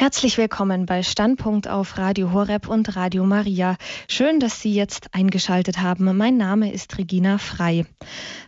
Herzlich 0.00 0.38
willkommen 0.38 0.86
bei 0.86 1.02
Standpunkt 1.02 1.68
auf 1.68 1.98
Radio 1.98 2.32
Horeb 2.32 2.68
und 2.68 2.96
Radio 2.96 3.26
Maria. 3.26 3.76
Schön, 4.08 4.40
dass 4.40 4.62
Sie 4.62 4.72
jetzt 4.72 5.14
eingeschaltet 5.14 5.82
haben. 5.82 6.16
Mein 6.16 6.38
Name 6.38 6.72
ist 6.72 6.96
Regina 6.96 7.36
Frei. 7.36 7.84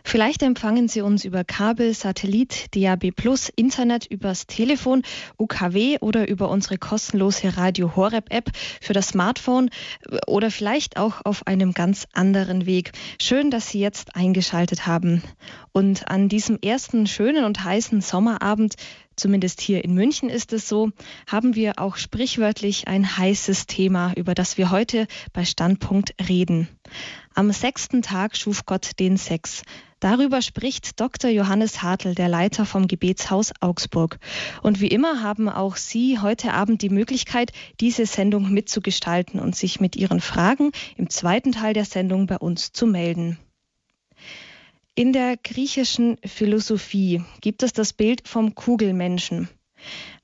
Vielleicht 0.03 0.41
empfangen 0.41 0.87
Sie 0.87 1.01
uns 1.01 1.25
über 1.25 1.43
Kabel, 1.43 1.93
Satellit, 1.93 2.75
DAB+, 2.75 3.11
Internet, 3.55 4.07
übers 4.07 4.47
Telefon, 4.47 5.03
UKW 5.37 5.99
oder 5.99 6.27
über 6.27 6.49
unsere 6.49 6.79
kostenlose 6.79 7.55
Radio 7.55 7.95
Horeb 7.95 8.33
App 8.33 8.49
für 8.81 8.93
das 8.93 9.09
Smartphone 9.09 9.69
oder 10.25 10.49
vielleicht 10.49 10.97
auch 10.97 11.21
auf 11.23 11.45
einem 11.45 11.73
ganz 11.73 12.07
anderen 12.13 12.65
Weg. 12.65 12.93
Schön, 13.21 13.51
dass 13.51 13.69
Sie 13.69 13.79
jetzt 13.79 14.15
eingeschaltet 14.15 14.87
haben. 14.87 15.21
Und 15.71 16.09
an 16.09 16.29
diesem 16.29 16.57
ersten 16.63 17.05
schönen 17.05 17.43
und 17.43 17.63
heißen 17.63 18.01
Sommerabend 18.01 18.73
zumindest 19.15 19.61
hier 19.61 19.83
in 19.83 19.93
München 19.93 20.29
ist 20.29 20.53
es 20.53 20.67
so, 20.67 20.91
haben 21.27 21.55
wir 21.55 21.79
auch 21.79 21.97
sprichwörtlich 21.97 22.87
ein 22.87 23.17
heißes 23.17 23.67
Thema, 23.67 24.13
über 24.15 24.33
das 24.33 24.57
wir 24.57 24.71
heute 24.71 25.07
bei 25.33 25.45
Standpunkt 25.45 26.13
reden. 26.27 26.67
Am 27.33 27.51
sechsten 27.51 28.01
Tag 28.01 28.37
schuf 28.37 28.65
Gott 28.65 28.99
den 28.99 29.17
Sex. 29.17 29.63
Darüber 29.99 30.41
spricht 30.41 30.99
Dr. 30.99 31.31
Johannes 31.31 31.81
Hartl, 31.81 32.13
der 32.13 32.27
Leiter 32.27 32.65
vom 32.65 32.89
Gebetshaus 32.89 33.53
Augsburg. 33.61 34.19
Und 34.61 34.81
wie 34.81 34.89
immer 34.89 35.23
haben 35.23 35.47
auch 35.47 35.77
Sie 35.77 36.19
heute 36.19 36.53
Abend 36.53 36.81
die 36.81 36.89
Möglichkeit, 36.89 37.53
diese 37.79 38.05
Sendung 38.05 38.51
mitzugestalten 38.51 39.39
und 39.39 39.55
sich 39.55 39.79
mit 39.79 39.95
Ihren 39.95 40.19
Fragen 40.19 40.71
im 40.97 41.09
zweiten 41.09 41.53
Teil 41.53 41.73
der 41.73 41.85
Sendung 41.85 42.27
bei 42.27 42.37
uns 42.37 42.73
zu 42.73 42.85
melden. 42.85 43.39
In 44.95 45.11
der 45.11 45.37
griechischen 45.37 46.17
Philosophie 46.23 47.23
gibt 47.41 47.63
es 47.63 47.73
das 47.73 47.93
Bild 47.93 48.27
vom 48.27 48.53
Kugelmenschen. 48.53 49.49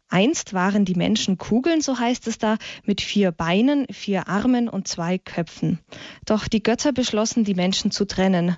Einst 0.10 0.54
waren 0.54 0.86
die 0.86 0.94
Menschen 0.94 1.40
Kugeln, 1.40 1.82
so 1.82 1.98
heißt 1.98 2.28
es 2.28 2.38
da, 2.38 2.58
mit 2.84 3.02
vier 3.02 3.32
Beinen, 3.32 3.88
vier 3.92 4.28
Armen 4.28 4.70
und 4.70 4.88
zwei 4.88 5.18
Köpfen. 5.18 5.80
Doch 6.24 6.48
die 6.48 6.62
Götter 6.62 6.92
beschlossen, 6.92 7.44
die 7.46 7.56
Menschen 7.56 7.90
zu 7.90 8.06
trennen. 8.06 8.58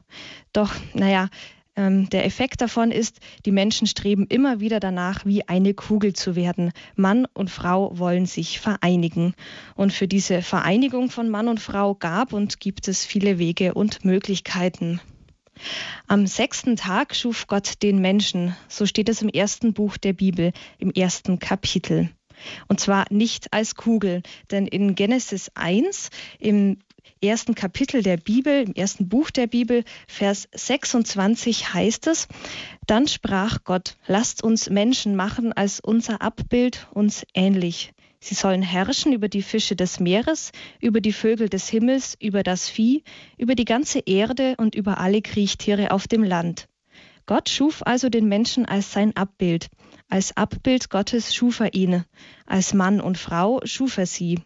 Doch, 0.52 0.76
naja, 0.94 1.30
ähm, 1.78 2.10
der 2.10 2.26
Effekt 2.26 2.60
davon 2.60 2.92
ist, 2.92 3.22
die 3.46 3.54
Menschen 3.54 3.88
streben 3.88 4.28
immer 4.28 4.60
wieder 4.60 4.82
danach, 4.82 5.26
wie 5.26 5.48
eine 5.48 5.74
Kugel 5.74 6.12
zu 6.12 6.36
werden. 6.36 6.74
Mann 6.98 7.26
und 7.34 7.50
Frau 7.50 7.98
wollen 7.98 8.26
sich 8.26 8.60
vereinigen. 8.60 9.34
Und 9.76 9.94
für 9.94 10.10
diese 10.10 10.42
Vereinigung 10.42 11.10
von 11.10 11.30
Mann 11.30 11.48
und 11.48 11.62
Frau 11.62 11.96
gab 11.96 12.34
und 12.34 12.60
gibt 12.60 12.90
es 12.90 13.06
viele 13.06 13.40
Wege 13.40 13.74
und 13.74 14.04
Möglichkeiten. 14.04 15.00
Am 16.08 16.28
sechsten 16.28 16.76
Tag 16.76 17.16
schuf 17.16 17.48
Gott 17.48 17.82
den 17.82 18.00
Menschen, 18.00 18.56
so 18.68 18.86
steht 18.86 19.10
es 19.10 19.22
im 19.22 19.30
ersten 19.30 19.74
Buch 19.74 19.98
der 19.98 20.14
Bibel, 20.14 20.52
im 20.78 20.92
ersten 20.92 21.40
Kapitel. 21.40 22.10
Und 22.68 22.80
zwar 22.80 23.06
nicht 23.10 23.54
als 23.54 23.76
Kugel, 23.76 24.24
denn 24.50 24.68
in 24.68 24.96
Genesis 24.96 25.52
1, 25.56 26.10
im 26.40 26.78
ersten 27.24 27.56
Kapitel 27.56 28.02
der 28.02 28.18
Bibel, 28.18 28.64
im 28.64 28.74
ersten 28.74 29.10
Buch 29.10 29.30
der 29.32 29.48
Bibel, 29.48 29.84
Vers 30.08 30.48
26 30.54 31.74
heißt 31.74 32.08
es, 32.08 32.28
dann 32.88 33.08
sprach 33.08 33.64
Gott, 33.64 33.98
lasst 34.08 34.44
uns 34.44 34.70
Menschen 34.70 35.16
machen 35.16 35.54
als 35.54 35.80
unser 35.80 36.22
Abbild 36.22 36.88
uns 36.94 37.26
ähnlich. 37.34 37.94
Sie 38.24 38.36
sollen 38.36 38.62
herrschen 38.62 39.14
über 39.14 39.28
die 39.28 39.42
Fische 39.42 39.76
des 39.76 40.00
Meeres, 40.00 40.52
über 40.80 41.02
die 41.02 41.12
Vögel 41.12 41.50
des 41.50 41.68
Himmels, 41.70 42.16
über 42.22 42.44
das 42.44 42.70
Vieh, 42.70 43.04
über 43.38 43.56
die 43.56 43.66
ganze 43.66 44.00
Erde 44.00 44.56
und 44.58 44.76
über 44.76 45.00
alle 45.00 45.24
Kriechtiere 45.24 45.90
auf 45.90 46.08
dem 46.08 46.24
Land. 46.24 46.68
Gott 47.26 47.50
schuf 47.50 47.82
also 47.84 48.10
den 48.10 48.28
Menschen 48.28 48.66
als 48.66 48.92
sein 48.92 49.16
Abbild. 49.16 49.70
Als 50.08 50.38
Abbild 50.38 50.92
Gottes 50.92 51.34
schuf 51.34 51.62
er 51.62 51.74
ihn. 51.74 52.06
Als 52.46 52.76
Mann 52.76 53.02
und 53.02 53.18
Frau 53.18 53.60
schuf 53.64 53.98
er 53.98 54.06
sie. 54.06 54.40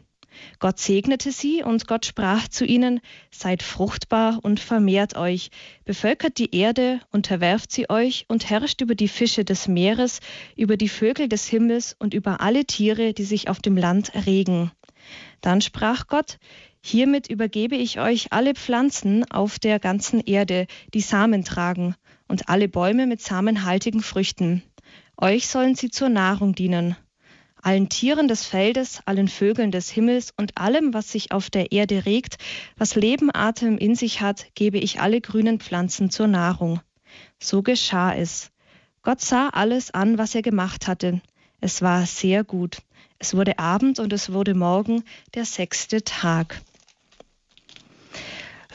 Gott 0.59 0.79
segnete 0.79 1.31
sie 1.31 1.63
und 1.63 1.87
Gott 1.87 2.05
sprach 2.05 2.47
zu 2.47 2.65
ihnen, 2.65 3.01
Seid 3.31 3.63
fruchtbar 3.63 4.39
und 4.41 4.59
vermehrt 4.59 5.15
euch, 5.15 5.49
bevölkert 5.85 6.37
die 6.37 6.55
Erde, 6.55 6.99
unterwerft 7.11 7.71
sie 7.71 7.89
euch 7.89 8.25
und 8.27 8.49
herrscht 8.49 8.81
über 8.81 8.95
die 8.95 9.07
Fische 9.07 9.45
des 9.45 9.67
Meeres, 9.67 10.19
über 10.55 10.77
die 10.77 10.89
Vögel 10.89 11.27
des 11.27 11.47
Himmels 11.47 11.95
und 11.99 12.13
über 12.13 12.41
alle 12.41 12.65
Tiere, 12.65 13.13
die 13.13 13.23
sich 13.23 13.49
auf 13.49 13.59
dem 13.59 13.77
Land 13.77 14.13
erregen. 14.15 14.71
Dann 15.41 15.61
sprach 15.61 16.07
Gott, 16.07 16.37
Hiermit 16.81 17.27
übergebe 17.29 17.75
ich 17.75 17.99
euch 17.99 18.31
alle 18.31 18.53
Pflanzen 18.53 19.29
auf 19.31 19.57
der 19.57 19.79
ganzen 19.79 20.19
Erde, 20.19 20.67
die 20.93 21.01
Samen 21.01 21.43
tragen, 21.43 21.95
und 22.27 22.49
alle 22.49 22.67
Bäume 22.67 23.07
mit 23.07 23.21
samenhaltigen 23.21 24.01
Früchten. 24.01 24.61
Euch 25.17 25.47
sollen 25.47 25.75
sie 25.75 25.89
zur 25.89 26.09
Nahrung 26.09 26.53
dienen 26.53 26.95
allen 27.65 27.89
Tieren 27.89 28.27
des 28.27 28.45
Feldes, 28.45 29.01
allen 29.05 29.27
Vögeln 29.27 29.71
des 29.71 29.89
Himmels 29.89 30.31
und 30.37 30.55
allem, 30.55 30.93
was 30.93 31.11
sich 31.11 31.31
auf 31.31 31.49
der 31.49 31.71
Erde 31.71 32.05
regt, 32.05 32.37
was 32.77 32.93
Leben, 32.93 33.33
Atem 33.33 33.79
in 33.79 33.95
sich 33.95 34.21
hat, 34.21 34.45
gebe 34.53 34.77
ich 34.77 34.99
alle 34.99 35.19
grünen 35.19 35.59
Pflanzen 35.59 36.11
zur 36.11 36.27
Nahrung. 36.27 36.79
So 37.39 37.63
geschah 37.63 38.13
es. 38.13 38.51
Gott 39.01 39.19
sah 39.19 39.49
alles 39.49 39.91
an, 39.91 40.19
was 40.19 40.35
er 40.35 40.43
gemacht 40.43 40.85
hatte. 40.87 41.21
Es 41.59 41.81
war 41.81 42.05
sehr 42.05 42.43
gut. 42.43 42.77
Es 43.17 43.35
wurde 43.35 43.57
Abend 43.57 43.97
und 43.97 44.13
es 44.13 44.31
wurde 44.31 44.53
Morgen, 44.53 45.03
der 45.33 45.45
sechste 45.45 46.03
Tag. 46.03 46.61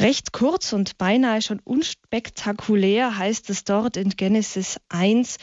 Recht 0.00 0.32
kurz 0.32 0.72
und 0.72 0.98
beinahe 0.98 1.42
schon 1.42 1.60
unspektakulär 1.60 3.18
heißt 3.18 3.50
es 3.50 3.62
dort 3.64 3.96
in 3.96 4.10
Genesis 4.10 4.80
1, 4.88 5.36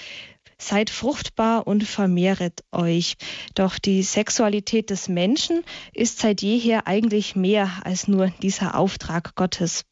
Seid 0.60 0.90
fruchtbar 0.90 1.68
und 1.68 1.84
vermehret 1.84 2.64
euch. 2.72 3.16
Doch 3.54 3.78
die 3.78 4.02
Sexualität 4.02 4.90
des 4.90 5.08
Menschen 5.08 5.64
ist 5.94 6.20
seit 6.20 6.42
jeher 6.42 6.88
eigentlich 6.88 7.36
mehr 7.36 7.70
als 7.84 8.08
nur 8.08 8.28
dieser 8.42 8.76
Auftrag 8.78 9.36
Gottes. 9.36 9.86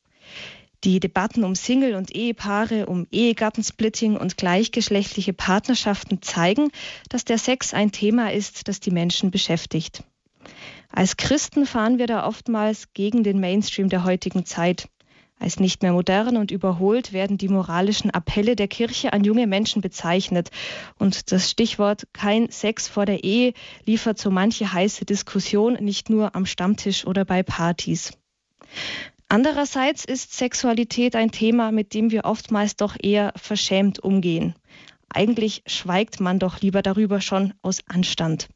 Die 0.84 1.00
Debatten 1.00 1.44
um 1.44 1.56
Single- 1.56 1.96
und 1.96 2.16
Ehepaare, 2.16 2.86
um 2.86 3.08
Ehegattensplitting 3.12 4.18
und 4.18 4.38
gleichgeschlechtliche 4.38 5.34
Partnerschaften 5.34 6.22
zeigen, 6.22 6.70
dass 7.10 7.26
der 7.26 7.38
Sex 7.38 7.74
ein 7.74 7.92
Thema 7.92 8.32
ist, 8.32 8.68
das 8.68 8.80
die 8.80 8.92
Menschen 8.92 9.32
beschäftigt. 9.32 10.04
Als 10.90 11.18
Christen 11.18 11.66
fahren 11.66 11.98
wir 11.98 12.08
da 12.08 12.28
oftmals 12.28 12.94
gegen 12.94 13.24
den 13.24 13.40
Mainstream 13.40 13.90
der 13.90 14.04
heutigen 14.04 14.46
Zeit. 14.46 14.88
Als 15.46 15.60
nicht 15.60 15.84
mehr 15.84 15.94
modern 15.94 16.38
und 16.38 16.50
überholt 16.50 17.14
werden 17.14 17.38
die 17.38 17.50
moralischen 17.50 18.10
Appelle 18.10 18.56
der 18.56 18.68
Kirche 18.68 19.14
an 19.14 19.24
junge 19.24 19.46
Menschen 19.46 19.80
bezeichnet. 19.80 20.50
Und 20.98 21.32
das 21.32 21.52
Stichwort 21.52 22.08
kein 22.14 22.50
Sex 22.50 22.88
vor 22.88 23.06
der 23.06 23.24
Ehe 23.24 23.54
liefert 23.86 24.18
so 24.18 24.32
manche 24.32 24.74
heiße 24.74 25.06
Diskussion 25.06 25.74
nicht 25.76 26.10
nur 26.10 26.36
am 26.36 26.48
Stammtisch 26.48 27.06
oder 27.06 27.26
bei 27.26 27.44
Partys. 27.44 28.14
Andererseits 29.30 30.04
ist 30.04 30.34
Sexualität 30.34 31.16
ein 31.16 31.30
Thema, 31.30 31.72
mit 31.72 31.94
dem 31.94 32.10
wir 32.10 32.26
oftmals 32.26 32.76
doch 32.76 32.96
eher 33.00 33.32
verschämt 33.36 34.00
umgehen. 34.00 34.56
Eigentlich 35.10 35.62
schweigt 35.68 36.20
man 36.20 36.40
doch 36.40 36.62
lieber 36.62 36.82
darüber 36.82 37.22
schon 37.22 37.54
aus 37.62 37.82
Anstand. 37.86 38.48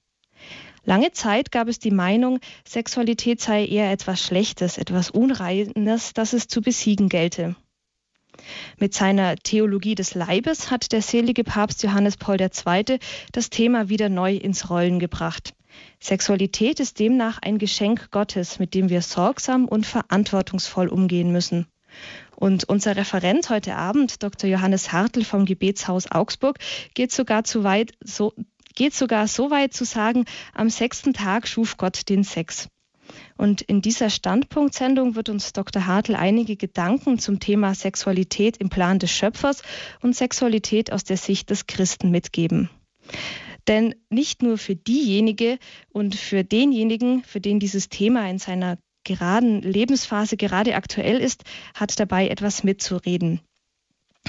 Lange 0.89 1.11
Zeit 1.11 1.51
gab 1.51 1.67
es 1.67 1.77
die 1.77 1.91
Meinung, 1.91 2.39
Sexualität 2.67 3.39
sei 3.39 3.63
eher 3.63 3.91
etwas 3.91 4.23
Schlechtes, 4.23 4.79
etwas 4.79 5.11
Unreines, 5.11 6.13
das 6.15 6.33
es 6.33 6.47
zu 6.47 6.63
besiegen 6.63 7.09
gelte. 7.09 7.55
Mit 8.79 8.95
seiner 8.95 9.35
Theologie 9.35 9.93
des 9.93 10.15
Leibes 10.15 10.71
hat 10.71 10.91
der 10.91 11.03
selige 11.03 11.43
Papst 11.43 11.83
Johannes 11.83 12.17
Paul 12.17 12.41
II. 12.41 12.97
das 13.31 13.51
Thema 13.51 13.89
wieder 13.89 14.09
neu 14.09 14.35
ins 14.35 14.71
Rollen 14.71 14.97
gebracht. 14.97 15.53
Sexualität 15.99 16.79
ist 16.79 16.97
demnach 16.97 17.37
ein 17.39 17.59
Geschenk 17.59 18.09
Gottes, 18.09 18.57
mit 18.57 18.73
dem 18.73 18.89
wir 18.89 19.03
sorgsam 19.03 19.65
und 19.65 19.85
verantwortungsvoll 19.85 20.87
umgehen 20.87 21.31
müssen. 21.31 21.67
Und 22.35 22.63
unser 22.63 22.95
Referent 22.95 23.51
heute 23.51 23.75
Abend, 23.75 24.23
Dr. 24.23 24.49
Johannes 24.49 24.91
Hartl 24.91 25.23
vom 25.23 25.45
Gebetshaus 25.45 26.09
Augsburg, 26.09 26.57
geht 26.95 27.11
sogar 27.11 27.43
zu 27.43 27.63
weit, 27.63 27.91
so, 28.03 28.33
geht 28.79 28.93
sogar 28.93 29.27
so 29.27 29.51
weit 29.51 29.73
zu 29.73 29.83
sagen, 29.83 30.23
am 30.53 30.69
sechsten 30.69 31.11
Tag 31.11 31.49
schuf 31.49 31.75
Gott 31.75 32.07
den 32.07 32.23
Sex. 32.23 32.69
Und 33.37 33.61
in 33.61 33.81
dieser 33.81 34.09
Standpunktsendung 34.09 35.15
wird 35.15 35.27
uns 35.27 35.51
Dr. 35.51 35.85
Hartl 35.85 36.15
einige 36.15 36.55
Gedanken 36.55 37.19
zum 37.19 37.41
Thema 37.41 37.75
Sexualität 37.75 38.55
im 38.55 38.69
Plan 38.69 38.97
des 38.97 39.11
Schöpfers 39.11 39.63
und 40.01 40.15
Sexualität 40.15 40.93
aus 40.93 41.03
der 41.03 41.17
Sicht 41.17 41.49
des 41.49 41.67
Christen 41.67 42.09
mitgeben. 42.09 42.69
Denn 43.67 43.95
nicht 44.09 44.43
nur 44.43 44.57
für 44.57 44.77
diejenige 44.77 45.59
und 45.89 46.15
für 46.15 46.45
denjenigen, 46.45 47.25
für 47.25 47.41
den 47.41 47.59
dieses 47.59 47.89
Thema 47.89 48.29
in 48.29 48.39
seiner 48.39 48.77
geraden 49.03 49.61
Lebensphase 49.61 50.37
gerade 50.37 50.75
aktuell 50.75 51.19
ist, 51.19 51.43
hat 51.73 51.99
dabei 51.99 52.29
etwas 52.29 52.63
mitzureden. 52.63 53.41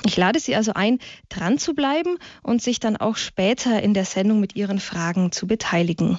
Ich 0.07 0.17
lade 0.17 0.41
Sie 0.41 0.57
also 0.57 0.73
ein, 0.75 0.99
dran 1.29 1.59
zu 1.59 1.75
bleiben 1.75 2.19
und 2.43 2.63
sich 2.63 2.81
dann 2.81 2.97
auch 2.97 3.17
später 3.17 3.83
in 3.83 3.95
der 3.95 4.05
Sendung 4.05 4.41
mit 4.41 4.57
Ihren 4.57 4.81
Fragen 4.81 5.33
zu 5.33 5.47
beteiligen. 5.47 6.19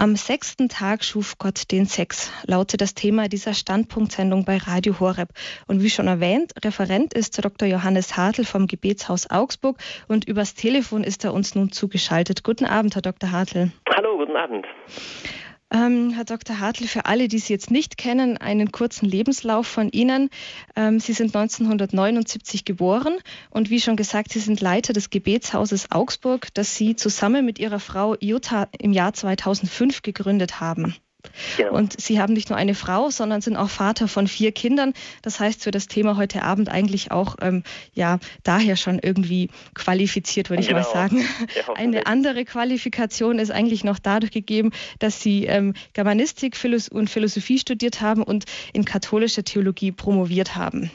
Am 0.00 0.14
sechsten 0.14 0.68
Tag 0.68 1.02
schuf 1.02 1.38
Gott 1.38 1.72
den 1.72 1.86
Sex, 1.86 2.30
lautet 2.46 2.80
das 2.80 2.94
Thema 2.94 3.28
dieser 3.28 3.52
Standpunktsendung 3.52 4.44
bei 4.44 4.56
Radio 4.56 5.00
Horeb. 5.00 5.30
Und 5.66 5.82
wie 5.82 5.90
schon 5.90 6.06
erwähnt, 6.06 6.52
Referent 6.64 7.14
ist 7.14 7.44
Dr. 7.44 7.66
Johannes 7.66 8.16
Hartl 8.16 8.44
vom 8.44 8.68
Gebetshaus 8.68 9.28
Augsburg 9.28 9.76
und 10.06 10.28
übers 10.28 10.54
Telefon 10.54 11.02
ist 11.02 11.24
er 11.24 11.34
uns 11.34 11.56
nun 11.56 11.72
zugeschaltet. 11.72 12.44
Guten 12.44 12.64
Abend, 12.64 12.94
Herr 12.94 13.02
Dr. 13.02 13.32
Hartl. 13.32 13.72
Hallo, 13.92 14.18
guten 14.18 14.36
Abend. 14.36 14.66
Ähm, 15.70 16.10
Herr 16.10 16.24
Dr. 16.24 16.60
Hartl, 16.60 16.86
für 16.86 17.04
alle, 17.04 17.28
die 17.28 17.38
Sie 17.38 17.52
jetzt 17.52 17.70
nicht 17.70 17.98
kennen, 17.98 18.38
einen 18.38 18.72
kurzen 18.72 19.06
Lebenslauf 19.06 19.66
von 19.66 19.90
Ihnen. 19.90 20.30
Ähm, 20.76 20.98
Sie 20.98 21.12
sind 21.12 21.36
1979 21.36 22.64
geboren 22.64 23.18
und 23.50 23.68
wie 23.68 23.80
schon 23.80 23.96
gesagt, 23.96 24.32
Sie 24.32 24.40
sind 24.40 24.60
Leiter 24.60 24.94
des 24.94 25.10
Gebetshauses 25.10 25.90
Augsburg, 25.90 26.48
das 26.54 26.74
Sie 26.74 26.96
zusammen 26.96 27.44
mit 27.44 27.58
Ihrer 27.58 27.80
Frau 27.80 28.16
Jutta 28.20 28.68
im 28.78 28.92
Jahr 28.92 29.12
2005 29.12 30.00
gegründet 30.02 30.60
haben. 30.60 30.94
Genau. 31.56 31.74
Und 31.74 32.00
Sie 32.00 32.20
haben 32.20 32.32
nicht 32.32 32.50
nur 32.50 32.58
eine 32.58 32.74
Frau, 32.74 33.10
sondern 33.10 33.40
sind 33.40 33.56
auch 33.56 33.70
Vater 33.70 34.08
von 34.08 34.26
vier 34.26 34.52
Kindern. 34.52 34.92
Das 35.22 35.40
heißt, 35.40 35.62
für 35.62 35.70
das 35.70 35.86
Thema 35.86 36.16
heute 36.16 36.42
Abend 36.42 36.68
eigentlich 36.68 37.10
auch 37.10 37.36
ähm, 37.40 37.62
ja 37.94 38.18
daher 38.42 38.76
schon 38.76 38.98
irgendwie 38.98 39.50
qualifiziert, 39.74 40.50
würde 40.50 40.62
ich 40.62 40.68
genau. 40.68 40.80
mal 40.80 40.86
sagen. 40.86 41.24
Ja, 41.56 41.74
eine 41.74 42.06
andere 42.06 42.44
Qualifikation 42.44 43.38
ist 43.38 43.50
eigentlich 43.50 43.84
noch 43.84 43.98
dadurch 43.98 44.32
gegeben, 44.32 44.70
dass 44.98 45.20
Sie 45.20 45.44
ähm, 45.44 45.74
Germanistik 45.92 46.56
und 46.90 47.10
Philosophie 47.10 47.58
studiert 47.58 48.00
haben 48.00 48.22
und 48.22 48.44
in 48.72 48.84
katholischer 48.84 49.44
Theologie 49.44 49.92
promoviert 49.92 50.56
haben. 50.56 50.90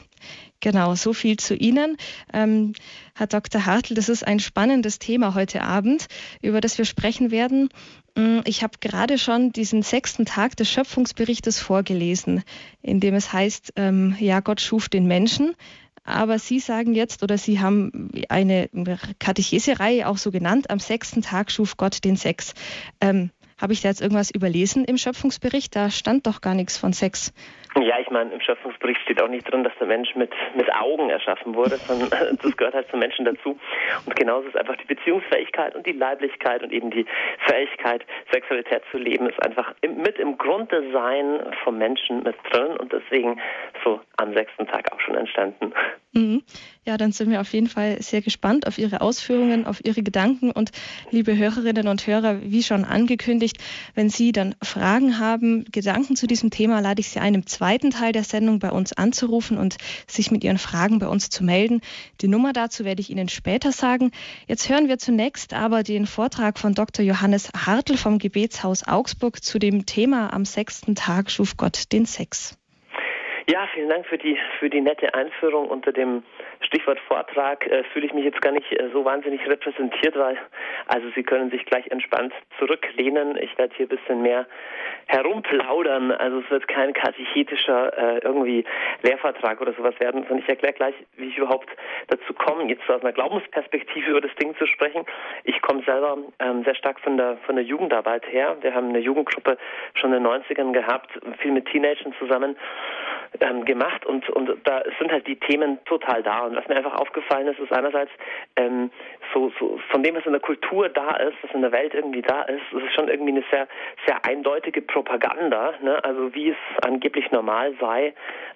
Genau, 0.64 0.94
so 0.94 1.12
viel 1.12 1.36
zu 1.36 1.54
Ihnen. 1.54 1.98
Ähm, 2.32 2.72
Herr 3.14 3.26
Dr. 3.26 3.66
Hartl, 3.66 3.92
das 3.92 4.08
ist 4.08 4.26
ein 4.26 4.40
spannendes 4.40 4.98
Thema 4.98 5.34
heute 5.34 5.60
Abend, 5.60 6.06
über 6.40 6.62
das 6.62 6.78
wir 6.78 6.86
sprechen 6.86 7.30
werden. 7.30 7.68
Mm, 8.16 8.38
ich 8.46 8.62
habe 8.62 8.78
gerade 8.80 9.18
schon 9.18 9.52
diesen 9.52 9.82
sechsten 9.82 10.24
Tag 10.24 10.56
des 10.56 10.70
Schöpfungsberichtes 10.70 11.60
vorgelesen, 11.60 12.44
in 12.80 12.98
dem 12.98 13.14
es 13.14 13.30
heißt, 13.30 13.74
ähm, 13.76 14.16
ja, 14.18 14.40
Gott 14.40 14.62
schuf 14.62 14.88
den 14.88 15.06
Menschen. 15.06 15.54
Aber 16.02 16.38
Sie 16.38 16.60
sagen 16.60 16.94
jetzt, 16.94 17.22
oder 17.22 17.36
Sie 17.36 17.60
haben 17.60 18.10
eine 18.30 18.70
Katechesereihe 19.18 20.08
auch 20.08 20.16
so 20.16 20.30
genannt, 20.30 20.70
am 20.70 20.78
sechsten 20.78 21.20
Tag 21.20 21.50
schuf 21.50 21.76
Gott 21.76 22.02
den 22.04 22.16
Sex. 22.16 22.54
Ähm, 23.02 23.28
habe 23.58 23.72
ich 23.74 23.82
da 23.82 23.88
jetzt 23.88 24.00
irgendwas 24.00 24.30
überlesen 24.30 24.84
im 24.84 24.96
Schöpfungsbericht? 24.96 25.76
Da 25.76 25.90
stand 25.90 26.26
doch 26.26 26.40
gar 26.40 26.54
nichts 26.54 26.78
von 26.78 26.94
Sex. 26.94 27.32
Ja, 27.80 27.98
ich 27.98 28.08
meine, 28.08 28.32
im 28.32 28.40
Schöpfungsbericht 28.40 29.00
steht 29.02 29.20
auch 29.20 29.28
nicht 29.28 29.50
drin, 29.50 29.64
dass 29.64 29.72
der 29.80 29.88
Mensch 29.88 30.14
mit, 30.14 30.30
mit 30.54 30.72
Augen 30.72 31.10
erschaffen 31.10 31.54
wurde, 31.54 31.76
sondern 31.76 32.08
das 32.42 32.56
gehört 32.56 32.74
halt 32.74 32.88
zum 32.88 33.00
Menschen 33.00 33.24
dazu. 33.24 33.58
Und 34.06 34.16
genauso 34.16 34.46
ist 34.48 34.56
einfach 34.56 34.76
die 34.76 34.94
Beziehungsfähigkeit 34.94 35.74
und 35.74 35.84
die 35.84 35.92
Leiblichkeit 35.92 36.62
und 36.62 36.72
eben 36.72 36.90
die 36.90 37.04
Fähigkeit, 37.46 38.04
Sexualität 38.32 38.82
zu 38.92 38.98
leben, 38.98 39.28
ist 39.28 39.42
einfach 39.42 39.74
mit 39.82 40.18
im 40.18 40.38
Grunddesign 40.38 41.40
vom 41.64 41.78
Menschen 41.78 42.22
mit 42.22 42.36
drin 42.50 42.76
und 42.76 42.92
deswegen 42.92 43.40
so 43.82 44.00
am 44.18 44.32
sechsten 44.34 44.66
Tag 44.68 44.92
auch 44.92 45.00
schon 45.00 45.16
entstanden. 45.16 45.72
Mhm. 46.12 46.42
Ja, 46.84 46.96
dann 46.96 47.10
sind 47.10 47.30
wir 47.30 47.40
auf 47.40 47.52
jeden 47.52 47.66
Fall 47.66 48.00
sehr 48.00 48.20
gespannt 48.20 48.68
auf 48.68 48.78
Ihre 48.78 49.00
Ausführungen, 49.00 49.66
auf 49.66 49.84
Ihre 49.84 50.02
Gedanken 50.02 50.52
und 50.52 50.70
liebe 51.10 51.36
Hörerinnen 51.36 51.88
und 51.88 52.06
Hörer, 52.06 52.40
wie 52.42 52.62
schon 52.62 52.84
angekündigt, 52.84 53.56
wenn 53.96 54.10
Sie 54.10 54.30
dann 54.30 54.54
Fragen 54.62 55.18
haben, 55.18 55.64
Gedanken 55.72 56.14
zu 56.14 56.28
diesem 56.28 56.50
Thema, 56.50 56.80
lade 56.80 57.00
ich 57.00 57.08
Sie 57.08 57.18
ein, 57.18 57.34
im 57.34 57.46
zweiten 57.46 57.63
Teil 57.90 58.12
der 58.12 58.24
Sendung 58.24 58.58
bei 58.58 58.70
uns 58.70 58.92
anzurufen 58.92 59.58
und 59.58 59.76
sich 60.06 60.30
mit 60.30 60.44
Ihren 60.44 60.58
Fragen 60.58 60.98
bei 60.98 61.08
uns 61.08 61.30
zu 61.30 61.42
melden. 61.42 61.80
Die 62.20 62.28
Nummer 62.28 62.52
dazu 62.52 62.84
werde 62.84 63.00
ich 63.00 63.10
Ihnen 63.10 63.28
später 63.28 63.72
sagen. 63.72 64.10
Jetzt 64.46 64.68
hören 64.68 64.88
wir 64.88 64.98
zunächst 64.98 65.54
aber 65.54 65.82
den 65.82 66.06
Vortrag 66.06 66.58
von 66.58 66.74
Dr. 66.74 67.04
Johannes 67.04 67.50
Hartl 67.54 67.96
vom 67.96 68.18
Gebetshaus 68.18 68.86
Augsburg 68.86 69.42
zu 69.42 69.58
dem 69.58 69.86
Thema 69.86 70.32
am 70.32 70.44
sechsten 70.44 70.94
Tag 70.94 71.30
schuf 71.30 71.56
Gott 71.56 71.92
den 71.92 72.04
Sex. 72.04 72.58
Ja, 73.46 73.66
vielen 73.74 73.88
Dank 73.88 74.06
für 74.06 74.18
die 74.18 74.38
für 74.58 74.70
die 74.70 74.80
nette 74.80 75.14
Einführung 75.14 75.68
unter 75.68 75.92
dem 75.92 76.22
Stichwort 76.64 76.98
Vortrag. 77.00 77.66
Äh, 77.66 77.84
fühle 77.92 78.06
ich 78.06 78.14
mich 78.14 78.24
jetzt 78.24 78.40
gar 78.40 78.52
nicht 78.52 78.70
äh, 78.72 78.88
so 78.92 79.04
wahnsinnig 79.04 79.46
repräsentiert, 79.48 80.16
weil 80.16 80.36
also 80.86 81.08
Sie 81.14 81.22
können 81.22 81.50
sich 81.50 81.64
gleich 81.64 81.86
entspannt 81.88 82.32
zurücklehnen. 82.58 83.36
Ich 83.40 83.56
werde 83.58 83.74
hier 83.76 83.86
ein 83.86 83.96
bisschen 83.96 84.22
mehr 84.22 84.46
herumplaudern. 85.06 86.12
Also 86.12 86.40
es 86.40 86.50
wird 86.50 86.68
kein 86.68 86.92
katechetischer 86.92 87.96
äh, 87.96 88.18
irgendwie 88.18 88.64
Lehrvertrag 89.02 89.60
oder 89.60 89.72
sowas 89.74 89.98
werden, 90.00 90.22
sondern 90.22 90.38
ich 90.38 90.48
erkläre 90.48 90.72
gleich, 90.72 90.94
wie 91.16 91.28
ich 91.28 91.38
überhaupt 91.38 91.68
dazu 92.08 92.32
komme, 92.32 92.64
jetzt 92.68 92.88
aus 92.88 93.02
einer 93.02 93.12
Glaubensperspektive 93.12 94.10
über 94.10 94.20
das 94.20 94.34
Ding 94.36 94.56
zu 94.56 94.66
sprechen. 94.66 95.04
Ich 95.44 95.60
komme 95.62 95.82
selber 95.84 96.18
ähm, 96.38 96.64
sehr 96.64 96.74
stark 96.74 97.00
von 97.00 97.16
der 97.16 97.36
von 97.46 97.56
der 97.56 97.64
Jugendarbeit 97.64 98.26
her. 98.32 98.56
Wir 98.60 98.74
haben 98.74 98.88
eine 98.88 98.98
Jugendgruppe 98.98 99.58
schon 99.94 100.12
in 100.12 100.22
den 100.22 100.32
90ern 100.32 100.72
gehabt, 100.72 101.10
viel 101.38 101.52
mit 101.52 101.66
Teenagern 101.66 102.14
zusammen 102.18 102.56
ähm, 103.40 103.64
gemacht 103.64 104.06
und, 104.06 104.28
und 104.30 104.50
da 104.64 104.82
sind 104.98 105.10
halt 105.10 105.26
die 105.26 105.36
Themen 105.36 105.78
total 105.84 106.22
da. 106.22 106.40
Und 106.40 106.53
was 106.56 106.66
mir 106.68 106.76
einfach 106.76 106.94
aufgefallen 106.94 107.48
ist, 107.48 107.58
ist 107.58 107.72
einerseits 107.72 108.10
ähm, 108.56 108.90
so, 109.32 109.52
so 109.58 109.78
von 109.90 110.02
dem, 110.02 110.14
was 110.14 110.26
in 110.26 110.32
der 110.32 110.40
Kultur 110.40 110.88
da 110.88 111.16
ist, 111.16 111.36
was 111.42 111.52
in 111.52 111.62
der 111.62 111.72
Welt 111.72 111.94
irgendwie 111.94 112.22
da 112.22 112.42
ist, 112.42 112.62
ist 112.72 112.82
es 112.86 112.94
schon 112.94 113.08
irgendwie 113.08 113.32
eine 113.32 113.44
sehr, 113.50 113.68
sehr 114.06 114.24
eindeutige 114.24 114.82
Propaganda, 114.82 115.74
ne? 115.82 116.02
also 116.04 116.34
wie 116.34 116.50
es 116.50 116.56
angeblich 116.84 117.30
normal 117.30 117.74
sei, 117.80 118.14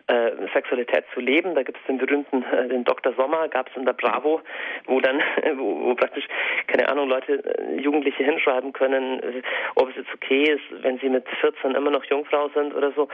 äh, 0.08 0.30
Sexualität 0.54 1.04
zu 1.14 1.20
leben. 1.20 1.54
Da 1.54 1.62
gibt 1.62 1.78
es 1.78 1.86
den 1.86 1.98
berühmten, 1.98 2.42
äh, 2.42 2.68
den 2.68 2.84
Dr. 2.84 3.12
Sommer, 3.14 3.48
gab 3.48 3.68
es 3.68 3.76
in 3.76 3.84
der 3.84 3.92
Bravo, 3.92 4.40
wo 4.86 5.00
dann, 5.00 5.20
wo, 5.56 5.84
wo 5.84 5.94
praktisch, 5.94 6.26
keine 6.66 6.88
Ahnung, 6.88 7.08
Leute, 7.08 7.44
äh, 7.44 7.80
Jugendliche 7.80 8.24
hinschreiben 8.24 8.72
können, 8.72 9.20
äh, 9.22 9.42
ob 9.74 9.90
es 9.90 9.96
jetzt 9.96 10.14
okay 10.14 10.44
ist, 10.44 10.82
wenn 10.82 10.98
sie 10.98 11.08
mit 11.08 11.28
14 11.40 11.74
immer 11.74 11.90
noch 11.90 12.04
Jungfrau 12.04 12.48
sind 12.54 12.74
oder 12.74 12.92
so. 12.92 13.08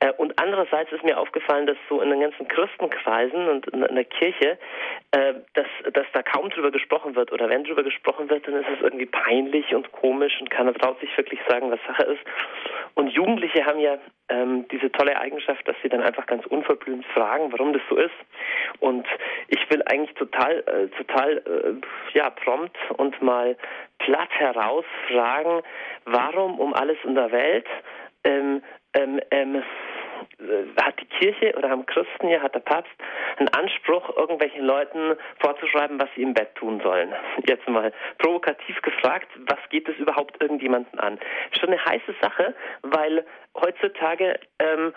Äh, 0.00 0.12
und 0.16 0.38
andererseits 0.40 0.92
ist 0.92 1.04
mir 1.04 1.18
aufgefallen, 1.18 1.66
dass 1.66 1.76
so 1.88 2.00
in 2.00 2.10
den 2.10 2.20
ganzen 2.20 2.48
Christenkreisen 2.48 3.48
und 3.48 3.66
in, 3.68 3.82
in 3.82 3.94
der 3.94 4.04
Kirche, 4.04 4.29
äh, 4.40 5.34
dass, 5.54 5.66
dass 5.92 6.06
da 6.12 6.22
kaum 6.22 6.50
drüber 6.50 6.70
gesprochen 6.70 7.14
wird 7.16 7.32
oder 7.32 7.48
wenn 7.48 7.64
drüber 7.64 7.82
gesprochen 7.82 8.30
wird, 8.30 8.46
dann 8.46 8.54
ist 8.54 8.68
es 8.68 8.80
irgendwie 8.82 9.06
peinlich 9.06 9.74
und 9.74 9.90
komisch 9.92 10.40
und 10.40 10.50
keiner 10.50 10.74
traut 10.74 11.00
sich 11.00 11.16
wirklich 11.16 11.40
sagen, 11.48 11.70
was 11.70 11.80
Sache 11.86 12.04
ist. 12.12 12.20
Und 12.94 13.08
Jugendliche 13.08 13.64
haben 13.64 13.80
ja 13.80 13.98
ähm, 14.28 14.66
diese 14.68 14.90
tolle 14.92 15.18
Eigenschaft, 15.18 15.66
dass 15.66 15.76
sie 15.82 15.88
dann 15.88 16.02
einfach 16.02 16.26
ganz 16.26 16.46
unverblümt 16.46 17.04
fragen, 17.06 17.52
warum 17.52 17.72
das 17.72 17.82
so 17.88 17.96
ist. 17.96 18.14
Und 18.80 19.06
ich 19.48 19.68
will 19.70 19.82
eigentlich 19.86 20.14
total, 20.16 20.58
äh, 20.66 20.88
total, 20.96 21.38
äh, 21.38 22.16
ja, 22.16 22.30
prompt 22.30 22.76
und 22.96 23.20
mal 23.22 23.56
platt 23.98 24.30
heraus 24.30 24.84
fragen, 25.08 25.62
warum 26.04 26.58
um 26.58 26.74
alles 26.74 26.98
in 27.04 27.14
der 27.14 27.32
Welt 27.32 27.66
ähm, 28.24 28.62
ähm, 28.94 29.20
ähm, 29.30 29.56
äh, 29.56 29.62
hat 30.80 31.00
die 31.00 31.06
Kirche 31.06 31.54
oder 31.56 31.70
haben 31.70 31.86
Christen 31.86 32.28
ja, 32.28 32.40
hat 32.40 32.54
der 32.54 32.60
Papst 32.60 32.92
einen 33.38 33.48
Anspruch, 33.48 34.16
irgendwelchen 34.16 34.64
Leuten 34.64 35.16
vorzuschreiben, 35.38 36.00
was 36.00 36.08
sie 36.14 36.22
im 36.22 36.34
Bett 36.34 36.54
tun 36.54 36.80
sollen. 36.82 37.12
Jetzt 37.46 37.68
mal 37.68 37.92
provokativ 38.18 38.80
gefragt, 38.82 39.28
was 39.46 39.58
geht 39.70 39.88
es 39.88 39.96
überhaupt 39.96 40.40
irgendjemanden 40.42 40.98
an? 40.98 41.18
Schon 41.58 41.70
eine 41.70 41.84
heiße 41.84 42.14
Sache, 42.20 42.54
weil 42.82 43.24
heutzutage 43.54 44.38
ähm, 44.58 44.92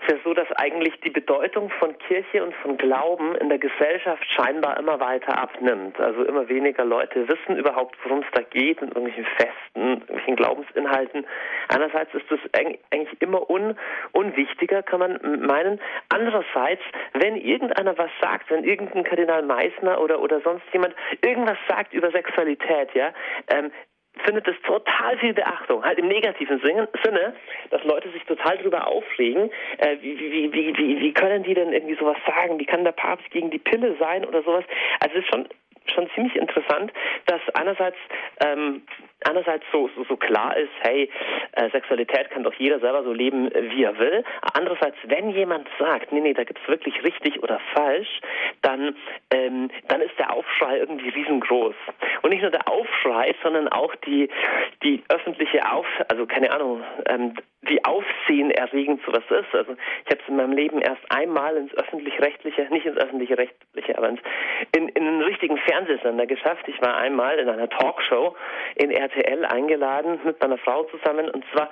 ist 0.00 0.10
ja 0.10 0.16
so, 0.24 0.32
dass 0.32 0.50
eigentlich 0.52 0.98
die 1.00 1.10
Bedeutung 1.10 1.70
von 1.78 1.96
Kirche 1.98 2.44
und 2.44 2.54
von 2.56 2.76
Glauben 2.76 3.34
in 3.36 3.48
der 3.48 3.58
Gesellschaft 3.58 4.24
scheinbar 4.30 4.78
immer 4.78 5.00
weiter 5.00 5.36
abnimmt. 5.36 5.98
Also 5.98 6.24
immer 6.24 6.48
weniger 6.48 6.84
Leute 6.84 7.28
wissen 7.28 7.56
überhaupt, 7.56 7.96
worum 8.04 8.20
es 8.20 8.26
da 8.32 8.42
geht, 8.42 8.80
in 8.80 8.88
irgendwelchen 8.88 9.26
Festen, 9.36 9.80
irgendwelchen 9.90 10.36
Glaubensinhalten. 10.36 11.26
Einerseits 11.68 12.14
ist 12.14 12.30
das 12.30 12.38
eigentlich 12.52 13.08
immer 13.20 13.50
un, 13.50 13.76
unwichtiger, 14.12 14.82
kann 14.82 15.00
man 15.00 15.40
meinen. 15.46 15.80
Andererseits, 16.08 16.82
wenn 17.14 17.36
irgendeiner 17.36 17.98
was 17.98 18.10
sagt, 18.20 18.50
wenn 18.50 18.64
irgendein 18.64 19.04
Kardinal 19.04 19.42
Meissner 19.42 20.00
oder, 20.00 20.20
oder 20.20 20.40
sonst 20.40 20.64
jemand 20.72 20.94
irgendwas 21.22 21.58
sagt 21.68 21.92
über 21.92 22.10
Sexualität, 22.10 22.94
ja, 22.94 23.12
ähm, 23.48 23.72
findet 24.20 24.46
es 24.48 24.56
total 24.62 25.18
viel 25.18 25.34
Beachtung, 25.34 25.84
halt 25.84 25.98
im 25.98 26.08
negativen 26.08 26.60
Sinne, 26.60 27.34
dass 27.70 27.84
Leute 27.84 28.10
sich 28.10 28.24
total 28.24 28.58
darüber 28.58 28.86
aufregen, 28.86 29.50
äh, 29.78 29.96
wie, 30.00 30.18
wie, 30.18 30.52
wie, 30.52 30.76
wie, 30.76 31.00
wie 31.00 31.12
können 31.12 31.42
die 31.42 31.54
denn 31.54 31.72
irgendwie 31.72 31.96
sowas 31.96 32.18
sagen, 32.26 32.58
wie 32.58 32.66
kann 32.66 32.84
der 32.84 32.92
Papst 32.92 33.30
gegen 33.30 33.50
die 33.50 33.58
Pille 33.58 33.96
sein 33.98 34.24
oder 34.24 34.42
sowas. 34.42 34.64
Also 35.00 35.16
es 35.16 35.24
ist 35.24 35.30
schon 35.30 35.48
schon 35.94 36.08
ziemlich 36.14 36.36
interessant, 36.36 36.92
dass 37.26 37.40
einerseits 37.54 37.96
ähm, 38.44 38.82
einerseits 39.24 39.64
so, 39.72 39.90
so, 39.96 40.04
so 40.04 40.16
klar 40.16 40.56
ist, 40.56 40.70
hey, 40.80 41.10
äh, 41.52 41.70
Sexualität 41.70 42.30
kann 42.30 42.44
doch 42.44 42.54
jeder 42.54 42.78
selber 42.80 43.02
so 43.02 43.12
leben, 43.12 43.50
wie 43.52 43.84
er 43.84 43.98
will. 43.98 44.24
Andererseits, 44.54 44.96
wenn 45.04 45.30
jemand 45.30 45.68
sagt, 45.78 46.12
nee, 46.12 46.20
nee, 46.20 46.34
da 46.34 46.44
gibt's 46.44 46.66
wirklich 46.68 47.02
richtig 47.02 47.42
oder 47.42 47.60
falsch, 47.74 48.20
dann, 48.62 48.96
ähm, 49.30 49.70
dann 49.88 50.00
ist 50.00 50.18
der 50.18 50.32
Aufschrei 50.32 50.78
irgendwie 50.78 51.08
riesengroß. 51.08 51.74
Und 52.22 52.30
nicht 52.30 52.42
nur 52.42 52.50
der 52.50 52.68
Aufschrei, 52.68 53.34
sondern 53.42 53.68
auch 53.68 53.94
die, 54.06 54.28
die 54.82 55.02
öffentliche 55.08 55.70
Auf, 55.70 55.86
also 56.08 56.26
keine 56.26 56.50
Ahnung, 56.52 56.84
ähm, 57.08 57.34
wie 57.62 57.84
aufsehenerregend 57.84 59.00
sowas 59.04 59.24
ist. 59.28 59.52
Also 59.52 59.72
ich 60.04 60.10
habe 60.10 60.22
es 60.22 60.28
in 60.28 60.36
meinem 60.36 60.52
Leben 60.52 60.80
erst 60.80 61.02
einmal 61.10 61.56
ins 61.56 61.74
öffentlich-rechtliche, 61.74 62.68
nicht 62.70 62.86
ins 62.86 62.96
öffentlich-rechtliche, 62.96 63.98
aber 63.98 64.10
ins, 64.10 64.20
in, 64.76 64.88
in 64.88 65.06
einen 65.06 65.22
richtigen 65.22 65.58
Fernsehsender 65.58 66.26
geschafft. 66.26 66.66
Ich 66.68 66.80
war 66.80 66.96
einmal 66.96 67.38
in 67.38 67.48
einer 67.48 67.68
Talkshow 67.68 68.36
in 68.76 68.90
RTL 68.90 69.07
eingeladen 69.44 70.20
mit 70.24 70.40
meiner 70.40 70.58
Frau 70.58 70.84
zusammen. 70.84 71.28
Und 71.30 71.44
zwar 71.52 71.70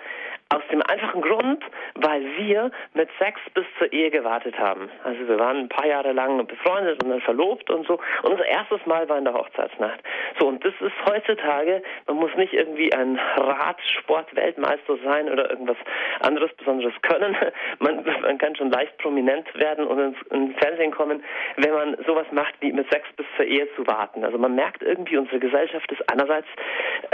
aus 0.49 0.63
dem 0.71 0.81
einfachen 0.83 1.23
Grund, 1.23 1.65
weil 1.95 2.23
wir 2.39 2.71
mit 2.95 3.09
Sex 3.19 3.41
bis 3.55 3.65
zur 3.79 3.93
Ehe 3.93 4.11
gewartet 4.11 4.57
haben. 4.59 4.89
Also 5.03 5.27
wir 5.27 5.39
waren 5.39 5.57
ein 5.57 5.69
paar 5.69 5.87
Jahre 5.87 6.13
lang 6.13 6.47
befreundet 6.47 7.03
und 7.03 7.11
dann 7.11 7.21
verlobt 7.21 7.69
und 7.69 7.87
so. 7.87 7.99
Und 8.23 8.33
unser 8.33 8.47
erstes 8.47 8.85
Mal 8.87 9.09
war 9.09 9.19
in 9.19 9.25
der 9.25 9.35
Hochzeitsnacht. 9.35 10.01
So, 10.39 10.47
und 10.47 10.65
das 10.65 10.75
ist 10.81 10.95
heutzutage, 11.05 11.83
man 12.07 12.17
muss 12.17 12.35
nicht 12.37 12.53
irgendwie 12.53 12.93
ein 12.93 13.19
Radsport-Weltmeister 13.37 14.99
sein 15.05 15.29
oder 15.29 15.51
irgendwas 15.51 15.79
anderes 16.21 16.53
Besonderes 16.55 16.95
können. 17.03 17.37
Man, 17.79 18.05
man 18.23 18.39
kann 18.39 18.57
schon 18.57 18.71
leicht 18.71 18.97
prominent 18.99 19.53
werden 19.59 19.87
und 19.87 19.99
ins, 19.99 20.17
ins 20.31 20.57
Fernsehen 20.59 20.93
kommen, 20.93 21.23
wenn 21.57 21.73
man 21.73 21.97
sowas 22.07 22.27
macht, 22.31 22.55
wie 22.61 22.73
mit 22.73 22.91
Sex 22.91 23.07
bis 23.17 23.27
zur 23.37 23.45
Ehe 23.45 23.69
zu 23.77 23.87
warten. 23.87 24.25
Also 24.25 24.39
man 24.39 24.55
merkt 24.55 24.83
irgendwie, 24.83 25.17
unsere 25.17 25.39
Gesellschaft 25.39 25.91
ist 25.93 26.03
einerseits, 26.11 26.47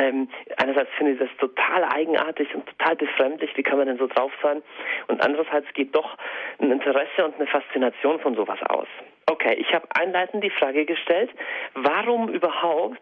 ähm, 0.00 0.28
einerseits 0.56 0.90
finde 0.96 1.12
ich 1.12 1.18
das 1.18 1.28
total 1.38 1.84
eigenartig 1.84 2.54
und 2.54 2.66
total 2.66 2.96
befremdlich, 2.96 3.21
wie 3.56 3.62
kann 3.62 3.78
man 3.78 3.86
denn 3.86 3.98
so 3.98 4.06
drauf 4.06 4.32
sein? 4.42 4.62
Und 5.08 5.24
andererseits 5.24 5.72
geht 5.74 5.94
doch 5.94 6.16
ein 6.60 6.70
Interesse 6.70 7.24
und 7.24 7.36
eine 7.36 7.46
Faszination 7.46 8.20
von 8.20 8.34
sowas 8.34 8.58
aus. 8.68 8.88
Okay, 9.30 9.54
ich 9.54 9.72
habe 9.72 9.86
einleitend 9.94 10.42
die 10.42 10.50
Frage 10.50 10.84
gestellt, 10.84 11.30
warum 11.74 12.28
überhaupt 12.28 13.00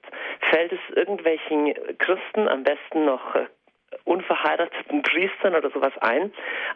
fällt 0.51 0.73
es 0.73 0.97
irgendwelchen 0.97 1.75
Christen 1.99 2.49
am 2.49 2.63
besten 2.63 3.05
noch 3.05 3.35
äh, 3.35 3.47
unverheirateten 4.05 5.03
Priestern 5.03 5.55
oder 5.55 5.71
sowas 5.71 5.93
ein, 6.01 6.33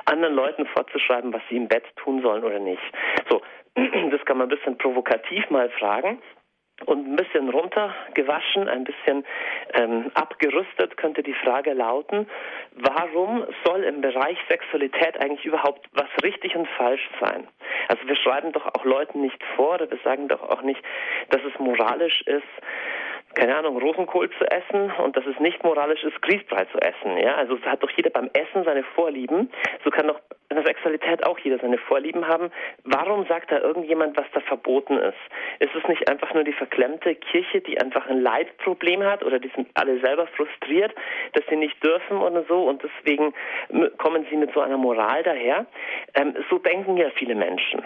anderen 0.07 0.35
Leuten 0.35 0.67
vorzuschreiben, 0.67 1.33
was 1.33 1.43
sie 1.49 1.57
im 1.57 1.69
Bett 1.69 1.85
tun 1.97 2.23
sollen 2.23 2.45
oder 2.45 2.59
nicht. 2.59 2.83
So, 3.29 3.43
das 4.11 4.25
kann 4.25 4.39
man 4.39 4.47
ein 4.47 4.57
bisschen 4.57 4.79
provokativ 4.79 5.49
mal 5.51 5.69
fragen. 5.71 6.21
Und 6.87 7.07
ein 7.07 7.17
bisschen 7.17 7.49
runtergewaschen, 7.51 8.69
ein 8.69 8.83
bisschen 8.83 9.25
ähm, 9.75 10.11
abgerüstet 10.15 10.97
könnte 10.97 11.23
die 11.23 11.35
Frage 11.35 11.73
lauten, 11.73 12.29
warum 12.73 13.45
soll 13.65 13.85
im 13.85 14.01
Bereich 14.01 14.37
Sexualität 14.49 15.17
eigentlich 15.21 15.45
überhaupt 15.45 15.89
was 15.93 16.09
richtig 16.25 16.57
und 16.57 16.69
falsch 16.77 17.09
sein? 17.21 17.47
Also 17.89 18.07
wir 18.09 18.17
schreiben 18.17 18.53
doch 18.53 18.67
auch 18.67 18.85
Leuten 18.85 19.21
nicht 19.21 19.43
vor 19.55 19.75
oder 19.75 19.89
wir 19.89 19.99
sagen 20.03 20.27
doch 20.29 20.43
auch 20.43 20.63
nicht, 20.63 20.83
dass 21.31 21.41
es 21.45 21.59
moralisch 21.61 22.23
ist, 22.23 22.43
keine 23.35 23.57
Ahnung, 23.57 23.77
Rosenkohl 23.79 24.31
zu 24.39 24.45
essen 24.51 24.91
und 25.03 25.17
dass 25.17 25.27
es 25.27 25.39
nicht 25.41 25.63
moralisch 25.65 26.03
ist, 26.05 26.21
Grießbrei 26.23 26.65
zu 26.67 26.79
essen. 26.79 27.19
Ja, 27.19 27.35
also 27.35 27.61
hat 27.63 27.83
doch 27.83 27.91
jeder 27.91 28.11
beim 28.11 28.31
Essen 28.33 28.65
seine 28.65 28.83
Vorlieben. 28.83 29.51
So 29.85 29.91
kann 29.91 30.09
doch 30.09 30.21
in 30.51 30.57
der 30.57 30.67
Sexualität 30.67 31.27
auch 31.27 31.39
jeder 31.39 31.59
seine 31.59 31.79
Vorlieben 31.79 32.27
haben. 32.27 32.51
Warum 32.85 33.27
sagt 33.27 33.51
da 33.51 33.59
irgendjemand, 33.59 34.17
was 34.17 34.27
da 34.33 34.41
verboten 34.41 34.99
ist? 34.99 35.19
Ist 35.59 35.75
es 35.75 35.87
nicht 35.89 36.09
einfach 36.09 36.33
nur 36.35 36.45
die 36.45 36.53
verklemmte 36.53 37.15
Kirche, 37.15 37.61
die 37.61 37.81
einfach 37.81 38.07
ein 38.07 38.21
Leitproblem 38.21 39.03
hat 39.03 39.25
oder 39.25 39.39
die 39.39 39.51
sind 39.55 39.69
alle 39.75 39.99
selber 40.01 40.27
frustriert, 40.29 40.95
dass 41.33 41.45
sie 41.49 41.57
nicht 41.57 41.83
dürfen 41.83 42.19
oder 42.19 42.45
so 42.45 42.69
und 42.69 42.83
deswegen 42.83 43.35
kommen 43.99 44.27
sie 44.31 44.37
mit 44.37 44.53
so 44.55 44.61
einer 44.61 44.77
Moral 44.77 45.23
daher? 45.23 45.67
Ähm, 46.15 46.35
so 46.51 46.59
denken 46.59 46.97
ja 46.97 47.11
viele 47.11 47.35
Menschen. 47.35 47.83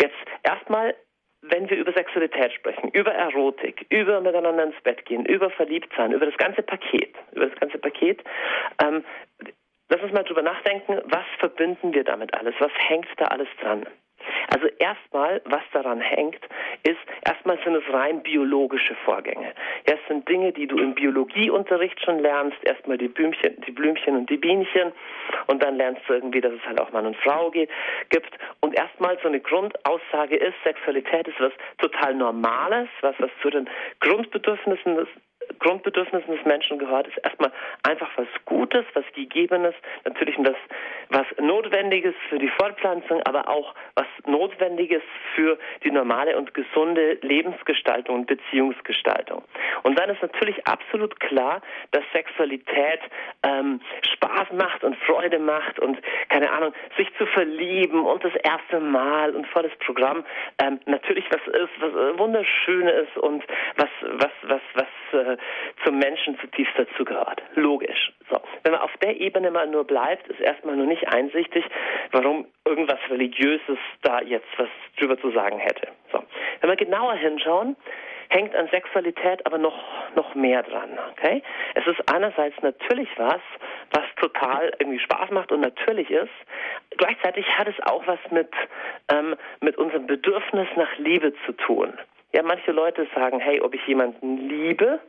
Jetzt 0.00 0.16
erstmal 0.42 0.94
wenn 1.50 1.68
wir 1.70 1.76
über 1.76 1.92
Sexualität 1.92 2.52
sprechen, 2.52 2.90
über 2.90 3.12
Erotik, 3.12 3.86
über 3.90 4.20
miteinander 4.20 4.64
ins 4.64 4.80
Bett 4.82 5.04
gehen, 5.04 5.24
über 5.26 5.50
Verliebtsein, 5.50 6.12
über 6.12 6.26
das 6.26 6.36
ganze 6.36 6.62
Paket, 6.62 7.14
über 7.32 7.46
das 7.46 7.58
ganze 7.58 7.78
Paket, 7.78 8.22
ähm, 8.82 9.04
lass 9.88 10.02
uns 10.02 10.12
mal 10.12 10.24
drüber 10.24 10.42
nachdenken, 10.42 11.00
was 11.04 11.24
verbinden 11.38 11.94
wir 11.94 12.04
damit 12.04 12.34
alles? 12.34 12.54
Was 12.58 12.72
hängt 12.88 13.08
da 13.16 13.26
alles 13.26 13.48
dran? 13.60 13.86
Also 14.52 14.68
erstmal, 14.78 15.40
was 15.44 15.62
daran 15.72 16.00
hängt, 16.00 16.40
ist, 16.82 16.98
erstmal 17.26 17.58
sind 17.64 17.74
es 17.74 17.92
rein 17.92 18.22
biologische 18.22 18.94
Vorgänge. 19.04 19.52
Ja, 19.88 19.94
es 19.94 20.08
sind 20.08 20.28
Dinge, 20.28 20.52
die 20.52 20.66
du 20.66 20.78
im 20.78 20.94
Biologieunterricht 20.94 22.02
schon 22.04 22.20
lernst. 22.20 22.56
Erstmal 22.62 22.98
die 22.98 23.08
Blümchen, 23.08 23.60
die 23.66 23.72
Blümchen 23.72 24.16
und 24.16 24.30
die 24.30 24.36
Bienchen. 24.36 24.92
Und 25.46 25.62
dann 25.62 25.76
lernst 25.76 26.02
du 26.06 26.14
irgendwie, 26.14 26.40
dass 26.40 26.52
es 26.52 26.64
halt 26.66 26.80
auch 26.80 26.92
Mann 26.92 27.06
und 27.06 27.16
Frau 27.16 27.50
gibt. 27.50 27.68
Und 28.60 28.74
erstmal 28.74 29.18
so 29.22 29.28
eine 29.28 29.40
Grundaussage 29.40 30.36
ist, 30.36 30.54
Sexualität 30.64 31.28
ist 31.28 31.40
was 31.40 31.52
total 31.78 32.14
Normales, 32.14 32.88
was, 33.00 33.14
was 33.18 33.30
zu 33.42 33.50
den 33.50 33.68
Grundbedürfnissen 34.00 35.06
Grundbedürfnissen 35.58 36.36
des 36.36 36.44
Menschen 36.44 36.78
gehört, 36.78 37.08
ist 37.08 37.18
erstmal 37.24 37.52
einfach 37.82 38.08
was 38.16 38.26
Gutes, 38.44 38.84
was 38.94 39.04
Gegebenes, 39.14 39.74
natürlich 40.04 40.36
was, 40.38 40.56
was 41.10 41.26
Notwendiges 41.40 42.14
für 42.28 42.38
die 42.38 42.48
Fortpflanzung, 42.48 43.22
aber 43.24 43.48
auch 43.48 43.74
was 43.94 44.06
Notwendiges 44.26 45.02
für 45.34 45.58
die 45.84 45.90
normale 45.90 46.36
und 46.36 46.54
gesunde 46.54 47.18
Lebensgestaltung 47.22 48.16
und 48.16 48.26
Beziehungsgestaltung. 48.26 49.42
Und 49.82 49.98
dann 49.98 50.10
ist 50.10 50.22
natürlich 50.22 50.66
absolut 50.66 51.18
klar, 51.20 51.60
dass 51.92 52.04
Sexualität 52.12 53.00
ähm, 53.42 53.80
Spaß 54.14 54.52
macht 54.52 54.84
und 54.84 54.96
Freude 54.98 55.38
macht 55.38 55.78
und 55.78 55.98
keine 56.28 56.50
Ahnung, 56.50 56.72
sich 56.96 57.08
zu 57.16 57.26
verlieben 57.26 58.04
und 58.04 58.24
das 58.24 58.34
erste 58.36 58.80
Mal 58.80 59.34
und 59.34 59.46
volles 59.48 59.72
Programm 59.84 60.24
ähm, 60.62 60.80
natürlich 60.86 61.24
was 61.30 61.40
ist, 61.54 61.70
was 61.80 61.92
äh, 61.92 62.18
wunderschön 62.18 62.88
ist 62.88 63.16
und 63.16 63.44
was 63.76 63.88
was 64.02 64.30
was 64.42 64.60
was 64.74 65.20
äh, 65.20 65.36
zum 65.84 65.98
Menschen 65.98 66.38
zutiefst 66.38 66.74
dazugehört. 66.76 67.42
Logisch. 67.54 68.12
So. 68.30 68.40
Wenn 68.62 68.72
man 68.72 68.80
auf 68.80 68.96
der 69.02 69.20
Ebene 69.20 69.50
mal 69.50 69.66
nur 69.66 69.84
bleibt, 69.84 70.26
ist 70.28 70.40
erstmal 70.40 70.76
nur 70.76 70.86
nicht 70.86 71.08
einsichtig, 71.08 71.64
warum 72.12 72.46
irgendwas 72.64 72.98
Religiöses 73.10 73.78
da 74.02 74.20
jetzt 74.20 74.48
was 74.56 74.68
drüber 74.98 75.18
zu 75.20 75.30
sagen 75.30 75.58
hätte. 75.58 75.88
So. 76.12 76.22
Wenn 76.60 76.70
wir 76.70 76.76
genauer 76.76 77.14
hinschauen, 77.14 77.76
hängt 78.28 78.54
an 78.54 78.68
Sexualität 78.68 79.44
aber 79.46 79.58
noch, 79.58 79.78
noch 80.14 80.34
mehr 80.34 80.62
dran. 80.62 80.98
Okay? 81.12 81.42
Es 81.74 81.86
ist 81.86 82.12
einerseits 82.12 82.56
natürlich 82.62 83.08
was, 83.16 83.40
was 83.92 84.04
total 84.20 84.72
irgendwie 84.78 84.98
Spaß 84.98 85.30
macht 85.30 85.52
und 85.52 85.60
natürlich 85.60 86.10
ist. 86.10 86.32
Gleichzeitig 86.96 87.46
hat 87.56 87.68
es 87.68 87.74
auch 87.86 88.06
was 88.06 88.18
mit, 88.30 88.50
ähm, 89.12 89.36
mit 89.60 89.76
unserem 89.78 90.06
Bedürfnis 90.06 90.68
nach 90.76 90.96
Liebe 90.98 91.32
zu 91.44 91.52
tun. 91.52 91.92
Ja, 92.32 92.42
manche 92.42 92.72
Leute 92.72 93.06
sagen, 93.14 93.40
hey, 93.40 93.60
ob 93.60 93.74
ich 93.74 93.86
jemanden 93.86 94.48
liebe, 94.48 95.00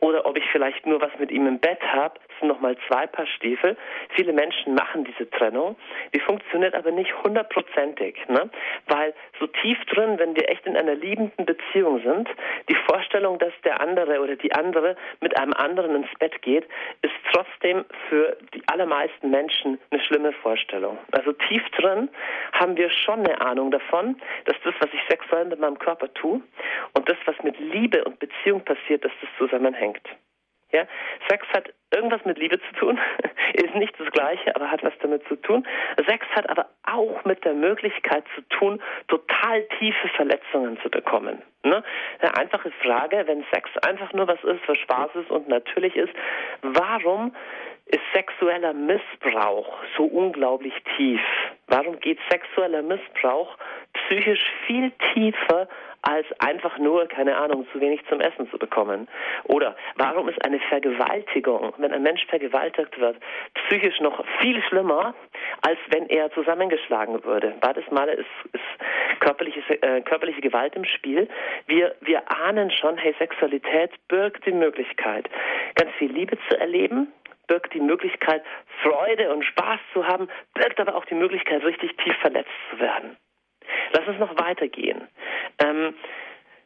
oder 0.00 0.26
ob 0.26 0.36
ich 0.36 0.44
vielleicht 0.50 0.86
nur 0.86 1.00
was 1.00 1.10
mit 1.18 1.30
ihm 1.30 1.46
im 1.46 1.58
Bett 1.58 1.80
habe, 1.82 2.18
sind 2.38 2.48
nochmal 2.48 2.76
zwei 2.86 3.06
Paar 3.06 3.26
Stiefel. 3.26 3.76
Viele 4.10 4.32
Menschen 4.32 4.74
machen 4.74 5.04
diese 5.04 5.28
Trennung, 5.30 5.76
die 6.14 6.20
funktioniert 6.20 6.74
aber 6.74 6.90
nicht 6.90 7.12
hundertprozentig, 7.22 8.16
ne? 8.28 8.50
weil 8.88 9.14
so 9.40 9.46
tief 9.46 9.78
drin, 9.86 10.18
wenn 10.18 10.36
wir 10.36 10.48
echt 10.48 10.66
in 10.66 10.76
einer 10.76 10.94
liebenden 10.94 11.46
Beziehung 11.46 12.00
sind, 12.02 12.28
die 12.68 12.76
Vorstellung, 12.86 13.38
dass 13.38 13.52
der 13.64 13.80
andere 13.80 14.20
oder 14.20 14.36
die 14.36 14.52
andere 14.52 14.96
mit 15.20 15.38
einem 15.38 15.52
anderen 15.54 15.96
ins 15.96 16.18
Bett 16.18 16.40
geht, 16.42 16.66
ist 17.02 17.14
trotzdem 17.32 17.84
für 18.08 18.36
die 18.54 18.62
allermeisten 18.66 19.30
Menschen 19.30 19.78
eine 19.90 20.02
schlimme 20.02 20.32
Vorstellung. 20.32 20.98
Also 21.12 21.32
tief 21.32 21.62
drin 21.70 22.08
haben 22.52 22.76
wir 22.76 22.90
schon 22.90 23.20
eine 23.20 23.40
Ahnung 23.40 23.70
davon, 23.70 24.16
dass 24.44 24.56
das, 24.64 24.74
was 24.80 24.90
ich 24.92 25.00
sexuell 25.08 25.46
mit 25.46 25.58
meinem 25.58 25.78
Körper 25.78 26.12
tue 26.14 26.40
und 26.92 27.08
das, 27.08 27.16
was 27.24 27.36
mit 27.42 27.58
Liebe 27.58 28.04
und 28.04 28.18
Beziehung 28.18 28.64
passiert, 28.64 29.04
dass 29.04 29.12
das 29.20 29.30
zusammenhängt. 29.48 30.02
Ja? 30.72 30.86
Sex 31.28 31.46
hat 31.54 31.72
irgendwas 31.94 32.24
mit 32.24 32.38
Liebe 32.38 32.58
zu 32.58 32.72
tun, 32.78 32.98
ist 33.54 33.74
nicht 33.74 33.98
das 33.98 34.10
Gleiche, 34.10 34.54
aber 34.54 34.70
hat 34.70 34.82
was 34.82 34.92
damit 35.00 35.26
zu 35.28 35.36
tun. 35.36 35.66
Sex 36.06 36.26
hat 36.34 36.48
aber 36.50 36.68
auch 36.84 37.24
mit 37.24 37.44
der 37.44 37.54
Möglichkeit 37.54 38.24
zu 38.34 38.42
tun, 38.48 38.82
total 39.08 39.62
tiefe 39.78 40.08
Verletzungen 40.08 40.78
zu 40.82 40.90
bekommen. 40.90 41.42
Ne? 41.62 41.82
Eine 42.20 42.36
einfache 42.36 42.70
Frage, 42.82 43.24
wenn 43.26 43.44
Sex 43.52 43.70
einfach 43.86 44.12
nur 44.12 44.28
was 44.28 44.42
ist, 44.44 44.60
was 44.66 44.78
Spaß 44.78 45.10
ist 45.14 45.30
und 45.30 45.48
natürlich 45.48 45.96
ist, 45.96 46.12
warum 46.62 47.34
ist 47.86 48.02
sexueller 48.12 48.72
Missbrauch 48.72 49.78
so 49.96 50.04
unglaublich 50.04 50.74
tief? 50.96 51.20
Warum 51.68 52.00
geht 52.00 52.18
sexueller 52.28 52.82
Missbrauch 52.82 53.56
psychisch 53.92 54.44
viel 54.66 54.90
tiefer 55.14 55.68
als 56.06 56.26
einfach 56.38 56.78
nur, 56.78 57.06
keine 57.08 57.36
Ahnung, 57.36 57.66
zu 57.72 57.80
wenig 57.80 58.00
zum 58.08 58.20
Essen 58.20 58.48
zu 58.50 58.58
bekommen? 58.58 59.08
Oder 59.44 59.76
warum 59.96 60.28
ist 60.28 60.42
eine 60.44 60.60
Vergewaltigung, 60.60 61.74
wenn 61.78 61.92
ein 61.92 62.02
Mensch 62.02 62.24
vergewaltigt 62.26 62.98
wird, 63.00 63.16
psychisch 63.54 64.00
noch 64.00 64.24
viel 64.40 64.62
schlimmer, 64.62 65.14
als 65.62 65.78
wenn 65.88 66.08
er 66.08 66.30
zusammengeschlagen 66.30 67.24
würde? 67.24 67.54
Beides 67.60 67.84
Male 67.90 68.12
ist, 68.12 68.28
ist 68.52 69.20
körperliche, 69.20 69.82
äh, 69.82 70.00
körperliche 70.02 70.40
Gewalt 70.40 70.76
im 70.76 70.84
Spiel. 70.84 71.28
Wir, 71.66 71.94
wir 72.00 72.30
ahnen 72.30 72.70
schon, 72.70 72.96
hey, 72.96 73.14
Sexualität 73.18 73.90
birgt 74.06 74.46
die 74.46 74.52
Möglichkeit, 74.52 75.28
ganz 75.74 75.90
viel 75.98 76.12
Liebe 76.12 76.38
zu 76.48 76.58
erleben, 76.58 77.12
birgt 77.48 77.74
die 77.74 77.80
Möglichkeit, 77.80 78.42
Freude 78.82 79.32
und 79.32 79.44
Spaß 79.44 79.80
zu 79.92 80.06
haben, 80.06 80.28
birgt 80.54 80.78
aber 80.78 80.94
auch 80.94 81.04
die 81.06 81.14
Möglichkeit, 81.14 81.64
richtig 81.64 81.96
tief 81.96 82.14
verletzt 82.18 82.50
zu 82.70 82.78
werden. 82.78 83.16
Lass 83.92 84.06
uns 84.06 84.18
noch 84.18 84.38
weitergehen. 84.38 85.08
Ähm, 85.58 85.94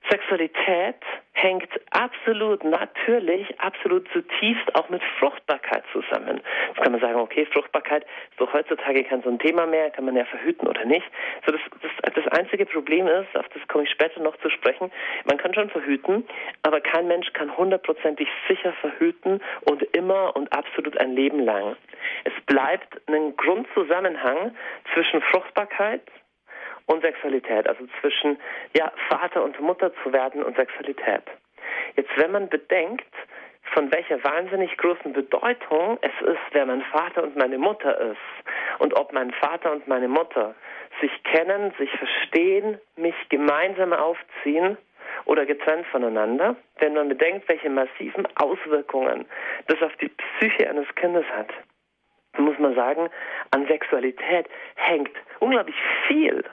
Sexualität 0.08 0.96
hängt 1.32 1.68
absolut 1.90 2.64
natürlich, 2.64 3.60
absolut 3.60 4.08
zutiefst 4.12 4.74
auch 4.74 4.88
mit 4.88 5.02
Fruchtbarkeit 5.18 5.84
zusammen. 5.92 6.40
Jetzt 6.68 6.80
kann 6.80 6.92
man 6.92 7.00
sagen, 7.00 7.20
okay, 7.20 7.46
Fruchtbarkeit 7.46 8.04
ist 8.30 8.40
doch 8.40 8.52
heutzutage 8.52 9.04
kein 9.04 9.22
so 9.22 9.28
ein 9.28 9.38
Thema 9.38 9.66
mehr, 9.66 9.90
kann 9.90 10.06
man 10.06 10.16
ja 10.16 10.24
verhüten 10.24 10.66
oder 10.66 10.84
nicht. 10.84 11.06
So 11.46 11.52
das, 11.52 11.60
das, 11.82 12.14
das 12.14 12.26
einzige 12.38 12.66
Problem 12.66 13.06
ist, 13.06 13.36
auf 13.36 13.48
das 13.50 13.66
komme 13.68 13.84
ich 13.84 13.90
später 13.90 14.20
noch 14.20 14.36
zu 14.38 14.50
sprechen, 14.50 14.90
man 15.26 15.38
kann 15.38 15.54
schon 15.54 15.70
verhüten, 15.70 16.26
aber 16.62 16.80
kein 16.80 17.06
Mensch 17.06 17.32
kann 17.32 17.56
hundertprozentig 17.56 18.28
sicher 18.48 18.72
verhüten 18.80 19.40
und 19.62 19.82
immer 19.94 20.34
und 20.34 20.52
absolut 20.52 20.98
ein 20.98 21.14
Leben 21.14 21.40
lang. 21.40 21.76
Es 22.24 22.32
bleibt 22.46 23.00
ein 23.08 23.36
Grundzusammenhang 23.36 24.56
zwischen 24.94 25.20
Fruchtbarkeit, 25.22 26.02
und 26.86 27.02
Sexualität, 27.02 27.68
also 27.68 27.84
zwischen 28.00 28.38
ja, 28.76 28.92
Vater 29.08 29.42
und 29.42 29.58
Mutter 29.60 29.92
zu 30.02 30.12
werden 30.12 30.42
und 30.42 30.56
Sexualität. 30.56 31.22
Jetzt, 31.96 32.10
wenn 32.16 32.32
man 32.32 32.48
bedenkt, 32.48 33.04
von 33.72 33.92
welcher 33.92 34.22
wahnsinnig 34.24 34.76
großen 34.76 35.12
Bedeutung 35.12 35.98
es 36.00 36.26
ist, 36.26 36.40
wer 36.52 36.66
mein 36.66 36.82
Vater 36.82 37.22
und 37.22 37.36
meine 37.36 37.58
Mutter 37.58 37.98
ist 38.00 38.80
und 38.80 38.94
ob 38.98 39.12
mein 39.12 39.30
Vater 39.32 39.72
und 39.72 39.86
meine 39.86 40.08
Mutter 40.08 40.54
sich 41.00 41.12
kennen, 41.24 41.72
sich 41.78 41.90
verstehen, 41.90 42.78
mich 42.96 43.14
gemeinsam 43.28 43.92
aufziehen 43.92 44.76
oder 45.24 45.46
getrennt 45.46 45.86
voneinander, 45.86 46.56
wenn 46.78 46.94
man 46.94 47.08
bedenkt, 47.08 47.48
welche 47.48 47.70
massiven 47.70 48.26
Auswirkungen 48.36 49.26
das 49.66 49.80
auf 49.82 49.94
die 49.96 50.08
Psyche 50.08 50.68
eines 50.68 50.92
Kindes 50.96 51.24
hat, 51.36 51.48
muss 52.38 52.58
man 52.58 52.74
sagen, 52.74 53.08
an 53.50 53.66
Sexualität 53.66 54.46
hängt 54.76 55.12
unglaublich 55.38 55.76
viel. 56.06 56.44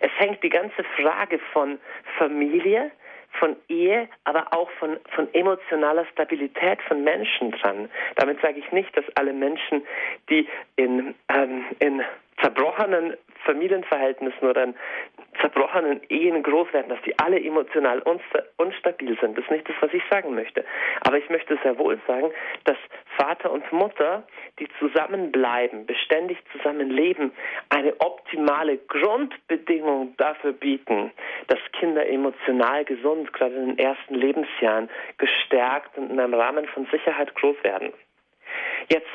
Es 0.00 0.10
hängt 0.18 0.42
die 0.42 0.48
ganze 0.48 0.84
Frage 0.96 1.38
von 1.52 1.78
Familie, 2.18 2.90
von 3.38 3.56
Ehe, 3.68 4.08
aber 4.24 4.52
auch 4.52 4.70
von, 4.72 4.98
von 5.14 5.32
emotionaler 5.32 6.04
Stabilität 6.06 6.80
von 6.82 7.02
Menschen 7.02 7.52
dran. 7.52 7.88
Damit 8.16 8.40
sage 8.40 8.58
ich 8.58 8.70
nicht, 8.72 8.94
dass 8.96 9.04
alle 9.14 9.32
Menschen, 9.32 9.82
die 10.28 10.46
in, 10.76 11.14
ähm, 11.28 11.64
in 11.78 12.02
zerbrochenen 12.42 13.16
Familienverhältnissen 13.44 14.48
oder 14.48 14.64
in 14.64 14.74
zerbrochenen 15.40 16.00
Ehen 16.08 16.42
groß 16.42 16.72
werden, 16.72 16.90
dass 16.90 17.02
die 17.02 17.18
alle 17.18 17.42
emotional 17.42 18.02
unstabil 18.56 19.18
sind. 19.20 19.36
Das 19.36 19.44
ist 19.44 19.50
nicht 19.50 19.68
das, 19.68 19.76
was 19.80 19.92
ich 19.92 20.02
sagen 20.10 20.34
möchte. 20.34 20.64
Aber 21.04 21.18
ich 21.18 21.28
möchte 21.30 21.58
sehr 21.62 21.78
wohl 21.78 21.98
sagen, 22.06 22.30
dass 22.64 22.76
Vater 23.16 23.50
und 23.50 23.70
Mutter, 23.72 24.24
die 24.58 24.68
zusammenbleiben, 24.78 25.86
beständig 25.86 26.38
zusammenleben, 26.52 27.32
eine 27.70 27.98
optimale 28.00 28.78
Grundbedingung 28.78 30.14
dafür 30.18 30.52
bieten, 30.52 31.12
dass 31.48 31.58
Kinder 31.72 32.06
emotional 32.08 32.84
gesund, 32.84 33.32
gerade 33.32 33.54
in 33.54 33.76
den 33.76 33.78
ersten 33.78 34.14
Lebensjahren, 34.14 34.88
gestärkt 35.18 35.96
und 35.98 36.10
in 36.10 36.20
einem 36.20 36.34
Rahmen 36.34 36.66
von 36.66 36.86
Sicherheit 36.92 37.34
groß 37.34 37.56
werden. 37.64 37.92
Jetzt 38.88 39.08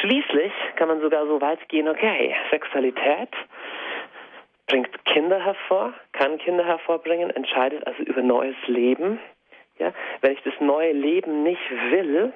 schließlich 0.00 0.52
kann 0.76 0.88
man 0.88 1.00
sogar 1.00 1.26
so 1.26 1.40
weit 1.40 1.68
gehen, 1.68 1.88
okay, 1.88 2.34
Sexualität 2.50 3.30
bringt 4.66 5.04
Kinder 5.04 5.44
hervor, 5.44 5.94
kann 6.12 6.38
Kinder 6.38 6.64
hervorbringen, 6.64 7.30
entscheidet 7.30 7.86
also 7.86 8.02
über 8.02 8.22
neues 8.22 8.56
Leben. 8.66 9.18
Ja, 9.78 9.92
wenn 10.22 10.32
ich 10.32 10.42
das 10.42 10.54
neue 10.60 10.92
Leben 10.92 11.42
nicht 11.42 11.70
will, 11.90 12.32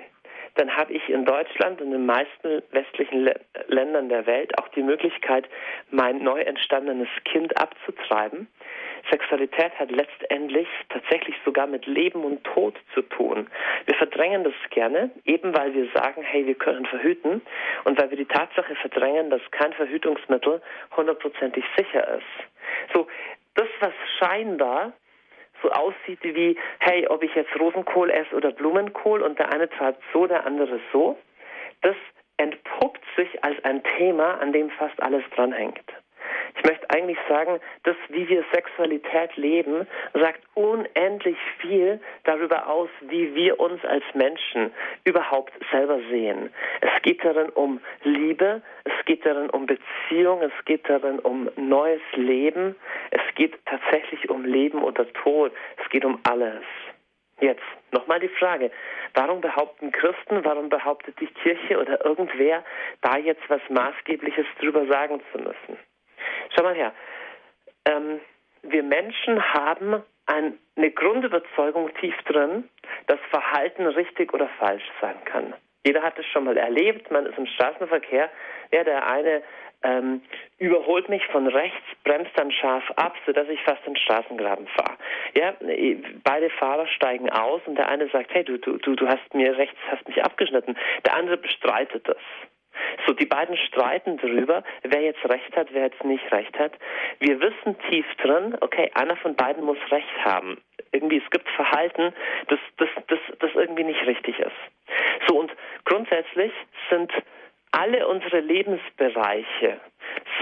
dann 0.54 0.76
habe 0.76 0.92
ich 0.92 1.08
in 1.08 1.24
Deutschland 1.24 1.80
und 1.80 1.88
in 1.88 1.92
den 1.92 2.06
meisten 2.06 2.62
westlichen 2.70 3.24
Le 3.24 3.40
Ländern 3.68 4.08
der 4.08 4.26
Welt 4.26 4.58
auch 4.58 4.68
die 4.68 4.82
Möglichkeit, 4.82 5.48
mein 5.90 6.22
neu 6.22 6.40
entstandenes 6.40 7.08
Kind 7.24 7.56
abzutreiben. 7.56 8.48
Sexualität 9.10 9.72
hat 9.78 9.90
letztendlich 9.90 10.68
tatsächlich 10.88 11.34
sogar 11.44 11.66
mit 11.66 11.86
Leben 11.86 12.24
und 12.24 12.44
Tod 12.44 12.76
zu 12.94 13.02
tun. 13.02 13.48
Wir 13.86 13.94
verdrängen 13.94 14.44
das 14.44 14.54
gerne, 14.70 15.10
eben 15.24 15.56
weil 15.56 15.72
wir 15.74 15.88
sagen, 15.94 16.22
hey, 16.22 16.46
wir 16.46 16.54
können 16.54 16.84
verhüten 16.86 17.40
und 17.84 18.00
weil 18.00 18.10
wir 18.10 18.18
die 18.18 18.26
Tatsache 18.26 18.74
verdrängen, 18.76 19.30
dass 19.30 19.40
kein 19.52 19.72
Verhütungsmittel 19.72 20.60
hundertprozentig 20.96 21.64
sicher 21.76 22.06
ist. 22.16 22.94
So, 22.94 23.06
das, 23.54 23.68
was 23.80 23.92
scheinbar 24.18 24.92
so 25.62 25.70
aussieht 25.70 26.22
wie, 26.22 26.56
hey, 26.78 27.06
ob 27.08 27.22
ich 27.22 27.34
jetzt 27.34 27.58
Rosenkohl 27.58 28.10
esse 28.10 28.34
oder 28.34 28.52
Blumenkohl 28.52 29.22
und 29.22 29.38
der 29.38 29.52
eine 29.52 29.68
treibt 29.68 30.02
so, 30.12 30.26
der 30.26 30.46
andere 30.46 30.80
so, 30.92 31.18
das 31.82 31.96
entpuppt 32.36 33.02
sich 33.16 33.42
als 33.44 33.62
ein 33.64 33.82
Thema, 33.98 34.38
an 34.40 34.52
dem 34.52 34.70
fast 34.70 35.00
alles 35.02 35.22
dranhängt. 35.34 35.84
Ich 36.62 36.68
möchte 36.68 36.90
eigentlich 36.90 37.18
sagen, 37.26 37.58
dass 37.84 37.96
wie 38.10 38.28
wir 38.28 38.44
Sexualität 38.52 39.34
leben, 39.36 39.86
sagt 40.12 40.42
unendlich 40.52 41.38
viel 41.58 41.98
darüber 42.24 42.68
aus, 42.68 42.90
wie 43.00 43.34
wir 43.34 43.58
uns 43.58 43.82
als 43.86 44.04
Menschen 44.12 44.70
überhaupt 45.04 45.54
selber 45.70 45.98
sehen. 46.10 46.52
Es 46.82 47.02
geht 47.02 47.24
darin 47.24 47.48
um 47.48 47.80
Liebe, 48.02 48.60
es 48.84 49.04
geht 49.06 49.24
darin 49.24 49.48
um 49.48 49.64
Beziehung, 49.64 50.42
es 50.42 50.52
geht 50.66 50.86
darin 50.86 51.18
um 51.20 51.48
neues 51.56 52.02
Leben, 52.14 52.76
es 53.10 53.22
geht 53.36 53.54
tatsächlich 53.64 54.28
um 54.28 54.44
Leben 54.44 54.82
oder 54.82 55.10
Tod, 55.14 55.52
es 55.82 55.88
geht 55.88 56.04
um 56.04 56.20
alles. 56.28 56.64
Jetzt 57.40 57.64
nochmal 57.90 58.20
die 58.20 58.28
Frage, 58.28 58.70
warum 59.14 59.40
behaupten 59.40 59.92
Christen, 59.92 60.44
warum 60.44 60.68
behauptet 60.68 61.18
die 61.20 61.26
Kirche 61.26 61.80
oder 61.80 62.04
irgendwer, 62.04 62.62
da 63.00 63.16
jetzt 63.16 63.48
was 63.48 63.62
Maßgebliches 63.70 64.44
drüber 64.58 64.84
sagen 64.88 65.22
zu 65.32 65.38
müssen? 65.38 65.89
Schau 66.54 66.62
mal 66.62 66.74
her. 66.74 66.92
Ähm, 67.86 68.20
wir 68.62 68.82
Menschen 68.82 69.42
haben 69.54 70.02
ein, 70.26 70.58
eine 70.76 70.90
Grundüberzeugung 70.90 71.92
tief 71.94 72.16
drin, 72.24 72.68
dass 73.06 73.18
Verhalten 73.30 73.86
richtig 73.86 74.32
oder 74.32 74.48
falsch 74.58 74.84
sein 75.00 75.16
kann. 75.24 75.54
Jeder 75.84 76.02
hat 76.02 76.18
es 76.18 76.26
schon 76.26 76.44
mal 76.44 76.56
erlebt, 76.56 77.10
man 77.10 77.26
ist 77.26 77.38
im 77.38 77.46
Straßenverkehr, 77.46 78.30
ja, 78.70 78.84
der 78.84 79.06
eine 79.06 79.42
ähm, 79.82 80.20
überholt 80.58 81.08
mich 81.08 81.24
von 81.28 81.46
rechts, 81.46 81.86
bremst 82.04 82.30
dann 82.36 82.52
scharf 82.52 82.84
ab, 82.96 83.16
sodass 83.24 83.48
ich 83.48 83.62
fast 83.62 83.80
in 83.86 83.94
den 83.94 84.02
Straßengraben 84.02 84.66
fahre. 84.68 84.98
Ja, 85.34 85.54
beide 86.22 86.50
Fahrer 86.50 86.86
steigen 86.86 87.30
aus 87.30 87.62
und 87.64 87.76
der 87.76 87.88
eine 87.88 88.08
sagt, 88.08 88.32
hey, 88.34 88.44
du, 88.44 88.58
du, 88.58 88.76
du 88.76 89.08
hast 89.08 89.34
mir 89.34 89.56
rechts, 89.56 89.78
hast 89.90 90.06
mich 90.06 90.22
abgeschnitten. 90.22 90.76
Der 91.06 91.16
andere 91.16 91.38
bestreitet 91.38 92.06
das. 92.06 92.18
So, 93.06 93.12
die 93.12 93.26
beiden 93.26 93.56
streiten 93.56 94.18
darüber, 94.18 94.62
wer 94.82 95.02
jetzt 95.02 95.24
recht 95.28 95.56
hat, 95.56 95.68
wer 95.72 95.84
jetzt 95.84 96.04
nicht 96.04 96.30
recht 96.32 96.58
hat. 96.58 96.72
Wir 97.18 97.40
wissen 97.40 97.76
tief 97.88 98.06
drin, 98.22 98.56
okay, 98.60 98.90
einer 98.94 99.16
von 99.16 99.34
beiden 99.34 99.64
muss 99.64 99.78
recht 99.90 100.24
haben. 100.24 100.58
Irgendwie, 100.92 101.22
es 101.24 101.30
gibt 101.30 101.48
Verhalten, 101.50 102.12
das, 102.48 102.58
das, 102.78 102.88
das, 103.08 103.18
das 103.38 103.50
irgendwie 103.54 103.84
nicht 103.84 104.04
richtig 104.06 104.38
ist. 104.38 105.26
So, 105.28 105.38
und 105.38 105.52
grundsätzlich 105.84 106.52
sind 106.90 107.12
alle 107.72 108.06
unsere 108.08 108.40
Lebensbereiche 108.40 109.80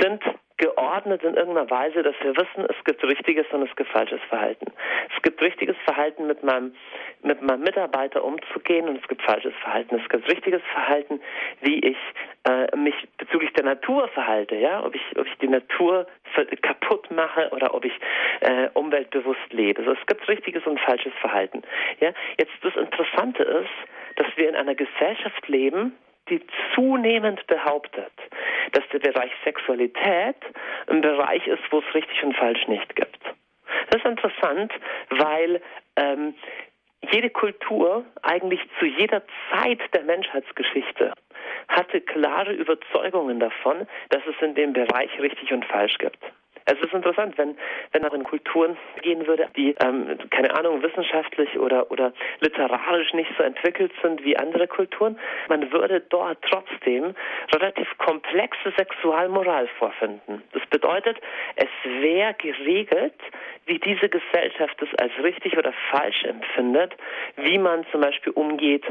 sind 0.01 0.23
geordnet 0.59 1.23
in 1.23 1.35
irgendeiner 1.35 1.71
Weise, 1.71 2.03
dass 2.03 2.15
wir 2.21 2.37
wissen, 2.37 2.67
es 2.69 2.85
gibt 2.85 3.03
richtiges 3.05 3.47
und 3.53 3.63
es 3.69 3.75
gibt 3.77 3.91
falsches 3.91 4.21
Verhalten. 4.29 4.67
Es 5.15 5.23
gibt 5.23 5.41
richtiges 5.41 5.77
Verhalten, 5.85 6.27
mit 6.27 6.43
meinem, 6.43 6.75
mit 7.23 7.41
meinem 7.43 7.63
Mitarbeiter 7.63 8.25
umzugehen 8.25 8.89
und 8.89 9.01
es 9.01 9.09
gibt 9.09 9.23
falsches 9.23 9.55
Verhalten. 9.63 10.01
Es 10.03 10.09
gibt 10.09 10.29
richtiges 10.31 10.63
Verhalten, 10.73 11.21
wie 11.63 11.79
ich 11.79 11.97
äh, 12.49 12.77
mich 12.77 12.95
bezüglich 13.17 13.53
der 13.55 13.65
Natur 13.65 14.09
verhalte, 14.09 14.57
ja, 14.57 14.85
ob 14.85 14.95
ich, 14.95 15.03
ob 15.17 15.27
ich 15.27 15.39
die 15.39 15.49
Natur 15.49 16.07
kaputt 16.63 17.11
mache 17.11 17.49
oder 17.51 17.75
ob 17.75 17.85
ich 17.85 17.93
äh, 18.41 18.69
umweltbewusst 18.75 19.53
lebe. 19.53 19.81
Also 19.81 19.93
es 19.93 20.07
gibt 20.07 20.27
richtiges 20.29 20.67
und 20.67 20.79
falsches 20.81 21.13
Verhalten. 21.21 21.63
Ja, 22.01 22.13
jetzt 22.39 22.53
das 22.63 22.75
Interessante 22.77 23.43
ist, 23.43 24.17
dass 24.17 24.27
wir 24.37 24.49
in 24.49 24.57
einer 24.57 24.75
Gesellschaft 24.75 25.49
leben, 25.49 25.93
die 26.31 26.41
zunehmend 26.75 27.47
behauptet, 27.47 28.13
dass 28.73 28.85
der 28.93 28.99
Bereich 28.99 29.31
Sexualität 29.45 30.37
ein 30.89 31.01
Bereich 31.01 31.47
ist, 31.47 31.63
wo 31.71 31.79
es 31.79 31.95
richtig 31.95 32.23
und 32.23 32.37
falsch 32.37 32.67
nicht 32.69 32.95
gibt. 32.97 33.21
Das 33.91 34.01
ist 34.03 34.07
interessant, 34.07 34.73
weil 35.11 35.61
ähm, 35.97 36.35
jede 37.13 37.31
Kultur 37.31 38.05
eigentlich 38.23 38.61
zu 38.79 38.87
jeder 38.87 39.23
Zeit 39.51 39.81
der 39.95 40.03
Menschheitsgeschichte 40.03 41.13
hatte 41.69 42.01
klare 42.01 42.53
Überzeugungen 42.53 43.41
davon, 43.41 43.87
dass 44.11 44.23
es 44.27 44.35
in 44.41 44.55
dem 44.55 44.73
Bereich 44.73 45.11
richtig 45.21 45.53
und 45.53 45.65
falsch 45.67 45.99
gibt. 45.99 46.19
Es 46.71 46.79
ist 46.81 46.93
interessant, 46.93 47.39
wenn, 47.39 47.57
wenn 47.93 48.05
auch 48.05 48.13
in 48.13 48.25
Kulturen 48.25 48.77
gehen 49.01 49.27
würde, 49.27 49.49
die, 49.57 49.75
ähm, 49.83 50.19
keine 50.29 50.55
Ahnung, 50.55 50.83
wissenschaftlich 50.83 51.59
oder, 51.59 51.91
oder 51.91 52.13
literarisch 52.41 53.15
nicht 53.15 53.31
so 53.39 53.43
entwickelt 53.43 53.91
sind 54.03 54.23
wie 54.23 54.37
andere 54.37 54.69
Kulturen, 54.69 55.19
man 55.49 55.73
würde 55.73 56.01
dort 56.01 56.37
trotzdem 56.43 57.15
relativ 57.55 57.89
komplexe 57.97 58.71
Sexualmoral 58.77 59.67
vorfinden. 59.79 60.43
Das 60.53 60.63
bedeutet, 60.67 61.17
es 61.57 61.69
wäre 61.85 62.35
geregelt, 62.35 63.15
wie 63.65 63.79
diese 63.79 64.09
Gesellschaft 64.09 64.81
es 64.83 64.89
als 64.99 65.13
richtig 65.23 65.57
oder 65.57 65.73
falsch 65.91 66.25
empfindet, 66.25 66.95
wie 67.37 67.59
man 67.59 67.87
zum 67.93 68.03
Beispiel 68.03 68.33
umgeht 68.33 68.85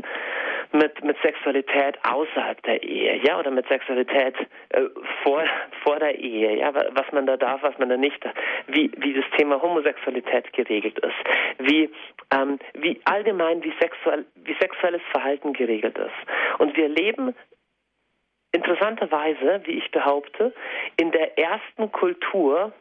mit, 0.71 1.03
mit 1.03 1.17
Sexualität 1.21 1.97
außerhalb 2.03 2.61
der 2.63 2.83
Ehe, 2.83 3.19
ja, 3.23 3.39
oder 3.39 3.51
mit 3.51 3.67
Sexualität 3.67 4.35
äh, 4.69 4.81
vor, 5.23 5.43
vor 5.83 5.99
der 5.99 6.17
Ehe, 6.19 6.57
ja, 6.57 6.73
was 6.73 7.11
man 7.11 7.25
da 7.25 7.37
darf, 7.37 7.63
was 7.67 7.77
man 7.77 7.89
da 7.89 7.97
nicht, 7.97 8.23
wie, 8.67 8.91
wie 8.97 9.13
das 9.13 9.25
Thema 9.37 9.61
Homosexualität 9.61 10.51
geregelt 10.53 10.97
ist, 10.99 11.67
wie, 11.67 11.89
ähm, 12.31 12.59
wie 12.73 12.99
allgemein 13.03 13.63
wie, 13.63 13.73
sexuell, 13.79 14.25
wie 14.35 14.55
sexuelles 14.59 15.01
Verhalten 15.11 15.53
geregelt 15.53 15.97
ist. 15.97 16.59
Und 16.59 16.75
wir 16.77 16.87
leben 16.87 17.35
interessanterweise, 18.53 19.61
wie 19.65 19.77
ich 19.77 19.91
behaupte, 19.91 20.53
in 20.95 21.11
der 21.11 21.37
ersten 21.37 21.91
Kultur, 21.91 22.71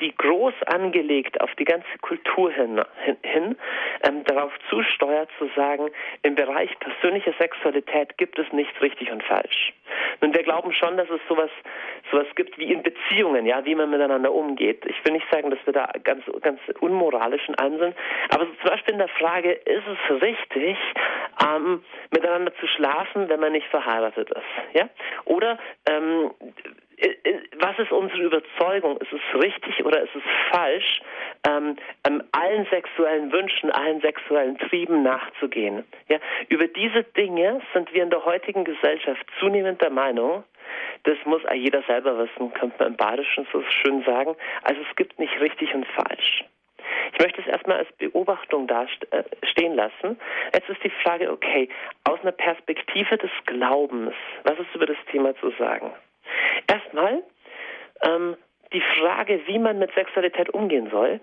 die 0.00 0.14
groß 0.14 0.54
angelegt 0.66 1.40
auf 1.40 1.54
die 1.54 1.64
ganze 1.64 1.86
Kultur 2.02 2.50
hin, 2.50 2.82
hin 3.22 3.56
ähm, 4.02 4.24
darauf 4.24 4.52
zusteuert 4.68 5.30
zu 5.38 5.48
sagen, 5.56 5.90
im 6.22 6.34
Bereich 6.34 6.70
persönlicher 6.80 7.32
Sexualität 7.38 8.18
gibt 8.18 8.38
es 8.38 8.52
nichts 8.52 8.80
richtig 8.82 9.10
und 9.10 9.22
falsch. 9.22 9.72
Nun, 10.20 10.34
wir 10.34 10.42
glauben 10.42 10.72
schon, 10.72 10.96
dass 10.96 11.08
es 11.10 11.20
sowas, 11.28 11.50
sowas 12.10 12.26
gibt 12.34 12.58
wie 12.58 12.72
in 12.72 12.82
Beziehungen, 12.82 13.46
ja, 13.46 13.64
wie 13.64 13.74
man 13.74 13.90
miteinander 13.90 14.32
umgeht. 14.32 14.84
Ich 14.86 15.04
will 15.04 15.12
nicht 15.12 15.26
sagen, 15.30 15.50
dass 15.50 15.60
wir 15.64 15.72
da 15.72 15.88
ganz, 16.04 16.24
ganz 16.42 16.60
unmoralisch 16.80 17.48
in 17.48 17.56
sind, 17.78 17.96
aber 18.30 18.46
so 18.46 18.52
zum 18.60 18.70
Beispiel 18.70 18.92
in 18.92 18.98
der 18.98 19.08
Frage, 19.08 19.52
ist 19.52 19.84
es 19.86 20.22
richtig, 20.22 20.76
ähm, 21.44 21.82
miteinander 22.10 22.54
zu 22.56 22.66
schlafen, 22.66 23.28
wenn 23.28 23.40
man 23.40 23.52
nicht 23.52 23.66
verheiratet 23.68 24.30
ist, 24.30 24.74
ja? 24.74 24.88
Oder 25.24 25.58
ähm, 25.88 26.30
äh, 26.40 26.46
äh, 26.46 26.85
was 27.58 27.78
ist 27.78 27.92
unsere 27.92 28.22
Überzeugung? 28.22 28.96
Ist 28.98 29.12
es 29.12 29.42
richtig 29.42 29.84
oder 29.84 30.02
ist 30.02 30.14
es 30.14 30.22
falsch, 30.50 31.00
ähm, 31.46 31.76
ähm, 32.06 32.22
allen 32.32 32.66
sexuellen 32.70 33.32
Wünschen, 33.32 33.70
allen 33.70 34.00
sexuellen 34.00 34.58
Trieben 34.58 35.02
nachzugehen? 35.02 35.84
Ja, 36.08 36.18
über 36.48 36.66
diese 36.66 37.02
Dinge 37.02 37.60
sind 37.74 37.92
wir 37.92 38.02
in 38.02 38.10
der 38.10 38.24
heutigen 38.24 38.64
Gesellschaft 38.64 39.24
zunehmend 39.40 39.80
der 39.82 39.90
Meinung, 39.90 40.44
das 41.04 41.16
muss 41.24 41.42
jeder 41.54 41.82
selber 41.82 42.18
wissen, 42.18 42.52
könnte 42.54 42.76
man 42.78 42.88
im 42.88 42.96
Badischen 42.96 43.46
so 43.52 43.62
schön 43.62 44.02
sagen. 44.04 44.34
Also 44.62 44.80
es 44.88 44.96
gibt 44.96 45.18
nicht 45.18 45.38
richtig 45.40 45.72
und 45.74 45.86
falsch. 45.86 46.44
Ich 47.12 47.20
möchte 47.20 47.40
es 47.40 47.46
erstmal 47.46 47.78
als 47.78 47.92
Beobachtung 47.92 48.68
äh, 48.68 49.22
stehen 49.44 49.74
lassen. 49.74 50.18
Jetzt 50.52 50.68
ist 50.68 50.82
die 50.82 50.92
Frage, 51.02 51.30
okay, 51.30 51.68
aus 52.04 52.20
einer 52.22 52.32
Perspektive 52.32 53.16
des 53.16 53.30
Glaubens, 53.46 54.14
was 54.44 54.58
ist 54.58 54.74
über 54.74 54.86
das 54.86 54.98
Thema 55.10 55.34
zu 55.36 55.50
sagen? 55.58 55.92
Erstmal 56.66 57.22
ähm, 58.02 58.36
die 58.72 58.82
Frage, 58.98 59.40
wie 59.46 59.58
man 59.58 59.78
mit 59.78 59.92
Sexualität 59.94 60.50
umgehen 60.50 60.90
soll, 60.90 61.20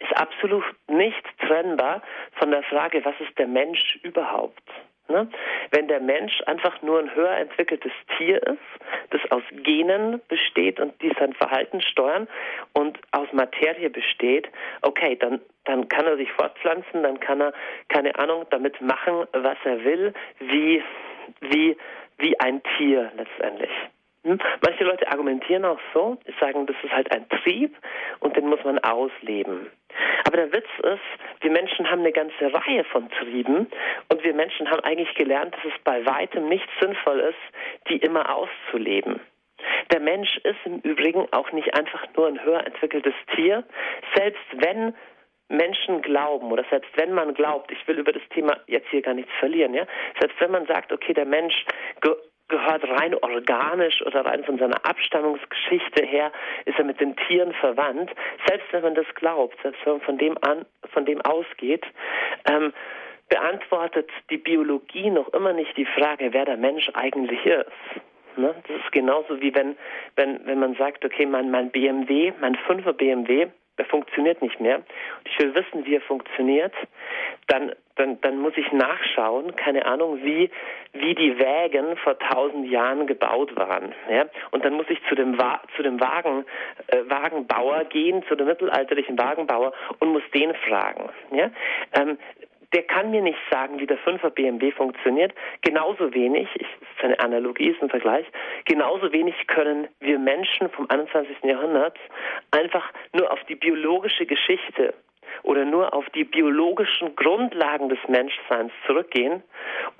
ist 0.00 0.16
absolut 0.16 0.64
nicht 0.88 1.24
trennbar 1.40 2.02
von 2.38 2.50
der 2.50 2.62
Frage, 2.64 3.04
was 3.04 3.14
ist 3.20 3.38
der 3.38 3.46
Mensch 3.46 3.98
überhaupt? 4.02 4.62
Ne? 5.08 5.28
Wenn 5.70 5.88
der 5.88 6.00
Mensch 6.00 6.40
einfach 6.46 6.80
nur 6.80 6.98
ein 6.98 7.14
höher 7.14 7.36
entwickeltes 7.36 7.92
Tier 8.16 8.42
ist, 8.42 8.58
das 9.10 9.20
aus 9.30 9.42
Genen 9.50 10.20
besteht 10.28 10.80
und 10.80 11.00
die 11.02 11.12
sein 11.18 11.34
Verhalten 11.34 11.82
steuern 11.82 12.26
und 12.72 12.98
aus 13.12 13.28
Materie 13.32 13.90
besteht, 13.90 14.48
okay, 14.80 15.16
dann, 15.16 15.40
dann 15.64 15.88
kann 15.88 16.06
er 16.06 16.16
sich 16.16 16.32
fortpflanzen, 16.32 17.02
dann 17.02 17.20
kann 17.20 17.42
er, 17.42 17.52
keine 17.88 18.18
Ahnung, 18.18 18.46
damit 18.50 18.80
machen, 18.80 19.26
was 19.32 19.58
er 19.64 19.84
will, 19.84 20.14
wie, 20.38 20.82
wie, 21.40 21.76
wie 22.16 22.40
ein 22.40 22.62
Tier 22.76 23.12
letztendlich. 23.16 23.70
Hm? 24.24 24.38
Manche 24.64 24.84
Leute 24.84 25.06
argumentieren 25.08 25.64
auch 25.64 25.80
so, 25.92 26.16
sagen, 26.40 26.66
das 26.66 26.76
ist 26.82 26.92
halt 26.92 27.12
ein 27.12 27.28
Trieb 27.28 27.76
und 28.20 28.36
den 28.36 28.48
muss 28.48 28.62
man 28.64 28.78
ausleben. 28.78 29.70
Aber 30.26 30.38
der 30.38 30.52
Witz 30.52 30.66
ist, 30.82 31.42
wir 31.42 31.50
Menschen 31.50 31.90
haben 31.90 32.00
eine 32.00 32.12
ganze 32.12 32.52
Reihe 32.52 32.84
von 32.84 33.10
Trieben 33.10 33.68
und 34.08 34.24
wir 34.24 34.34
Menschen 34.34 34.70
haben 34.70 34.80
eigentlich 34.80 35.14
gelernt, 35.14 35.54
dass 35.54 35.72
es 35.72 35.82
bei 35.84 36.04
weitem 36.06 36.48
nicht 36.48 36.68
sinnvoll 36.80 37.20
ist, 37.20 37.88
die 37.88 37.98
immer 37.98 38.34
auszuleben. 38.34 39.20
Der 39.92 40.00
Mensch 40.00 40.36
ist 40.38 40.58
im 40.64 40.80
Übrigen 40.80 41.26
auch 41.32 41.52
nicht 41.52 41.74
einfach 41.74 42.04
nur 42.16 42.26
ein 42.26 42.42
höher 42.42 42.66
entwickeltes 42.66 43.14
Tier, 43.34 43.64
selbst 44.14 44.42
wenn 44.54 44.94
Menschen 45.48 46.00
glauben 46.00 46.50
oder 46.50 46.64
selbst 46.70 46.90
wenn 46.96 47.12
man 47.12 47.34
glaubt, 47.34 47.70
ich 47.70 47.86
will 47.86 47.98
über 47.98 48.12
das 48.12 48.22
Thema 48.30 48.56
jetzt 48.66 48.88
hier 48.88 49.02
gar 49.02 49.14
nichts 49.14 49.32
verlieren, 49.38 49.74
ja, 49.74 49.86
selbst 50.18 50.40
wenn 50.40 50.50
man 50.50 50.66
sagt, 50.66 50.92
okay, 50.92 51.12
der 51.12 51.26
Mensch 51.26 51.54
gehört 52.48 52.84
rein 52.88 53.14
organisch 53.14 54.02
oder 54.02 54.24
rein 54.24 54.44
von 54.44 54.58
seiner 54.58 54.84
Abstammungsgeschichte 54.84 56.04
her, 56.04 56.30
ist 56.66 56.78
er 56.78 56.84
mit 56.84 57.00
den 57.00 57.16
Tieren 57.16 57.52
verwandt. 57.54 58.10
Selbst 58.46 58.66
wenn 58.72 58.82
man 58.82 58.94
das 58.94 59.06
glaubt, 59.14 59.56
selbst 59.62 59.84
wenn 59.84 59.94
man 59.94 60.02
von 60.02 60.18
dem 60.18 60.36
an, 60.42 60.66
von 60.92 61.04
dem 61.04 61.20
ausgeht, 61.22 61.84
ähm, 62.50 62.72
beantwortet 63.28 64.10
die 64.30 64.36
Biologie 64.36 65.10
noch 65.10 65.28
immer 65.32 65.52
nicht 65.52 65.76
die 65.76 65.86
Frage, 65.86 66.32
wer 66.32 66.44
der 66.44 66.58
Mensch 66.58 66.90
eigentlich 66.94 67.44
ist. 67.46 67.70
Ne? 68.36 68.54
Das 68.66 68.76
ist 68.76 68.92
genauso 68.92 69.40
wie 69.40 69.54
wenn, 69.54 69.76
wenn, 70.16 70.44
wenn 70.46 70.58
man 70.58 70.74
sagt, 70.74 71.04
okay, 71.04 71.26
mein, 71.26 71.50
mein 71.50 71.70
BMW, 71.70 72.32
mein 72.40 72.56
5er 72.56 72.92
BMW, 72.92 73.48
der 73.78 73.84
funktioniert 73.86 74.40
nicht 74.42 74.60
mehr. 74.60 74.76
Und 74.76 74.84
ich 75.24 75.38
will 75.38 75.54
wissen, 75.54 75.84
wie 75.84 75.96
er 75.96 76.00
funktioniert. 76.02 76.72
Dann, 77.48 77.72
dann, 77.96 78.20
dann 78.20 78.38
muss 78.38 78.54
ich 78.56 78.70
nachschauen, 78.72 79.54
keine 79.56 79.84
Ahnung, 79.86 80.22
wie, 80.22 80.50
wie 80.92 81.14
die 81.14 81.38
Wägen 81.38 81.96
vor 81.98 82.18
tausend 82.18 82.70
Jahren 82.70 83.06
gebaut 83.06 83.54
waren. 83.56 83.94
Ja? 84.10 84.26
Und 84.50 84.64
dann 84.64 84.74
muss 84.74 84.86
ich 84.88 84.98
zu 85.08 85.14
dem, 85.14 85.38
Wa 85.38 85.60
zu 85.76 85.82
dem 85.82 86.00
Wagen, 86.00 86.44
äh, 86.88 86.98
Wagenbauer 87.08 87.84
gehen, 87.84 88.22
zu 88.28 88.36
dem 88.36 88.46
mittelalterlichen 88.46 89.18
Wagenbauer 89.18 89.72
und 89.98 90.12
muss 90.12 90.22
den 90.32 90.54
fragen. 90.54 91.10
Ja? 91.32 91.50
Ähm, 91.92 92.18
der 92.74 92.82
kann 92.82 93.10
mir 93.12 93.22
nicht 93.22 93.38
sagen, 93.50 93.78
wie 93.78 93.86
der 93.86 93.98
5er 93.98 94.30
BMW 94.30 94.72
funktioniert. 94.72 95.32
Genauso 95.62 96.12
wenig, 96.12 96.48
ich, 96.54 96.66
das 96.80 96.88
ist 96.96 97.04
eine 97.04 97.20
Analogie, 97.20 97.68
ist 97.68 97.80
ein 97.80 97.88
Vergleich, 97.88 98.26
genauso 98.64 99.12
wenig 99.12 99.34
können 99.46 99.88
wir 100.00 100.18
Menschen 100.18 100.70
vom 100.70 100.88
21. 100.88 101.36
Jahrhundert 101.42 101.98
einfach 102.50 102.92
nur 103.12 103.32
auf 103.32 103.42
die 103.44 103.56
biologische 103.56 104.26
Geschichte 104.26 104.94
oder 105.42 105.64
nur 105.64 105.92
auf 105.94 106.08
die 106.10 106.24
biologischen 106.24 107.16
Grundlagen 107.16 107.88
des 107.88 107.98
Menschseins 108.08 108.72
zurückgehen, 108.86 109.42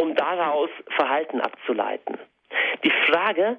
um 0.01 0.15
daraus 0.15 0.71
Verhalten 0.97 1.41
abzuleiten. 1.41 2.19
Die 2.83 2.93
Frage, 3.09 3.59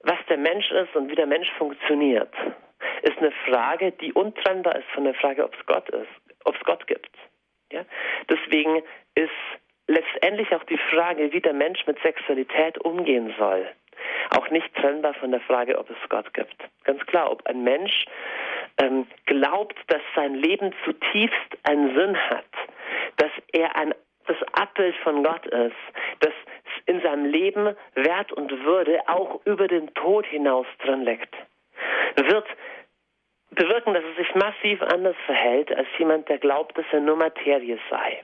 was 0.00 0.18
der 0.28 0.38
Mensch 0.38 0.70
ist 0.70 0.94
und 0.94 1.10
wie 1.10 1.14
der 1.14 1.26
Mensch 1.26 1.50
funktioniert, 1.58 2.32
ist 3.02 3.18
eine 3.18 3.32
Frage, 3.48 3.92
die 3.92 4.12
untrennbar 4.12 4.76
ist 4.76 4.88
von 4.94 5.04
der 5.04 5.14
Frage, 5.14 5.44
ob 5.44 5.54
es 5.54 5.66
Gott 5.66 5.88
ist, 5.90 6.08
ob 6.44 6.54
es 6.54 6.62
Gott 6.64 6.86
gibt. 6.86 7.10
Ja? 7.72 7.84
Deswegen 8.28 8.82
ist 9.14 9.30
letztendlich 9.88 10.54
auch 10.54 10.64
die 10.64 10.78
Frage, 10.90 11.32
wie 11.32 11.40
der 11.40 11.52
Mensch 11.52 11.86
mit 11.86 11.98
Sexualität 12.00 12.78
umgehen 12.78 13.34
soll, 13.38 13.66
auch 14.36 14.50
nicht 14.50 14.74
trennbar 14.74 15.14
von 15.14 15.30
der 15.30 15.40
Frage, 15.40 15.78
ob 15.78 15.88
es 15.90 15.96
Gott 16.08 16.32
gibt. 16.34 16.56
Ganz 16.84 17.04
klar, 17.06 17.30
ob 17.30 17.46
ein 17.46 17.62
Mensch 17.62 18.06
ähm, 18.78 19.06
glaubt, 19.26 19.76
dass 19.88 20.02
sein 20.14 20.34
Leben 20.34 20.72
zutiefst 20.84 21.58
einen 21.64 21.94
Sinn 21.94 22.16
hat, 22.30 22.44
dass 23.16 23.30
er 23.52 23.76
ein, 23.76 23.94
das 24.26 24.36
Abbild 24.52 24.94
von 24.96 25.22
Gott 25.22 25.46
ist, 25.46 25.76
dass 26.20 26.32
in 26.86 27.00
seinem 27.00 27.26
Leben 27.26 27.76
Wert 27.94 28.32
und 28.32 28.50
Würde 28.64 29.00
auch 29.08 29.40
über 29.44 29.68
den 29.68 29.92
Tod 29.94 30.26
hinaus 30.26 30.66
drin 30.84 31.04
liegt, 31.04 31.34
wird 32.16 32.46
bewirken, 33.50 33.94
dass 33.94 34.04
er 34.04 34.14
sich 34.14 34.34
massiv 34.34 34.82
anders 34.82 35.16
verhält 35.24 35.74
als 35.74 35.88
jemand, 35.98 36.28
der 36.28 36.38
glaubt, 36.38 36.76
dass 36.76 36.86
er 36.92 37.00
nur 37.00 37.16
Materie 37.16 37.78
sei. 37.90 38.22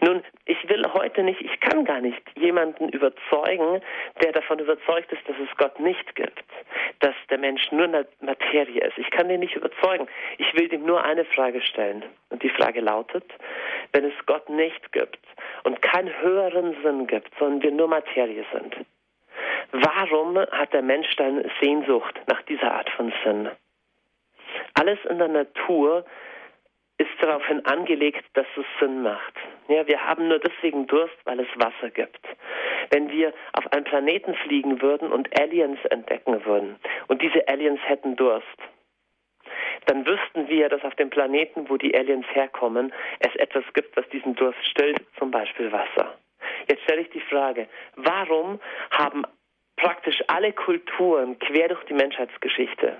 Nun, 0.00 0.22
ich 0.44 0.68
will 0.68 0.84
heute 0.94 1.22
nicht, 1.22 1.40
ich 1.40 1.60
kann 1.60 1.84
gar 1.84 2.00
nicht 2.00 2.22
jemanden 2.36 2.88
überzeugen, 2.88 3.82
der 4.22 4.32
davon 4.32 4.58
überzeugt 4.58 5.12
ist, 5.12 5.28
dass 5.28 5.36
es 5.38 5.56
Gott 5.56 5.80
nicht 5.80 6.14
gibt, 6.14 6.44
dass 7.00 7.14
der 7.30 7.38
Mensch 7.38 7.70
nur 7.72 7.88
Materie 8.20 8.86
ist. 8.86 8.98
Ich 8.98 9.10
kann 9.10 9.28
den 9.28 9.40
nicht 9.40 9.56
überzeugen. 9.56 10.06
Ich 10.38 10.54
will 10.54 10.72
ihm 10.72 10.84
nur 10.84 11.02
eine 11.04 11.24
Frage 11.24 11.60
stellen. 11.62 12.04
Und 12.30 12.42
die 12.42 12.50
Frage 12.50 12.80
lautet, 12.80 13.24
wenn 13.92 14.04
es 14.04 14.14
Gott 14.26 14.48
nicht 14.48 14.92
gibt 14.92 15.18
und 15.64 15.82
keinen 15.82 16.16
höheren 16.20 16.76
Sinn 16.82 17.06
gibt, 17.06 17.30
sondern 17.38 17.62
wir 17.62 17.72
nur 17.72 17.88
Materie 17.88 18.44
sind, 18.52 18.76
warum 19.72 20.38
hat 20.38 20.72
der 20.72 20.82
Mensch 20.82 21.14
dann 21.16 21.50
Sehnsucht 21.60 22.20
nach 22.26 22.42
dieser 22.42 22.72
Art 22.72 22.90
von 22.90 23.12
Sinn? 23.24 23.50
Alles 24.74 24.98
in 25.08 25.18
der 25.18 25.28
Natur 25.28 26.04
ist 26.98 27.10
daraufhin 27.20 27.64
angelegt, 27.64 28.24
dass 28.34 28.46
es 28.56 28.64
Sinn 28.80 29.02
macht. 29.02 29.34
Ja, 29.68 29.86
wir 29.86 30.04
haben 30.04 30.28
nur 30.28 30.40
deswegen 30.40 30.86
Durst, 30.86 31.16
weil 31.24 31.40
es 31.40 31.48
Wasser 31.56 31.90
gibt. 31.90 32.20
Wenn 32.90 33.10
wir 33.10 33.32
auf 33.52 33.72
einen 33.72 33.84
Planeten 33.84 34.34
fliegen 34.34 34.82
würden 34.82 35.12
und 35.12 35.28
Aliens 35.40 35.78
entdecken 35.90 36.44
würden 36.44 36.76
und 37.06 37.22
diese 37.22 37.46
Aliens 37.48 37.80
hätten 37.84 38.16
Durst, 38.16 38.46
dann 39.86 40.06
wüssten 40.06 40.48
wir, 40.48 40.68
dass 40.68 40.82
auf 40.84 40.94
dem 40.96 41.10
Planeten, 41.10 41.68
wo 41.68 41.76
die 41.76 41.96
Aliens 41.96 42.26
herkommen, 42.32 42.92
es 43.20 43.34
etwas 43.36 43.64
gibt, 43.74 43.96
was 43.96 44.08
diesen 44.10 44.34
Durst 44.34 44.62
stillt, 44.66 45.00
zum 45.18 45.30
Beispiel 45.30 45.72
Wasser. 45.72 46.18
Jetzt 46.68 46.82
stelle 46.82 47.02
ich 47.02 47.10
die 47.10 47.20
Frage, 47.20 47.68
warum 47.96 48.60
haben 48.90 49.24
praktisch 49.78 50.22
alle 50.26 50.52
Kulturen 50.52 51.38
quer 51.38 51.68
durch 51.68 51.84
die 51.84 51.94
Menschheitsgeschichte 51.94 52.96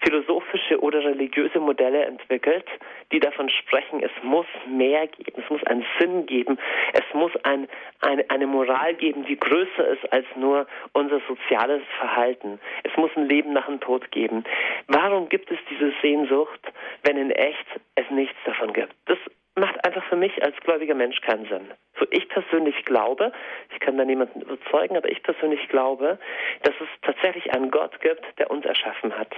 philosophische 0.00 0.80
oder 0.80 1.04
religiöse 1.04 1.58
Modelle 1.58 2.04
entwickelt, 2.04 2.64
die 3.12 3.20
davon 3.20 3.48
sprechen, 3.50 4.00
es 4.02 4.10
muss 4.22 4.46
mehr 4.68 5.06
geben, 5.08 5.42
es 5.42 5.50
muss 5.50 5.64
einen 5.64 5.84
Sinn 5.98 6.26
geben, 6.26 6.58
es 6.92 7.02
muss 7.14 7.32
ein, 7.42 7.68
eine, 8.00 8.28
eine 8.30 8.46
Moral 8.46 8.94
geben, 8.94 9.24
die 9.24 9.38
größer 9.38 9.88
ist 9.88 10.12
als 10.12 10.26
nur 10.36 10.66
unser 10.92 11.20
soziales 11.26 11.82
Verhalten. 11.98 12.60
Es 12.84 12.96
muss 12.96 13.10
ein 13.16 13.28
Leben 13.28 13.52
nach 13.52 13.66
dem 13.66 13.80
Tod 13.80 14.10
geben. 14.12 14.44
Warum 14.86 15.28
gibt 15.28 15.50
es 15.50 15.58
diese 15.70 15.92
Sehnsucht, 16.00 16.60
wenn 17.02 17.16
in 17.16 17.30
echt 17.30 17.66
es 17.96 18.08
nichts 18.10 18.36
davon 18.44 18.72
gibt? 18.72 18.94
Das 19.06 19.18
macht 19.58 19.84
einfach 19.84 20.04
für 20.08 20.16
mich 20.16 20.42
als 20.42 20.56
gläubiger 20.60 20.94
Mensch 20.94 21.20
keinen 21.20 21.46
Sinn. 21.46 21.70
So 21.98 22.06
ich 22.10 22.28
persönlich 22.28 22.84
glaube, 22.84 23.32
ich 23.72 23.80
kann 23.80 23.96
da 23.98 24.04
niemanden 24.04 24.42
überzeugen, 24.42 24.96
aber 24.96 25.10
ich 25.10 25.22
persönlich 25.22 25.68
glaube, 25.68 26.18
dass 26.62 26.74
es 26.80 26.88
tatsächlich 27.02 27.52
einen 27.52 27.70
Gott 27.70 28.00
gibt, 28.00 28.24
der 28.38 28.50
uns 28.50 28.64
erschaffen 28.64 29.16
hat. 29.16 29.34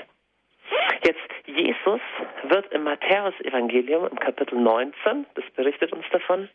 Jetzt, 1.04 1.18
Jesus 1.46 2.00
wird 2.44 2.72
im 2.72 2.84
Matthäus-Evangelium 2.84 4.06
im 4.08 4.18
Kapitel 4.18 4.58
19, 4.58 5.26
das 5.34 5.44
berichtet 5.56 5.92
uns 5.92 6.04
davon, 6.10 6.48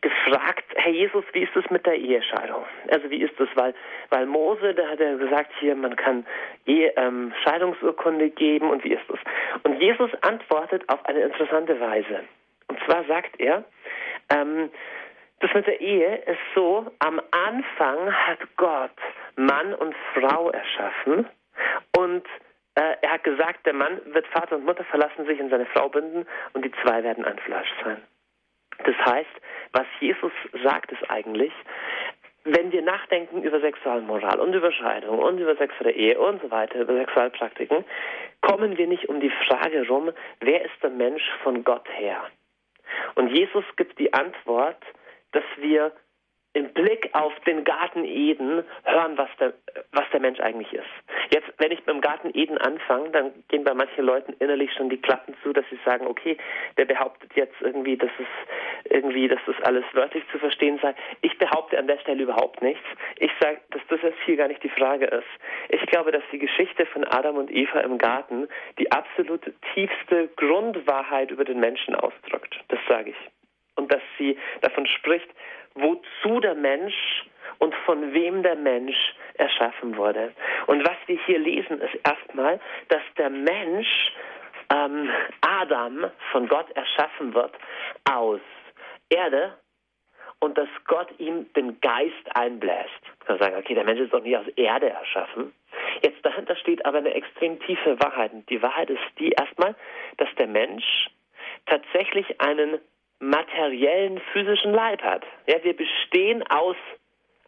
gefragt, 0.00 0.64
Herr 0.76 0.92
Jesus, 0.92 1.24
wie 1.32 1.42
ist 1.42 1.56
es 1.56 1.68
mit 1.70 1.86
der 1.86 1.96
Ehescheidung? 1.96 2.64
Also 2.88 3.10
wie 3.10 3.22
ist 3.22 3.38
es, 3.40 3.48
weil, 3.54 3.74
weil 4.10 4.26
Mose, 4.26 4.74
da 4.74 4.88
hat 4.88 5.00
er 5.00 5.16
gesagt, 5.16 5.52
hier, 5.58 5.74
man 5.74 5.96
kann 5.96 6.26
Ehe, 6.66 6.92
ähm, 6.96 7.32
Scheidungsurkunde 7.42 8.30
geben 8.30 8.70
und 8.70 8.84
wie 8.84 8.92
ist 8.92 9.08
es? 9.08 9.18
Und 9.62 9.80
Jesus 9.80 10.10
antwortet 10.20 10.88
auf 10.88 11.04
eine 11.06 11.20
interessante 11.20 11.80
Weise. 11.80 12.20
Und 12.68 12.78
zwar 12.84 13.04
sagt 13.04 13.38
er, 13.38 13.64
ähm, 14.30 14.70
das 15.40 15.52
mit 15.52 15.66
der 15.66 15.80
Ehe 15.80 16.16
ist 16.16 16.40
so, 16.54 16.90
am 16.98 17.20
Anfang 17.30 18.12
hat 18.12 18.38
Gott 18.56 18.90
Mann 19.36 19.74
und 19.74 19.94
Frau 20.14 20.50
erschaffen 20.50 21.26
und 21.96 22.26
äh, 22.74 22.96
er 23.02 23.12
hat 23.12 23.24
gesagt, 23.24 23.66
der 23.66 23.74
Mann 23.74 24.00
wird 24.06 24.26
Vater 24.28 24.56
und 24.56 24.64
Mutter 24.64 24.84
verlassen, 24.84 25.26
sich 25.26 25.38
in 25.38 25.50
seine 25.50 25.66
Frau 25.66 25.88
binden 25.88 26.26
und 26.54 26.64
die 26.64 26.72
zwei 26.82 27.02
werden 27.02 27.24
ein 27.24 27.38
Fleisch 27.38 27.72
sein. 27.84 28.02
Das 28.84 28.96
heißt, 28.96 29.30
was 29.72 29.86
Jesus 30.00 30.32
sagt, 30.62 30.92
ist 30.92 31.10
eigentlich, 31.10 31.52
wenn 32.44 32.70
wir 32.70 32.82
nachdenken 32.82 33.42
über 33.42 33.60
Sexualmoral 33.60 34.38
und 34.38 34.54
über 34.54 34.70
Scheidung 34.70 35.18
und 35.18 35.38
über 35.38 35.56
sexuelle 35.56 35.92
Ehe 35.92 36.18
und 36.18 36.40
so 36.42 36.50
weiter, 36.50 36.80
über 36.80 36.94
Sexualpraktiken, 36.94 37.84
kommen 38.40 38.78
wir 38.78 38.86
nicht 38.86 39.08
um 39.08 39.20
die 39.20 39.32
Frage 39.48 39.86
rum, 39.88 40.12
wer 40.40 40.64
ist 40.64 40.82
der 40.82 40.90
Mensch 40.90 41.24
von 41.42 41.64
Gott 41.64 41.88
her? 41.96 42.22
Und 43.16 43.28
Jesus 43.34 43.64
gibt 43.76 43.98
die 43.98 44.12
Antwort, 44.12 44.82
dass 45.32 45.44
wir 45.56 45.92
im 46.56 46.72
Blick 46.72 47.10
auf 47.12 47.34
den 47.40 47.64
Garten 47.64 48.06
Eden 48.06 48.64
hören, 48.84 49.18
was 49.18 49.28
der, 49.38 49.52
was 49.92 50.04
der 50.10 50.20
Mensch 50.20 50.40
eigentlich 50.40 50.72
ist. 50.72 50.88
Jetzt, 51.28 51.52
wenn 51.58 51.70
ich 51.70 51.84
beim 51.84 52.00
Garten 52.00 52.30
Eden 52.32 52.56
anfange, 52.56 53.10
dann 53.10 53.32
gehen 53.48 53.62
bei 53.62 53.74
manchen 53.74 54.02
Leuten 54.02 54.32
innerlich 54.38 54.72
schon 54.72 54.88
die 54.88 54.96
Klappen 54.96 55.34
zu, 55.42 55.52
dass 55.52 55.66
sie 55.68 55.78
sagen, 55.84 56.06
okay, 56.06 56.38
der 56.78 56.86
behauptet 56.86 57.30
jetzt 57.34 57.56
irgendwie, 57.60 57.98
dass 57.98 58.10
es 58.18 58.90
irgendwie, 58.90 59.28
dass 59.28 59.40
das 59.46 59.56
alles 59.64 59.84
wörtlich 59.92 60.24
zu 60.32 60.38
verstehen 60.38 60.78
sei. 60.80 60.94
Ich 61.20 61.36
behaupte 61.36 61.78
an 61.78 61.88
der 61.88 61.98
Stelle 61.98 62.22
überhaupt 62.22 62.62
nichts. 62.62 62.84
Ich 63.18 63.32
sage, 63.38 63.60
dass 63.72 63.82
das 63.90 64.00
jetzt 64.00 64.22
hier 64.24 64.36
gar 64.36 64.48
nicht 64.48 64.62
die 64.62 64.70
Frage 64.70 65.04
ist. 65.04 65.28
Ich 65.68 65.84
glaube, 65.88 66.10
dass 66.10 66.22
die 66.32 66.38
Geschichte 66.38 66.86
von 66.86 67.04
Adam 67.04 67.36
und 67.36 67.50
Eva 67.50 67.80
im 67.80 67.98
Garten 67.98 68.48
die 68.78 68.90
absolute 68.90 69.52
tiefste 69.74 70.28
Grundwahrheit 70.36 71.30
über 71.30 71.44
den 71.44 71.60
Menschen 71.60 71.94
ausdrückt. 71.94 72.58
Das 72.68 72.80
sage 72.88 73.10
ich. 73.10 73.16
Und 73.74 73.92
dass 73.92 74.00
sie 74.16 74.38
davon 74.62 74.86
spricht, 74.86 75.28
wozu 75.76 76.40
der 76.40 76.54
Mensch 76.54 77.24
und 77.58 77.74
von 77.86 78.12
wem 78.12 78.42
der 78.42 78.56
Mensch 78.56 78.96
erschaffen 79.34 79.96
wurde. 79.96 80.32
Und 80.66 80.86
was 80.86 80.96
wir 81.06 81.18
hier 81.26 81.38
lesen, 81.38 81.80
ist 81.80 81.94
erstmal, 82.04 82.60
dass 82.88 83.02
der 83.16 83.30
Mensch 83.30 84.12
ähm, 84.72 85.10
Adam 85.40 86.10
von 86.32 86.48
Gott 86.48 86.70
erschaffen 86.72 87.34
wird 87.34 87.52
aus 88.10 88.40
Erde 89.08 89.54
und 90.40 90.58
dass 90.58 90.68
Gott 90.86 91.08
ihm 91.18 91.52
den 91.54 91.80
Geist 91.80 92.34
einbläst. 92.34 92.90
Man 93.28 93.38
sagen, 93.38 93.56
okay, 93.56 93.74
der 93.74 93.84
Mensch 93.84 94.00
ist 94.00 94.12
doch 94.12 94.22
nicht 94.22 94.36
aus 94.36 94.48
Erde 94.56 94.90
erschaffen. 94.90 95.52
Jetzt 96.02 96.24
dahinter 96.24 96.56
steht 96.56 96.84
aber 96.84 96.98
eine 96.98 97.14
extrem 97.14 97.58
tiefe 97.60 97.98
Wahrheit. 98.00 98.32
Und 98.32 98.48
die 98.50 98.62
Wahrheit 98.62 98.90
ist 98.90 99.00
die 99.18 99.30
erstmal, 99.30 99.74
dass 100.18 100.28
der 100.36 100.46
Mensch 100.46 101.08
tatsächlich 101.66 102.40
einen 102.40 102.78
materiellen 103.18 104.20
physischen 104.32 104.72
Leib 104.72 105.02
hat. 105.02 105.24
Ja, 105.46 105.62
wir 105.62 105.76
bestehen 105.76 106.42
aus 106.48 106.76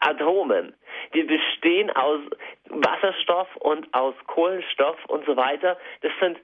Atomen. 0.00 0.74
Wir 1.12 1.26
bestehen 1.26 1.90
aus 1.90 2.20
Wasserstoff 2.68 3.48
und 3.56 3.92
aus 3.92 4.14
Kohlenstoff 4.26 5.04
und 5.06 5.24
so 5.26 5.36
weiter. 5.36 5.76
Das 6.02 6.12
sind, 6.20 6.38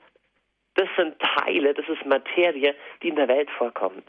das 0.74 0.88
sind 0.96 1.16
Teile, 1.20 1.74
das 1.74 1.88
ist 1.88 2.04
Materie, 2.04 2.74
die 3.02 3.08
in 3.08 3.16
der 3.16 3.28
Welt 3.28 3.50
vorkommt. 3.50 4.04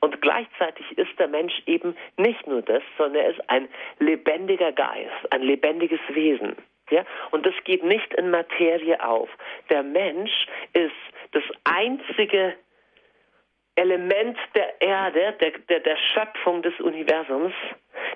Und 0.00 0.20
gleichzeitig 0.20 0.98
ist 0.98 1.18
der 1.18 1.28
Mensch 1.28 1.62
eben 1.66 1.96
nicht 2.16 2.46
nur 2.46 2.62
das, 2.62 2.82
sondern 2.98 3.24
er 3.24 3.30
ist 3.30 3.50
ein 3.50 3.68
lebendiger 3.98 4.72
Geist, 4.72 5.32
ein 5.32 5.42
lebendiges 5.42 6.00
Wesen. 6.08 6.56
Ja? 6.90 7.04
Und 7.30 7.46
das 7.46 7.54
geht 7.64 7.84
nicht 7.84 8.12
in 8.14 8.30
Materie 8.30 9.02
auf. 9.04 9.28
Der 9.70 9.82
Mensch 9.82 10.46
ist 10.72 10.92
das 11.32 11.42
einzige 11.64 12.54
Element 13.76 14.38
der 14.54 14.80
Erde, 14.80 15.34
der, 15.40 15.52
der, 15.68 15.80
der 15.80 15.96
Schöpfung 15.96 16.62
des 16.62 16.78
Universums, 16.80 17.52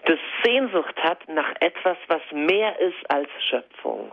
das 0.05 0.19
Sehnsucht 0.45 0.97
hat 1.03 1.29
nach 1.29 1.53
etwas, 1.61 1.97
was 2.09 2.23
mehr 2.33 2.79
ist 2.79 3.11
als 3.11 3.29
Schöpfung. 3.49 4.13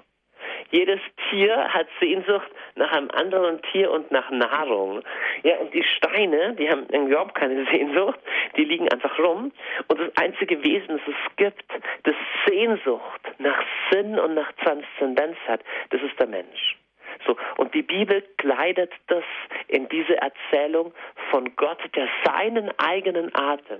Jedes 0.71 0.99
Tier 1.29 1.73
hat 1.73 1.87
Sehnsucht 1.99 2.49
nach 2.75 2.91
einem 2.91 3.09
anderen 3.11 3.61
Tier 3.71 3.91
und 3.91 4.11
nach 4.11 4.29
Nahrung. 4.31 5.01
Ja, 5.43 5.57
und 5.57 5.73
die 5.73 5.83
Steine, 5.83 6.53
die 6.55 6.69
haben 6.69 6.85
überhaupt 6.87 7.35
keine 7.35 7.65
Sehnsucht, 7.71 8.19
die 8.57 8.65
liegen 8.65 8.89
einfach 8.91 9.17
rum. 9.19 9.51
Und 9.87 9.99
das 9.99 10.11
einzige 10.17 10.63
Wesen, 10.63 10.97
das 10.97 11.07
es 11.07 11.35
gibt, 11.37 11.65
das 12.03 12.15
Sehnsucht 12.47 13.21
nach 13.37 13.63
Sinn 13.91 14.17
und 14.19 14.33
nach 14.33 14.51
Transzendenz 14.53 15.37
hat, 15.47 15.61
das 15.91 16.01
ist 16.01 16.19
der 16.19 16.27
Mensch. 16.27 16.77
So, 17.25 17.35
und 17.57 17.73
die 17.73 17.81
Bibel 17.81 18.23
kleidet 18.37 18.91
das 19.07 19.23
in 19.67 19.87
diese 19.89 20.17
Erzählung 20.17 20.93
von 21.31 21.55
Gott, 21.55 21.79
der 21.95 22.07
seinen 22.25 22.71
eigenen 22.79 23.33
Atem, 23.35 23.79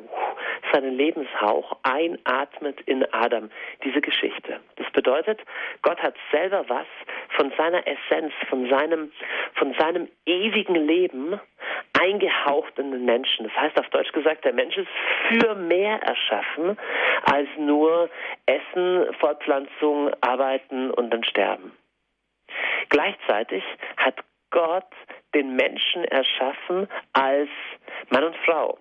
seinen 0.72 0.96
Lebenshauch 0.96 1.78
einatmet 1.84 2.82
in 2.82 3.06
Adam, 3.14 3.50
diese 3.84 4.02
Geschichte. 4.02 4.60
Das 4.78 4.90
bedeutet, 4.92 5.40
Gott 5.82 6.02
hat 6.02 6.16
selber 6.32 6.66
was 6.68 6.88
von 7.30 7.52
seiner 7.58 7.84
Essenz, 7.88 8.34
von 8.50 8.70
seinem, 8.70 9.12
von 9.56 9.74
seinem 9.78 10.08
ewigen 10.26 10.76
Leben 10.76 11.40
eingehaucht 12.00 12.78
in 12.78 12.92
den 12.92 13.06
Menschen. 13.06 13.46
Das 13.46 13.56
heißt 13.56 13.80
auf 13.80 13.90
Deutsch 13.90 14.12
gesagt, 14.12 14.46
der 14.46 14.54
Mensch 14.54 14.78
ist 14.78 14.90
für 15.30 15.56
mehr 15.56 16.02
erschaffen 16.02 16.78
als 17.32 17.48
nur 17.58 18.10
Essen, 18.46 19.14
Fortpflanzung, 19.20 20.12
Arbeiten 20.22 20.92
und 20.92 21.12
dann 21.12 21.24
Sterben. 21.24 21.72
Gleichzeitig 22.96 23.62
hat 23.98 24.16
Gott 24.52 24.88
den 25.34 25.58
Menschen 25.58 26.06
erschaffen 26.06 26.88
als 27.12 27.50
Mann 28.10 28.24
und 28.24 28.38
Frau. 28.46 28.80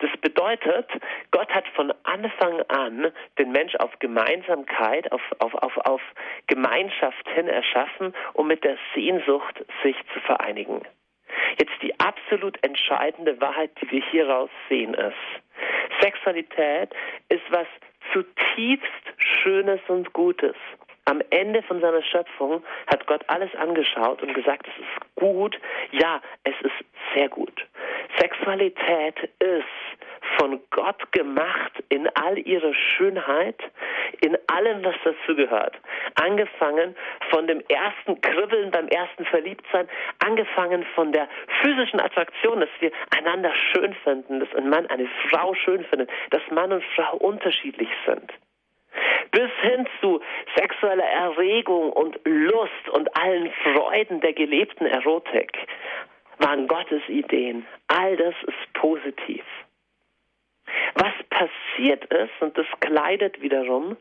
Das 0.00 0.10
bedeutet, 0.20 0.90
Gott 1.30 1.48
hat 1.50 1.68
von 1.76 1.94
Anfang 2.02 2.60
an 2.62 3.12
den 3.38 3.52
Mensch 3.52 3.76
auf 3.76 3.96
Gemeinsamkeit, 4.00 5.12
auf, 5.12 5.20
auf, 5.38 5.54
auf, 5.54 5.76
auf 5.76 6.00
Gemeinschaft 6.48 7.28
hin 7.36 7.46
erschaffen, 7.46 8.12
um 8.32 8.48
mit 8.48 8.64
der 8.64 8.78
Sehnsucht 8.96 9.64
sich 9.84 9.94
zu 10.12 10.18
vereinigen. 10.18 10.82
Jetzt 11.56 11.80
die 11.82 11.94
absolut 12.00 12.58
entscheidende 12.64 13.40
Wahrheit, 13.40 13.70
die 13.80 13.92
wir 13.92 14.02
hieraus 14.10 14.50
sehen, 14.68 14.94
ist, 14.94 16.00
Sexualität 16.00 16.92
ist 17.28 17.44
was 17.50 17.68
zutiefst 18.12 19.04
Schönes 19.18 19.80
und 19.86 20.12
Gutes 20.12 20.56
am 21.04 21.20
Ende 21.30 21.62
von 21.62 21.80
seiner 21.80 22.02
Schöpfung 22.02 22.62
hat 22.86 23.06
Gott 23.06 23.22
alles 23.26 23.54
angeschaut 23.56 24.22
und 24.22 24.34
gesagt, 24.34 24.66
es 24.68 24.82
ist 24.82 25.14
gut. 25.16 25.58
Ja, 25.90 26.20
es 26.44 26.54
ist 26.62 26.84
sehr 27.14 27.28
gut. 27.28 27.66
Sexualität 28.18 29.16
ist 29.40 29.64
von 30.38 30.60
Gott 30.70 31.12
gemacht 31.12 31.72
in 31.88 32.08
all 32.14 32.38
ihrer 32.38 32.72
Schönheit, 32.74 33.60
in 34.20 34.36
allem, 34.46 34.84
was 34.84 34.94
dazu 35.04 35.34
gehört. 35.34 35.76
Angefangen 36.14 36.94
von 37.30 37.46
dem 37.46 37.62
ersten 37.68 38.20
Kribbeln 38.20 38.70
beim 38.70 38.88
ersten 38.88 39.24
Verliebtsein, 39.24 39.88
angefangen 40.24 40.84
von 40.94 41.12
der 41.12 41.28
physischen 41.60 42.00
Attraktion, 42.00 42.60
dass 42.60 42.70
wir 42.80 42.92
einander 43.16 43.52
schön 43.72 43.94
finden, 44.04 44.40
dass 44.40 44.54
ein 44.54 44.68
Mann 44.68 44.86
eine 44.86 45.08
Frau 45.28 45.54
schön 45.54 45.84
findet, 45.84 46.10
dass 46.30 46.42
Mann 46.50 46.72
und 46.72 46.84
Frau 46.94 47.16
unterschiedlich 47.16 47.88
sind 48.06 48.32
bis 49.30 49.50
hin 49.62 49.86
zu 50.00 50.20
sexueller 50.56 51.04
Erregung 51.04 51.92
und 51.92 52.18
Lust 52.24 52.88
und 52.92 53.16
allen 53.16 53.50
Freuden 53.62 54.20
der 54.20 54.32
gelebten 54.32 54.86
Erotik 54.86 55.52
waren 56.38 56.66
Gottes 56.66 57.02
Ideen. 57.08 57.66
All 57.88 58.16
das 58.16 58.34
ist 58.46 58.72
positiv. 58.74 59.44
Was 60.94 61.12
passiert 61.30 62.04
ist, 62.12 62.30
und 62.40 62.56
das 62.56 62.66
kleidet 62.80 63.40
wiederum 63.40 63.96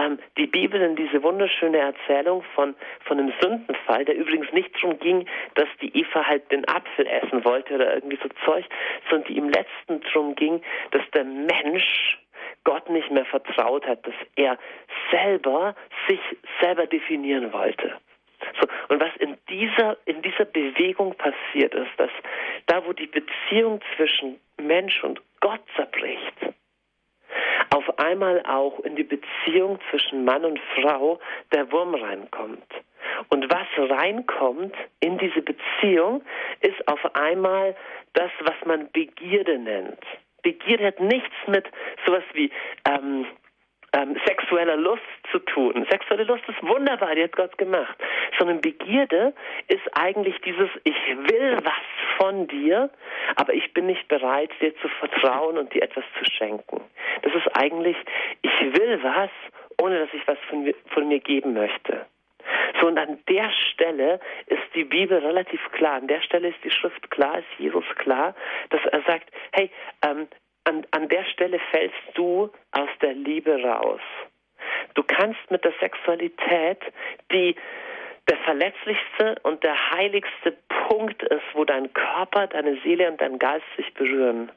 ähm, 0.00 0.18
die 0.36 0.46
Bibel 0.46 0.80
in 0.80 0.96
diese 0.96 1.22
wunderschöne 1.22 1.78
Erzählung 1.78 2.42
von, 2.54 2.74
von 3.04 3.18
einem 3.18 3.32
Sündenfall, 3.40 4.04
der 4.04 4.16
übrigens 4.16 4.52
nicht 4.52 4.74
darum 4.76 4.98
ging, 4.98 5.26
dass 5.54 5.68
die 5.80 5.96
Eva 5.98 6.26
halt 6.26 6.50
den 6.52 6.66
Apfel 6.68 7.06
essen 7.06 7.44
wollte 7.44 7.74
oder 7.74 7.94
irgendwie 7.94 8.18
so 8.22 8.28
Zeug, 8.44 8.64
sondern 9.10 9.28
die 9.28 9.38
im 9.38 9.48
letzten 9.48 10.00
darum 10.02 10.34
ging, 10.36 10.62
dass 10.92 11.02
der 11.14 11.24
Mensch 11.24 12.18
Gott 12.66 12.90
nicht 12.90 13.12
mehr 13.12 13.24
vertraut 13.24 13.86
hat, 13.86 14.04
dass 14.04 14.14
er 14.34 14.58
selber 15.12 15.76
sich 16.08 16.18
selber 16.60 16.86
definieren 16.86 17.52
wollte. 17.52 17.92
So, 18.60 18.66
und 18.88 19.00
was 19.00 19.14
in 19.20 19.36
dieser, 19.48 19.96
in 20.04 20.20
dieser 20.20 20.46
Bewegung 20.46 21.14
passiert 21.14 21.74
ist, 21.74 21.92
dass 21.96 22.10
da, 22.66 22.84
wo 22.84 22.92
die 22.92 23.06
Beziehung 23.06 23.80
zwischen 23.96 24.40
Mensch 24.60 25.02
und 25.04 25.22
Gott 25.40 25.60
zerbricht, 25.76 26.34
auf 27.70 27.98
einmal 28.00 28.42
auch 28.46 28.80
in 28.80 28.96
die 28.96 29.04
Beziehung 29.04 29.78
zwischen 29.90 30.24
Mann 30.24 30.44
und 30.44 30.58
Frau 30.74 31.20
der 31.52 31.70
Wurm 31.70 31.94
reinkommt. 31.94 32.66
Und 33.28 33.48
was 33.48 33.90
reinkommt 33.90 34.74
in 34.98 35.18
diese 35.18 35.42
Beziehung, 35.42 36.22
ist 36.62 36.88
auf 36.88 37.14
einmal 37.14 37.76
das, 38.14 38.30
was 38.40 38.56
man 38.64 38.90
Begierde 38.90 39.56
nennt. 39.56 40.00
Begierde 40.42 40.86
hat 40.86 41.00
nichts 41.00 41.34
mit 41.46 41.66
sowas 42.04 42.22
wie 42.34 42.50
ähm, 42.88 43.26
ähm, 43.96 44.16
sexueller 44.26 44.76
Lust 44.76 45.02
zu 45.30 45.38
tun. 45.38 45.86
Sexuelle 45.90 46.24
Lust 46.24 46.44
ist 46.48 46.62
wunderbar, 46.62 47.14
die 47.14 47.22
hat 47.22 47.36
Gott 47.36 47.56
gemacht. 47.58 47.96
Sondern 48.38 48.60
Begierde 48.60 49.32
ist 49.68 49.86
eigentlich 49.94 50.38
dieses, 50.42 50.68
ich 50.84 50.96
will 51.08 51.58
was 51.62 52.18
von 52.18 52.46
dir, 52.48 52.90
aber 53.36 53.54
ich 53.54 53.72
bin 53.72 53.86
nicht 53.86 54.06
bereit, 54.08 54.50
dir 54.60 54.76
zu 54.76 54.88
vertrauen 54.88 55.58
und 55.58 55.72
dir 55.72 55.82
etwas 55.82 56.04
zu 56.18 56.24
schenken. 56.30 56.80
Das 57.22 57.34
ist 57.34 57.48
eigentlich, 57.56 57.96
ich 58.42 58.60
will 58.60 59.00
was, 59.02 59.30
ohne 59.80 60.00
dass 60.00 60.12
ich 60.12 60.26
was 60.26 60.38
von 60.48 60.64
mir, 60.64 60.74
von 60.92 61.08
mir 61.08 61.20
geben 61.20 61.54
möchte. 61.54 62.06
So, 62.80 62.86
und 62.86 62.98
an 62.98 63.18
der 63.28 63.50
Stelle 63.50 64.20
ist 64.46 64.62
die 64.74 64.84
Bibel 64.84 65.18
relativ 65.18 65.60
klar. 65.72 65.94
An 65.94 66.08
der 66.08 66.20
Stelle 66.20 66.48
ist 66.48 66.62
die 66.64 66.70
Schrift 66.70 67.10
klar, 67.10 67.38
ist 67.38 67.58
Jesus 67.58 67.84
klar, 67.96 68.34
dass 68.70 68.84
er 68.86 69.02
sagt, 69.02 69.30
hey, 69.52 69.70
ähm, 70.02 70.28
an, 70.64 70.86
an 70.90 71.08
der 71.08 71.24
Stelle 71.24 71.60
fällst 71.70 71.96
du 72.14 72.50
aus 72.72 72.88
der 73.00 73.14
Liebe 73.14 73.62
raus. 73.62 74.00
Du 74.94 75.02
kannst 75.02 75.50
mit 75.50 75.64
der 75.64 75.72
Sexualität, 75.80 76.80
die 77.32 77.54
der 78.28 78.38
verletzlichste 78.38 79.36
und 79.44 79.62
der 79.62 79.90
heiligste 79.92 80.56
Punkt 80.88 81.22
ist, 81.22 81.44
wo 81.54 81.64
dein 81.64 81.92
Körper, 81.92 82.48
deine 82.48 82.76
Seele 82.82 83.08
und 83.08 83.20
dein 83.20 83.38
Geist 83.38 83.66
sich 83.76 83.94
berühren. 83.94 84.50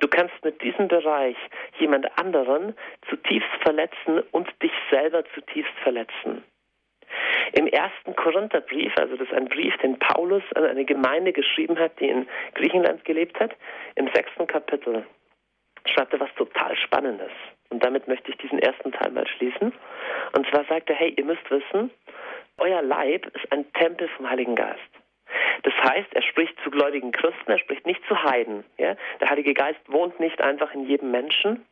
Du 0.00 0.08
kannst 0.08 0.34
mit 0.44 0.60
diesem 0.62 0.88
Bereich 0.88 1.36
jemand 1.78 2.06
anderen 2.18 2.74
zutiefst 3.08 3.50
verletzen 3.62 4.20
und 4.32 4.48
dich 4.62 4.72
selber 4.90 5.24
zutiefst 5.34 5.74
verletzen. 5.82 6.44
Im 7.52 7.66
ersten 7.66 8.14
Korintherbrief, 8.16 8.92
also 8.96 9.16
das 9.16 9.28
ist 9.28 9.34
ein 9.34 9.48
Brief, 9.48 9.76
den 9.78 9.98
Paulus 9.98 10.42
an 10.54 10.64
eine 10.64 10.84
Gemeinde 10.84 11.32
geschrieben 11.32 11.78
hat, 11.78 11.98
die 12.00 12.08
in 12.08 12.28
Griechenland 12.54 13.04
gelebt 13.04 13.38
hat, 13.40 13.52
im 13.96 14.08
sechsten 14.14 14.46
Kapitel, 14.46 15.04
schreibt 15.86 16.12
er 16.12 16.20
was 16.20 16.34
total 16.36 16.76
Spannendes. 16.76 17.32
Und 17.70 17.84
damit 17.84 18.08
möchte 18.08 18.30
ich 18.30 18.36
diesen 18.38 18.58
ersten 18.58 18.92
Teil 18.92 19.10
mal 19.10 19.26
schließen. 19.26 19.72
Und 20.32 20.46
zwar 20.48 20.64
sagt 20.64 20.90
er, 20.90 20.96
hey, 20.96 21.14
ihr 21.16 21.24
müsst 21.24 21.48
wissen, 21.50 21.90
euer 22.58 22.82
Leib 22.82 23.26
ist 23.26 23.50
ein 23.52 23.70
Tempel 23.72 24.08
vom 24.16 24.28
Heiligen 24.28 24.54
Geist. 24.54 24.80
Das 25.62 25.74
heißt, 25.74 26.12
er 26.12 26.22
spricht 26.22 26.54
zu 26.64 26.70
gläubigen 26.70 27.12
Christen, 27.12 27.50
er 27.50 27.58
spricht 27.58 27.86
nicht 27.86 28.02
zu 28.06 28.22
Heiden. 28.22 28.64
Ja? 28.78 28.96
Der 29.20 29.30
Heilige 29.30 29.54
Geist 29.54 29.80
wohnt 29.86 30.18
nicht 30.20 30.40
einfach 30.40 30.72
in 30.74 30.86
jedem 30.86 31.10
Menschen, 31.10 31.64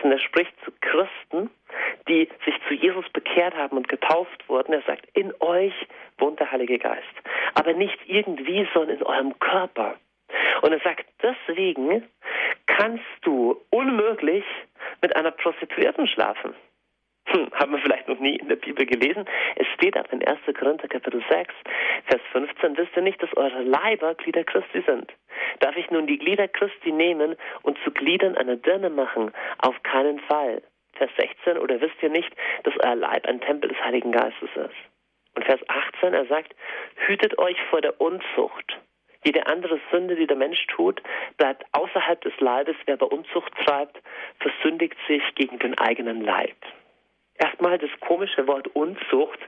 sondern 0.00 0.18
er 0.18 0.24
spricht 0.24 0.52
zu 0.64 0.72
Christen, 0.80 1.50
die 2.08 2.28
sich 2.44 2.54
zu 2.68 2.74
Jesus 2.74 3.08
bekehrt 3.10 3.54
haben 3.54 3.76
und 3.76 3.88
getauft 3.88 4.48
wurden. 4.48 4.72
Er 4.72 4.82
sagt, 4.82 5.06
in 5.14 5.32
euch 5.40 5.74
wohnt 6.18 6.40
der 6.40 6.50
Heilige 6.50 6.78
Geist. 6.78 7.04
Aber 7.54 7.72
nicht 7.72 7.98
irgendwie, 8.06 8.66
sondern 8.74 8.98
in 8.98 9.02
eurem 9.02 9.38
Körper. 9.38 9.96
Und 10.62 10.72
er 10.72 10.80
sagt, 10.80 11.06
deswegen 11.22 12.04
kannst 12.66 13.04
du 13.22 13.60
unmöglich 13.70 14.44
mit 15.02 15.14
einer 15.16 15.30
Prostituierten 15.30 16.06
schlafen. 16.06 16.54
Hm, 17.28 17.50
haben 17.54 17.72
wir 17.72 17.78
vielleicht 17.80 18.08
noch 18.08 18.20
nie 18.20 18.36
in 18.36 18.48
der 18.48 18.56
Bibel 18.56 18.86
gelesen. 18.86 19.24
Es 19.56 19.66
steht 19.74 19.96
aber 19.96 20.12
in 20.12 20.24
1. 20.24 20.38
Korinther 20.58 20.86
Kapitel 20.88 21.22
6, 21.28 21.52
Vers 22.04 22.20
15, 22.32 22.76
wisst 22.76 22.96
ihr 22.96 23.02
nicht, 23.02 23.20
dass 23.20 23.36
eure 23.36 23.62
Leiber 23.62 24.14
Glieder 24.14 24.44
Christi 24.44 24.82
sind? 24.86 25.12
Darf 25.58 25.76
ich 25.76 25.90
nun 25.90 26.06
die 26.06 26.18
Glieder 26.18 26.46
Christi 26.46 26.92
nehmen 26.92 27.36
und 27.62 27.78
zu 27.82 27.90
Gliedern 27.90 28.36
einer 28.36 28.56
Dirne 28.56 28.90
machen? 28.90 29.32
Auf 29.58 29.82
keinen 29.82 30.20
Fall. 30.20 30.62
Vers 30.98 31.10
16, 31.18 31.58
oder 31.58 31.80
wisst 31.80 32.02
ihr 32.02 32.10
nicht, 32.10 32.32
dass 32.64 32.74
euer 32.82 32.94
Leib 32.94 33.26
ein 33.26 33.40
Tempel 33.40 33.68
des 33.68 33.80
Heiligen 33.80 34.12
Geistes 34.12 34.50
ist? 34.54 34.76
Und 35.34 35.44
Vers 35.44 35.60
18, 35.68 36.14
er 36.14 36.26
sagt, 36.26 36.54
hütet 37.06 37.38
euch 37.38 37.56
vor 37.70 37.80
der 37.80 38.00
Unzucht. 38.00 38.78
Jede 39.24 39.46
andere 39.46 39.80
Sünde, 39.90 40.16
die 40.16 40.26
der 40.26 40.36
Mensch 40.36 40.66
tut, 40.68 41.02
bleibt 41.36 41.64
außerhalb 41.72 42.20
des 42.20 42.38
Leibes. 42.38 42.76
Wer 42.86 42.96
bei 42.96 43.06
Unzucht 43.06 43.52
treibt, 43.64 44.00
versündigt 44.38 44.96
sich 45.08 45.22
gegen 45.34 45.58
den 45.58 45.76
eigenen 45.78 46.22
Leib. 46.22 46.56
Erstmal 47.38 47.78
das 47.78 47.90
komische 48.00 48.46
Wort 48.46 48.68
Unzucht. 48.74 49.38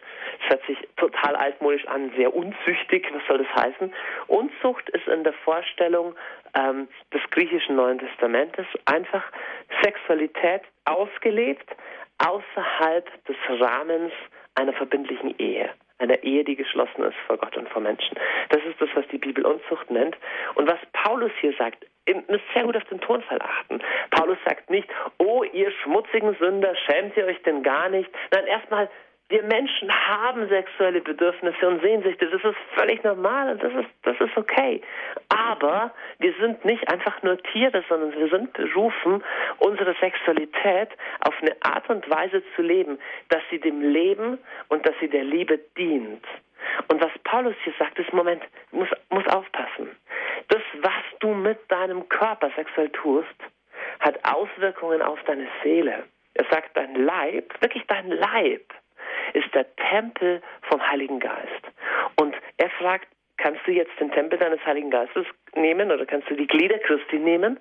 Das 0.41 0.51
hört 0.51 0.67
sich 0.67 0.79
total 0.97 1.37
altmodisch 1.37 1.87
an, 1.87 2.13
sehr 2.17 2.35
unzüchtig. 2.35 3.07
Was 3.13 3.23
soll 3.27 3.39
das 3.39 3.65
heißen? 3.65 3.93
Unzucht 4.27 4.89
ist 4.91 5.07
in 5.09 5.25
der 5.25 5.33
Vorstellung 5.33 6.15
ähm, 6.55 6.89
des 7.13 7.23
griechischen 7.31 7.77
Neuen 7.77 7.99
Testamentes 7.99 8.67
einfach 8.85 9.25
Sexualität 9.83 10.63
ausgelebt 10.85 11.69
außerhalb 12.19 13.25
des 13.27 13.37
Rahmens 13.61 14.13
einer 14.55 14.73
verbindlichen 14.73 15.39
Ehe 15.39 15.71
einer 15.99 16.23
Ehe, 16.23 16.45
die 16.45 16.57
geschlossen 16.57 17.03
ist 17.03 17.17
vor 17.27 17.37
Gott 17.39 17.57
und 17.57 17.69
vor 17.69 17.83
Menschen. 17.83 18.17
Das 18.51 18.63
ist 18.65 18.81
das, 18.81 18.89
was 18.95 19.07
die 19.09 19.19
Bibel 19.19 19.45
Unzucht 19.45 19.91
nennt. 19.91 20.17
Und 20.55 20.69
was 20.69 20.79
Paulus 20.93 21.33
hier 21.41 21.53
sagt, 21.59 21.85
ihr 22.07 22.23
müsst 22.29 22.45
sehr 22.55 22.65
gut 22.65 22.77
auf 22.77 22.85
den 22.85 23.01
Tonfall 23.01 23.41
achten. 23.43 23.81
Paulus 24.11 24.39
sagt 24.45 24.71
nicht, 24.71 24.89
oh 25.19 25.43
ihr 25.45 25.71
schmutzigen 25.83 26.35
Sünder, 26.37 26.75
schämt 26.87 27.17
ihr 27.17 27.27
euch 27.27 27.43
denn 27.43 27.63
gar 27.63 27.89
nicht? 27.89 28.11
Nein, 28.33 28.47
erstmal 28.47 28.89
wir 29.29 29.43
Menschen 29.43 29.93
haben 29.93 30.49
sexuelle 30.49 31.03
Bedürfnisse 31.03 31.69
und 31.69 31.83
Sehnsüchte. 31.83 32.31
Das 32.31 32.43
ist 32.43 32.57
völlig 32.75 33.05
normal 33.05 33.53
und 33.53 33.63
das 33.63 33.73
ist, 33.75 33.89
das 34.03 34.19
ist 34.21 34.37
okay. 34.37 34.81
Aber 35.29 35.93
wir 36.19 36.33
sind 36.41 36.65
nicht 36.65 36.91
einfach 36.91 37.23
nur 37.23 37.37
Tiere, 37.43 37.85
sondern 37.89 38.13
wir 38.13 38.29
sind 38.29 38.55
berufen, 38.55 39.23
unsere 39.59 39.95
Sexualität 40.01 40.89
auf 41.21 41.35
eine 41.43 41.55
Art 41.61 41.89
und 41.91 42.09
Weise 42.09 42.43
zu 42.57 42.63
leben, 42.63 42.99
dass 43.29 43.43
sie 43.51 43.59
dem 43.59 43.83
Leben 43.83 44.39
und 44.69 44.87
dass 44.87 44.95
sie 45.01 45.09
der 45.09 45.25
Liebe 45.25 45.59
dient. 45.77 46.25
Und 46.89 47.03
was 47.03 47.13
Paulus 47.25 47.55
hier 47.65 47.75
sagt, 47.79 47.99
ist, 47.99 48.13
Moment, 48.13 48.43
muss, 48.73 48.89
muss 49.11 49.27
aufpassen. 49.29 49.91
Das, 50.49 50.63
was 50.81 51.19
du 51.21 51.35
mit 51.35 51.59
deinem 51.71 52.09
Körper 52.09 52.51
sexuell 52.57 52.89
tust, 52.91 53.29
hat 54.01 54.19
Auswirkungen 54.25 55.03
auf 55.03 55.23
deine 55.25 55.49
Seele. 55.63 56.05
Er 56.35 56.45
sagt, 56.51 56.77
dein 56.77 56.95
Leib, 56.95 57.53
wirklich 57.61 57.85
dein 57.89 58.11
Leib, 58.11 58.73
ist 59.35 59.55
der 59.55 59.67
Tempel 59.77 60.43
vom 60.63 60.87
Heiligen 60.87 61.21
Geist. 61.21 61.63
Und 62.17 62.35
er 62.57 62.71
fragt, 62.71 63.09
kannst 63.37 63.61
du 63.67 63.73
jetzt 63.73 63.93
den 64.01 64.11
Tempel 64.11 64.39
deines 64.39 64.65
Heiligen 64.67 64.91
Geistes 64.91 65.27
nehmen 65.55 65.91
oder 65.91 66.07
kannst 66.07 66.29
du 66.31 66.35
die 66.35 66.47
Glieder 66.47 66.79
Christi 66.79 67.19
nehmen? 67.19 67.59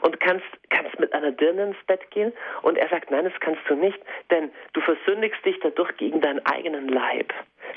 und 0.00 0.20
kannst, 0.20 0.46
kannst 0.70 0.98
mit 0.98 1.12
einer 1.12 1.32
Dirne 1.32 1.64
ins 1.64 1.84
Bett 1.86 2.10
gehen. 2.10 2.32
Und 2.62 2.78
er 2.78 2.88
sagt, 2.88 3.10
nein, 3.10 3.24
das 3.24 3.38
kannst 3.40 3.60
du 3.68 3.74
nicht, 3.74 3.98
denn 4.30 4.50
du 4.72 4.80
versündigst 4.80 5.44
dich 5.44 5.58
dadurch 5.60 5.96
gegen 5.96 6.20
deinen 6.20 6.44
eigenen 6.46 6.88
Leib. 6.88 7.32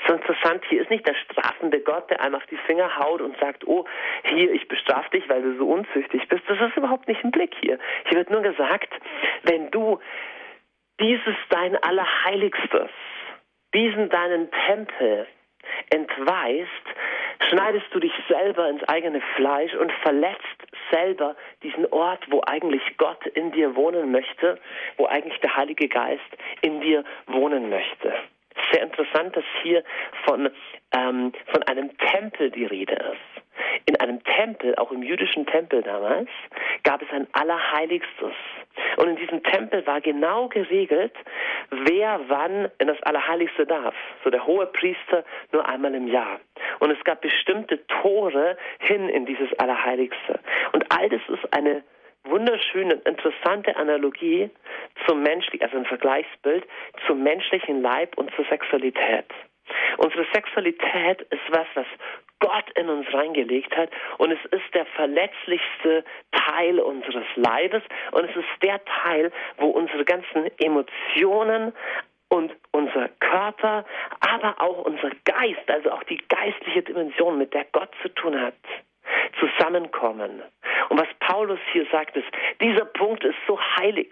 So 0.06 0.14
interessant, 0.14 0.64
hier 0.68 0.82
ist 0.82 0.90
nicht 0.90 1.06
der 1.06 1.14
strafende 1.14 1.80
Gott, 1.80 2.10
der 2.10 2.20
einem 2.20 2.36
auf 2.36 2.46
die 2.46 2.56
Finger 2.66 2.96
haut 2.96 3.20
und 3.20 3.36
sagt, 3.38 3.66
oh, 3.66 3.84
hier, 4.24 4.52
ich 4.52 4.68
bestrafe 4.68 5.10
dich, 5.10 5.28
weil 5.28 5.42
du 5.42 5.56
so 5.56 5.68
unzüchtig 5.68 6.28
bist. 6.28 6.42
Das 6.48 6.60
ist 6.60 6.76
überhaupt 6.76 7.08
nicht 7.08 7.22
im 7.24 7.30
Blick 7.30 7.54
hier. 7.60 7.78
Hier 8.06 8.18
wird 8.18 8.30
nur 8.30 8.42
gesagt, 8.42 8.92
wenn 9.42 9.70
du 9.70 9.98
dieses 11.00 11.36
dein 11.50 11.76
Allerheiligstes 11.76 12.90
diesen 13.74 14.08
deinen 14.08 14.50
Tempel 14.66 15.26
entweist, 15.90 16.68
schneidest 17.48 17.86
du 17.92 18.00
dich 18.00 18.12
selber 18.28 18.68
ins 18.68 18.82
eigene 18.84 19.20
Fleisch 19.36 19.74
und 19.74 19.92
verletzt 20.02 20.42
selber 20.90 21.36
diesen 21.62 21.86
Ort, 21.86 22.24
wo 22.30 22.42
eigentlich 22.46 22.82
Gott 22.96 23.26
in 23.26 23.52
dir 23.52 23.76
wohnen 23.76 24.10
möchte, 24.10 24.58
wo 24.96 25.06
eigentlich 25.06 25.38
der 25.40 25.56
Heilige 25.56 25.88
Geist 25.88 26.22
in 26.62 26.80
dir 26.80 27.04
wohnen 27.26 27.70
möchte. 27.70 28.14
Sehr 28.72 28.82
interessant, 28.82 29.36
dass 29.36 29.44
hier 29.62 29.84
von, 30.24 30.50
ähm, 30.92 31.32
von 31.52 31.62
einem 31.64 31.96
Tempel 31.98 32.50
die 32.50 32.64
Rede 32.64 32.94
ist. 32.94 33.37
In 33.88 33.96
einem 33.96 34.22
Tempel, 34.22 34.74
auch 34.74 34.92
im 34.92 35.02
jüdischen 35.02 35.46
Tempel 35.46 35.82
damals, 35.82 36.28
gab 36.82 37.00
es 37.00 37.08
ein 37.10 37.26
Allerheiligstes. 37.32 38.34
Und 38.98 39.08
in 39.08 39.16
diesem 39.16 39.42
Tempel 39.42 39.86
war 39.86 40.02
genau 40.02 40.48
geregelt, 40.48 41.14
wer 41.70 42.20
wann 42.28 42.70
in 42.78 42.88
das 42.88 43.02
Allerheiligste 43.04 43.64
darf. 43.64 43.94
So 44.24 44.28
der 44.28 44.46
hohe 44.46 44.66
Priester 44.66 45.24
nur 45.52 45.66
einmal 45.66 45.94
im 45.94 46.06
Jahr. 46.06 46.38
Und 46.80 46.90
es 46.90 47.02
gab 47.04 47.22
bestimmte 47.22 47.86
Tore 47.86 48.58
hin 48.80 49.08
in 49.08 49.24
dieses 49.24 49.58
Allerheiligste. 49.58 50.38
Und 50.72 50.84
all 50.90 51.08
das 51.08 51.22
ist 51.26 51.54
eine 51.54 51.82
wunderschöne, 52.24 52.92
interessante 53.06 53.74
Analogie 53.76 54.50
zum 55.06 55.22
menschlichen, 55.22 55.64
also 55.64 55.78
ein 55.78 55.86
Vergleichsbild 55.86 56.66
zum 57.06 57.22
menschlichen 57.22 57.80
Leib 57.80 58.18
und 58.18 58.30
zur 58.34 58.44
Sexualität. 58.50 59.24
Unsere 59.96 60.26
Sexualität 60.34 61.22
ist 61.22 61.42
was, 61.48 61.66
was 61.74 61.86
Gott 62.40 62.70
in 62.76 62.88
uns 62.88 63.06
reingelegt 63.12 63.76
hat. 63.76 63.90
Und 64.18 64.32
es 64.32 64.44
ist 64.50 64.74
der 64.74 64.86
verletzlichste 64.86 66.04
Teil 66.32 66.78
unseres 66.80 67.26
Leibes 67.36 67.82
und 68.12 68.28
es 68.28 68.36
ist 68.36 68.62
der 68.62 68.80
Teil, 68.84 69.32
wo 69.58 69.66
unsere 69.66 70.04
ganzen 70.04 70.50
Emotionen 70.58 71.72
und 72.28 72.54
unser 72.72 73.08
Körper, 73.20 73.84
aber 74.20 74.60
auch 74.60 74.84
unser 74.84 75.10
Geist, 75.24 75.68
also 75.68 75.90
auch 75.90 76.02
die 76.04 76.20
geistliche 76.28 76.82
Dimension, 76.82 77.38
mit 77.38 77.54
der 77.54 77.64
Gott 77.72 77.90
zu 78.02 78.08
tun 78.10 78.38
hat, 78.38 78.54
zusammenkommen. 79.38 80.42
Und 80.88 80.98
was 80.98 81.08
Paulus 81.20 81.58
hier 81.72 81.86
sagt, 81.90 82.16
ist, 82.16 82.26
dieser 82.60 82.84
Punkt 82.84 83.24
ist 83.24 83.36
so 83.46 83.58
heilig, 83.78 84.10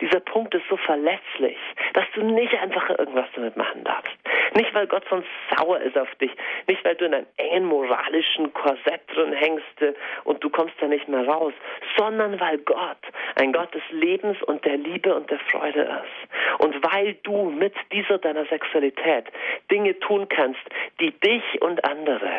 dieser 0.00 0.20
Punkt 0.20 0.54
ist 0.54 0.64
so 0.68 0.76
verletzlich, 0.76 1.56
dass 1.94 2.04
du 2.14 2.22
nicht 2.22 2.54
einfach 2.54 2.90
irgendwas 2.90 3.26
damit 3.34 3.56
machen 3.56 3.84
darfst. 3.84 4.12
Nicht, 4.54 4.74
weil 4.74 4.86
Gott 4.86 5.04
sonst 5.08 5.28
sauer 5.56 5.80
ist 5.80 5.96
auf 5.96 6.12
dich, 6.16 6.30
nicht, 6.66 6.84
weil 6.84 6.94
du 6.96 7.06
in 7.06 7.14
einem 7.14 7.26
engen 7.36 7.64
moralischen 7.66 8.52
Korsett 8.52 9.00
drin 9.14 9.32
hängst 9.32 9.82
äh, 9.82 9.94
und 10.24 10.42
du 10.42 10.50
kommst 10.50 10.74
da 10.80 10.86
nicht 10.86 11.08
mehr 11.08 11.26
raus, 11.26 11.52
sondern 11.96 12.38
weil 12.40 12.58
Gott 12.58 12.98
ein 13.36 13.52
Gott 13.52 13.74
des 13.74 13.82
Lebens 13.90 14.42
und 14.42 14.64
der 14.64 14.76
Liebe 14.76 15.14
und 15.14 15.30
der 15.30 15.38
Freude 15.38 15.82
ist. 15.82 16.62
Und 16.62 16.74
weil 16.82 17.14
du 17.22 17.50
mit 17.50 17.74
dieser 17.92 18.18
deiner 18.18 18.46
Sexualität 18.46 19.26
Dinge 19.70 19.98
tun 20.00 20.28
kannst, 20.28 20.60
die 21.00 21.12
dich 21.20 21.62
und 21.62 21.84
andere 21.84 22.30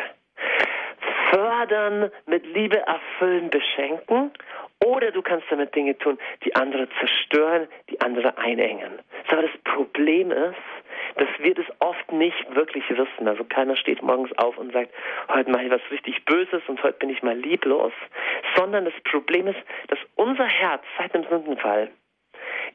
fördern, 1.30 2.10
mit 2.26 2.46
Liebe 2.46 2.78
erfüllen, 2.78 3.50
beschenken. 3.50 4.32
Oder 4.84 5.10
du 5.10 5.22
kannst 5.22 5.46
damit 5.50 5.74
Dinge 5.74 5.96
tun, 5.98 6.18
die 6.44 6.54
andere 6.54 6.88
zerstören, 6.98 7.68
die 7.90 8.00
andere 8.00 8.38
einengen. 8.38 8.98
Aber 9.28 9.42
das 9.42 9.56
Problem 9.64 10.30
ist, 10.30 10.56
dass 11.16 11.28
wir 11.38 11.54
das 11.54 11.66
oft 11.80 12.12
nicht 12.12 12.54
wirklich 12.54 12.88
wissen. 12.88 13.28
Also 13.28 13.44
keiner 13.44 13.76
steht 13.76 14.02
morgens 14.02 14.36
auf 14.38 14.56
und 14.56 14.72
sagt, 14.72 14.90
heute 15.28 15.50
mache 15.50 15.64
ich 15.64 15.70
was 15.70 15.82
richtig 15.90 16.24
Böses 16.24 16.62
und 16.66 16.82
heute 16.82 16.98
bin 16.98 17.10
ich 17.10 17.22
mal 17.22 17.36
lieblos. 17.36 17.92
Sondern 18.56 18.84
das 18.84 18.94
Problem 19.04 19.46
ist, 19.46 19.58
dass 19.88 19.98
unser 20.14 20.46
Herz 20.46 20.82
seit 20.98 21.14
dem 21.14 21.24
Sündenfall 21.24 21.90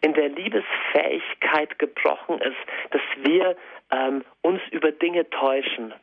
in 0.01 0.13
der 0.13 0.29
Liebesfähigkeit 0.29 1.79
gebrochen 1.79 2.39
ist, 2.39 2.57
dass 2.91 3.01
wir 3.23 3.55
ähm, 3.91 4.23
uns 4.41 4.61
über 4.71 4.91
Dinge 4.91 5.29
täuschen. 5.29 5.93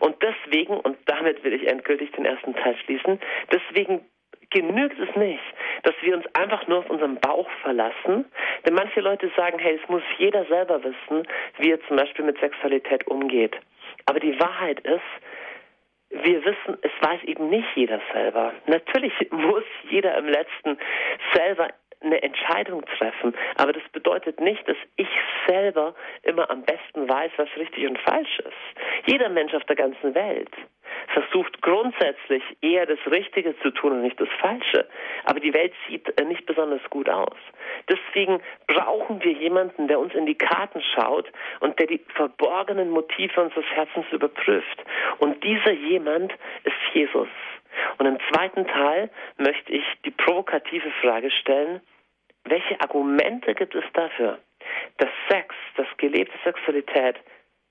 Und 0.00 0.16
deswegen, 0.22 0.78
und 0.78 0.96
damit 1.06 1.42
will 1.44 1.52
ich 1.52 1.66
endgültig 1.66 2.10
den 2.12 2.24
ersten 2.24 2.54
Teil 2.54 2.76
schließen, 2.84 3.20
deswegen 3.50 4.04
genügt 4.50 4.98
es 4.98 5.16
nicht, 5.16 5.42
dass 5.82 5.94
wir 6.02 6.14
uns 6.14 6.26
einfach 6.34 6.66
nur 6.68 6.80
auf 6.80 6.90
unseren 6.90 7.18
Bauch 7.20 7.48
verlassen. 7.62 8.26
Denn 8.66 8.74
manche 8.74 9.00
Leute 9.00 9.30
sagen, 9.36 9.58
hey, 9.58 9.78
es 9.82 9.88
muss 9.88 10.02
jeder 10.18 10.44
selber 10.44 10.82
wissen, 10.84 11.26
wie 11.58 11.70
er 11.70 11.80
zum 11.86 11.96
Beispiel 11.96 12.24
mit 12.24 12.38
Sexualität 12.38 13.06
umgeht. 13.06 13.56
Aber 14.06 14.20
die 14.20 14.38
Wahrheit 14.38 14.80
ist, 14.80 15.00
wir 16.10 16.44
wissen, 16.44 16.78
es 16.82 16.90
weiß 17.00 17.22
eben 17.24 17.48
nicht 17.48 17.68
jeder 17.74 18.00
selber. 18.12 18.52
Natürlich 18.66 19.14
muss 19.30 19.64
jeder 19.88 20.16
im 20.18 20.26
letzten 20.26 20.78
selber 21.34 21.68
eine 22.04 22.22
Entscheidung 22.22 22.84
treffen. 22.98 23.34
Aber 23.56 23.72
das 23.72 23.82
bedeutet 23.92 24.40
nicht, 24.40 24.66
dass 24.68 24.76
ich 24.96 25.08
selber 25.46 25.94
immer 26.22 26.50
am 26.50 26.62
besten 26.62 27.08
weiß, 27.08 27.32
was 27.36 27.48
richtig 27.56 27.86
und 27.86 27.98
falsch 27.98 28.38
ist. 28.38 29.06
Jeder 29.06 29.28
Mensch 29.28 29.54
auf 29.54 29.64
der 29.64 29.76
ganzen 29.76 30.14
Welt 30.14 30.50
versucht 31.08 31.60
grundsätzlich 31.62 32.42
eher 32.60 32.86
das 32.86 32.98
Richtige 33.10 33.58
zu 33.60 33.70
tun 33.70 33.92
und 33.92 34.02
nicht 34.02 34.20
das 34.20 34.28
Falsche. 34.40 34.86
Aber 35.24 35.40
die 35.40 35.54
Welt 35.54 35.72
sieht 35.88 36.08
äh, 36.20 36.24
nicht 36.24 36.46
besonders 36.46 36.82
gut 36.90 37.08
aus. 37.08 37.36
Deswegen 37.88 38.40
brauchen 38.66 39.22
wir 39.22 39.32
jemanden, 39.32 39.88
der 39.88 39.98
uns 39.98 40.14
in 40.14 40.26
die 40.26 40.34
Karten 40.34 40.82
schaut 40.94 41.30
und 41.60 41.78
der 41.78 41.86
die 41.86 42.00
verborgenen 42.14 42.90
Motive 42.90 43.40
unseres 43.40 43.66
Herzens 43.74 44.06
überprüft. 44.12 44.84
Und 45.18 45.42
dieser 45.42 45.72
jemand 45.72 46.32
ist 46.64 46.76
Jesus. 46.94 47.28
Und 47.98 48.06
im 48.06 48.18
zweiten 48.32 48.66
Teil 48.66 49.10
möchte 49.38 49.72
ich 49.72 49.84
die 50.04 50.10
provokative 50.10 50.90
Frage 51.02 51.30
stellen, 51.30 51.80
welche 52.44 52.80
Argumente 52.80 53.54
gibt 53.54 53.74
es 53.74 53.84
dafür, 53.92 54.38
dass 54.98 55.10
Sex, 55.28 55.54
dass 55.76 55.86
gelebte 55.96 56.36
Sexualität 56.44 57.16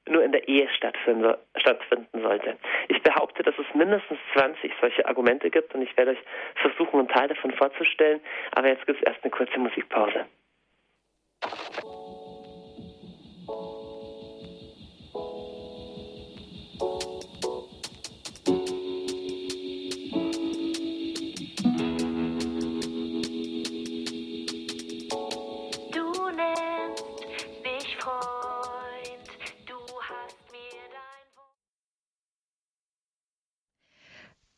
nur 0.08 0.24
in 0.24 0.32
der 0.32 0.48
Ehe 0.48 0.68
stattfinden, 0.70 1.36
sollte. 2.14 2.58
Ich 2.88 3.02
behaupte, 3.04 3.44
dass 3.44 3.56
es 3.58 3.76
mindestens 3.76 4.20
20 4.34 4.72
solche 4.82 5.06
Argumente 5.06 5.50
gibt 5.50 5.74
und 5.76 5.82
ich 5.84 5.96
werde 5.96 6.12
euch 6.12 6.24
versuchen, 6.56 7.00
einen 7.00 7.10
Teil 7.10 7.28
davon 7.28 7.52
vorzustellen. 7.54 8.20
Aber 8.54 8.68
jetzt 8.68 8.86
gibt 8.86 9.00
es 9.00 9.08
erst 9.08 9.24
eine 9.24 9.32
kurze 9.32 9.60
Musikpause. 9.60 10.26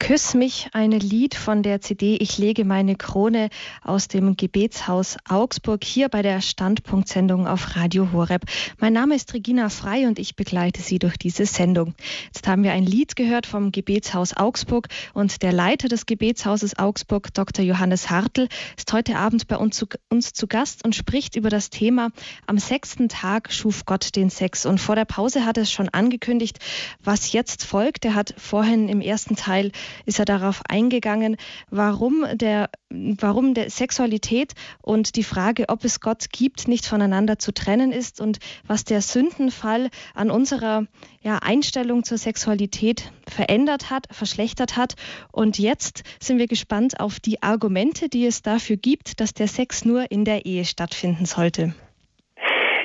Küss 0.03 0.33
mich, 0.33 0.67
ein 0.73 0.91
Lied 0.91 1.33
von 1.33 1.63
der 1.63 1.79
CD 1.79 2.17
Ich 2.17 2.37
lege 2.37 2.65
meine 2.65 2.97
Krone 2.97 3.47
aus 3.81 4.09
dem 4.09 4.35
Gebetshaus 4.35 5.15
Augsburg 5.29 5.81
hier 5.81 6.09
bei 6.09 6.21
der 6.21 6.41
Standpunktsendung 6.41 7.47
auf 7.47 7.77
Radio 7.77 8.11
Horeb. 8.11 8.41
Mein 8.79 8.91
Name 8.91 9.15
ist 9.15 9.33
Regina 9.33 9.69
Frei 9.69 10.05
und 10.05 10.19
ich 10.19 10.35
begleite 10.35 10.81
Sie 10.81 10.99
durch 10.99 11.15
diese 11.15 11.45
Sendung. 11.45 11.95
Jetzt 12.25 12.45
haben 12.49 12.63
wir 12.63 12.73
ein 12.73 12.85
Lied 12.85 13.15
gehört 13.15 13.45
vom 13.45 13.71
Gebetshaus 13.71 14.35
Augsburg 14.35 14.89
und 15.13 15.41
der 15.41 15.53
Leiter 15.53 15.87
des 15.87 16.05
Gebetshauses 16.05 16.77
Augsburg, 16.77 17.33
Dr. 17.33 17.63
Johannes 17.63 18.09
Hartl, 18.09 18.49
ist 18.75 18.91
heute 18.91 19.15
Abend 19.15 19.47
bei 19.47 19.55
uns 19.55 19.77
zu, 19.77 19.87
uns 20.09 20.33
zu 20.33 20.47
Gast 20.47 20.83
und 20.83 20.95
spricht 20.95 21.37
über 21.37 21.49
das 21.49 21.69
Thema 21.69 22.09
Am 22.45 22.57
sechsten 22.57 23.07
Tag 23.07 23.53
schuf 23.53 23.85
Gott 23.85 24.17
den 24.17 24.29
Sex. 24.29 24.65
Und 24.65 24.81
vor 24.81 24.97
der 24.97 25.05
Pause 25.05 25.45
hat 25.45 25.55
er 25.55 25.63
es 25.63 25.71
schon 25.71 25.87
angekündigt, 25.87 26.59
was 27.01 27.31
jetzt 27.31 27.63
folgt. 27.63 28.03
Er 28.03 28.15
hat 28.15 28.35
vorhin 28.37 28.89
im 28.89 28.99
ersten 28.99 29.37
Teil 29.37 29.71
ist 30.05 30.19
er 30.19 30.25
darauf 30.25 30.61
eingegangen, 30.69 31.37
warum 31.69 32.25
der, 32.33 32.69
warum 32.89 33.53
der 33.53 33.69
Sexualität 33.69 34.53
und 34.81 35.15
die 35.15 35.23
Frage, 35.23 35.65
ob 35.69 35.83
es 35.83 35.99
Gott 35.99 36.25
gibt, 36.31 36.67
nicht 36.67 36.85
voneinander 36.85 37.39
zu 37.39 37.53
trennen 37.53 37.91
ist 37.91 38.21
und 38.21 38.39
was 38.67 38.83
der 38.83 39.01
Sündenfall 39.01 39.89
an 40.13 40.31
unserer 40.31 40.85
ja, 41.21 41.39
Einstellung 41.41 42.03
zur 42.03 42.17
Sexualität 42.17 43.11
verändert 43.27 43.89
hat, 43.89 44.07
verschlechtert 44.11 44.77
hat. 44.77 44.95
Und 45.31 45.59
jetzt 45.59 46.03
sind 46.21 46.37
wir 46.37 46.47
gespannt 46.47 46.99
auf 46.99 47.19
die 47.19 47.41
Argumente, 47.41 48.09
die 48.09 48.25
es 48.25 48.41
dafür 48.41 48.77
gibt, 48.77 49.19
dass 49.19 49.33
der 49.33 49.47
Sex 49.47 49.85
nur 49.85 50.11
in 50.11 50.25
der 50.25 50.45
Ehe 50.45 50.65
stattfinden 50.65 51.25
sollte. 51.25 51.73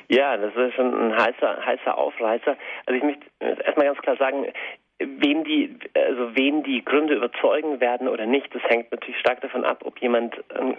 Ja, 0.09 0.39
das 0.39 0.55
ist 0.57 0.75
schon 0.75 0.95
ein 0.95 1.13
heißer, 1.15 1.67
heißer 1.67 1.99
Aufreißer. 1.99 2.57
Also 2.87 2.97
ich 2.97 3.03
möchte 3.03 3.27
erstmal 3.41 3.87
ganz 3.87 3.99
klar 3.99 4.17
sagen, 4.17 4.47
Wen 5.01 5.45
die, 5.45 5.79
also 5.95 6.35
wen 6.35 6.65
die 6.65 6.85
Gründe 6.85 7.15
überzeugen 7.15 7.81
werden 7.81 8.09
oder 8.09 8.27
nicht, 8.27 8.53
das 8.53 8.63
hängt 8.65 8.91
natürlich 8.91 9.21
stark 9.21 9.41
davon 9.41 9.65
ab, 9.65 9.83
ob 9.85 9.99
jemand 9.99 10.35
ein, 10.53 10.77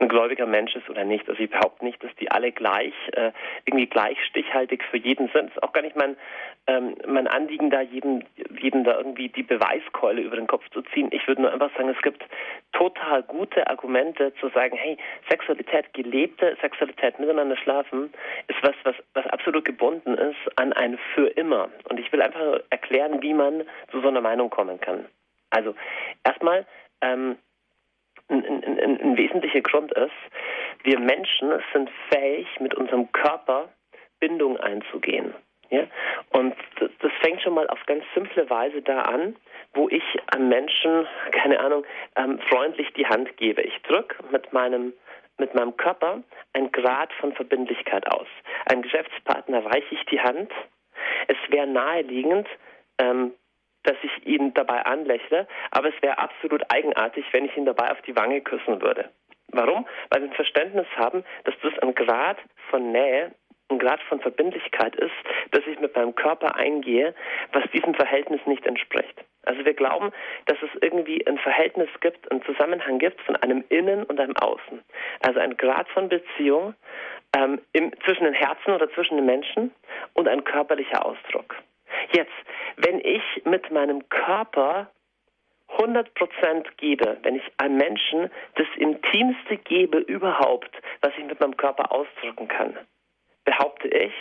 ein 0.00 0.08
gläubiger 0.08 0.46
Mensch 0.46 0.74
ist 0.74 0.90
oder 0.90 1.04
nicht. 1.04 1.28
Also 1.28 1.40
ich 1.40 1.50
behaupte 1.50 1.84
nicht, 1.84 2.02
dass 2.02 2.10
die 2.16 2.28
alle 2.30 2.50
gleich, 2.50 2.94
äh, 3.12 3.30
irgendwie 3.64 3.86
gleich 3.86 4.18
stichhaltig 4.24 4.82
für 4.90 4.96
jeden 4.96 5.28
sind. 5.28 5.50
Es 5.50 5.56
ist 5.56 5.62
auch 5.62 5.72
gar 5.72 5.82
nicht 5.82 5.94
mein, 5.94 6.16
ähm, 6.66 6.96
mein 7.06 7.28
Anliegen, 7.28 7.70
da 7.70 7.82
jedem, 7.82 8.22
jedem 8.60 8.82
da 8.82 8.96
irgendwie 8.96 9.28
die 9.28 9.44
Beweiskeule 9.44 10.22
über 10.22 10.36
den 10.36 10.48
Kopf 10.48 10.68
zu 10.70 10.82
ziehen. 10.82 11.08
Ich 11.12 11.26
würde 11.28 11.42
nur 11.42 11.52
einfach 11.52 11.70
sagen, 11.76 11.88
es 11.88 12.02
gibt 12.02 12.24
total 12.72 13.22
gute 13.22 13.68
Argumente 13.68 14.32
zu 14.40 14.48
sagen, 14.48 14.76
hey, 14.76 14.96
Sexualität, 15.28 15.92
gelebte 15.94 16.56
Sexualität, 16.60 17.18
miteinander 17.18 17.56
schlafen, 17.56 18.12
ist 18.48 18.58
was, 18.62 18.74
was, 18.82 18.96
was 19.14 19.26
absolut 19.26 19.64
gebunden 19.64 20.14
ist 20.14 20.58
an 20.58 20.72
ein 20.72 20.98
für 21.14 21.28
immer. 21.28 21.68
Und 21.88 22.00
ich 22.00 22.12
will 22.12 22.22
einfach 22.22 22.60
erklären, 22.70 23.22
wie 23.22 23.34
man 23.34 23.51
man 23.58 23.66
zu 23.90 24.00
so 24.00 24.08
einer 24.08 24.20
Meinung 24.20 24.50
kommen 24.50 24.80
kann. 24.80 25.06
Also 25.50 25.74
erstmal 26.24 26.66
ähm, 27.00 27.36
ein, 28.28 28.44
ein, 28.44 29.00
ein, 29.00 29.16
wesentlicher 29.16 29.60
Grund 29.60 29.92
ist, 29.92 30.12
wir 30.84 30.98
Menschen 30.98 31.52
sind 31.72 31.90
fähig, 32.10 32.46
mit 32.60 32.74
unserem 32.74 33.10
Körper 33.12 33.68
Bindung 34.20 34.56
einzugehen. 34.58 35.34
Ja? 35.70 35.84
Und 36.30 36.54
das, 36.78 37.12
fängt 37.20 37.42
schon 37.42 37.54
mal 37.54 37.68
auf 37.68 37.78
ganz 37.86 38.04
simple 38.14 38.48
Weise 38.50 38.82
da 38.82 39.02
an, 39.02 39.36
wo 39.74 39.88
ich 39.88 40.02
einem 40.34 40.48
Menschen, 40.48 41.06
keine 41.32 41.60
Ahnung, 41.60 41.84
ähm, 42.16 42.38
freundlich 42.50 42.92
die 42.94 43.06
Hand 43.06 43.36
gebe. 43.36 43.62
Ich 43.62 43.80
drücke 43.82 44.16
mit 44.30 44.52
meinem 44.52 44.92
mit 45.38 45.54
meinem 45.54 45.76
Körper 45.76 46.22
ein 46.52 46.70
Grad 46.70 47.12
von 47.14 47.32
Verbindlichkeit 47.32 48.06
aus. 48.12 48.28
Einem 48.66 48.82
Geschäftspartner 48.82 49.64
reiche 49.64 49.94
ich 49.94 50.04
die 50.06 50.20
Hand. 50.20 50.52
Es 51.26 51.36
wäre 51.48 51.66
naheliegend, 51.66 52.46
ähm, 52.98 53.32
dass 53.84 53.96
ich 54.02 54.26
ihn 54.26 54.54
dabei 54.54 54.84
anlächle, 54.84 55.46
aber 55.70 55.88
es 55.88 56.02
wäre 56.02 56.18
absolut 56.18 56.62
eigenartig, 56.72 57.24
wenn 57.32 57.44
ich 57.44 57.56
ihn 57.56 57.66
dabei 57.66 57.90
auf 57.90 58.00
die 58.02 58.16
Wange 58.16 58.40
küssen 58.40 58.80
würde. 58.80 59.10
Warum? 59.48 59.86
Weil 60.10 60.22
wir 60.22 60.30
ein 60.30 60.34
Verständnis 60.34 60.86
haben, 60.96 61.24
dass 61.44 61.54
das 61.62 61.78
ein 61.80 61.94
Grad 61.94 62.38
von 62.70 62.90
Nähe, 62.90 63.32
ein 63.68 63.78
Grad 63.78 64.00
von 64.02 64.20
Verbindlichkeit 64.20 64.96
ist, 64.96 65.12
dass 65.50 65.66
ich 65.66 65.78
mit 65.80 65.94
meinem 65.94 66.14
Körper 66.14 66.56
eingehe, 66.56 67.14
was 67.52 67.64
diesem 67.72 67.94
Verhältnis 67.94 68.40
nicht 68.46 68.66
entspricht. 68.66 69.24
Also 69.44 69.64
wir 69.64 69.74
glauben, 69.74 70.12
dass 70.46 70.58
es 70.62 70.70
irgendwie 70.80 71.26
ein 71.26 71.38
Verhältnis 71.38 71.88
gibt, 72.00 72.30
einen 72.30 72.42
Zusammenhang 72.44 72.98
gibt 72.98 73.20
von 73.22 73.36
einem 73.36 73.64
Innen 73.70 74.04
und 74.04 74.20
einem 74.20 74.36
Außen. 74.36 74.82
Also 75.20 75.40
ein 75.40 75.56
Grad 75.56 75.88
von 75.88 76.08
Beziehung 76.08 76.74
ähm, 77.36 77.60
im, 77.72 77.92
zwischen 78.04 78.24
den 78.24 78.34
Herzen 78.34 78.72
oder 78.72 78.90
zwischen 78.92 79.16
den 79.16 79.26
Menschen 79.26 79.72
und 80.14 80.28
ein 80.28 80.44
körperlicher 80.44 81.04
Ausdruck. 81.04 81.56
Jetzt, 82.10 82.32
wenn 82.76 83.00
ich 83.00 83.22
mit 83.44 83.70
meinem 83.70 84.08
Körper 84.08 84.90
100 85.78 86.12
Prozent 86.14 86.76
gebe, 86.78 87.18
wenn 87.22 87.36
ich 87.36 87.52
einem 87.56 87.76
Menschen 87.76 88.30
das 88.56 88.66
Intimste 88.76 89.56
gebe 89.56 89.98
überhaupt, 89.98 90.70
was 91.00 91.12
ich 91.16 91.24
mit 91.24 91.40
meinem 91.40 91.56
Körper 91.56 91.92
ausdrücken 91.92 92.48
kann, 92.48 92.76
behaupte 93.44 93.88
ich, 93.88 94.12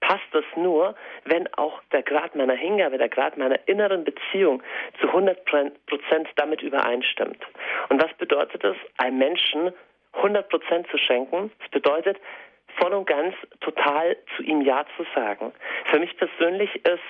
passt 0.00 0.24
das 0.32 0.44
nur, 0.56 0.94
wenn 1.24 1.52
auch 1.54 1.82
der 1.92 2.02
Grad 2.02 2.34
meiner 2.34 2.54
Hingabe, 2.54 2.98
der 2.98 3.08
Grad 3.08 3.36
meiner 3.36 3.58
inneren 3.66 4.04
Beziehung 4.04 4.62
zu 5.00 5.08
100 5.08 5.44
Prozent 5.44 6.28
damit 6.36 6.62
übereinstimmt. 6.62 7.44
Und 7.88 8.02
was 8.02 8.12
bedeutet 8.14 8.64
es, 8.64 8.76
einem 8.98 9.18
Menschen 9.18 9.72
100 10.12 10.48
Prozent 10.48 10.86
zu 10.90 10.98
schenken? 10.98 11.50
Das 11.58 11.68
bedeutet, 11.70 12.18
voll 12.78 12.92
und 12.92 13.06
ganz 13.06 13.34
total 13.60 14.16
zu 14.36 14.42
ihm 14.42 14.60
Ja 14.62 14.84
zu 14.96 15.04
sagen. 15.14 15.52
Für 15.86 15.98
mich 15.98 16.16
persönlich 16.16 16.74
ist 16.86 17.02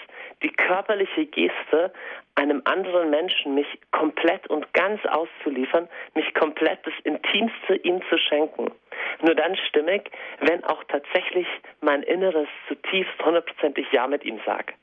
die 0.43 0.51
körperliche 0.51 1.27
Geste, 1.27 1.93
einem 2.35 2.63
anderen 2.65 3.11
Menschen 3.11 3.55
mich 3.55 3.67
komplett 3.91 4.47
und 4.49 4.73
ganz 4.75 5.05
auszuliefern, 5.07 5.89
mich 6.15 6.35
komplett 6.35 6.87
das 6.87 6.95
Intimste 7.05 7.77
ihm 7.77 8.03
zu 8.11 8.19
schenken. 8.19 8.71
Nur 9.23 9.35
dann 9.35 9.57
stimmig, 9.69 10.11
wenn 10.41 10.63
auch 10.65 10.85
tatsächlich 10.85 11.47
mein 11.81 12.03
Inneres 12.03 12.49
zutiefst 12.69 13.25
hundertprozentig 13.25 13.87
Ja 13.93 14.07
mit 14.07 14.25
ihm 14.25 14.41
sagt. 14.45 14.75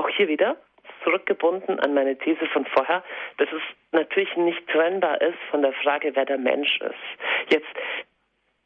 Auch 0.00 0.08
hier 0.08 0.28
wieder 0.28 0.56
zurückgebunden 1.04 1.78
an 1.80 1.94
meine 1.94 2.16
These 2.16 2.46
von 2.46 2.66
vorher, 2.66 3.02
dass 3.36 3.48
es 3.52 3.62
natürlich 3.92 4.34
nicht 4.36 4.66
trennbar 4.68 5.20
ist 5.20 5.38
von 5.50 5.62
der 5.62 5.72
Frage, 5.74 6.14
wer 6.14 6.24
der 6.24 6.38
Mensch 6.38 6.80
ist. 6.80 7.52
Jetzt 7.52 7.68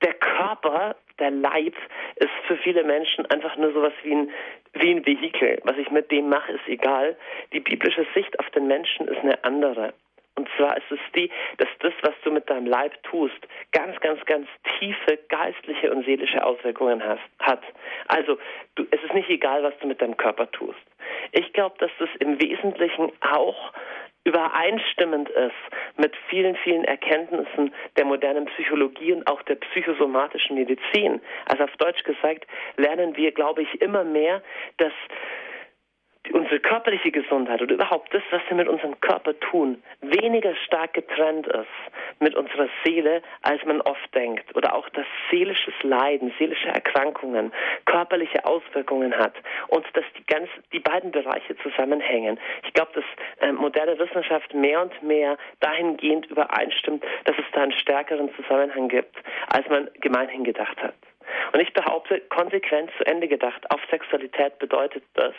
der 0.02 0.14
Körper, 0.14 0.96
der 1.18 1.30
Leib 1.30 1.74
ist 2.16 2.30
für 2.46 2.56
viele 2.56 2.84
Menschen 2.84 3.26
einfach 3.26 3.56
nur 3.56 3.72
sowas 3.72 3.92
wie 4.02 4.14
ein, 4.14 4.30
wie 4.74 4.90
ein 4.90 5.06
Vehikel. 5.06 5.60
Was 5.64 5.76
ich 5.76 5.90
mit 5.90 6.10
dem 6.10 6.28
mache, 6.28 6.52
ist 6.52 6.66
egal. 6.66 7.16
Die 7.52 7.60
biblische 7.60 8.06
Sicht 8.14 8.38
auf 8.38 8.48
den 8.50 8.66
Menschen 8.66 9.08
ist 9.08 9.18
eine 9.18 9.42
andere. 9.44 9.94
Und 10.34 10.48
zwar 10.56 10.76
ist 10.78 10.90
es 10.90 10.98
die, 11.14 11.30
dass 11.58 11.68
das, 11.80 11.92
was 12.02 12.14
du 12.24 12.30
mit 12.30 12.48
deinem 12.48 12.66
Leib 12.66 13.02
tust, 13.02 13.36
ganz, 13.72 14.00
ganz, 14.00 14.24
ganz 14.24 14.48
tiefe 14.78 15.18
geistliche 15.28 15.92
und 15.92 16.06
seelische 16.06 16.42
Auswirkungen 16.44 17.04
hast, 17.04 17.20
hat. 17.38 17.62
Also, 18.08 18.38
du, 18.74 18.86
es 18.90 19.02
ist 19.02 19.12
nicht 19.12 19.28
egal, 19.28 19.62
was 19.62 19.74
du 19.80 19.86
mit 19.86 20.00
deinem 20.00 20.16
Körper 20.16 20.50
tust. 20.50 20.80
Ich 21.32 21.52
glaube, 21.52 21.76
dass 21.78 21.90
das 21.98 22.08
im 22.18 22.40
Wesentlichen 22.40 23.12
auch 23.20 23.72
übereinstimmend 24.24 25.28
ist 25.30 25.52
mit 25.96 26.14
vielen, 26.28 26.56
vielen 26.56 26.84
Erkenntnissen 26.84 27.74
der 27.96 28.04
modernen 28.04 28.46
Psychologie 28.46 29.12
und 29.12 29.26
auch 29.26 29.42
der 29.42 29.56
psychosomatischen 29.56 30.56
Medizin. 30.56 31.20
Also 31.46 31.64
auf 31.64 31.76
Deutsch 31.78 32.02
gesagt, 32.04 32.46
lernen 32.76 33.16
wir, 33.16 33.32
glaube 33.32 33.62
ich, 33.62 33.82
immer 33.82 34.04
mehr, 34.04 34.42
dass 34.76 34.92
unsere 36.30 36.60
körperliche 36.60 37.10
Gesundheit 37.10 37.60
oder 37.62 37.74
überhaupt 37.74 38.14
das, 38.14 38.22
was 38.30 38.42
wir 38.48 38.56
mit 38.56 38.68
unserem 38.68 39.00
Körper 39.00 39.38
tun, 39.40 39.82
weniger 40.00 40.54
stark 40.56 40.94
getrennt 40.94 41.46
ist 41.48 41.66
mit 42.20 42.34
unserer 42.34 42.68
Seele, 42.84 43.22
als 43.42 43.64
man 43.64 43.80
oft 43.80 44.14
denkt. 44.14 44.54
Oder 44.54 44.74
auch, 44.74 44.88
dass 44.90 45.06
seelisches 45.30 45.74
Leiden, 45.82 46.32
seelische 46.38 46.68
Erkrankungen 46.68 47.52
körperliche 47.86 48.44
Auswirkungen 48.44 49.16
hat 49.16 49.34
und 49.68 49.84
dass 49.94 50.04
die, 50.16 50.24
ganz, 50.26 50.48
die 50.72 50.80
beiden 50.80 51.10
Bereiche 51.10 51.56
zusammenhängen. 51.58 52.38
Ich 52.64 52.72
glaube, 52.72 52.92
dass 52.94 53.04
äh, 53.40 53.52
moderne 53.52 53.98
Wissenschaft 53.98 54.54
mehr 54.54 54.82
und 54.82 55.02
mehr 55.02 55.36
dahingehend 55.60 56.26
übereinstimmt, 56.26 57.04
dass 57.24 57.36
es 57.36 57.44
da 57.52 57.62
einen 57.62 57.72
stärkeren 57.72 58.30
Zusammenhang 58.36 58.88
gibt, 58.88 59.16
als 59.48 59.68
man 59.68 59.90
gemeinhin 60.00 60.44
gedacht 60.44 60.80
hat. 60.82 60.94
Und 61.52 61.60
ich 61.60 61.72
behaupte, 61.72 62.20
konsequent 62.28 62.90
zu 62.96 63.06
Ende 63.06 63.28
gedacht, 63.28 63.70
auf 63.70 63.80
Sexualität 63.90 64.58
bedeutet 64.58 65.04
das, 65.14 65.34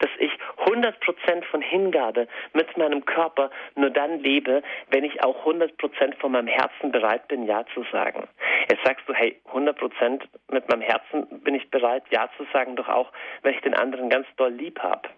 dass 0.00 0.10
ich 0.18 0.32
100 0.58 0.98
Prozent 1.00 1.44
von 1.46 1.60
Hingabe 1.60 2.28
mit 2.52 2.76
meinem 2.76 3.04
Körper 3.04 3.50
nur 3.74 3.90
dann 3.90 4.20
lebe, 4.20 4.62
wenn 4.90 5.04
ich 5.04 5.22
auch 5.22 5.38
100 5.40 5.76
Prozent 5.78 6.14
von 6.16 6.32
meinem 6.32 6.48
Herzen 6.48 6.92
bereit 6.92 7.28
bin, 7.28 7.44
Ja 7.46 7.64
zu 7.74 7.84
sagen. 7.92 8.28
Jetzt 8.70 8.84
sagst 8.84 9.08
du, 9.08 9.14
hey, 9.14 9.40
100 9.46 9.78
Prozent 9.78 10.28
mit 10.50 10.68
meinem 10.68 10.82
Herzen 10.82 11.26
bin 11.42 11.54
ich 11.54 11.70
bereit, 11.70 12.04
Ja 12.10 12.28
zu 12.36 12.46
sagen, 12.52 12.76
doch 12.76 12.88
auch, 12.88 13.12
wenn 13.42 13.54
ich 13.54 13.60
den 13.60 13.74
anderen 13.74 14.10
ganz 14.10 14.26
doll 14.36 14.52
lieb 14.52 14.78
habe. 14.80 15.08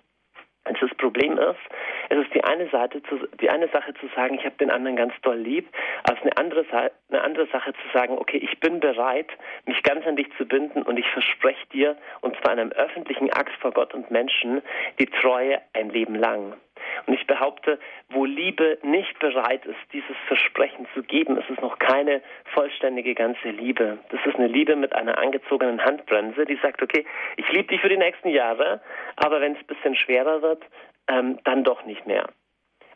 Also 0.69 0.87
das 0.87 0.97
Problem 0.99 1.39
ist, 1.39 1.59
es 2.11 2.19
ist 2.19 2.35
die 2.35 2.45
eine 2.45 2.69
Seite, 2.69 3.03
zu, 3.05 3.27
die 3.41 3.49
eine 3.49 3.69
Sache 3.69 3.95
zu 3.95 4.07
sagen, 4.15 4.35
ich 4.35 4.45
habe 4.45 4.57
den 4.57 4.71
anderen 4.71 4.97
ganz 4.97 5.15
doll 5.23 5.39
lieb, 5.39 5.67
als 6.05 6.21
eine 6.21 6.37
andere, 6.37 6.65
eine 7.09 7.23
andere 7.23 7.47
Sache 7.47 7.73
zu 7.73 7.99
sagen, 7.99 8.19
okay, 8.19 8.37
ich 8.37 8.61
bin 8.61 8.79
bereit, 8.79 9.29
mich 9.65 9.83
ganz 9.83 10.07
an 10.07 10.17
dich 10.17 10.29
zu 10.37 10.45
binden 10.45 10.83
und 10.83 10.99
ich 10.99 11.09
verspreche 11.11 11.67
dir, 11.73 11.97
und 12.21 12.37
zwar 12.37 12.53
in 12.53 12.61
einem 12.61 12.73
öffentlichen 12.73 13.33
Akt 13.33 13.53
vor 13.61 13.73
Gott 13.73 13.95
und 13.95 14.11
Menschen, 14.11 14.61
die 14.99 15.07
Treue 15.07 15.61
ein 15.73 15.89
Leben 15.89 16.15
lang. 16.15 16.55
Und 17.09 17.15
ich 17.15 17.27
behaupte, 17.27 17.79
wo 18.11 18.27
Liebe 18.27 18.79
nicht 18.83 19.19
bereit 19.19 19.65
ist, 19.65 19.79
dieses 19.95 20.15
Versprechen 20.27 20.87
zu 20.93 21.03
geben, 21.03 21.39
ist 21.39 21.49
es 21.49 21.59
noch 21.63 21.79
keine 21.79 22.21
vollständige 22.53 23.15
ganze 23.15 23.49
Liebe. 23.49 23.97
Das 24.11 24.21
ist 24.27 24.37
eine 24.37 24.47
Liebe 24.47 24.77
mit 24.77 24.95
einer 24.95 25.17
angezogenen 25.17 25.83
Handbremse, 25.83 26.45
die 26.45 26.57
sagt, 26.57 26.83
okay, 26.83 27.07
ich 27.39 27.51
liebe 27.51 27.69
dich 27.69 27.81
für 27.81 27.89
die 27.89 27.97
nächsten 27.97 28.29
Jahre, 28.29 28.83
aber 29.17 29.41
wenn 29.41 29.53
es 29.53 29.59
ein 29.59 29.67
bisschen 29.69 29.97
schwerer 29.97 30.43
wird, 30.43 30.63
ähm, 31.09 31.39
dann 31.45 31.65
doch 31.65 31.83
nicht 31.87 32.07
mehr. 32.07 32.29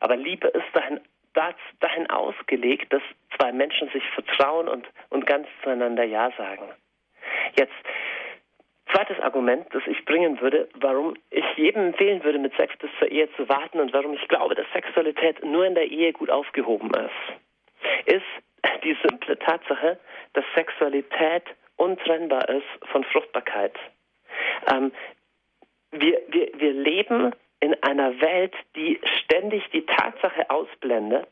Aber 0.01 0.17
Liebe 0.17 0.49
ist 0.49 0.67
dahin, 0.75 1.01
dahin 1.81 2.11
ausgelegt, 2.11 2.93
dass 2.93 3.03
zwei 3.39 3.51
Menschen 3.51 3.89
sich 3.95 4.05
vertrauen 4.11 4.69
und, 4.69 4.87
und 5.09 5.25
ganz 5.25 5.49
zueinander 5.63 6.05
Ja 6.05 6.31
sagen. 6.37 6.69
Jetzt 7.59 7.73
Zweites 8.93 9.19
Argument, 9.21 9.67
das 9.73 9.83
ich 9.87 10.05
bringen 10.05 10.41
würde, 10.41 10.69
warum 10.75 11.15
ich 11.31 11.45
jedem 11.57 11.89
empfehlen 11.89 12.23
würde, 12.25 12.39
mit 12.39 12.55
Sex 12.57 12.77
bis 12.79 12.91
zur 12.99 13.11
Ehe 13.11 13.29
zu 13.37 13.49
warten 13.49 13.81
und 13.81 13.93
warum 13.93 14.15
ich 14.15 14.29
glaube, 14.29 14.55
dass 14.55 14.67
Sexualität 14.73 15.43
nur 15.45 15.65
in 15.65 15.75
der 15.75 15.91
Ehe 15.91 16.13
gut 16.13 16.31
aufgehoben 16.31 16.91
ist, 16.95 18.07
ist 18.07 18.83
die 18.85 18.97
simple 19.03 19.39
Tatsache, 19.39 19.99
dass 20.35 20.45
Sexualität 20.55 21.45
untrennbar 21.77 22.49
ist 22.49 22.67
von 22.91 23.05
Fruchtbarkeit. 23.05 23.75
Ähm, 24.71 24.93
wir, 25.91 26.21
wir, 26.29 26.51
wir 26.55 26.73
leben 26.73 27.33
in 27.61 27.75
einer 27.83 28.21
Welt, 28.21 28.55
die 28.77 29.01
ständig 29.23 29.69
die 29.71 29.87
Tatsache 29.87 30.51
ausblendet, 30.51 31.29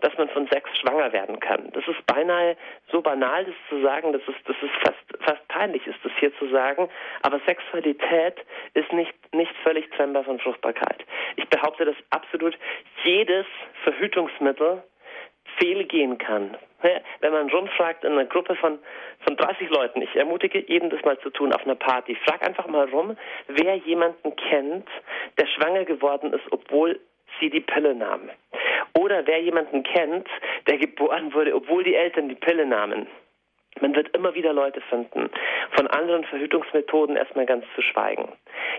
dass 0.00 0.16
man 0.16 0.28
von 0.30 0.46
Sex 0.48 0.68
schwanger 0.78 1.12
werden 1.12 1.40
kann. 1.40 1.70
Das 1.72 1.86
ist 1.86 2.04
beinahe 2.06 2.56
so 2.90 3.00
banal, 3.00 3.44
das 3.44 3.54
zu 3.68 3.80
sagen, 3.82 4.12
dass 4.12 4.22
es, 4.26 4.34
dass 4.44 4.56
es 4.62 4.70
fast, 4.82 5.24
fast 5.24 5.48
peinlich 5.48 5.86
ist, 5.86 5.98
das 6.02 6.12
hier 6.18 6.34
zu 6.38 6.48
sagen. 6.48 6.88
Aber 7.22 7.40
Sexualität 7.46 8.36
ist 8.74 8.92
nicht, 8.92 9.14
nicht 9.34 9.54
völlig 9.62 9.90
trennbar 9.92 10.24
von 10.24 10.38
Fruchtbarkeit. 10.38 11.04
Ich 11.36 11.48
behaupte, 11.48 11.84
dass 11.84 11.96
absolut 12.10 12.56
jedes 13.04 13.46
Verhütungsmittel 13.84 14.82
fehlgehen 15.58 16.18
kann. 16.18 16.56
Wenn 17.20 17.32
man 17.32 17.50
rumfragt 17.50 18.04
in 18.04 18.12
einer 18.12 18.24
Gruppe 18.24 18.54
von, 18.56 18.78
von 19.26 19.36
30 19.36 19.68
Leuten, 19.68 20.00
ich 20.00 20.16
ermutige 20.16 20.64
jeden 20.66 20.88
das 20.88 21.02
mal 21.02 21.18
zu 21.18 21.28
tun 21.30 21.52
auf 21.52 21.62
einer 21.64 21.74
Party, 21.74 22.16
frag 22.24 22.42
einfach 22.46 22.66
mal 22.68 22.88
rum, 22.88 23.16
wer 23.48 23.74
jemanden 23.76 24.34
kennt, 24.36 24.88
der 25.38 25.46
schwanger 25.46 25.84
geworden 25.84 26.32
ist, 26.32 26.44
obwohl 26.50 26.98
sie 27.38 27.50
die 27.50 27.60
Pille 27.60 27.94
nahmen. 27.94 28.30
Oder 28.98 29.26
wer 29.26 29.40
jemanden 29.40 29.82
kennt, 29.82 30.28
der 30.66 30.78
geboren 30.78 31.32
wurde, 31.32 31.54
obwohl 31.54 31.84
die 31.84 31.94
Eltern 31.94 32.28
die 32.28 32.34
Pille 32.34 32.66
nahmen. 32.66 33.06
Man 33.80 33.94
wird 33.94 34.14
immer 34.16 34.34
wieder 34.34 34.52
Leute 34.52 34.80
finden, 34.82 35.30
von 35.76 35.86
anderen 35.86 36.24
Verhütungsmethoden 36.24 37.16
erstmal 37.16 37.46
ganz 37.46 37.64
zu 37.74 37.82
schweigen. 37.82 38.28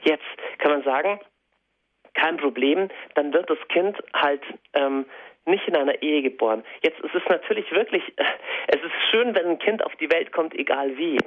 Jetzt 0.04 0.26
kann 0.60 0.72
man 0.72 0.84
sagen, 0.84 1.20
kein 2.14 2.38
Problem, 2.38 2.90
dann 3.16 3.34
wird 3.34 3.50
das 3.50 3.58
Kind 3.70 3.98
halt 4.14 4.44
ähm, 4.74 5.06
nicht 5.46 5.68
in 5.68 5.76
einer 5.76 6.02
Ehe 6.02 6.22
geboren. 6.22 6.64
Jetzt 6.84 7.00
ist 7.00 7.16
es 7.16 7.24
natürlich 7.30 7.72
wirklich, 7.72 8.04
es 8.68 8.82
ist 8.82 9.10
schön, 9.10 9.36
wenn 9.36 9.48
ein 9.48 9.60
Kind 9.60 9.84
auf 9.86 9.96
die 9.96 10.12
Welt 10.12 10.32
kommt, 10.32 10.54
egal 10.56 10.98
wie. 10.98 11.18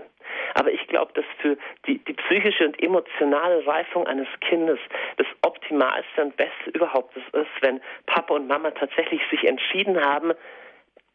Aber 0.55 0.73
ich 0.73 0.87
glaube, 0.87 1.13
dass 1.15 1.25
für 1.41 1.57
die, 1.87 1.99
die 1.99 2.15
psychische 2.15 2.67
und 2.67 2.81
emotionale 2.83 3.67
Reifung 3.67 4.07
eines 4.07 4.29
Kindes 4.41 4.79
das 5.17 5.27
Optimalste 5.43 6.23
und 6.23 6.37
Beste 6.37 6.71
überhaupt 6.73 7.17
ist, 7.17 7.51
wenn 7.61 7.81
Papa 8.07 8.35
und 8.35 8.47
Mama 8.47 8.71
tatsächlich 8.71 9.21
sich 9.31 9.45
entschieden 9.45 10.01
haben, 10.01 10.33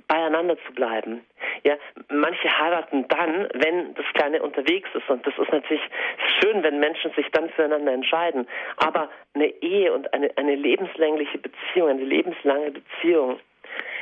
beieinander 0.10 0.58
zu 0.68 0.74
bleiben. 0.74 1.22
Ja, 1.64 1.78
manche 2.10 2.50
heiraten 2.60 3.08
dann, 3.08 3.48
wenn 3.54 3.94
das 3.94 4.06
Kleine 4.14 4.42
unterwegs 4.42 4.90
ist 4.94 5.10
und 5.10 5.26
das 5.26 5.34
ist 5.38 5.52
natürlich 5.52 5.82
schön, 6.40 6.64
wenn 6.64 6.80
Menschen 6.80 7.12
sich 7.14 7.30
dann 7.32 7.50
füreinander 7.52 7.94
entscheiden. 7.94 8.48
Aber 8.78 9.10
eine 9.34 9.48
Ehe 9.62 9.94
und 9.94 10.14
eine, 10.14 10.30
eine 10.38 10.56
lebenslängliche 10.56 11.38
Beziehung, 11.38 11.90
eine 11.90 12.04
lebenslange 12.04 12.72
Beziehung, 12.72 13.40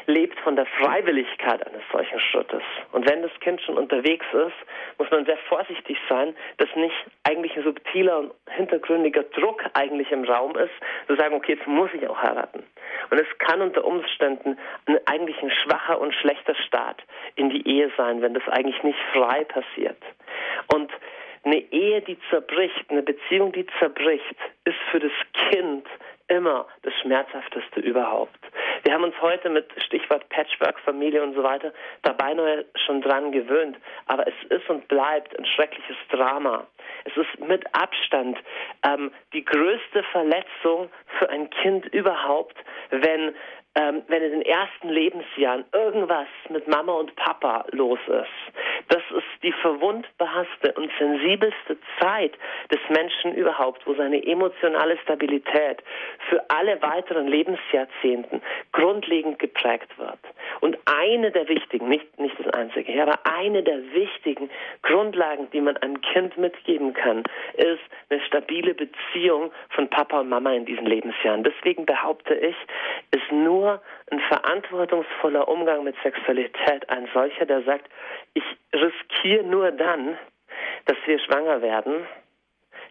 lebt 0.08 0.40
von 0.40 0.56
der 0.56 0.66
Freiwilligkeit 0.66 1.66
eines 1.68 1.84
solchen 1.92 2.20
Schrittes. 2.20 2.64
Und 2.94 3.08
wenn 3.10 3.22
das 3.22 3.32
Kind 3.42 3.62
schon 3.62 3.78
unterwegs 3.78 4.26
ist, 4.32 4.56
muss 4.98 5.12
man 5.12 5.26
sehr 5.26 5.38
vorsichtig 5.50 5.98
sein, 6.10 6.34
dass 6.58 6.74
nicht 6.76 6.96
eigentlich 7.24 7.56
ein 7.58 7.64
subtiler 7.64 8.20
und 8.20 8.32
hintergründiger 8.50 9.24
Druck 9.24 9.64
eigentlich 9.74 10.12
im 10.12 10.24
Raum 10.24 10.56
ist, 10.56 10.72
zu 11.08 11.16
sagen, 11.16 11.36
okay, 11.36 11.54
jetzt 11.54 11.68
muss 11.68 11.90
ich 11.94 12.08
auch 12.08 12.22
heiraten. 12.22 12.64
Und 13.10 13.20
es 13.20 13.28
kann 13.40 13.62
unter 13.62 13.84
Umständen 13.84 14.58
eigentlich 15.06 15.42
ein 15.42 15.52
schwacher 15.52 16.00
und 16.00 16.14
schlechter 16.16 16.56
Start 16.56 17.04
in 17.36 17.50
die 17.50 17.68
Ehe 17.68 17.92
sein, 17.98 18.22
wenn 18.22 18.34
das 18.34 18.48
eigentlich 18.48 18.82
nicht 18.84 19.00
frei 19.14 19.44
passiert. 19.44 20.02
Und 20.74 20.92
eine 21.44 21.60
Ehe, 21.72 22.02
die 22.02 22.18
zerbricht, 22.30 22.90
eine 22.90 23.04
Beziehung, 23.04 23.52
die 23.52 23.66
zerbricht, 23.80 24.36
ist 24.66 24.78
für 24.92 25.00
das 25.00 25.12
Kind 25.50 25.86
immer 26.28 26.68
das 26.84 26.94
Schmerzhafteste 27.02 27.80
überhaupt. 27.80 28.40
Wir 28.88 28.94
haben 28.94 29.04
uns 29.04 29.22
heute 29.22 29.50
mit 29.50 29.66
Stichwort 29.86 30.30
Patchwork, 30.30 30.80
Familie 30.80 31.22
und 31.22 31.34
so 31.36 31.44
weiter 31.44 31.74
dabei 32.04 32.34
neu 32.34 32.64
schon 32.86 33.02
dran 33.02 33.34
gewöhnt. 33.34 33.76
Aber 34.06 34.26
es 34.26 34.34
ist 34.48 34.70
und 34.70 34.88
bleibt 34.88 35.38
ein 35.38 35.46
schreckliches 35.46 35.98
Drama. 36.10 36.66
Es 37.04 37.18
ist 37.18 37.38
mit 37.46 37.66
Abstand 37.76 38.38
ähm, 38.84 39.12
die 39.34 39.44
größte 39.44 40.04
Verletzung 40.14 40.90
für 41.20 41.30
ein 41.30 41.50
Kind 41.50 41.88
überhaupt, 41.88 42.56
wenn 42.92 43.36
ähm, 43.78 44.02
wenn 44.08 44.24
in 44.24 44.32
den 44.32 44.42
ersten 44.42 44.90
Lebensjahren 44.90 45.64
irgendwas 45.72 46.28
mit 46.50 46.68
Mama 46.68 46.94
und 46.94 47.16
Papa 47.16 47.66
los 47.72 48.00
ist. 48.08 48.58
Das 48.90 49.04
ist 49.16 49.44
die 49.44 49.52
verwundbarste 49.52 50.74
und 50.74 50.90
sensibelste 50.98 51.78
Zeit 52.00 52.34
des 52.72 52.80
Menschen 52.90 53.36
überhaupt, 53.36 53.86
wo 53.86 53.94
seine 53.94 54.26
emotionale 54.26 54.98
Stabilität 55.04 55.84
für 56.30 56.44
alle 56.50 56.82
weiteren 56.82 57.28
Lebensjahrzehnten 57.28 58.42
grundlegend 58.72 59.38
geprägt 59.38 59.96
wird. 60.00 60.20
Und 60.62 60.78
eine 60.86 61.30
der 61.30 61.48
wichtigen, 61.48 61.88
nicht, 61.88 62.20
nicht 62.20 62.36
das 62.40 62.52
einzige, 62.54 63.00
aber 63.02 63.20
eine 63.26 63.62
der 63.62 63.94
wichtigen 63.94 64.50
Grundlagen, 64.82 65.50
die 65.52 65.62
man 65.62 65.78
einem 65.78 66.02
Kind 66.02 66.36
mitgeben 66.38 66.94
kann, 66.94 67.24
ist 67.58 67.84
eine 68.10 68.22
stabile 68.22 68.74
Beziehung 68.74 69.52
von 69.70 69.88
Papa 69.90 70.22
und 70.22 70.30
Mama 70.30 70.54
in 70.54 70.66
diesen 70.66 70.86
Lebensjahren. 70.86 71.44
Deswegen 71.44 71.86
behaupte 71.86 72.34
ich, 72.34 72.56
ist 73.12 73.32
nur 73.32 73.67
ein 74.12 74.20
verantwortungsvoller 74.20 75.48
Umgang 75.48 75.84
mit 75.84 75.96
Sexualität. 76.04 76.90
Ein 76.90 77.08
solcher, 77.14 77.46
der 77.46 77.64
sagt, 77.64 77.90
ich 78.34 78.44
riskiere 78.74 79.44
nur 79.44 79.72
dann, 79.72 80.18
dass 80.86 80.98
wir 81.06 81.20
schwanger 81.20 81.62
werden, 81.62 82.08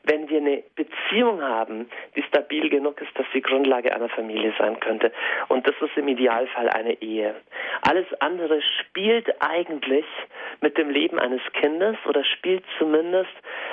wenn 0.07 0.29
wir 0.29 0.39
eine 0.39 0.63
Beziehung 0.75 1.43
haben, 1.43 1.89
die 2.15 2.23
stabil 2.23 2.71
genug 2.71 3.01
ist, 3.01 3.17
dass 3.19 3.27
sie 3.33 3.43
Grundlage 3.43 3.95
einer 3.95 4.09
Familie 4.09 4.55
sein 4.59 4.79
könnte. 4.81 5.13
Und 5.49 5.67
das 5.67 5.75
ist 5.81 5.97
im 5.97 6.09
Idealfall 6.09 6.69
eine 6.71 7.01
Ehe. 7.03 7.35
Alles 7.83 8.07
andere 8.21 8.61
spielt 8.81 9.31
eigentlich 9.41 10.07
mit 10.61 10.79
dem 10.79 10.91
Leben 10.91 11.19
eines 11.19 11.43
Kindes 11.53 11.97
oder 12.09 12.25
spielt 12.25 12.65
zumindest 12.79 13.33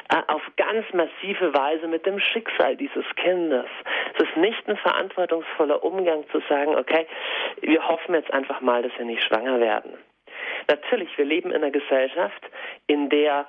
äh, 0.10 0.22
auf 0.28 0.42
ganz 0.58 0.86
massive 0.94 1.54
Weise 1.54 1.88
mit 1.88 2.06
dem 2.06 2.20
Schicksal 2.20 2.76
dieses 2.76 3.06
Kindes. 3.16 3.68
Es 4.16 4.28
ist 4.28 4.38
nicht 4.38 4.68
ein 4.68 4.78
verantwortungsvoller 4.78 5.84
Umgang 5.84 6.26
zu 6.32 6.42
sagen, 6.50 6.76
okay, 6.76 7.06
wir 7.62 7.88
hoffen 7.88 8.16
jetzt 8.16 8.34
einfach 8.34 8.62
mal, 8.62 8.82
dass 8.82 8.92
wir 8.98 9.06
nicht 9.06 9.24
schwanger 9.24 9.60
werden. 9.60 9.94
Natürlich, 10.68 11.10
wir 11.18 11.26
leben 11.26 11.52
in 11.52 11.58
einer 11.58 11.72
Gesellschaft, 11.72 12.42
in 12.88 13.10
der 13.10 13.46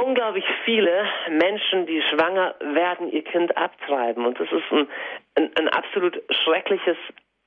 unglaublich 0.00 0.44
viele 0.64 1.06
Menschen, 1.30 1.86
die 1.86 2.02
schwanger 2.02 2.54
werden, 2.60 3.10
ihr 3.10 3.24
Kind 3.24 3.56
abtreiben. 3.56 4.26
Und 4.26 4.38
das 4.38 4.50
ist 4.50 4.72
ein, 4.72 4.88
ein, 5.36 5.50
ein 5.56 5.68
absolut 5.68 6.20
schreckliches 6.44 6.96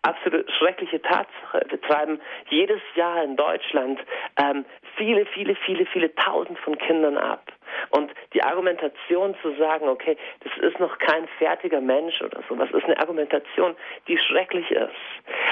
absolut 0.03 0.49
schreckliche 0.57 1.01
Tatsache. 1.01 1.65
Wir 1.69 1.81
treiben 1.81 2.21
jedes 2.49 2.81
Jahr 2.95 3.23
in 3.23 3.35
Deutschland 3.35 3.99
ähm, 4.39 4.63
viele, 4.95 5.25
viele, 5.25 5.55
viele, 5.55 5.85
viele 5.87 6.13
Tausend 6.15 6.57
von 6.59 6.77
Kindern 6.77 7.17
ab. 7.17 7.51
Und 7.89 8.11
die 8.33 8.41
Argumentation 8.41 9.35
zu 9.41 9.55
sagen, 9.55 9.87
okay, 9.89 10.17
das 10.41 10.51
ist 10.63 10.79
noch 10.79 10.97
kein 10.99 11.27
fertiger 11.37 11.81
Mensch 11.81 12.21
oder 12.21 12.41
sowas, 12.47 12.69
ist 12.71 12.85
eine 12.85 12.97
Argumentation, 12.99 13.75
die 14.07 14.17
schrecklich 14.17 14.69
ist. 14.71 14.91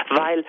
Weil 0.08 0.44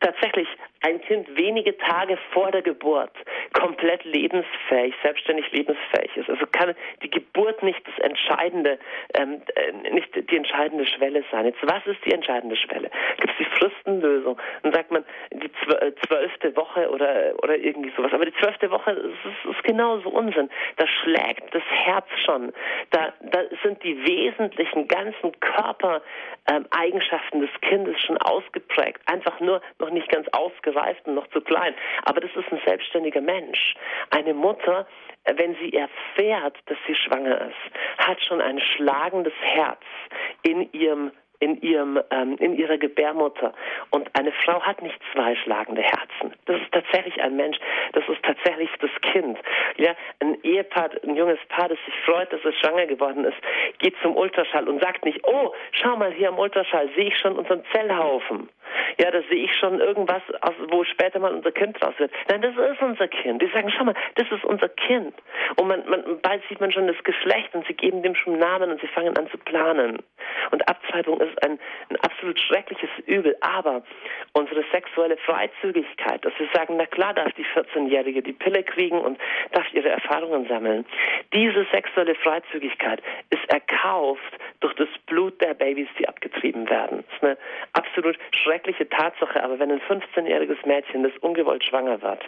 tatsächlich 0.00 0.48
ein 0.82 1.00
Kind 1.00 1.36
wenige 1.36 1.76
Tage 1.78 2.18
vor 2.32 2.50
der 2.50 2.62
Geburt 2.62 3.12
komplett 3.52 4.04
lebensfähig, 4.04 4.94
selbstständig 5.02 5.50
lebensfähig 5.52 6.16
ist. 6.16 6.30
Also 6.30 6.46
kann 6.46 6.74
die 7.02 7.10
Geburt 7.10 7.62
nicht 7.62 7.80
das 7.86 7.98
entscheidende, 8.04 8.78
ähm, 9.14 9.42
äh, 9.54 9.90
nicht 9.90 10.14
die 10.14 10.36
entscheidende 10.36 10.86
Schwelle 10.86 11.24
sein. 11.32 11.46
Jetzt 11.46 11.62
was 11.62 11.86
ist 11.86 12.04
die 12.04 12.12
entscheidende 12.12 12.56
Schwelle? 12.56 12.90
Gibt 13.16 13.32
es 13.32 13.38
die 13.38 13.46
Fristenlösung? 13.58 14.38
Dann 14.62 14.72
sagt 14.72 14.90
man 14.90 15.04
die 15.32 15.46
äh, 15.46 15.92
zwölfte 16.06 16.54
Woche 16.56 16.90
oder 16.90 17.32
oder 17.42 17.56
irgendwie 17.56 17.92
sowas. 17.96 18.12
Aber 18.12 18.26
die 18.26 18.34
zwölfte 18.34 18.70
Woche 18.70 18.90
ist, 18.92 19.50
ist 19.50 19.64
genauso 19.64 20.10
Unsinn. 20.10 20.50
Da 20.76 20.86
schlägt 20.86 21.54
das 21.54 21.64
Herz 21.68 22.06
schon. 22.24 22.52
Da, 22.90 23.12
da 23.22 23.40
sind 23.62 23.82
die 23.82 23.96
wesentlichen 24.06 24.86
ganzen 24.88 25.32
Körpereigenschaften 25.40 27.40
ähm, 27.40 27.46
des 27.46 27.50
Kindes 27.60 28.00
schon 28.00 28.18
ausgeprägt. 28.18 29.00
Einfach 29.06 29.40
nur 29.40 29.62
noch 29.86 29.92
nicht 29.92 30.08
ganz 30.10 30.26
ausgereift 30.32 31.06
und 31.06 31.14
noch 31.14 31.28
zu 31.28 31.40
klein. 31.40 31.74
Aber 32.04 32.20
das 32.20 32.30
ist 32.34 32.52
ein 32.52 32.60
selbstständiger 32.64 33.20
Mensch. 33.20 33.74
Eine 34.10 34.34
Mutter, 34.34 34.86
wenn 35.24 35.54
sie 35.56 35.72
erfährt, 35.72 36.56
dass 36.66 36.78
sie 36.86 36.94
schwanger 36.94 37.40
ist, 37.42 37.98
hat 37.98 38.20
schon 38.22 38.40
ein 38.40 38.60
schlagendes 38.60 39.34
Herz 39.40 39.82
in 40.42 40.70
ihrem 40.72 41.12
in 41.38 41.60
ihrem 41.60 42.00
ähm, 42.10 42.36
in 42.38 42.56
ihrer 42.56 42.78
Gebärmutter 42.78 43.52
und 43.90 44.08
eine 44.18 44.32
Frau 44.44 44.60
hat 44.62 44.82
nicht 44.82 44.98
zwei 45.12 45.36
schlagende 45.36 45.82
Herzen. 45.82 46.34
Das 46.46 46.60
ist 46.60 46.72
tatsächlich 46.72 47.20
ein 47.22 47.36
Mensch. 47.36 47.58
Das 47.92 48.04
ist 48.08 48.22
tatsächlich 48.22 48.70
das 48.80 48.90
Kind. 49.12 49.38
Ja, 49.76 49.94
ein 50.20 50.38
Ehepaar, 50.42 50.90
ein 51.02 51.16
junges 51.16 51.38
Paar, 51.48 51.68
das 51.68 51.78
sich 51.84 51.94
freut, 52.04 52.32
dass 52.32 52.44
es 52.44 52.54
schwanger 52.58 52.86
geworden 52.86 53.24
ist, 53.24 53.36
geht 53.78 53.94
zum 54.02 54.16
Ultraschall 54.16 54.68
und 54.68 54.82
sagt 54.82 55.04
nicht: 55.04 55.20
Oh, 55.26 55.52
schau 55.72 55.96
mal 55.96 56.12
hier 56.12 56.28
am 56.28 56.38
Ultraschall 56.38 56.88
sehe 56.96 57.08
ich 57.08 57.18
schon 57.18 57.36
unseren 57.36 57.62
Zellhaufen. 57.72 58.48
Ja, 58.98 59.10
da 59.10 59.20
sehe 59.28 59.44
ich 59.44 59.54
schon 59.54 59.80
irgendwas, 59.80 60.22
wo 60.68 60.84
später 60.84 61.18
mal 61.18 61.34
unser 61.34 61.52
Kind 61.52 61.80
draus 61.80 61.94
wird. 61.98 62.10
Nein, 62.28 62.42
das 62.42 62.56
ist 62.56 62.82
unser 62.82 63.08
Kind. 63.08 63.42
Die 63.42 63.46
sagen, 63.48 63.70
schau 63.70 63.84
mal, 63.84 63.94
das 64.14 64.30
ist 64.30 64.44
unser 64.44 64.68
Kind. 64.68 65.14
Und 65.56 65.68
man, 65.68 65.88
man, 65.88 66.20
bald 66.22 66.42
sieht 66.48 66.60
man 66.60 66.72
schon 66.72 66.86
das 66.86 67.02
Geschlecht 67.04 67.54
und 67.54 67.66
sie 67.66 67.74
geben 67.74 68.02
dem 68.02 68.14
schon 68.14 68.38
Namen 68.38 68.70
und 68.70 68.80
sie 68.80 68.86
fangen 68.88 69.16
an 69.16 69.28
zu 69.28 69.38
planen. 69.38 70.02
Und 70.50 70.68
Abtreibung 70.68 71.20
ist 71.20 71.42
ein, 71.44 71.58
ein 71.90 71.96
absolut 71.96 72.38
schreckliches 72.38 72.90
Übel. 73.06 73.36
Aber 73.40 73.82
unsere 74.32 74.64
sexuelle 74.72 75.16
Freizügigkeit, 75.18 76.24
dass 76.24 76.32
wir 76.38 76.48
sagen, 76.54 76.76
na 76.76 76.86
klar 76.86 77.14
darf 77.14 77.32
die 77.32 77.44
14-Jährige 77.44 78.22
die 78.22 78.32
Pille 78.32 78.62
kriegen 78.62 79.00
und 79.00 79.18
darf 79.52 79.66
ihre 79.72 79.88
Erfahrungen 79.88 80.46
sammeln. 80.48 80.84
Diese 81.32 81.66
sexuelle 81.72 82.14
Freizügigkeit 82.14 83.02
ist 83.30 83.46
erkauft 83.48 84.22
durch 84.60 84.74
das 84.74 84.88
Blut 85.06 85.40
der 85.40 85.54
Babys, 85.54 85.88
die 85.98 86.08
abgetrieben 86.08 86.68
werden. 86.68 87.04
Das 87.06 87.16
ist 87.16 87.24
eine 87.24 87.38
absolut 87.72 88.18
schreckliche 88.32 88.88
Tatsache, 88.88 89.42
aber 89.42 89.58
wenn 89.58 89.70
ein 89.70 89.80
15-jähriges 89.80 90.66
Mädchen, 90.66 91.02
das 91.02 91.12
ungewollt 91.20 91.64
schwanger 91.64 92.00
wird, 92.02 92.22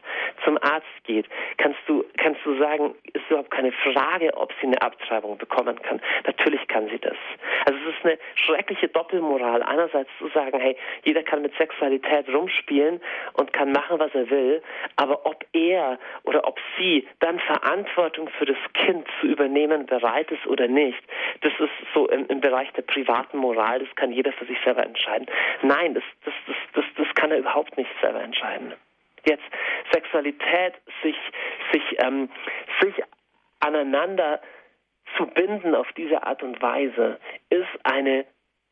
zum 0.45 0.59
Arzt 0.59 0.87
geht, 1.05 1.27
kannst 1.57 1.81
du, 1.87 2.05
kannst 2.17 2.41
du 2.45 2.59
sagen, 2.59 2.95
ist 3.13 3.25
überhaupt 3.29 3.51
keine 3.51 3.73
Frage, 3.73 4.35
ob 4.37 4.53
sie 4.61 4.67
eine 4.67 4.81
Abtreibung 4.83 5.39
bekommen 5.39 5.81
kann. 5.83 6.01
Natürlich 6.27 6.67
kann 6.69 6.89
sie 6.89 6.99
das. 6.99 7.17
Also 7.65 7.79
es 7.89 7.97
ist 7.97 8.05
eine 8.09 8.19
schreckliche 8.35 8.89
Doppelmoral. 8.89 9.63
Einerseits 9.63 10.11
zu 10.19 10.29
sagen, 10.29 10.59
hey, 10.61 10.77
jeder 11.05 11.23
kann 11.23 11.43
mit 11.43 11.55
Sexualität 11.57 12.29
rumspielen 12.29 13.01
und 13.35 13.53
kann 13.53 13.73
machen, 13.73 13.99
was 13.99 14.15
er 14.15 14.31
will, 14.31 14.63
aber 14.97 15.27
ob 15.27 15.45
er 15.53 15.99
oder 16.25 16.47
ob 16.47 16.59
sie 16.77 17.07
dann 17.21 17.39
Verantwortung 17.41 18.29
für 18.39 18.47
das 18.47 18.57
Kind 18.75 19.07
zu 19.21 19.27
übernehmen 19.27 19.87
bereit 19.87 20.31
ist 20.31 20.47
oder 20.47 20.69
nicht, 20.69 21.03
das 21.43 21.53
ist 21.59 21.71
so 21.95 22.09
im, 22.09 22.27
im 22.27 22.41
Bereich 22.41 22.73
der 22.73 22.83
privaten 22.83 23.39
Moral, 23.39 23.81
das 23.81 23.95
kann 23.97 24.13
jeder 24.13 24.33
für 24.33 24.47
sich 24.47 24.59
selber 24.65 24.85
entscheiden. 24.85 25.27
Nein, 25.63 25.95
das, 25.95 26.05
das, 26.25 26.35
das, 26.47 26.57
das, 26.75 26.85
das 26.97 27.15
kann 27.15 27.31
er 27.31 27.39
überhaupt 27.39 27.77
nicht 27.77 27.91
selber 28.01 28.23
entscheiden. 28.23 28.75
Jetzt 29.25 29.45
Sexualität, 29.93 30.75
sich, 31.03 31.17
sich, 31.73 31.83
ähm, 31.99 32.31
sich 32.81 32.95
aneinander 33.61 34.41
zu 35.17 35.27
binden 35.27 35.75
auf 35.75 35.91
diese 35.97 36.23
Art 36.23 36.43
und 36.43 36.61
Weise, 36.61 37.19
ist 37.51 37.69
eine 37.85 38.25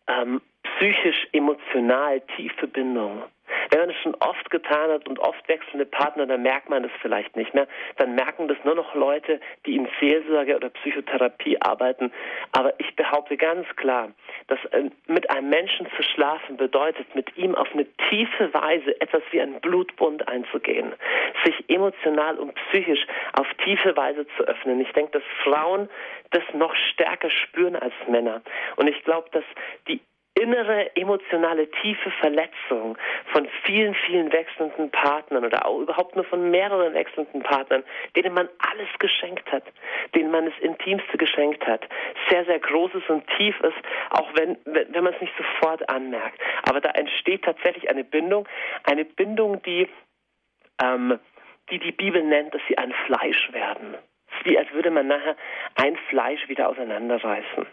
ähm, 0.08 0.40
psychisch-emotional 0.62 2.20
tiefe 2.36 2.66
Bindung. 2.66 3.22
Wenn 3.70 3.80
man 3.80 3.90
es 3.90 3.96
schon 3.96 4.14
oft 4.16 4.50
getan 4.50 4.90
hat 4.90 5.08
und 5.08 5.18
oft 5.18 5.48
wechselnde 5.48 5.86
Partner, 5.86 6.26
dann 6.26 6.42
merkt 6.42 6.68
man 6.68 6.82
das 6.82 6.92
vielleicht 7.00 7.36
nicht 7.36 7.54
mehr. 7.54 7.66
Dann 7.96 8.14
merken 8.14 8.48
das 8.48 8.58
nur 8.64 8.74
noch 8.74 8.94
Leute, 8.94 9.40
die 9.64 9.76
in 9.76 9.88
Seelsorge 10.00 10.56
oder 10.56 10.70
Psychotherapie 10.70 11.60
arbeiten. 11.60 12.12
Aber 12.52 12.74
ich 12.78 12.94
behaupte 12.96 13.36
ganz 13.36 13.66
klar, 13.76 14.10
dass 14.48 14.58
äh, 14.72 14.90
mit 15.06 15.30
einem 15.30 15.48
Menschen 15.48 15.86
zu 15.96 16.02
schlafen 16.02 16.56
bedeutet, 16.56 17.14
mit 17.14 17.36
ihm 17.36 17.54
auf 17.54 17.68
eine 17.72 17.86
tiefe 18.08 18.52
Weise 18.54 19.00
etwas 19.00 19.22
wie 19.30 19.40
ein 19.40 19.60
Blutbund 19.60 20.28
einzugehen, 20.28 20.94
sich 21.44 21.68
emotional 21.68 22.38
und 22.38 22.54
psychisch 22.54 23.06
auf 23.32 23.46
tiefe 23.64 23.96
Weise 23.96 24.26
zu 24.36 24.44
öffnen. 24.44 24.80
Ich 24.80 24.92
denke, 24.92 25.12
dass 25.12 25.22
Frauen 25.44 25.88
das 26.30 26.42
noch 26.54 26.74
stärker 26.92 27.30
spüren 27.30 27.76
als 27.76 27.94
Männer. 28.08 28.42
Und 28.76 28.88
ich 28.88 29.02
glaube, 29.04 29.28
dass 29.32 29.44
die 29.88 30.00
innere 30.40 30.94
emotionale 30.96 31.70
tiefe 31.82 32.10
Verletzung 32.20 32.96
von 33.32 33.48
vielen, 33.64 33.94
vielen 33.94 34.30
wechselnden 34.32 34.90
Partnern 34.90 35.44
oder 35.44 35.66
auch 35.66 35.80
überhaupt 35.80 36.14
nur 36.14 36.24
von 36.24 36.50
mehreren 36.50 36.94
wechselnden 36.94 37.42
Partnern, 37.42 37.82
denen 38.14 38.34
man 38.34 38.48
alles 38.58 38.88
geschenkt 38.98 39.50
hat, 39.50 39.64
denen 40.14 40.30
man 40.30 40.44
das 40.44 40.54
Intimste 40.60 41.16
geschenkt 41.16 41.66
hat, 41.66 41.88
sehr, 42.28 42.44
sehr 42.44 42.58
großes 42.58 43.02
und 43.08 43.26
tief 43.38 43.58
ist, 43.60 43.76
auch 44.10 44.28
wenn, 44.34 44.58
wenn 44.64 45.04
man 45.04 45.14
es 45.14 45.20
nicht 45.20 45.32
sofort 45.36 45.88
anmerkt. 45.88 46.38
Aber 46.68 46.80
da 46.80 46.90
entsteht 46.90 47.42
tatsächlich 47.44 47.88
eine 47.88 48.04
Bindung, 48.04 48.46
eine 48.84 49.04
Bindung, 49.04 49.62
die, 49.62 49.88
ähm, 50.82 51.18
die 51.70 51.78
die 51.78 51.92
Bibel 51.92 52.22
nennt, 52.22 52.54
dass 52.54 52.62
sie 52.68 52.76
ein 52.76 52.92
Fleisch 53.06 53.52
werden. 53.52 53.94
Es 54.28 54.38
ist 54.38 54.46
wie 54.46 54.58
als 54.58 54.70
würde 54.72 54.90
man 54.90 55.06
nachher 55.06 55.36
ein 55.76 55.96
Fleisch 56.08 56.46
wieder 56.48 56.68
auseinanderreißen. 56.68 57.66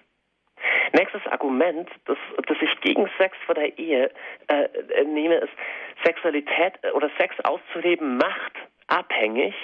Nächstes 0.93 1.25
Argument, 1.27 1.89
das, 2.05 2.17
das 2.47 2.57
ich 2.61 2.81
gegen 2.81 3.09
Sex 3.17 3.35
vor 3.45 3.55
der 3.55 3.77
Ehe 3.77 4.11
äh, 4.47 4.63
äh 4.63 5.03
nehme, 5.05 5.35
ist, 5.35 5.53
Sexualität 6.03 6.73
äh, 6.81 6.91
oder 6.91 7.09
Sex 7.17 7.35
auszuleben 7.43 8.17
macht 8.17 8.53
abhängig, 8.87 9.55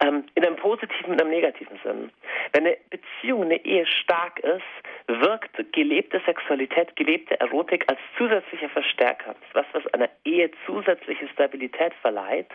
ähm, 0.00 0.24
in 0.34 0.44
einem 0.44 0.56
positiven 0.56 1.12
und 1.12 1.20
einem 1.20 1.30
negativen 1.30 1.78
Sinn. 1.84 2.10
Wenn 2.52 2.66
eine 2.66 2.76
Beziehung, 2.90 3.44
eine 3.44 3.64
Ehe 3.64 3.86
stark 3.86 4.40
ist, 4.40 5.20
wirkt 5.20 5.72
gelebte 5.72 6.20
Sexualität, 6.26 6.96
gelebte 6.96 7.38
Erotik 7.40 7.84
als 7.88 8.00
zusätzlicher 8.16 8.68
Verstärker. 8.68 9.36
Was, 9.52 9.66
was 9.72 9.86
einer 9.94 10.08
Ehe 10.24 10.50
zusätzliche 10.64 11.28
Stabilität 11.28 11.94
verleiht. 12.02 12.50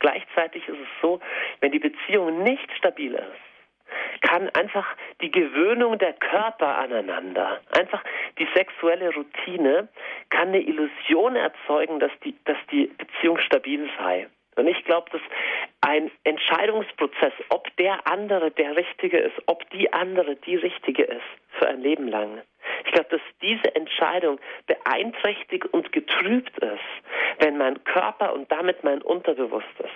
Gleichzeitig 0.00 0.66
ist 0.66 0.78
es 0.80 0.88
so, 1.00 1.20
wenn 1.60 1.72
die 1.72 1.78
Beziehung 1.78 2.42
nicht 2.42 2.70
stabil 2.76 3.14
ist, 3.14 3.51
kann 4.20 4.48
einfach 4.50 4.86
die 5.20 5.30
Gewöhnung 5.30 5.98
der 5.98 6.12
Körper 6.14 6.78
aneinander, 6.78 7.60
einfach 7.76 8.02
die 8.38 8.48
sexuelle 8.54 9.12
Routine, 9.14 9.88
kann 10.30 10.48
eine 10.48 10.60
Illusion 10.60 11.36
erzeugen, 11.36 12.00
dass 12.00 12.12
die, 12.24 12.34
dass 12.44 12.58
die 12.70 12.86
Beziehung 12.86 13.38
stabil 13.38 13.88
sei. 13.98 14.28
Und 14.56 14.66
ich 14.66 14.84
glaube, 14.84 15.10
dass 15.10 15.22
ein 15.80 16.10
Entscheidungsprozess, 16.24 17.32
ob 17.48 17.74
der 17.78 18.06
andere 18.06 18.50
der 18.50 18.76
Richtige 18.76 19.18
ist, 19.18 19.36
ob 19.46 19.68
die 19.70 19.92
andere 19.92 20.36
die 20.36 20.56
Richtige 20.56 21.04
ist, 21.04 21.22
für 21.58 21.68
ein 21.68 21.80
Leben 21.80 22.08
lang. 22.08 22.42
Ich 22.84 22.92
glaube, 22.92 23.08
dass 23.10 23.20
diese 23.40 23.74
Entscheidung 23.74 24.38
beeinträchtigt 24.66 25.66
und 25.72 25.92
getrübt 25.92 26.56
ist, 26.58 26.80
wenn 27.38 27.56
mein 27.56 27.82
Körper 27.84 28.34
und 28.34 28.50
damit 28.52 28.84
mein 28.84 29.00
Unterbewusstes 29.00 29.90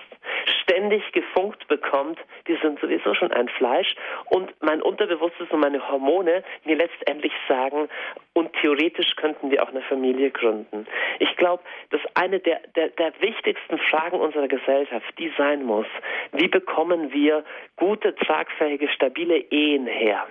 ständig 0.76 1.10
gefunkt 1.12 1.66
bekommt, 1.68 2.18
die 2.46 2.56
sind 2.62 2.78
sowieso 2.80 3.14
schon 3.14 3.32
ein 3.32 3.48
Fleisch 3.48 3.94
und 4.26 4.52
mein 4.60 4.82
Unterbewusstes 4.82 5.48
und 5.50 5.60
meine 5.60 5.88
Hormone 5.88 6.44
mir 6.64 6.76
letztendlich 6.76 7.32
sagen, 7.48 7.88
und 8.34 8.52
theoretisch 8.60 9.16
könnten 9.16 9.50
wir 9.50 9.62
auch 9.62 9.70
eine 9.70 9.80
Familie 9.82 10.30
gründen. 10.30 10.86
Ich 11.18 11.34
glaube, 11.36 11.62
dass 11.90 12.02
eine 12.14 12.38
der, 12.40 12.60
der, 12.76 12.90
der 12.90 13.12
wichtigsten 13.20 13.78
Fragen 13.78 14.20
unserer 14.20 14.48
Gesellschaft 14.48 15.06
die 15.18 15.32
sein 15.38 15.64
muss, 15.64 15.86
wie 16.32 16.48
bekommen 16.48 17.12
wir 17.12 17.42
gute, 17.76 18.14
tragfähige, 18.14 18.88
stabile 18.88 19.38
Ehen 19.38 19.86
her? 19.86 20.26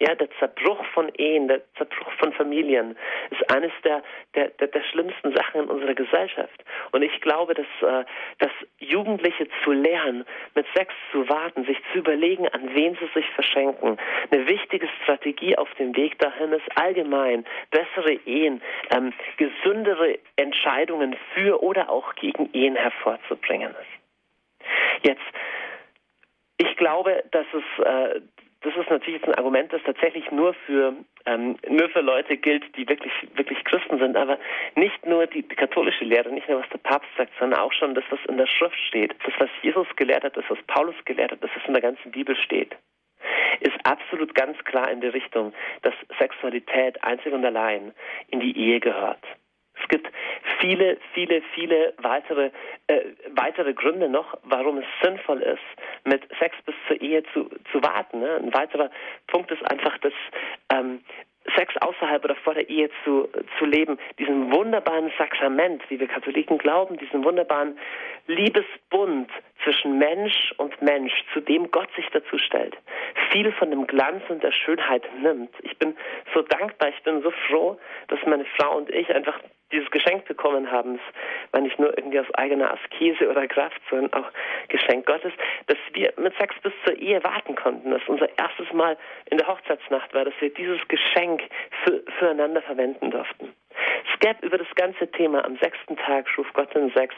Ja, 0.00 0.14
der 0.14 0.30
Zerbruch 0.38 0.84
von 0.94 1.08
Ehen, 1.16 1.48
der 1.48 1.60
Zerbruch 1.74 2.12
von 2.18 2.32
Familien 2.32 2.96
ist 3.30 3.50
eines 3.52 3.72
der, 3.82 4.02
der, 4.36 4.48
der, 4.50 4.68
der 4.68 4.82
schlimmsten 4.84 5.34
Sachen 5.34 5.62
in 5.62 5.68
unserer 5.68 5.94
Gesellschaft. 5.94 6.64
Und 6.92 7.02
ich 7.02 7.20
glaube, 7.20 7.54
dass, 7.54 7.66
äh, 7.82 8.04
dass 8.38 8.50
Jugendliche 8.78 9.48
zu 9.64 9.72
lernen, 9.72 10.24
mit 10.54 10.66
Sex 10.76 10.94
zu 11.10 11.28
warten, 11.28 11.64
sich 11.64 11.78
zu 11.92 11.98
überlegen, 11.98 12.46
an 12.46 12.72
wen 12.74 12.96
sie 13.00 13.08
sich 13.12 13.28
verschenken, 13.30 13.98
eine 14.30 14.46
wichtige 14.46 14.88
Strategie 15.02 15.58
auf 15.58 15.72
dem 15.74 15.96
Weg 15.96 16.16
dahin 16.20 16.52
ist, 16.52 16.66
allgemein 16.76 17.44
bessere 17.72 18.12
Ehen, 18.24 18.62
ähm, 18.94 19.12
gesündere 19.36 20.18
Entscheidungen 20.36 21.16
für 21.34 21.60
oder 21.60 21.90
auch 21.90 22.14
gegen 22.14 22.48
Ehen 22.52 22.76
hervorzubringen 22.76 23.70
ist. 23.70 23.98
Jetzt, 25.02 25.22
ich 26.58 26.76
glaube, 26.76 27.24
dass 27.32 27.46
es 27.52 27.84
äh, 27.84 28.20
das 28.62 28.74
ist 28.76 28.90
natürlich 28.90 29.20
jetzt 29.20 29.28
ein 29.28 29.36
Argument, 29.36 29.72
das 29.72 29.82
tatsächlich 29.84 30.30
nur 30.32 30.54
für 30.66 30.94
ähm, 31.26 31.56
nur 31.68 31.88
für 31.90 32.00
Leute 32.00 32.36
gilt, 32.36 32.64
die 32.76 32.88
wirklich 32.88 33.12
wirklich 33.34 33.62
Christen 33.64 33.98
sind, 33.98 34.16
aber 34.16 34.38
nicht 34.74 35.06
nur 35.06 35.26
die, 35.26 35.42
die, 35.42 35.54
katholische 35.54 36.04
Lehre, 36.04 36.30
nicht 36.30 36.48
nur 36.48 36.60
was 36.60 36.68
der 36.70 36.78
Papst 36.78 37.08
sagt, 37.16 37.32
sondern 37.38 37.60
auch 37.60 37.72
schon 37.72 37.94
das, 37.94 38.04
was 38.10 38.18
in 38.28 38.36
der 38.36 38.46
Schrift 38.46 38.78
steht, 38.88 39.14
das, 39.24 39.34
was 39.38 39.50
Jesus 39.62 39.86
gelehrt 39.96 40.24
hat, 40.24 40.36
das, 40.36 40.44
was 40.48 40.58
Paulus 40.66 40.96
gelehrt 41.04 41.30
hat, 41.30 41.42
das, 41.42 41.50
was 41.54 41.66
in 41.66 41.74
der 41.74 41.82
ganzen 41.82 42.10
Bibel 42.10 42.34
steht, 42.36 42.74
ist 43.60 43.76
absolut 43.84 44.34
ganz 44.34 44.58
klar 44.64 44.90
in 44.90 45.00
die 45.00 45.08
Richtung, 45.08 45.52
dass 45.82 45.94
Sexualität 46.18 47.02
einzig 47.04 47.32
und 47.32 47.44
allein 47.44 47.92
in 48.28 48.40
die 48.40 48.56
Ehe 48.56 48.80
gehört. 48.80 49.22
Es 49.82 49.88
gibt 49.88 50.10
viele, 50.60 50.98
viele, 51.14 51.42
viele 51.54 51.94
weitere, 51.98 52.50
äh, 52.86 53.00
weitere 53.30 53.74
Gründe 53.74 54.08
noch, 54.08 54.36
warum 54.44 54.78
es 54.78 54.86
sinnvoll 55.02 55.42
ist, 55.42 55.58
mit 56.04 56.22
Sex 56.38 56.56
bis 56.64 56.74
zur 56.86 57.00
Ehe 57.00 57.22
zu, 57.32 57.48
zu 57.72 57.82
warten. 57.82 58.20
Ne? 58.20 58.36
Ein 58.36 58.54
weiterer 58.54 58.90
Punkt 59.26 59.50
ist 59.50 59.62
einfach, 59.70 59.96
dass 59.98 60.12
ähm, 60.72 61.00
Sex 61.56 61.74
außerhalb 61.78 62.24
oder 62.24 62.34
vor 62.36 62.54
der 62.54 62.68
Ehe 62.68 62.90
zu, 63.04 63.28
zu 63.58 63.64
leben, 63.64 63.98
diesen 64.18 64.52
wunderbaren 64.52 65.10
Sakrament, 65.16 65.82
wie 65.88 65.98
wir 65.98 66.06
Katholiken 66.06 66.58
glauben, 66.58 66.98
diesen 66.98 67.24
wunderbaren 67.24 67.78
Liebesbund 68.26 69.30
zwischen 69.64 69.98
Mensch 69.98 70.52
und 70.58 70.80
Mensch, 70.82 71.12
zu 71.32 71.40
dem 71.40 71.70
Gott 71.70 71.88
sich 71.96 72.06
dazu 72.12 72.38
stellt, 72.38 72.76
viel 73.30 73.52
von 73.52 73.70
dem 73.70 73.86
Glanz 73.86 74.22
und 74.28 74.42
der 74.42 74.52
Schönheit 74.52 75.04
nimmt. 75.20 75.50
Ich 75.62 75.76
bin 75.78 75.96
so 76.34 76.42
dankbar, 76.42 76.90
ich 76.90 77.02
bin 77.02 77.22
so 77.22 77.30
froh, 77.48 77.78
dass 78.08 78.18
meine 78.26 78.44
Frau 78.56 78.76
und 78.76 78.90
ich 78.90 79.12
einfach 79.14 79.38
dieses 79.72 79.90
Geschenk 79.90 80.24
bekommen 80.26 80.70
haben. 80.70 80.96
Es 80.96 81.52
war 81.52 81.60
nicht 81.60 81.78
nur 81.78 81.96
irgendwie 81.96 82.20
aus 82.20 82.32
eigener 82.34 82.72
Askese 82.72 83.28
oder 83.28 83.46
Kraft, 83.46 83.80
sondern 83.90 84.12
auch 84.12 84.30
Geschenk 84.68 85.06
Gottes, 85.06 85.32
dass 85.66 85.78
wir 85.92 86.12
mit 86.16 86.36
Sex 86.38 86.54
bis 86.62 86.72
zur 86.84 86.96
Ehe 86.96 87.22
warten 87.22 87.54
konnten, 87.54 87.90
dass 87.90 88.02
unser 88.06 88.28
erstes 88.38 88.72
Mal 88.72 88.96
in 89.30 89.38
der 89.38 89.46
Hochzeitsnacht 89.46 90.12
war, 90.14 90.24
dass 90.24 90.34
wir 90.40 90.52
dieses 90.52 90.80
Geschenk 90.88 91.42
für, 91.84 92.02
füreinander 92.18 92.62
verwenden 92.62 93.10
durften. 93.10 93.52
Es 94.12 94.20
gab 94.20 94.42
über 94.42 94.58
das 94.58 94.68
ganze 94.74 95.10
Thema 95.10 95.44
am 95.44 95.56
sechsten 95.58 95.96
Tag 95.96 96.28
schuf 96.28 96.46
Gott 96.52 96.74
den 96.74 96.90
Sex. 96.92 97.14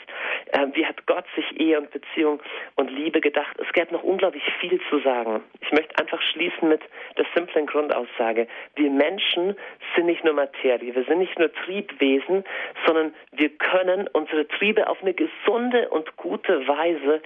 Äh, 0.52 0.66
wie 0.74 0.84
hat 0.86 1.06
Gott 1.06 1.24
sich 1.34 1.60
Ehe 1.60 1.78
und 1.78 1.90
Beziehung 1.90 2.40
und 2.76 2.90
Liebe 2.90 3.20
gedacht? 3.20 3.56
Es 3.58 3.72
gab 3.72 3.90
noch 3.92 4.02
unglaublich 4.02 4.42
viel 4.60 4.80
zu 4.88 4.98
sagen. 5.00 5.42
Ich 5.60 5.72
möchte 5.72 5.98
einfach 5.98 6.20
schließen 6.20 6.68
mit 6.68 6.82
der 7.16 7.26
simplen 7.34 7.66
Grundaussage. 7.66 8.46
Wir 8.76 8.90
Menschen 8.90 9.56
sind 9.94 10.06
nicht 10.06 10.24
nur 10.24 10.34
Materie, 10.34 10.94
wir 10.94 11.04
sind 11.04 11.18
nicht 11.18 11.38
nur 11.38 11.52
Triebwesen, 11.52 12.44
sondern 12.86 13.14
wir 13.32 13.48
können 13.50 14.08
unsere 14.12 14.46
Triebe 14.48 14.88
auf 14.88 15.02
eine 15.02 15.14
gesunde 15.14 15.88
und 15.90 16.16
gute 16.16 16.66
Weise 16.66 17.22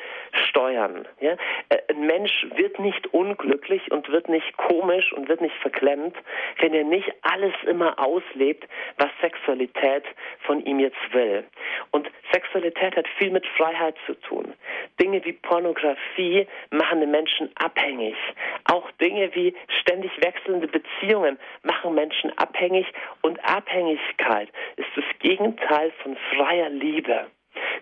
steuern. 0.48 1.06
Ja? 1.20 1.36
Äh, 1.68 1.78
ein 1.90 2.06
Mensch 2.06 2.46
wird 2.56 2.78
nicht 2.78 3.12
unglücklich 3.12 3.90
und 3.90 4.08
wird 4.10 4.28
nicht 4.28 4.56
komisch 4.56 5.12
und 5.12 5.28
wird 5.28 5.40
nicht 5.40 5.56
verklemmt, 5.56 6.16
wenn 6.60 6.74
er 6.74 6.84
nicht 6.84 7.12
alles 7.22 7.54
immer 7.66 7.98
auslebt, 7.98 8.66
was 8.98 9.10
Sexualität 9.24 10.04
von 10.40 10.62
ihm 10.66 10.80
jetzt 10.80 11.12
will. 11.12 11.44
Und 11.92 12.10
Sexualität 12.30 12.94
hat 12.94 13.08
viel 13.18 13.30
mit 13.30 13.46
Freiheit 13.56 13.96
zu 14.06 14.14
tun. 14.20 14.52
Dinge 15.00 15.24
wie 15.24 15.32
Pornografie 15.32 16.46
machen 16.70 17.00
den 17.00 17.10
Menschen 17.10 17.50
abhängig. 17.54 18.16
Auch 18.64 18.90
Dinge 19.00 19.34
wie 19.34 19.54
ständig 19.80 20.12
wechselnde 20.22 20.68
Beziehungen 20.68 21.38
machen 21.62 21.94
Menschen 21.94 22.36
abhängig. 22.36 22.86
Und 23.22 23.42
Abhängigkeit 23.44 24.50
ist 24.76 24.90
das 24.94 25.04
Gegenteil 25.20 25.90
von 26.02 26.16
freier 26.36 26.68
Liebe. 26.68 27.26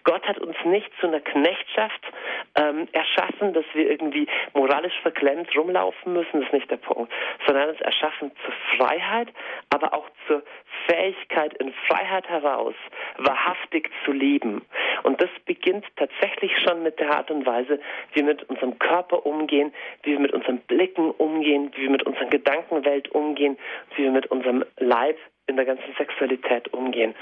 Gott 0.05 0.27
hat 0.27 0.39
uns 0.39 0.57
nicht 0.65 0.91
zu 1.01 1.09
einer 1.09 1.21
Knechtschaft 1.21 2.12
ähm, 2.55 2.89
erschaffen, 2.93 3.53
dass 3.55 3.65
wir 3.73 3.91
irgendwie 3.91 4.27
moralisch 4.55 4.99
verklemmt 5.03 5.49
rumlaufen 5.57 6.13
müssen, 6.13 6.41
das 6.41 6.45
ist 6.45 6.53
nicht 6.53 6.71
der 6.71 6.77
Punkt, 6.77 7.13
sondern 7.47 7.71
uns 7.71 7.81
erschaffen 7.81 8.31
zur 8.45 8.55
Freiheit, 8.77 9.29
aber 9.71 9.95
auch 9.95 10.07
zur 10.27 10.43
Fähigkeit, 10.87 11.55
in 11.55 11.73
Freiheit 11.87 12.29
heraus 12.29 12.75
wahrhaftig 13.19 13.91
zu 14.05 14.13
leben. 14.13 14.63
Und 15.03 15.21
das 15.21 15.31
beginnt 15.47 15.85
tatsächlich 15.97 16.53
schon 16.61 16.83
mit 16.83 16.99
der 16.99 17.11
Art 17.11 17.31
und 17.31 17.47
Weise, 17.47 17.81
wie 18.13 18.21
wir 18.21 18.25
mit 18.25 18.49
unserem 18.49 18.79
Körper 18.79 19.25
umgehen, 19.27 19.73
wie 20.03 20.13
wir 20.13 20.21
mit 20.21 20.33
unseren 20.33 20.59
Blicken 20.59 21.11
umgehen, 21.11 21.73
wie 21.75 21.83
wir 21.83 21.91
mit 21.91 22.05
unserer 22.05 22.27
Gedankenwelt 22.27 23.11
umgehen, 23.13 23.59
wie 23.97 24.05
wir 24.05 24.11
mit 24.11 24.27
unserem 24.27 24.65
Leib 24.79 25.17
in 25.47 25.57
der 25.57 25.65
ganzen 25.65 25.93
Sexualität 25.99 26.73
umgehen. 26.73 27.15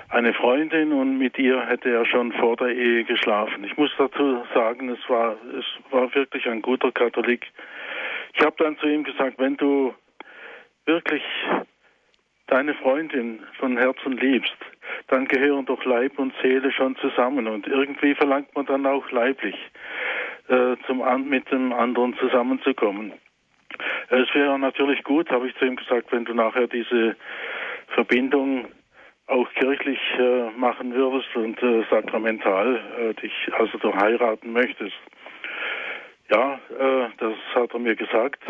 eine 0.09 0.33
Freundin 0.33 0.91
und 0.91 1.17
mit 1.17 1.37
ihr 1.37 1.65
hätte 1.67 1.91
er 1.91 2.05
schon 2.05 2.31
vor 2.33 2.57
der 2.57 2.69
Ehe 2.69 3.03
geschlafen. 3.03 3.63
Ich 3.63 3.77
muss 3.77 3.91
dazu 3.97 4.43
sagen, 4.53 4.89
es 4.89 5.09
war, 5.09 5.35
es 5.57 5.65
war 5.91 6.13
wirklich 6.15 6.47
ein 6.47 6.61
guter 6.61 6.91
Katholik. 6.91 7.45
Ich 8.33 8.41
habe 8.43 8.55
dann 8.57 8.77
zu 8.77 8.87
ihm 8.87 9.03
gesagt, 9.03 9.37
wenn 9.37 9.55
du 9.55 9.93
wirklich 10.85 11.23
deine 12.47 12.73
Freundin 12.75 13.39
von 13.59 13.77
Herzen 13.77 14.17
liebst, 14.17 14.55
dann 15.07 15.27
gehören 15.27 15.65
doch 15.65 15.83
Leib 15.85 16.17
und 16.17 16.33
Seele 16.41 16.71
schon 16.71 16.95
zusammen 16.97 17.47
und 17.47 17.67
irgendwie 17.67 18.13
verlangt 18.15 18.55
man 18.55 18.65
dann 18.65 18.85
auch 18.85 19.09
leiblich 19.11 19.55
äh, 20.47 20.75
zum, 20.85 21.03
mit 21.27 21.51
dem 21.51 21.73
anderen 21.73 22.15
zusammenzukommen. 22.17 23.13
Es 24.09 24.33
wäre 24.33 24.57
natürlich 24.59 25.03
gut, 25.03 25.29
habe 25.31 25.47
ich 25.47 25.55
zu 25.55 25.65
ihm 25.65 25.75
gesagt, 25.75 26.11
wenn 26.11 26.25
du 26.25 26.33
nachher 26.33 26.67
diese 26.67 27.15
Verbindung 27.87 28.67
auch 29.27 29.51
kirchlich 29.53 29.99
äh, 30.19 30.51
machen 30.55 30.93
würdest 30.93 31.35
und 31.35 31.61
äh, 31.61 31.83
sakramental 31.89 32.79
äh, 32.99 33.13
dich 33.15 33.33
also 33.57 33.77
doch 33.79 33.95
heiraten 33.95 34.51
möchtest. 34.53 34.95
Ja, 36.31 36.59
äh, 36.77 37.09
das 37.17 37.33
hat 37.55 37.73
er 37.73 37.79
mir 37.79 37.95
gesagt. 37.95 38.41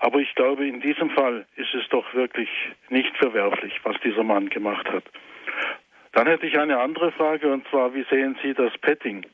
Aber 0.00 0.18
ich 0.18 0.34
glaube, 0.34 0.66
in 0.66 0.80
diesem 0.80 1.10
Fall 1.10 1.46
ist 1.56 1.74
es 1.74 1.88
doch 1.88 2.12
wirklich 2.14 2.48
nicht 2.88 3.16
verwerflich, 3.16 3.72
was 3.84 3.96
dieser 4.00 4.24
Mann 4.24 4.48
gemacht 4.48 4.88
hat. 4.90 5.04
Dann 6.12 6.26
hätte 6.26 6.46
ich 6.46 6.58
eine 6.58 6.78
andere 6.78 7.10
Frage 7.12 7.50
und 7.50 7.66
zwar, 7.68 7.94
wie 7.94 8.04
sehen 8.10 8.36
Sie 8.42 8.52
das 8.52 8.76
Petting 8.78 9.24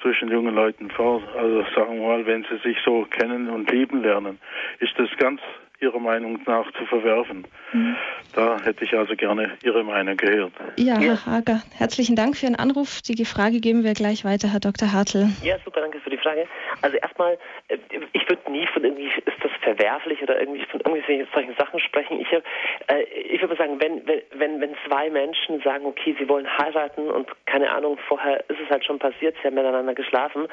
zwischen 0.00 0.30
jungen 0.30 0.54
Leuten 0.54 0.90
vor? 0.90 1.22
Also 1.36 1.62
sagen 1.76 2.00
wir 2.00 2.08
mal, 2.08 2.26
wenn 2.26 2.44
sie 2.44 2.56
sich 2.58 2.78
so 2.84 3.04
kennen 3.04 3.50
und 3.50 3.70
lieben 3.70 4.02
lernen, 4.02 4.38
ist 4.80 4.98
das 4.98 5.10
ganz 5.18 5.40
Ihrer 5.82 5.98
Meinung 5.98 6.38
nach 6.46 6.70
zu 6.72 6.86
verwerfen. 6.86 7.46
Mhm. 7.72 7.96
Da 8.34 8.58
hätte 8.62 8.84
ich 8.84 8.94
also 8.94 9.14
gerne 9.16 9.50
Ihre 9.62 9.82
Meinung 9.82 10.16
gehört. 10.16 10.52
Ja, 10.76 10.98
Herr 10.98 11.26
Hager, 11.26 11.62
herzlichen 11.76 12.16
Dank 12.16 12.36
für 12.36 12.46
Ihren 12.46 12.56
Anruf. 12.56 13.02
Die 13.02 13.24
Frage 13.24 13.60
geben 13.60 13.84
wir 13.84 13.92
gleich 13.92 14.24
weiter, 14.24 14.48
Herr 14.52 14.60
Dr. 14.60 14.92
Hartl. 14.92 15.28
Ja, 15.42 15.56
super, 15.64 15.80
danke 15.80 16.00
für 16.00 16.10
die 16.10 16.16
Frage. 16.16 16.46
Also 16.80 16.96
erstmal, 16.98 17.38
äh, 17.68 17.78
ich 18.12 18.28
würde 18.28 18.50
nie 18.50 18.66
von 18.68 18.84
irgendwie, 18.84 19.06
ist 19.06 19.42
das 19.42 19.50
verwerflich 19.60 20.22
oder 20.22 20.38
irgendwie 20.38 20.64
von 20.66 20.80
irgendwelchen 20.80 21.26
solchen 21.34 21.54
Sachen 21.56 21.80
sprechen. 21.80 22.20
Ich, 22.20 22.32
äh, 22.32 23.02
ich 23.02 23.40
würde 23.40 23.56
sagen, 23.56 23.80
wenn, 23.80 24.02
wenn, 24.06 24.60
wenn 24.60 24.74
zwei 24.86 25.10
Menschen 25.10 25.60
sagen, 25.62 25.86
okay, 25.86 26.14
sie 26.18 26.28
wollen 26.28 26.46
heiraten 26.58 27.10
und 27.10 27.28
keine 27.46 27.70
Ahnung, 27.70 27.98
vorher 28.06 28.38
ist 28.48 28.60
es 28.64 28.70
halt 28.70 28.84
schon 28.84 28.98
passiert, 28.98 29.34
sie 29.40 29.48
haben 29.48 29.54
miteinander 29.54 29.94
geschlafen, 29.94 30.46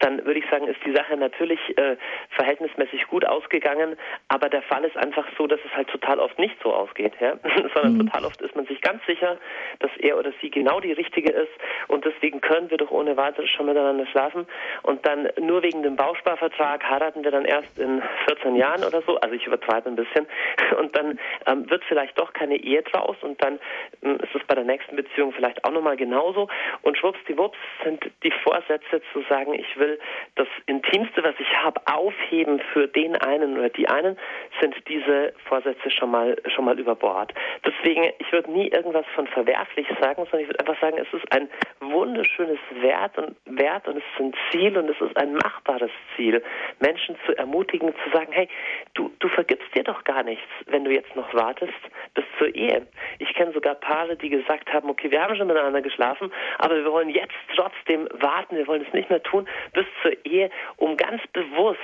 dann 0.00 0.24
würde 0.24 0.40
ich 0.40 0.50
sagen, 0.50 0.66
ist 0.66 0.80
die 0.84 0.92
Sache 0.92 1.16
natürlich 1.16 1.60
äh, 1.78 1.96
verhältnismäßig 2.30 3.06
gut 3.08 3.24
ausgegangen, 3.24 3.96
aber 4.28 4.48
der 4.48 4.62
Fall 4.62 4.73
Fall 4.74 4.84
ist 4.84 4.96
einfach 4.96 5.24
so, 5.38 5.46
dass 5.46 5.60
es 5.64 5.72
halt 5.76 5.88
total 5.88 6.18
oft 6.18 6.38
nicht 6.38 6.56
so 6.62 6.74
ausgeht, 6.74 7.12
ja? 7.20 7.34
sondern 7.74 7.94
mhm. 7.94 8.06
total 8.06 8.24
oft 8.24 8.40
ist 8.42 8.56
man 8.56 8.66
sich 8.66 8.80
ganz 8.80 9.04
sicher, 9.06 9.38
dass 9.78 9.90
er 9.98 10.18
oder 10.18 10.32
sie 10.40 10.50
genau 10.50 10.80
die 10.80 10.92
Richtige 10.92 11.30
ist 11.30 11.52
und 11.88 12.04
deswegen 12.04 12.40
können 12.40 12.70
wir 12.70 12.78
doch 12.78 12.90
ohne 12.90 13.16
weiteres 13.16 13.50
schon 13.50 13.66
miteinander 13.66 14.06
schlafen. 14.06 14.46
Und 14.82 15.06
dann 15.06 15.28
nur 15.40 15.62
wegen 15.62 15.82
dem 15.82 15.94
Bausparvertrag 15.96 16.82
heiraten 16.88 17.22
wir 17.22 17.30
dann 17.30 17.44
erst 17.44 17.78
in 17.78 18.02
14 18.26 18.56
Jahren 18.56 18.82
oder 18.82 19.02
so, 19.02 19.16
also 19.16 19.34
ich 19.34 19.46
übertreibe 19.46 19.88
ein 19.88 19.96
bisschen. 19.96 20.26
Und 20.78 20.96
dann 20.96 21.18
ähm, 21.46 21.70
wird 21.70 21.84
vielleicht 21.84 22.18
doch 22.18 22.32
keine 22.32 22.56
Ehe 22.56 22.82
draus 22.82 23.16
und 23.22 23.42
dann 23.42 23.58
ähm, 24.02 24.16
ist 24.16 24.34
es 24.34 24.42
bei 24.46 24.54
der 24.54 24.64
nächsten 24.64 24.96
Beziehung 24.96 25.32
vielleicht 25.32 25.64
auch 25.64 25.70
nochmal 25.70 25.96
genauso. 25.96 26.48
Und 26.82 26.98
schwuppsdiwupps 26.98 27.56
sind 27.84 28.04
die 28.22 28.32
Vorsätze 28.42 29.02
zu 29.12 29.22
sagen, 29.28 29.54
ich 29.54 29.78
will 29.78 29.98
das 30.34 30.48
Intimste, 30.66 31.22
was 31.22 31.34
ich 31.38 31.56
habe, 31.62 31.80
aufheben 31.86 32.60
für 32.72 32.88
den 32.88 33.16
einen 33.16 33.56
oder 33.56 33.68
die 33.68 33.88
einen, 33.88 34.18
sind 34.64 34.88
diese 34.88 35.34
Vorsätze 35.46 35.90
schon 35.90 36.10
mal 36.10 36.36
schon 36.54 36.64
mal 36.64 36.78
über 36.78 36.94
Bord. 36.94 37.34
Deswegen, 37.66 38.12
ich 38.18 38.32
würde 38.32 38.50
nie 38.50 38.68
irgendwas 38.68 39.04
von 39.14 39.26
verwerflich 39.26 39.86
sagen, 40.00 40.24
sondern 40.24 40.40
ich 40.40 40.48
würde 40.48 40.60
einfach 40.60 40.80
sagen, 40.80 40.96
es 40.98 41.12
ist 41.12 41.30
ein 41.32 41.48
wunderschönes 41.80 42.58
Wert 42.80 43.18
und 43.18 43.36
Wert 43.44 43.86
und 43.86 43.98
es 43.98 44.02
ist 44.14 44.20
ein 44.20 44.32
Ziel 44.50 44.76
und 44.78 44.88
es 44.88 45.00
ist 45.00 45.16
ein 45.16 45.34
machbares 45.34 45.90
Ziel, 46.16 46.42
Menschen 46.80 47.16
zu 47.26 47.36
ermutigen, 47.36 47.92
zu 48.04 48.10
sagen, 48.10 48.32
hey, 48.32 48.48
du 48.94 49.10
du 49.18 49.28
vergibst 49.28 49.68
dir 49.74 49.84
doch 49.84 50.02
gar 50.04 50.22
nichts, 50.22 50.48
wenn 50.66 50.84
du 50.84 50.92
jetzt 50.92 51.14
noch 51.14 51.32
wartest 51.34 51.72
bis 52.14 52.24
zur 52.38 52.54
Ehe. 52.54 52.86
Ich 53.18 53.34
kenne 53.34 53.52
sogar 53.52 53.74
Paare, 53.74 54.16
die 54.16 54.30
gesagt 54.30 54.72
haben, 54.72 54.88
okay, 54.88 55.10
wir 55.10 55.22
haben 55.22 55.36
schon 55.36 55.46
miteinander 55.46 55.82
geschlafen, 55.82 56.32
aber 56.58 56.76
wir 56.76 56.90
wollen 56.90 57.10
jetzt 57.10 57.34
trotzdem 57.54 58.08
warten, 58.14 58.56
wir 58.56 58.66
wollen 58.66 58.84
es 58.86 58.92
nicht 58.94 59.10
mehr 59.10 59.22
tun 59.22 59.46
bis 59.72 59.86
zur 60.02 60.12
Ehe, 60.24 60.50
um 60.76 60.96
ganz 60.96 61.20
bewusst 61.32 61.80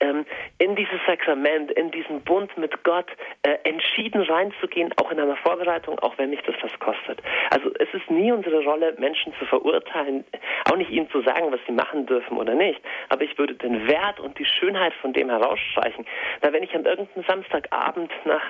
ähm, 0.00 0.24
in 0.58 0.76
dieses 0.76 1.00
Sakrament, 1.06 1.70
in 1.72 1.90
diesen 1.90 2.11
Bund 2.20 2.56
mit 2.58 2.84
Gott 2.84 3.10
äh, 3.42 3.56
entschieden 3.64 4.22
reinzugehen, 4.22 4.92
auch 4.96 5.10
in 5.10 5.18
einer 5.18 5.36
Vorbereitung, 5.36 5.98
auch 6.00 6.16
wenn 6.18 6.30
mich 6.30 6.42
das 6.42 6.54
was 6.62 6.78
kostet. 6.78 7.22
Also 7.50 7.70
es 7.78 7.88
ist 7.92 8.10
nie 8.10 8.30
unsere 8.30 8.62
Rolle, 8.64 8.94
Menschen 8.98 9.32
zu 9.38 9.44
verurteilen, 9.46 10.24
auch 10.70 10.76
nicht 10.76 10.90
ihnen 10.90 11.10
zu 11.10 11.22
sagen, 11.22 11.50
was 11.50 11.60
sie 11.66 11.72
machen 11.72 12.06
dürfen 12.06 12.36
oder 12.36 12.54
nicht. 12.54 12.80
Aber 13.08 13.22
ich 13.22 13.36
würde 13.38 13.54
den 13.54 13.86
Wert 13.88 14.20
und 14.20 14.38
die 14.38 14.44
Schönheit 14.44 14.92
von 14.94 15.12
dem 15.12 15.30
herausstreichen. 15.30 16.06
Na, 16.42 16.52
wenn 16.52 16.62
ich 16.62 16.74
an 16.74 16.84
irgendeinem 16.84 17.24
Samstagabend, 17.26 18.12
nach, 18.24 18.42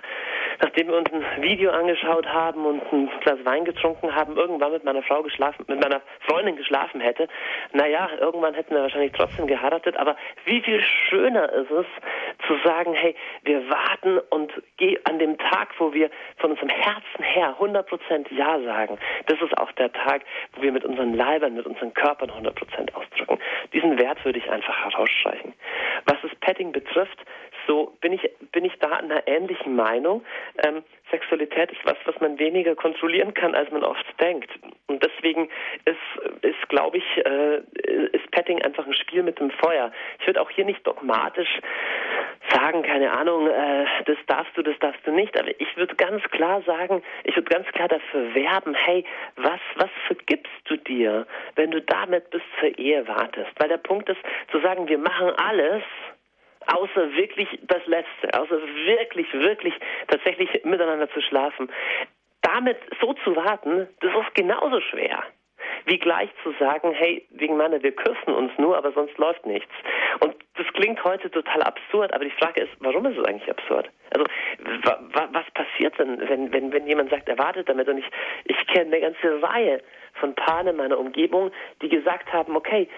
nachdem 0.60 0.88
wir 0.88 0.96
uns 0.96 1.10
ein 1.12 1.42
Video 1.42 1.70
angeschaut 1.70 2.26
haben 2.26 2.64
und 2.64 2.92
ein 2.92 3.10
Glas 3.20 3.44
Wein 3.44 3.64
getrunken 3.64 4.14
haben, 4.14 4.36
irgendwann 4.36 4.72
mit 4.72 4.84
meiner 4.84 5.02
Frau 5.02 5.22
geschlafen, 5.22 5.64
mit 5.68 5.82
meiner 5.82 6.00
Freundin 6.20 6.56
geschlafen 6.56 7.00
hätte, 7.00 7.28
naja, 7.72 8.08
irgendwann 8.20 8.54
hätten 8.54 8.74
wir 8.74 8.82
wahrscheinlich 8.82 9.12
trotzdem 9.12 9.46
geheiratet, 9.46 9.96
aber 9.96 10.16
wie 10.44 10.60
viel 10.60 10.80
schöner 10.80 11.52
ist 11.52 11.70
es, 11.70 11.86
zu 12.46 12.56
sagen, 12.64 12.94
hey, 12.94 13.14
wir 13.44 13.51
warten 13.68 14.18
und 14.30 14.52
an 15.04 15.18
dem 15.18 15.38
Tag, 15.38 15.68
wo 15.78 15.92
wir 15.92 16.10
von 16.38 16.50
unserem 16.50 16.68
Herzen 16.68 17.22
her 17.22 17.56
100% 17.60 18.34
Ja 18.34 18.60
sagen, 18.60 18.98
das 19.26 19.40
ist 19.40 19.56
auch 19.58 19.70
der 19.72 19.92
Tag, 19.92 20.22
wo 20.54 20.62
wir 20.62 20.72
mit 20.72 20.84
unseren 20.84 21.14
Leibern, 21.14 21.54
mit 21.54 21.66
unseren 21.66 21.94
Körpern 21.94 22.30
100% 22.30 22.94
ausdrücken. 22.94 23.38
Diesen 23.72 23.98
Wert 23.98 24.24
würde 24.24 24.38
ich 24.38 24.50
einfach 24.50 24.76
herausstreichen. 24.84 25.54
Was 26.06 26.16
das 26.22 26.34
Petting 26.40 26.72
betrifft, 26.72 27.18
so 27.66 27.96
bin 28.00 28.12
ich, 28.12 28.28
bin 28.50 28.64
ich 28.64 28.78
da 28.80 28.90
einer 28.90 29.26
ähnlichen 29.26 29.76
Meinung. 29.76 30.24
Ähm, 30.64 30.82
Sexualität 31.10 31.70
ist 31.70 31.84
was, 31.84 31.96
was 32.04 32.18
man 32.20 32.38
weniger 32.38 32.74
kontrollieren 32.74 33.34
kann, 33.34 33.54
als 33.54 33.70
man 33.70 33.84
oft 33.84 34.04
denkt. 34.20 34.50
Und 34.86 35.04
deswegen 35.04 35.48
ist, 35.84 36.42
ist 36.42 36.68
glaube 36.68 36.98
ich, 36.98 37.04
äh, 37.24 37.58
ist 38.12 38.30
Petting 38.30 38.62
einfach 38.62 38.86
ein 38.86 38.94
Spiel 38.94 39.22
mit 39.22 39.38
dem 39.38 39.50
Feuer. 39.50 39.92
Ich 40.20 40.26
würde 40.26 40.40
auch 40.40 40.50
hier 40.50 40.64
nicht 40.64 40.86
dogmatisch 40.86 41.60
sagen, 42.52 42.82
keine 42.82 43.12
Ahnung, 43.12 43.48
äh, 43.48 43.86
das 44.04 44.16
darfst 44.26 44.56
du, 44.56 44.62
das 44.62 44.78
darfst 44.80 45.06
du 45.06 45.12
nicht. 45.12 45.38
Aber 45.38 45.48
ich 45.60 45.76
würde 45.76 45.94
ganz 45.96 46.22
klar 46.24 46.62
sagen, 46.62 47.02
ich 47.24 47.34
würde 47.36 47.52
ganz 47.52 47.66
klar 47.68 47.88
dafür 47.88 48.34
werben, 48.34 48.74
hey, 48.74 49.04
was, 49.36 49.60
was 49.76 49.90
vergibst 50.06 50.52
du 50.64 50.76
dir, 50.76 51.26
wenn 51.56 51.70
du 51.70 51.80
damit 51.80 52.30
bis 52.30 52.42
zur 52.60 52.78
Ehe 52.78 53.06
wartest? 53.08 53.50
Weil 53.58 53.68
der 53.68 53.78
Punkt 53.78 54.08
ist, 54.08 54.20
zu 54.50 54.60
sagen, 54.60 54.88
wir 54.88 54.98
machen 54.98 55.30
alles, 55.36 55.82
außer 56.66 57.14
wirklich 57.14 57.48
das 57.62 57.84
Letzte, 57.86 58.38
außer 58.38 58.60
wirklich, 58.86 59.32
wirklich 59.32 59.74
tatsächlich 60.08 60.64
miteinander 60.64 61.10
zu 61.10 61.20
schlafen. 61.20 61.70
Damit 62.42 62.78
so 63.00 63.14
zu 63.24 63.36
warten, 63.36 63.88
das 64.00 64.12
ist 64.12 64.34
genauso 64.34 64.80
schwer 64.80 65.22
wie 65.86 65.98
gleich 65.98 66.30
zu 66.42 66.52
sagen, 66.58 66.92
hey, 66.92 67.26
wegen 67.30 67.56
meiner, 67.56 67.82
wir 67.82 67.92
küssen 67.92 68.34
uns 68.34 68.52
nur, 68.58 68.76
aber 68.76 68.92
sonst 68.92 69.16
läuft 69.18 69.46
nichts. 69.46 69.72
Und 70.20 70.34
das 70.56 70.66
klingt 70.74 71.02
heute 71.04 71.30
total 71.30 71.62
absurd, 71.62 72.12
aber 72.12 72.24
die 72.24 72.30
Frage 72.30 72.62
ist, 72.62 72.72
warum 72.80 73.06
ist 73.06 73.18
es 73.18 73.24
eigentlich 73.24 73.50
absurd? 73.50 73.90
Also 74.10 74.26
wa, 74.84 75.00
wa, 75.12 75.28
was 75.32 75.50
passiert 75.52 75.98
denn, 75.98 76.20
wenn, 76.28 76.52
wenn, 76.52 76.72
wenn 76.72 76.86
jemand 76.86 77.10
sagt, 77.10 77.28
er 77.28 77.38
wartet 77.38 77.68
damit? 77.68 77.88
Und 77.88 77.98
ich, 77.98 78.10
ich 78.44 78.66
kenne 78.66 78.94
eine 78.94 79.00
ganze 79.00 79.42
Reihe 79.42 79.82
von 80.14 80.34
Paaren 80.34 80.68
in 80.68 80.76
meiner 80.76 80.98
Umgebung, 80.98 81.50
die 81.80 81.88
gesagt 81.88 82.32
haben, 82.32 82.54
okay, 82.54 82.88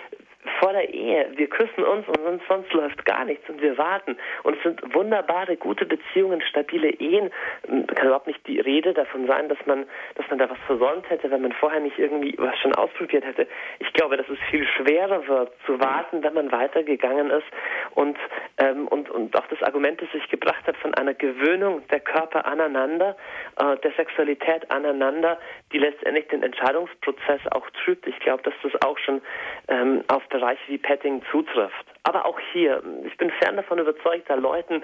vor 0.60 0.72
der 0.72 0.92
Ehe. 0.92 1.30
Wir 1.36 1.48
küssen 1.48 1.84
uns 1.84 2.06
und 2.08 2.20
sonst, 2.22 2.46
sonst 2.48 2.72
läuft 2.72 3.04
gar 3.04 3.24
nichts 3.24 3.48
und 3.48 3.60
wir 3.60 3.76
warten. 3.78 4.16
Und 4.42 4.56
es 4.56 4.62
sind 4.62 4.94
wunderbare, 4.94 5.56
gute 5.56 5.86
Beziehungen, 5.86 6.40
stabile 6.42 6.90
Ehen. 6.90 7.30
Da 7.62 7.94
kann 7.94 8.06
überhaupt 8.06 8.26
nicht 8.26 8.46
die 8.46 8.60
Rede 8.60 8.92
davon 8.92 9.26
sein, 9.26 9.48
dass 9.48 9.58
man, 9.66 9.86
dass 10.16 10.28
man 10.28 10.38
da 10.38 10.50
was 10.50 10.58
versäumt 10.66 11.08
hätte, 11.08 11.30
wenn 11.30 11.42
man 11.42 11.52
vorher 11.52 11.80
nicht 11.80 11.98
irgendwie 11.98 12.34
was 12.38 12.58
schon 12.58 12.74
ausprobiert 12.74 13.24
hätte. 13.24 13.46
Ich 13.78 13.92
glaube, 13.94 14.16
dass 14.16 14.28
es 14.28 14.38
viel 14.50 14.66
schwerer 14.66 15.26
wird, 15.26 15.52
zu 15.66 15.80
warten, 15.80 16.22
wenn 16.22 16.34
man 16.34 16.52
weitergegangen 16.52 17.30
ist. 17.30 17.46
Und, 17.94 18.18
ähm, 18.58 18.88
und, 18.88 19.10
und 19.10 19.36
auch 19.36 19.46
das 19.46 19.62
Argument, 19.62 20.00
das 20.02 20.08
ich 20.12 20.28
gebracht 20.28 20.66
habe 20.66 20.76
von 20.78 20.94
einer 20.94 21.14
Gewöhnung 21.14 21.82
der 21.88 22.00
Körper 22.00 22.46
aneinander, 22.46 23.16
äh, 23.58 23.76
der 23.78 23.92
Sexualität 23.92 24.70
aneinander, 24.70 25.38
die 25.72 25.78
letztendlich 25.78 26.28
den 26.28 26.42
Entscheidungsprozess 26.42 27.40
auch 27.52 27.68
trübt. 27.84 28.06
Ich 28.06 28.18
glaube, 28.20 28.42
dass 28.42 28.54
das 28.62 28.72
auch 28.82 28.98
schon 28.98 29.22
ähm, 29.68 30.04
auf 30.08 30.26
Bereiche 30.34 30.62
wie 30.66 30.78
Petting 30.78 31.22
zutrifft. 31.30 31.86
Aber 32.02 32.26
auch 32.26 32.40
hier, 32.52 32.82
ich 33.06 33.16
bin 33.16 33.30
fern 33.30 33.54
davon 33.54 33.78
überzeugt, 33.78 34.28
da 34.28 34.34
Leuten 34.34 34.82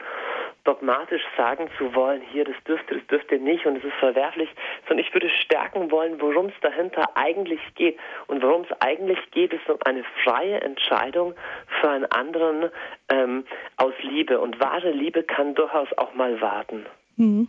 dogmatisch 0.63 1.23
sagen 1.37 1.69
zu 1.77 1.93
wollen, 1.93 2.23
hier, 2.33 2.45
das 2.45 2.55
dürfte, 2.69 2.95
das 2.95 3.07
dürfte 3.09 3.39
nicht 3.39 3.67
und 3.67 3.77
es 3.77 3.83
ist 3.83 3.97
verwerflich, 3.99 4.49
sondern 4.87 5.05
ich 5.05 5.13
würde 5.13 5.29
stärken 5.29 5.91
wollen, 5.91 6.21
worum 6.21 6.47
es 6.47 6.55
dahinter 6.61 7.17
eigentlich 7.17 7.61
geht. 7.75 7.99
Und 8.29 8.45
worum 8.45 8.63
es 8.63 8.81
eigentlich 8.81 9.19
geht, 9.33 9.53
ist 9.53 9.69
um 9.69 9.79
eine 9.85 10.05
freie 10.23 10.61
Entscheidung 10.61 11.35
für 11.81 11.91
einen 11.91 12.07
anderen 12.07 12.71
ähm, 13.09 13.45
aus 13.77 13.95
Liebe. 14.03 14.39
Und 14.39 14.61
wahre 14.61 14.93
Liebe 14.93 15.25
kann 15.25 15.57
durchaus 15.57 15.89
auch 15.99 16.15
mal 16.15 16.41
warten. 16.41 16.87
Mhm. 17.17 17.49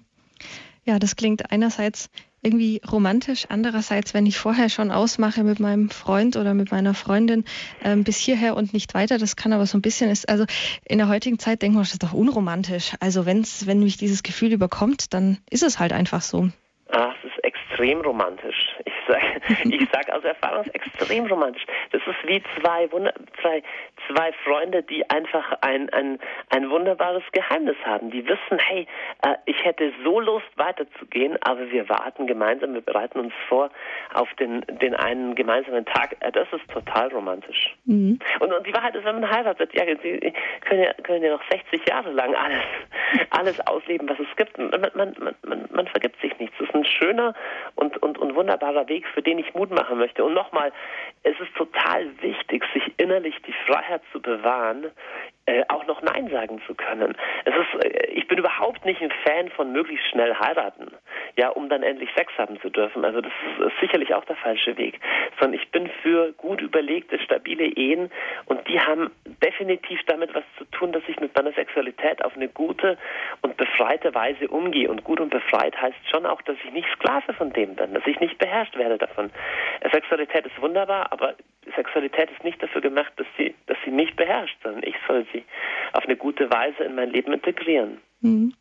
Ja, 0.85 0.97
das 0.97 1.15
klingt 1.15 1.51
einerseits 1.51 2.09
irgendwie 2.43 2.81
romantisch. 2.89 3.45
Andererseits, 3.49 4.13
wenn 4.13 4.25
ich 4.25 4.37
vorher 4.37 4.69
schon 4.69 4.91
ausmache 4.91 5.43
mit 5.43 5.59
meinem 5.59 5.89
Freund 5.89 6.37
oder 6.37 6.53
mit 6.53 6.71
meiner 6.71 6.93
Freundin 6.93 7.45
ähm, 7.83 8.03
bis 8.03 8.17
hierher 8.17 8.55
und 8.55 8.73
nicht 8.73 8.93
weiter, 8.93 9.17
das 9.17 9.35
kann 9.35 9.53
aber 9.53 9.65
so 9.65 9.77
ein 9.77 9.81
bisschen 9.81 10.09
ist, 10.09 10.29
also 10.29 10.45
in 10.85 10.97
der 10.97 11.07
heutigen 11.07 11.39
Zeit 11.39 11.61
denkt 11.61 11.75
man, 11.75 11.83
das 11.83 11.93
ist 11.93 12.03
doch 12.03 12.13
unromantisch. 12.13 12.93
Also 12.99 13.25
wenn's, 13.25 13.67
wenn 13.67 13.79
mich 13.83 13.97
dieses 13.97 14.23
Gefühl 14.23 14.51
überkommt, 14.51 15.13
dann 15.13 15.37
ist 15.49 15.63
es 15.63 15.79
halt 15.79 15.93
einfach 15.93 16.21
so. 16.21 16.49
Ah, 16.89 17.13
es 17.19 17.31
ist 17.31 17.43
extrem 17.43 18.01
romantisch. 18.01 18.75
Ich 18.85 18.93
sage 19.07 19.41
ich 19.75 19.87
sag 19.93 20.09
aus 20.11 20.23
Erfahrung, 20.23 20.61
es 20.61 20.67
ist 20.67 20.75
extrem 20.75 21.25
romantisch. 21.27 21.65
Das 21.91 22.01
ist 22.05 22.27
wie 22.27 22.43
zwei, 22.59 22.91
Wunder, 22.91 23.13
zwei, 23.41 23.63
zwei 24.07 24.31
Freunde, 24.43 24.83
die 24.83 25.09
einfach 25.09 25.57
ein, 25.61 25.89
ein, 25.93 26.19
ein 26.49 26.69
wunderbares 26.69 27.23
Geheimnis 27.31 27.77
haben. 27.85 28.11
Die 28.11 28.25
wissen, 28.25 28.59
hey, 28.59 28.87
äh, 29.23 29.35
ich 29.45 29.63
hätte 29.63 29.91
so 30.03 30.19
Lust 30.19 30.47
weiterzugehen, 30.55 31.37
aber 31.41 31.69
wir 31.71 31.89
warten 31.89 32.27
gemeinsam, 32.27 32.73
wir 32.73 32.81
bereiten 32.81 33.19
uns 33.19 33.33
vor 33.47 33.69
auf 34.13 34.31
den, 34.35 34.61
den 34.81 34.95
einen 34.95 35.35
gemeinsamen 35.35 35.85
Tag. 35.85 36.15
Äh, 36.19 36.31
das 36.31 36.47
ist 36.51 36.69
total 36.71 37.09
romantisch. 37.09 37.75
Mhm. 37.85 38.19
Und, 38.39 38.53
und 38.53 38.67
die 38.67 38.73
Wahrheit 38.73 38.95
ist, 38.95 39.05
wenn 39.05 39.19
man 39.19 39.29
heiratet, 39.29 39.73
ja, 39.73 39.83
sie 39.85 40.33
können 40.61 40.83
ja, 40.83 40.93
können 41.03 41.23
ja 41.23 41.31
noch 41.31 41.43
60 41.49 41.87
Jahre 41.87 42.11
lang 42.11 42.35
alles, 42.35 42.63
alles 43.31 43.67
ausleben, 43.67 44.09
was 44.09 44.19
es 44.19 44.35
gibt. 44.35 44.57
Man, 44.57 44.91
man, 44.93 45.35
man, 45.43 45.67
man, 45.71 45.87
vergibt 45.87 46.19
sich 46.21 46.37
nichts. 46.39 46.55
Es 46.59 46.67
ist 46.67 46.75
ein 46.75 46.85
schöner 46.85 47.33
und, 47.75 47.97
und, 48.01 48.17
und 48.17 48.35
wunderbarer 48.35 48.87
Weg, 48.87 49.05
für 49.07 49.21
den 49.21 49.39
ich 49.39 49.53
Mut 49.53 49.71
machen 49.71 49.97
möchte. 49.97 50.23
Und 50.23 50.33
nochmal, 50.33 50.71
es 51.23 51.39
ist 51.39 51.53
total 51.55 52.09
wichtig, 52.21 52.63
sich 52.73 52.91
innerlich 52.97 53.35
die 53.45 53.53
Freiheit 53.65 54.01
zu 54.11 54.21
bewahren, 54.21 54.91
äh, 55.45 55.63
auch 55.69 55.85
noch 55.85 56.01
Nein 56.01 56.29
sagen 56.29 56.61
zu 56.65 56.73
können. 56.73 57.15
Es 57.45 57.53
ist, 57.55 57.85
äh, 57.85 58.05
ich 58.07 58.27
bin 58.27 58.39
überhaupt 58.39 58.85
nicht 58.85 59.01
ein 59.01 59.13
Fan 59.23 59.49
von 59.49 59.71
möglichst 59.71 60.07
schnell 60.09 60.33
heiraten, 60.35 60.91
ja, 61.41 61.49
um 61.49 61.69
dann 61.69 61.81
endlich 61.81 62.09
Sex 62.15 62.31
haben 62.37 62.59
zu 62.61 62.69
dürfen. 62.69 63.03
Also 63.03 63.19
das 63.19 63.31
ist, 63.57 63.79
sicherlich 63.81 64.13
auch 64.13 64.23
der 64.25 64.35
falsche 64.35 64.77
Weg. 64.77 64.99
Sondern 65.39 65.59
ich 65.59 65.71
bin 65.71 65.89
für 66.03 66.33
gut 66.33 66.61
überlegte, 66.61 67.17
stabile 67.19 67.65
Ehen 67.65 68.11
und 68.45 68.67
die 68.67 68.79
haben 68.79 69.09
definitiv 69.43 69.99
damit 70.05 70.35
was 70.35 70.43
zu 70.59 70.65
tun, 70.65 70.91
dass 70.91 71.01
ich 71.07 71.19
mit 71.19 71.35
meiner 71.35 71.51
Sexualität 71.53 72.23
auf 72.23 72.35
eine 72.35 72.47
gute 72.47 72.95
und 73.41 73.57
befreite 73.57 74.13
Weise 74.13 74.49
umgehe. 74.49 74.87
Und 74.87 75.03
gut 75.03 75.19
und 75.19 75.31
befreit 75.31 75.75
heißt 75.81 75.97
schon 76.11 76.27
auch, 76.27 76.43
dass 76.43 76.57
ich 76.63 76.71
nicht 76.73 76.87
Sklave 76.93 77.33
von 77.33 77.51
dem 77.53 77.75
bin, 77.75 77.95
dass 77.95 78.05
ich 78.05 78.19
nicht 78.19 78.37
beherrscht 78.37 78.77
werde 78.77 78.99
davon. 78.99 79.31
Sexualität 79.91 80.45
ist 80.45 80.61
wunderbar, 80.61 81.11
aber 81.11 81.33
Sexualität 81.75 82.29
ist 82.29 82.43
nicht 82.43 82.61
dafür 82.61 82.81
gemacht, 82.81 83.13
dass 83.15 83.27
sie, 83.35 83.55
dass 83.65 83.77
sie 83.83 83.89
mich 83.89 84.15
beherrscht, 84.15 84.57
sondern 84.61 84.83
ich 84.83 84.95
soll 85.07 85.25
sie 85.33 85.43
auf 85.93 86.05
eine 86.05 86.17
gute 86.17 86.51
Weise 86.51 86.83
in 86.83 86.93
mein 86.93 87.09
Leben 87.09 87.33
integrieren. 87.33 87.99
Mhm. 88.21 88.53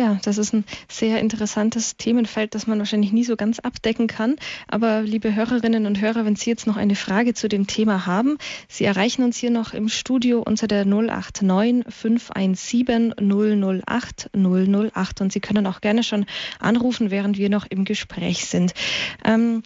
Ja, 0.00 0.18
das 0.22 0.38
ist 0.38 0.54
ein 0.54 0.64
sehr 0.88 1.20
interessantes 1.20 1.98
Themenfeld, 1.98 2.54
das 2.54 2.66
man 2.66 2.78
wahrscheinlich 2.78 3.12
nie 3.12 3.22
so 3.22 3.36
ganz 3.36 3.58
abdecken 3.58 4.06
kann. 4.06 4.36
Aber 4.66 5.02
liebe 5.02 5.34
Hörerinnen 5.34 5.84
und 5.84 6.00
Hörer, 6.00 6.24
wenn 6.24 6.36
Sie 6.36 6.48
jetzt 6.48 6.66
noch 6.66 6.78
eine 6.78 6.94
Frage 6.94 7.34
zu 7.34 7.50
dem 7.50 7.66
Thema 7.66 8.06
haben, 8.06 8.38
Sie 8.66 8.86
erreichen 8.86 9.22
uns 9.24 9.36
hier 9.36 9.50
noch 9.50 9.74
im 9.74 9.90
Studio 9.90 10.40
unter 10.40 10.68
der 10.68 10.86
089 10.86 11.84
517 11.86 13.12
008 13.18 14.30
008 14.32 15.20
und 15.20 15.34
Sie 15.34 15.40
können 15.40 15.66
auch 15.66 15.82
gerne 15.82 16.02
schon 16.02 16.24
anrufen, 16.60 17.10
während 17.10 17.36
wir 17.36 17.50
noch 17.50 17.66
im 17.68 17.84
Gespräch 17.84 18.46
sind. 18.46 18.72
Ähm, 19.22 19.62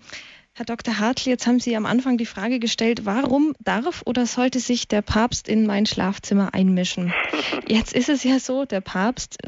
Herr 0.56 0.66
Dr. 0.66 1.00
Hartl, 1.00 1.30
jetzt 1.30 1.48
haben 1.48 1.58
Sie 1.58 1.74
am 1.74 1.84
Anfang 1.84 2.16
die 2.16 2.26
Frage 2.26 2.60
gestellt, 2.60 3.04
warum 3.04 3.56
darf 3.58 4.02
oder 4.04 4.24
sollte 4.24 4.60
sich 4.60 4.86
der 4.86 5.02
Papst 5.02 5.48
in 5.48 5.66
mein 5.66 5.84
Schlafzimmer 5.84 6.54
einmischen? 6.54 7.12
Jetzt 7.66 7.92
ist 7.92 8.08
es 8.08 8.22
ja 8.22 8.38
so, 8.38 8.64
der 8.64 8.80
Papst, 8.80 9.38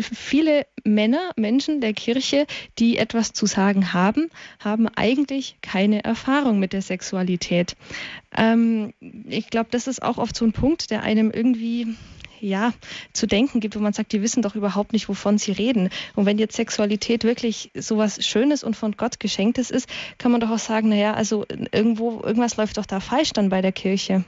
viele 0.00 0.66
Männer, 0.82 1.32
Menschen 1.36 1.82
der 1.82 1.92
Kirche, 1.92 2.46
die 2.78 2.96
etwas 2.96 3.34
zu 3.34 3.44
sagen 3.44 3.92
haben, 3.92 4.30
haben 4.58 4.88
eigentlich 4.88 5.56
keine 5.60 6.02
Erfahrung 6.04 6.58
mit 6.58 6.72
der 6.72 6.80
Sexualität. 6.80 7.76
Ähm, 8.34 8.94
ich 9.28 9.50
glaube, 9.50 9.68
das 9.72 9.86
ist 9.86 10.02
auch 10.02 10.16
oft 10.16 10.34
so 10.36 10.46
ein 10.46 10.52
Punkt, 10.52 10.90
der 10.90 11.02
einem 11.02 11.32
irgendwie 11.32 11.96
ja, 12.40 12.72
zu 13.12 13.26
denken 13.26 13.60
gibt, 13.60 13.76
wo 13.76 13.80
man 13.80 13.92
sagt, 13.92 14.12
die 14.12 14.22
wissen 14.22 14.42
doch 14.42 14.54
überhaupt 14.54 14.92
nicht, 14.92 15.08
wovon 15.08 15.38
sie 15.38 15.52
reden. 15.52 15.90
Und 16.14 16.26
wenn 16.26 16.38
jetzt 16.38 16.56
Sexualität 16.56 17.24
wirklich 17.24 17.70
sowas 17.74 18.24
Schönes 18.26 18.64
und 18.64 18.76
von 18.76 18.92
Gott 18.92 19.20
geschenktes 19.20 19.70
ist, 19.70 19.88
kann 20.18 20.32
man 20.32 20.40
doch 20.40 20.50
auch 20.50 20.58
sagen, 20.58 20.88
naja, 20.88 21.14
also 21.14 21.44
irgendwo, 21.72 22.20
irgendwas 22.22 22.56
läuft 22.56 22.78
doch 22.78 22.86
da 22.86 23.00
falsch 23.00 23.32
dann 23.32 23.48
bei 23.48 23.62
der 23.62 23.72
Kirche. 23.72 24.24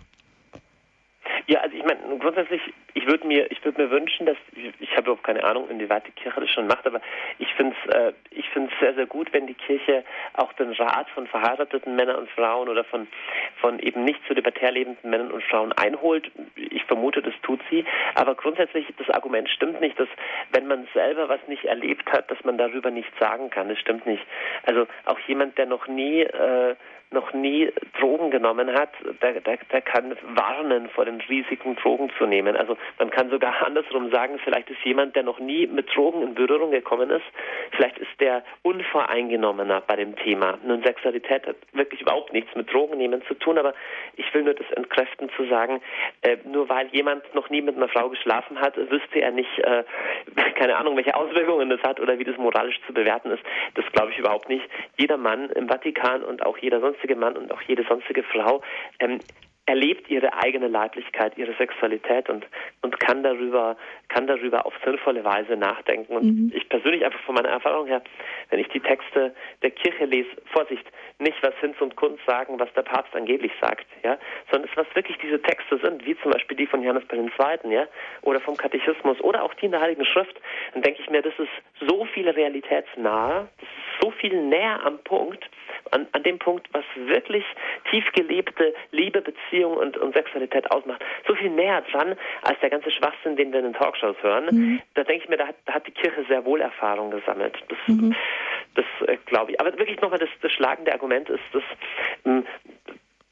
Ja, 1.46 1.60
also 1.60 1.76
ich 1.76 1.84
meine, 1.84 2.18
grundsätzlich, 2.18 2.60
ich 2.98 3.06
würde 3.06 3.26
mir, 3.26 3.50
ich 3.50 3.64
würde 3.64 3.80
mir 3.80 3.90
wünschen, 3.90 4.26
dass 4.26 4.36
ich, 4.54 4.72
ich 4.80 4.90
habe 4.92 5.02
überhaupt 5.02 5.22
keine 5.22 5.44
Ahnung, 5.44 5.68
inwieweit 5.70 6.06
die 6.06 6.12
Kirche 6.12 6.40
das 6.40 6.50
schon 6.50 6.66
macht, 6.66 6.84
aber 6.84 7.00
ich 7.38 7.52
finde 7.54 7.76
es, 7.84 7.94
äh, 7.94 8.12
ich 8.30 8.48
finde 8.50 8.72
sehr, 8.80 8.94
sehr 8.94 9.06
gut, 9.06 9.32
wenn 9.32 9.46
die 9.46 9.54
Kirche 9.54 10.04
auch 10.34 10.52
den 10.54 10.72
Rat 10.72 11.08
von 11.10 11.28
verheirateten 11.28 11.94
Männern 11.94 12.16
und 12.16 12.30
Frauen 12.30 12.68
oder 12.68 12.82
von 12.84 13.06
von 13.60 13.78
eben 13.78 14.04
nicht 14.04 14.20
zu 14.26 14.34
libertär 14.34 14.72
lebenden 14.72 15.10
Männern 15.10 15.30
und 15.30 15.44
Frauen 15.44 15.72
einholt. 15.72 16.30
Ich 16.56 16.84
vermute, 16.84 17.22
das 17.22 17.34
tut 17.42 17.60
sie, 17.70 17.84
aber 18.14 18.34
grundsätzlich 18.34 18.86
das 18.98 19.08
Argument 19.10 19.48
stimmt 19.48 19.80
nicht, 19.80 19.98
dass 19.98 20.08
wenn 20.50 20.66
man 20.66 20.88
selber 20.92 21.28
was 21.28 21.40
nicht 21.46 21.64
erlebt 21.64 22.10
hat, 22.12 22.30
dass 22.30 22.42
man 22.44 22.58
darüber 22.58 22.90
nichts 22.90 23.16
sagen 23.18 23.50
kann. 23.50 23.68
Das 23.68 23.78
stimmt 23.78 24.06
nicht. 24.06 24.24
Also 24.64 24.86
auch 25.04 25.18
jemand, 25.20 25.56
der 25.56 25.66
noch 25.66 25.86
nie 25.86 26.22
äh, 26.22 26.74
noch 27.10 27.32
nie 27.32 27.70
Drogen 27.98 28.30
genommen 28.30 28.72
hat, 28.72 28.90
der, 29.22 29.40
der, 29.40 29.58
der 29.72 29.80
kann 29.80 30.14
warnen 30.34 30.88
vor 30.90 31.04
den 31.04 31.20
Risiken, 31.22 31.76
Drogen 31.76 32.10
zu 32.18 32.26
nehmen. 32.26 32.56
Also 32.56 32.76
man 32.98 33.10
kann 33.10 33.30
sogar 33.30 33.54
andersrum 33.66 34.10
sagen, 34.10 34.38
vielleicht 34.44 34.70
ist 34.70 34.84
jemand, 34.84 35.16
der 35.16 35.22
noch 35.22 35.38
nie 35.38 35.66
mit 35.66 35.94
Drogen 35.94 36.22
in 36.22 36.34
Berührung 36.34 36.70
gekommen 36.70 37.10
ist, 37.10 37.24
vielleicht 37.70 37.98
ist 37.98 38.20
der 38.20 38.42
unvoreingenommener 38.62 39.82
bei 39.86 39.96
dem 39.96 40.16
Thema. 40.16 40.58
Nun, 40.64 40.82
Sexualität 40.82 41.46
hat 41.46 41.56
wirklich 41.72 42.02
überhaupt 42.02 42.32
nichts 42.32 42.54
mit 42.54 42.72
Drogen 42.72 42.98
nehmen 42.98 43.22
zu 43.26 43.34
tun, 43.34 43.58
aber 43.58 43.74
ich 44.16 44.32
will 44.34 44.42
nur 44.42 44.54
das 44.54 44.70
entkräften 44.72 45.30
zu 45.36 45.46
sagen, 45.46 45.80
äh, 46.22 46.36
nur 46.44 46.68
weil 46.68 46.88
jemand 46.88 47.34
noch 47.34 47.48
nie 47.48 47.62
mit 47.62 47.76
einer 47.76 47.88
Frau 47.88 48.08
geschlafen 48.10 48.60
hat, 48.60 48.76
wüsste 48.76 49.20
er 49.20 49.30
nicht, 49.30 49.58
äh, 49.60 49.84
keine 50.56 50.76
Ahnung, 50.76 50.96
welche 50.96 51.14
Auswirkungen 51.14 51.70
das 51.70 51.82
hat 51.82 52.00
oder 52.00 52.18
wie 52.18 52.24
das 52.24 52.36
moralisch 52.36 52.78
zu 52.86 52.92
bewerten 52.92 53.30
ist. 53.30 53.42
Das 53.74 53.84
glaube 53.92 54.12
ich 54.12 54.18
überhaupt 54.18 54.48
nicht. 54.48 54.64
Jeder 54.98 55.16
Mann 55.16 55.50
im 55.50 55.68
Vatikan 55.68 56.22
und 56.22 56.44
auch 56.44 56.58
jeder 56.58 56.80
sonst 56.80 56.97
sonstige 56.98 57.16
Mann 57.16 57.36
und 57.36 57.52
auch 57.52 57.62
jede 57.62 57.84
sonstige 57.84 58.22
Frau 58.22 58.62
ähm, 58.98 59.20
erlebt 59.66 60.08
ihre 60.08 60.32
eigene 60.32 60.66
Leiblichkeit, 60.66 61.36
ihre 61.36 61.52
Sexualität 61.54 62.30
und, 62.30 62.46
und 62.80 62.98
kann 63.00 63.22
darüber, 63.22 63.76
kann 64.08 64.26
darüber 64.26 64.64
auf 64.64 64.72
sinnvolle 64.82 65.22
Weise 65.24 65.56
nachdenken. 65.56 66.16
Und 66.16 66.24
mhm. 66.24 66.52
ich 66.54 66.66
persönlich 66.70 67.04
einfach 67.04 67.20
von 67.20 67.34
meiner 67.34 67.50
Erfahrung 67.50 67.86
her, 67.86 68.02
wenn 68.48 68.60
ich 68.60 68.68
die 68.68 68.80
Texte 68.80 69.34
der 69.60 69.70
Kirche 69.70 70.06
lese, 70.06 70.30
Vorsicht, 70.46 70.86
nicht 71.18 71.36
was 71.42 71.54
Hinz 71.60 71.78
und 71.82 71.96
Kunst 71.96 72.24
sagen, 72.26 72.58
was 72.58 72.72
der 72.72 72.82
Papst 72.82 73.14
angeblich 73.14 73.52
sagt, 73.60 73.86
ja, 74.02 74.16
sondern 74.50 74.70
es 74.70 74.76
was 74.76 74.86
wirklich 74.94 75.18
diese 75.18 75.40
Texte 75.42 75.78
sind, 75.84 76.06
wie 76.06 76.16
zum 76.22 76.32
Beispiel 76.32 76.56
die 76.56 76.66
von 76.66 76.82
Johannes 76.82 77.04
Paul 77.06 77.18
II., 77.18 77.70
ja, 77.70 77.86
oder 78.22 78.40
vom 78.40 78.56
Katechismus 78.56 79.20
oder 79.20 79.42
auch 79.42 79.52
die 79.52 79.66
in 79.66 79.72
der 79.72 79.82
Heiligen 79.82 80.06
Schrift, 80.06 80.40
dann 80.72 80.82
denke 80.82 81.02
ich 81.02 81.10
mir, 81.10 81.20
das 81.20 81.38
ist 81.38 81.86
so 81.86 82.06
viel 82.06 82.26
realitätsnah, 82.26 83.48
das 83.58 83.68
ist 83.68 84.00
so 84.02 84.10
viel 84.12 84.40
näher 84.40 84.80
am 84.86 84.98
Punkt, 85.04 85.44
an, 85.90 86.06
an 86.12 86.22
dem 86.22 86.38
Punkt, 86.38 86.68
was 86.72 86.84
wirklich 86.96 87.44
tief 87.90 88.04
gelebte 88.12 88.74
Liebe, 88.90 89.20
Beziehung 89.20 89.76
und, 89.76 89.96
und 89.96 90.14
Sexualität 90.14 90.70
ausmacht, 90.70 91.04
so 91.26 91.34
viel 91.34 91.50
näher 91.50 91.82
dran 91.90 92.16
als 92.42 92.58
der 92.60 92.70
ganze 92.70 92.90
Schwachsinn, 92.90 93.36
den 93.36 93.52
wir 93.52 93.60
in 93.60 93.66
den 93.66 93.74
Talkshows 93.74 94.16
hören. 94.22 94.46
Mhm. 94.50 94.82
Da 94.94 95.04
denke 95.04 95.24
ich 95.24 95.30
mir, 95.30 95.36
da 95.36 95.48
hat, 95.48 95.56
da 95.66 95.74
hat, 95.74 95.86
die 95.86 95.92
Kirche 95.92 96.24
sehr 96.28 96.44
wohl 96.44 96.60
Erfahrung 96.60 97.10
gesammelt. 97.10 97.56
Das, 97.68 97.78
mhm. 97.86 98.14
das 98.74 98.84
äh, 99.06 99.16
glaube 99.26 99.52
ich. 99.52 99.60
Aber 99.60 99.76
wirklich 99.78 100.00
nochmal 100.00 100.18
das, 100.18 100.30
das 100.42 100.52
schlagende 100.52 100.92
Argument 100.92 101.28
ist, 101.28 101.42
dass 101.52 101.62
ähm, 102.24 102.46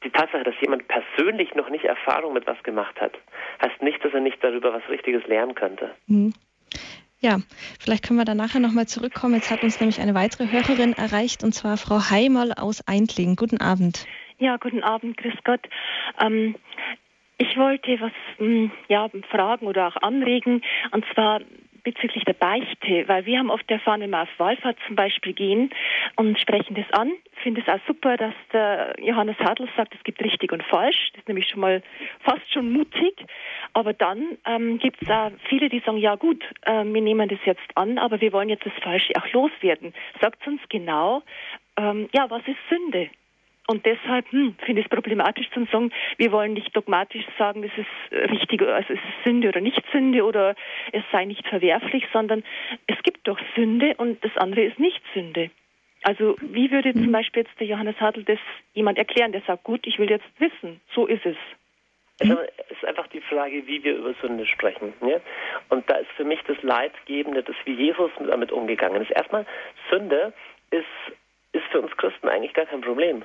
die 0.03 0.09
Tatsache, 0.09 0.43
dass 0.43 0.55
jemand 0.61 0.87
persönlich 0.87 1.55
noch 1.55 1.69
nicht 1.69 1.85
Erfahrung 1.85 2.33
mit 2.33 2.47
was 2.47 2.61
gemacht 2.63 2.99
hat, 3.01 3.13
heißt 3.61 3.81
nicht, 3.81 4.03
dass 4.03 4.13
er 4.13 4.19
nicht 4.19 4.43
darüber 4.43 4.73
was 4.73 4.87
Richtiges 4.89 5.25
lernen 5.27 5.55
könnte. 5.55 5.91
Mhm. 6.07 6.33
Ja, 7.19 7.39
vielleicht 7.79 8.05
können 8.05 8.19
wir 8.19 8.25
da 8.25 8.35
nachher 8.35 8.59
nochmal 8.59 8.87
zurückkommen. 8.87 9.35
Jetzt 9.35 9.49
hat 9.49 9.63
uns 9.63 9.79
nämlich 9.79 9.99
eine 9.99 10.13
weitere 10.13 10.51
Hörerin 10.51 10.93
erreicht, 10.93 11.43
und 11.43 11.53
zwar 11.53 11.77
Frau 11.77 12.11
Heimerl 12.11 12.53
aus 12.53 12.87
Eindlingen. 12.87 13.35
Guten 13.35 13.59
Abend. 13.59 14.05
Ja, 14.37 14.57
guten 14.57 14.83
Abend, 14.83 15.17
grüß 15.17 15.33
Gott. 15.43 15.61
Ähm, 16.19 16.55
ich 17.39 17.57
wollte 17.57 17.99
was 17.99 18.11
hm, 18.37 18.71
ja, 18.87 19.09
fragen 19.31 19.65
oder 19.65 19.87
auch 19.87 19.95
anregen, 19.97 20.61
und 20.91 21.05
zwar 21.13 21.41
bezüglich 21.87 22.25
der 22.25 22.33
Beichte, 22.33 23.07
weil 23.07 23.25
wir 23.25 23.39
haben 23.39 23.49
oft 23.49 23.71
erfahren, 23.71 24.01
wenn 24.01 24.09
wir 24.09 24.23
auf 24.23 24.39
Wallfahrt 24.39 24.75
zum 24.87 24.97
Beispiel 24.97 25.31
gehen 25.31 25.69
und 26.17 26.37
sprechen 26.37 26.75
das 26.75 26.91
an, 26.91 27.13
finde 27.43 27.61
es 27.61 27.67
auch 27.69 27.79
super, 27.87 28.17
dass 28.17 28.33
der 28.51 28.93
Johannes 28.99 29.37
Hadl 29.39 29.69
sagt, 29.77 29.95
es 29.95 30.03
gibt 30.03 30.21
richtig 30.21 30.51
und 30.51 30.61
falsch. 30.63 31.11
Das 31.13 31.21
ist 31.21 31.29
nämlich 31.29 31.47
schon 31.47 31.61
mal 31.61 31.81
fast 32.19 32.51
schon 32.51 32.73
mutig. 32.73 33.25
Aber 33.71 33.93
dann 33.93 34.37
ähm, 34.45 34.79
gibt 34.79 35.01
es 35.01 35.09
auch 35.09 35.31
viele, 35.47 35.69
die 35.69 35.79
sagen, 35.79 35.97
ja 35.97 36.15
gut, 36.15 36.43
äh, 36.63 36.83
wir 36.83 37.01
nehmen 37.01 37.29
das 37.29 37.39
jetzt 37.45 37.69
an, 37.75 37.99
aber 37.99 38.19
wir 38.19 38.33
wollen 38.33 38.49
jetzt 38.49 38.65
das 38.65 38.73
Falsche 38.83 39.13
auch 39.15 39.31
loswerden. 39.31 39.93
Sagt 40.19 40.45
uns 40.45 40.59
genau, 40.67 41.23
ähm, 41.77 42.09
ja, 42.13 42.29
was 42.29 42.41
ist 42.47 42.57
Sünde? 42.69 43.09
Und 43.69 43.85
deshalb 43.85 44.31
hm, 44.31 44.55
finde 44.65 44.79
ich 44.81 44.87
es 44.87 44.89
problematisch 44.89 45.49
zu 45.51 45.65
sagen, 45.65 45.91
wir 46.17 46.31
wollen 46.31 46.53
nicht 46.53 46.73
dogmatisch 46.75 47.25
sagen, 47.37 47.63
es 47.63 47.71
ist 47.77 48.31
richtig, 48.31 48.61
also 48.61 48.93
es 48.93 48.99
ist 48.99 49.23
Sünde 49.25 49.49
oder 49.49 49.59
nicht 49.59 49.83
Sünde 49.91 50.23
oder 50.23 50.55
es 50.93 51.03
sei 51.11 51.25
nicht 51.25 51.45
verwerflich, 51.45 52.05
sondern 52.13 52.43
es 52.87 52.95
gibt 53.03 53.27
doch 53.27 53.37
Sünde 53.55 53.93
und 53.97 54.23
das 54.23 54.35
andere 54.37 54.63
ist 54.63 54.79
nicht 54.79 55.01
Sünde. 55.13 55.51
Also 56.03 56.37
wie 56.39 56.71
würde 56.71 56.93
zum 56.93 57.07
mhm. 57.07 57.11
Beispiel 57.11 57.43
jetzt 57.43 57.59
der 57.59 57.67
Johannes 57.67 57.99
Hartl 57.99 58.23
das 58.23 58.39
jemand 58.73 58.97
erklären, 58.97 59.33
der 59.33 59.41
sagt, 59.41 59.65
gut, 59.65 59.85
ich 59.85 59.99
will 59.99 60.09
jetzt 60.09 60.27
wissen, 60.39 60.79
so 60.95 61.05
ist 61.05 61.25
es. 61.25 61.35
Es 62.19 62.29
ist 62.29 62.85
einfach 62.85 63.07
die 63.07 63.21
Frage, 63.21 63.67
wie 63.67 63.83
wir 63.83 63.97
über 63.97 64.13
Sünde 64.21 64.45
sprechen. 64.45 64.93
Ja? 65.01 65.19
Und 65.69 65.87
da 65.89 65.97
ist 65.97 66.09
für 66.15 66.23
mich 66.23 66.39
das 66.47 66.61
Leitgebende, 66.63 67.43
dass 67.43 67.55
wie 67.65 67.73
Jesus 67.73 68.09
damit 68.25 68.51
umgegangen 68.51 69.01
ist. 69.01 69.11
Erstmal, 69.11 69.45
Sünde 69.91 70.33
ist, 70.71 70.85
ist 71.51 71.65
für 71.65 71.81
uns 71.81 71.95
Christen 71.97 72.27
eigentlich 72.27 72.53
gar 72.53 72.65
kein 72.65 72.81
Problem. 72.81 73.23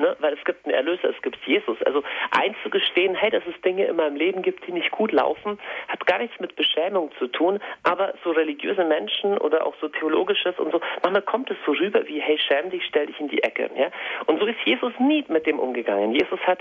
Ne? 0.00 0.16
Weil 0.18 0.32
es 0.32 0.42
gibt 0.44 0.64
einen 0.64 0.74
Erlöser, 0.74 1.10
es 1.10 1.22
gibt 1.22 1.36
Jesus. 1.44 1.76
Also 1.82 2.02
einzugestehen, 2.30 3.14
hey, 3.14 3.30
dass 3.30 3.42
es 3.46 3.60
Dinge 3.60 3.84
in 3.84 3.96
meinem 3.96 4.16
Leben 4.16 4.40
gibt, 4.40 4.66
die 4.66 4.72
nicht 4.72 4.90
gut 4.90 5.12
laufen, 5.12 5.58
hat 5.88 6.06
gar 6.06 6.18
nichts 6.18 6.40
mit 6.40 6.56
Beschämung 6.56 7.10
zu 7.18 7.26
tun. 7.26 7.60
Aber 7.82 8.14
so 8.24 8.30
religiöse 8.30 8.84
Menschen 8.84 9.36
oder 9.36 9.66
auch 9.66 9.74
so 9.80 9.88
theologisches 9.88 10.58
und 10.58 10.72
so, 10.72 10.80
manchmal 11.02 11.22
kommt 11.22 11.50
es 11.50 11.58
so 11.66 11.72
rüber 11.72 12.06
wie, 12.08 12.20
hey, 12.20 12.38
schäm 12.38 12.70
dich, 12.70 12.82
stell 12.86 13.06
dich 13.06 13.20
in 13.20 13.28
die 13.28 13.42
Ecke. 13.42 13.70
Ja? 13.76 13.90
Und 14.24 14.40
so 14.40 14.46
ist 14.46 14.58
Jesus 14.64 14.92
nie 14.98 15.22
mit 15.28 15.46
dem 15.46 15.58
umgegangen. 15.58 16.12
Jesus 16.12 16.40
hat 16.40 16.60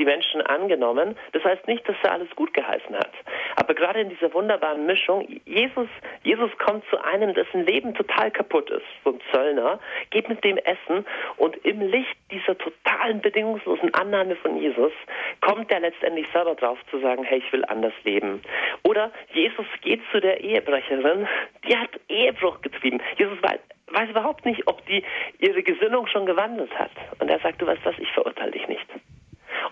die 0.00 0.06
Menschen 0.06 0.40
angenommen. 0.40 1.16
Das 1.32 1.44
heißt 1.44 1.68
nicht, 1.68 1.86
dass 1.88 1.96
er 2.02 2.12
alles 2.12 2.30
gut 2.34 2.54
geheißen 2.54 2.96
hat. 2.96 3.12
Aber 3.56 3.74
gerade 3.74 4.00
in 4.00 4.08
dieser 4.08 4.32
wunderbaren 4.32 4.86
Mischung, 4.86 5.28
Jesus, 5.44 5.88
Jesus 6.22 6.50
kommt 6.58 6.84
zu 6.88 7.02
einem, 7.04 7.34
dessen 7.34 7.66
Leben 7.66 7.94
total 7.94 8.30
kaputt 8.30 8.70
ist, 8.70 8.86
so 9.04 9.10
ein 9.10 9.20
Zöllner, 9.30 9.78
geht 10.10 10.28
mit 10.28 10.42
dem 10.42 10.56
Essen 10.56 11.04
und 11.36 11.56
im 11.64 11.80
Licht 11.82 12.16
dieser 12.30 12.56
totalen 12.56 13.20
bedingungslosen 13.20 13.92
Annahme 13.94 14.36
von 14.36 14.56
Jesus 14.56 14.92
kommt 15.40 15.70
er 15.70 15.80
letztendlich 15.80 16.26
selber 16.32 16.54
drauf 16.54 16.78
zu 16.90 16.98
sagen, 17.00 17.22
hey, 17.24 17.42
ich 17.44 17.52
will 17.52 17.64
anders 17.66 17.92
leben. 18.04 18.42
Oder 18.84 19.10
Jesus 19.34 19.66
geht 19.82 20.00
zu 20.10 20.20
der 20.20 20.40
Ehebrecherin, 20.40 21.28
die 21.68 21.76
hat 21.76 21.90
Ehebruch 22.08 22.62
getrieben. 22.62 23.02
Jesus 23.18 23.42
weiß, 23.42 23.60
weiß 23.88 24.10
überhaupt 24.10 24.46
nicht, 24.46 24.66
ob 24.66 24.84
die 24.86 25.02
ihre 25.38 25.62
Gesinnung 25.62 26.06
schon 26.06 26.24
gewandelt 26.24 26.72
hat. 26.78 26.92
Und 27.18 27.28
er 27.28 27.40
sagt, 27.40 27.60
du 27.60 27.66
weißt 27.66 27.84
was, 27.84 27.98
ich 27.98 28.10
verurteile 28.12 28.52
dich 28.52 28.66
nicht. 28.68 28.86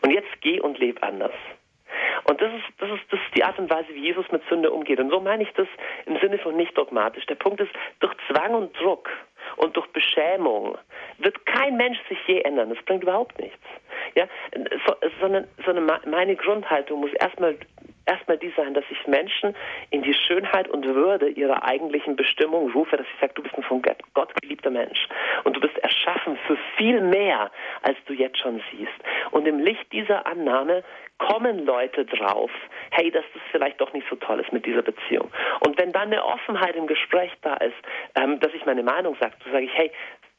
Und 0.02 0.10
jetzt 0.10 0.40
geh 0.40 0.60
und 0.60 0.78
leb 0.78 1.02
anders. 1.02 1.34
Und 2.24 2.40
das 2.40 2.52
ist, 2.52 2.64
das, 2.78 2.90
ist, 2.90 3.02
das 3.10 3.20
ist 3.20 3.34
die 3.36 3.44
Art 3.44 3.58
und 3.58 3.70
Weise, 3.70 3.88
wie 3.94 4.00
Jesus 4.00 4.30
mit 4.30 4.42
Sünde 4.48 4.70
umgeht. 4.70 5.00
Und 5.00 5.10
so 5.10 5.20
meine 5.20 5.42
ich 5.42 5.52
das 5.54 5.68
im 6.06 6.18
Sinne 6.18 6.38
von 6.38 6.56
nicht 6.56 6.76
dogmatisch. 6.76 7.24
Der 7.26 7.36
Punkt 7.36 7.60
ist, 7.60 7.70
durch 8.00 8.14
Zwang 8.28 8.54
und 8.54 8.78
Druck 8.78 9.08
und 9.56 9.76
durch 9.76 9.86
Beschämung 9.88 10.78
wird 11.18 11.44
kein 11.46 11.76
Mensch 11.76 11.98
sich 12.08 12.18
je 12.26 12.40
ändern. 12.40 12.70
Das 12.70 12.84
bringt 12.84 13.02
überhaupt 13.02 13.38
nichts. 13.40 13.58
Ja, 14.14 14.26
so, 14.86 14.94
sondern, 15.20 15.46
sondern 15.64 16.00
meine 16.06 16.36
Grundhaltung 16.36 17.00
muss 17.00 17.12
erstmal 17.14 17.56
erstmal 18.08 18.38
die 18.38 18.52
sein, 18.56 18.74
dass 18.74 18.84
ich 18.90 19.06
Menschen 19.06 19.54
in 19.90 20.02
die 20.02 20.14
Schönheit 20.14 20.68
und 20.68 20.84
Würde 20.86 21.28
ihrer 21.28 21.62
eigentlichen 21.64 22.16
Bestimmung 22.16 22.72
rufe, 22.72 22.96
dass 22.96 23.06
ich 23.06 23.20
sage, 23.20 23.34
du 23.34 23.42
bist 23.42 23.54
ein 23.56 23.62
von 23.62 23.82
Gott 24.14 24.34
geliebter 24.40 24.70
Mensch 24.70 25.06
und 25.44 25.54
du 25.56 25.60
bist 25.60 25.76
erschaffen 25.78 26.38
für 26.46 26.56
viel 26.76 27.00
mehr, 27.00 27.50
als 27.82 27.98
du 28.06 28.14
jetzt 28.14 28.38
schon 28.38 28.62
siehst. 28.72 28.98
Und 29.30 29.46
im 29.46 29.58
Licht 29.60 29.92
dieser 29.92 30.26
Annahme 30.26 30.82
kommen 31.18 31.66
Leute 31.66 32.04
drauf, 32.04 32.50
hey, 32.90 33.10
dass 33.10 33.24
das 33.34 33.42
vielleicht 33.50 33.80
doch 33.80 33.92
nicht 33.92 34.06
so 34.08 34.16
toll 34.16 34.40
ist 34.40 34.52
mit 34.52 34.64
dieser 34.64 34.82
Beziehung. 34.82 35.30
Und 35.60 35.76
wenn 35.76 35.92
dann 35.92 36.12
eine 36.12 36.24
Offenheit 36.24 36.76
im 36.76 36.86
Gespräch 36.86 37.32
da 37.42 37.54
ist, 37.54 37.74
ähm, 38.14 38.40
dass 38.40 38.54
ich 38.54 38.64
meine 38.64 38.82
Meinung 38.82 39.16
sage, 39.20 39.34
so 39.44 39.50
sage 39.50 39.64
ich, 39.64 39.74
hey, 39.76 39.90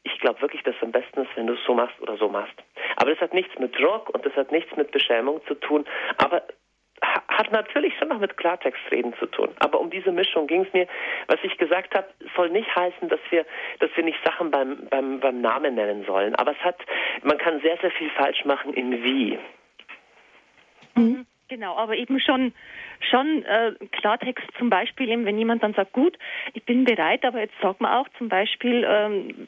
ich 0.03 0.19
glaube 0.19 0.41
wirklich, 0.41 0.63
dass 0.63 0.75
es 0.75 0.83
am 0.83 0.91
besten 0.91 1.21
ist, 1.21 1.29
wenn 1.35 1.47
du 1.47 1.53
es 1.53 1.63
so 1.65 1.73
machst 1.73 1.99
oder 2.01 2.17
so 2.17 2.29
machst. 2.29 2.55
Aber 2.95 3.11
das 3.11 3.19
hat 3.19 3.33
nichts 3.33 3.57
mit 3.59 3.77
Druck 3.77 4.09
und 4.09 4.25
das 4.25 4.33
hat 4.35 4.51
nichts 4.51 4.75
mit 4.75 4.91
Beschämung 4.91 5.41
zu 5.47 5.55
tun. 5.55 5.85
Aber 6.17 6.43
hat 7.01 7.51
natürlich 7.51 7.93
schon 7.97 8.09
noch 8.09 8.19
mit 8.19 8.35
Klartextreden 8.37 9.13
zu 9.17 9.25
tun. 9.27 9.49
Aber 9.59 9.79
um 9.79 9.89
diese 9.89 10.11
Mischung 10.11 10.47
ging 10.47 10.65
es 10.65 10.73
mir. 10.73 10.87
Was 11.27 11.37
ich 11.43 11.57
gesagt 11.57 11.95
habe, 11.95 12.07
soll 12.35 12.49
nicht 12.49 12.73
heißen, 12.75 13.07
dass 13.07 13.19
wir, 13.29 13.45
dass 13.79 13.89
wir 13.95 14.03
nicht 14.03 14.19
Sachen 14.25 14.51
beim, 14.51 14.87
beim, 14.89 15.19
beim 15.19 15.41
Namen 15.41 15.75
nennen 15.75 16.05
sollen. 16.05 16.35
Aber 16.35 16.51
es 16.51 16.57
hat, 16.59 16.77
man 17.23 17.37
kann 17.37 17.61
sehr, 17.61 17.77
sehr 17.77 17.91
viel 17.91 18.09
falsch 18.11 18.43
machen 18.45 18.73
in 18.73 19.03
wie. 19.03 19.39
Mhm. 20.95 21.25
Genau, 21.49 21.75
aber 21.75 21.97
eben 21.97 22.19
schon, 22.19 22.53
schon 23.09 23.43
äh, 23.43 23.73
Klartext 23.91 24.45
zum 24.59 24.69
Beispiel, 24.69 25.09
eben, 25.09 25.25
wenn 25.25 25.39
jemand 25.39 25.63
dann 25.63 25.73
sagt, 25.73 25.93
gut, 25.93 26.17
ich 26.53 26.63
bin 26.63 26.85
bereit, 26.85 27.25
aber 27.25 27.39
jetzt 27.39 27.59
sagt 27.59 27.81
man 27.81 27.91
auch 27.91 28.07
zum 28.19 28.29
Beispiel, 28.29 28.85
ähm, 28.87 29.47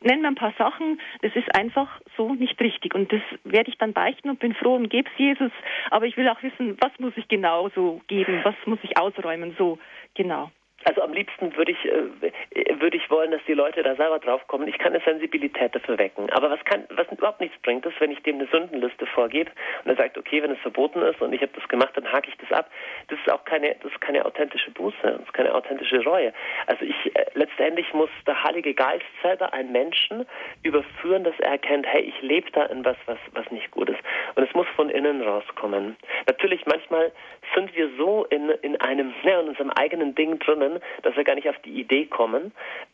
nennen 0.00 0.22
wir 0.22 0.28
ein 0.28 0.34
paar 0.34 0.54
Sachen, 0.56 0.98
das 1.20 1.36
ist 1.36 1.54
einfach 1.54 2.00
so 2.16 2.34
nicht 2.34 2.58
richtig. 2.60 2.94
Und 2.94 3.12
das 3.12 3.20
werde 3.44 3.70
ich 3.70 3.76
dann 3.76 3.92
beichten 3.92 4.30
und 4.30 4.38
bin 4.38 4.54
froh 4.54 4.76
und 4.76 4.88
gebe 4.88 5.08
es 5.10 5.18
Jesus. 5.18 5.52
Aber 5.90 6.06
ich 6.06 6.16
will 6.16 6.28
auch 6.28 6.42
wissen, 6.42 6.78
was 6.80 6.92
muss 6.98 7.12
ich 7.16 7.28
genau 7.28 7.68
so 7.74 8.00
geben, 8.06 8.40
was 8.42 8.54
muss 8.64 8.78
ich 8.82 8.98
ausräumen, 8.98 9.54
so 9.58 9.78
genau. 10.14 10.50
Also 10.84 11.02
am 11.02 11.12
liebsten 11.12 11.56
würde 11.56 11.72
ich, 11.72 11.84
äh, 11.84 12.80
würde 12.80 12.96
ich 12.96 13.10
wollen, 13.10 13.30
dass 13.30 13.40
die 13.46 13.54
Leute 13.54 13.82
da 13.82 13.96
selber 13.96 14.18
draufkommen. 14.18 14.68
Ich 14.68 14.78
kann 14.78 14.92
eine 14.92 15.02
Sensibilität 15.02 15.74
dafür 15.74 15.98
wecken. 15.98 16.30
Aber 16.30 16.50
was 16.50 16.64
kann, 16.64 16.84
was 16.90 17.10
überhaupt 17.10 17.40
nichts 17.40 17.56
bringt, 17.62 17.84
ist, 17.86 18.00
wenn 18.00 18.12
ich 18.12 18.22
dem 18.22 18.36
eine 18.36 18.46
Sündenliste 18.46 19.06
vorgebe 19.06 19.50
und 19.84 19.90
er 19.90 19.96
sagt, 19.96 20.16
okay, 20.16 20.42
wenn 20.42 20.52
es 20.52 20.58
verboten 20.60 21.02
ist 21.02 21.20
und 21.20 21.32
ich 21.32 21.40
habe 21.40 21.52
das 21.54 21.66
gemacht, 21.68 21.90
dann 21.94 22.10
hake 22.12 22.28
ich 22.28 22.36
das 22.36 22.52
ab. 22.52 22.70
Das 23.08 23.18
ist 23.18 23.32
auch 23.32 23.44
keine, 23.44 23.74
das 23.82 23.90
ist 23.90 24.00
keine 24.00 24.24
authentische 24.24 24.70
Buße, 24.70 24.96
das 25.02 25.20
ist 25.20 25.32
keine 25.32 25.54
authentische 25.54 26.04
Reue. 26.04 26.32
Also 26.66 26.84
ich, 26.84 27.16
äh, 27.16 27.24
letztendlich 27.34 27.92
muss 27.92 28.10
der 28.26 28.42
Heilige 28.44 28.74
Geist 28.74 29.04
selber 29.22 29.52
einen 29.52 29.72
Menschen 29.72 30.26
überführen, 30.62 31.24
dass 31.24 31.34
er 31.40 31.52
erkennt, 31.52 31.86
hey, 31.86 32.02
ich 32.02 32.20
lebe 32.22 32.50
da 32.52 32.64
in 32.66 32.84
was, 32.84 32.96
was, 33.06 33.18
was 33.32 33.50
nicht 33.50 33.70
gut 33.70 33.88
ist. 33.88 34.00
Und 34.34 34.46
es 34.46 34.54
muss 34.54 34.66
von 34.76 34.90
innen 34.90 35.22
rauskommen. 35.22 35.96
Natürlich, 36.26 36.64
manchmal 36.66 37.10
sind 37.54 37.74
wir 37.74 37.90
so 37.96 38.24
in, 38.26 38.50
in 38.62 38.80
einem, 38.80 39.12
ja, 39.22 39.40
in 39.40 39.48
unserem 39.48 39.70
eigenen 39.70 40.14
Ding 40.14 40.38
drinnen, 40.66 40.80
dass 41.02 41.16
wir 41.16 41.24
gar 41.24 41.34
nicht 41.34 41.48
auf 41.48 41.58
die 41.64 41.80
Idee 41.80 42.06
kommen, 42.06 42.52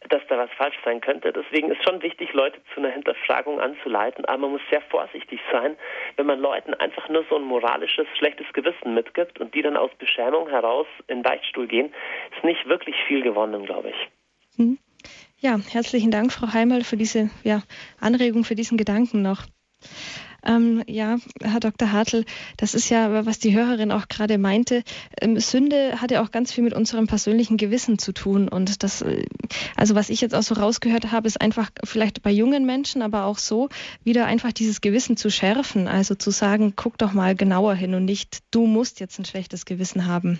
dass 0.08 0.22
da 0.28 0.38
was 0.38 0.50
falsch 0.56 0.76
sein 0.84 1.00
könnte. 1.00 1.32
Deswegen 1.32 1.70
ist 1.70 1.82
schon 1.84 2.02
wichtig, 2.02 2.32
Leute 2.32 2.60
zu 2.74 2.80
einer 2.80 2.90
Hinterfragung 2.90 3.60
anzuleiten, 3.60 4.24
aber 4.24 4.38
man 4.38 4.52
muss 4.52 4.62
sehr 4.70 4.82
vorsichtig 4.82 5.40
sein, 5.50 5.76
wenn 6.16 6.26
man 6.26 6.40
Leuten 6.40 6.74
einfach 6.74 7.08
nur 7.08 7.24
so 7.28 7.36
ein 7.36 7.42
moralisches, 7.42 8.06
schlechtes 8.18 8.46
Gewissen 8.52 8.94
mitgibt 8.94 9.40
und 9.40 9.54
die 9.54 9.62
dann 9.62 9.76
aus 9.76 9.90
Beschämung 9.98 10.48
heraus 10.48 10.86
in 11.08 11.18
den 11.18 11.22
Beichtstuhl 11.22 11.66
gehen, 11.66 11.92
ist 12.36 12.44
nicht 12.44 12.66
wirklich 12.66 12.96
viel 13.06 13.22
gewonnen, 13.22 13.64
glaube 13.64 13.90
ich. 13.90 14.08
Hm. 14.56 14.78
Ja, 15.38 15.58
herzlichen 15.72 16.10
Dank, 16.12 16.32
Frau 16.32 16.52
Heimerl, 16.52 16.84
für 16.84 16.96
diese 16.96 17.30
ja, 17.42 17.62
Anregung, 18.00 18.44
für 18.44 18.54
diesen 18.54 18.78
Gedanken 18.78 19.22
noch. 19.22 19.42
Ähm, 20.44 20.82
ja, 20.86 21.18
Herr 21.40 21.60
Dr. 21.60 21.92
Hartl, 21.92 22.24
das 22.56 22.74
ist 22.74 22.88
ja, 22.88 23.24
was 23.26 23.38
die 23.38 23.54
Hörerin 23.54 23.92
auch 23.92 24.08
gerade 24.08 24.38
meinte. 24.38 24.82
Ähm, 25.20 25.38
Sünde 25.38 26.00
hat 26.00 26.10
ja 26.10 26.22
auch 26.22 26.30
ganz 26.30 26.52
viel 26.52 26.64
mit 26.64 26.74
unserem 26.74 27.06
persönlichen 27.06 27.56
Gewissen 27.56 27.98
zu 27.98 28.12
tun. 28.12 28.48
Und 28.48 28.82
das, 28.82 29.02
äh, 29.02 29.24
also 29.76 29.94
was 29.94 30.10
ich 30.10 30.20
jetzt 30.20 30.34
auch 30.34 30.42
so 30.42 30.54
rausgehört 30.54 31.12
habe, 31.12 31.28
ist 31.28 31.40
einfach 31.40 31.70
vielleicht 31.84 32.22
bei 32.22 32.30
jungen 32.30 32.66
Menschen, 32.66 33.02
aber 33.02 33.24
auch 33.24 33.38
so, 33.38 33.68
wieder 34.04 34.26
einfach 34.26 34.52
dieses 34.52 34.80
Gewissen 34.80 35.16
zu 35.16 35.30
schärfen. 35.30 35.86
Also 35.86 36.14
zu 36.14 36.30
sagen, 36.30 36.74
guck 36.76 36.98
doch 36.98 37.12
mal 37.12 37.34
genauer 37.34 37.74
hin 37.74 37.94
und 37.94 38.04
nicht, 38.04 38.38
du 38.50 38.66
musst 38.66 39.00
jetzt 39.00 39.18
ein 39.18 39.24
schlechtes 39.24 39.64
Gewissen 39.64 40.06
haben. 40.06 40.38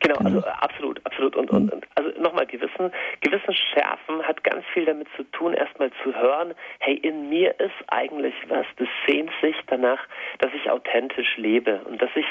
Genau, 0.00 0.16
genau. 0.16 0.28
also 0.28 0.46
absolut, 0.46 1.04
absolut. 1.04 1.36
Und, 1.36 1.50
und, 1.50 1.72
und 1.72 1.86
also 1.94 2.10
nochmal, 2.20 2.46
Gewissen, 2.46 2.92
Gewissen 3.20 3.54
schärfen 3.54 4.22
hat 4.22 4.42
ganz 4.44 4.64
viel 4.72 4.84
damit 4.84 5.08
zu 5.16 5.24
tun, 5.24 5.54
erstmal 5.54 5.90
zu 6.02 6.14
hören, 6.14 6.54
hey, 6.80 6.94
in 6.94 7.28
mir 7.28 7.58
ist 7.60 7.74
eigentlich 7.88 8.34
was, 8.48 8.66
das 8.76 8.88
sehnt 9.06 9.30
sich 9.40 9.56
danach, 9.66 10.00
dass 10.38 10.52
ich 10.54 10.70
authentisch 10.70 11.36
lebe 11.36 11.80
und 11.84 12.00
dass 12.00 12.10
ich, 12.14 12.26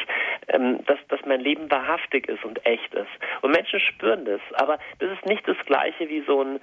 ähm, 0.48 0.80
dass, 0.86 1.00
dass 1.08 1.20
mein 1.26 1.42
Leben 1.42 1.70
wahrhaftig 1.72 2.28
ist 2.28 2.44
und 2.44 2.66
echt 2.66 2.94
ist. 2.94 3.08
Und 3.42 3.52
Menschen 3.52 3.80
spüren 3.80 4.26
das, 4.26 4.42
aber 4.54 4.78
das 5.00 5.12
ist 5.12 5.26
nicht 5.26 5.48
das 5.48 5.58
Gleiche 5.66 6.10
wie 6.10 6.22
so 6.22 6.44
ein, 6.44 6.60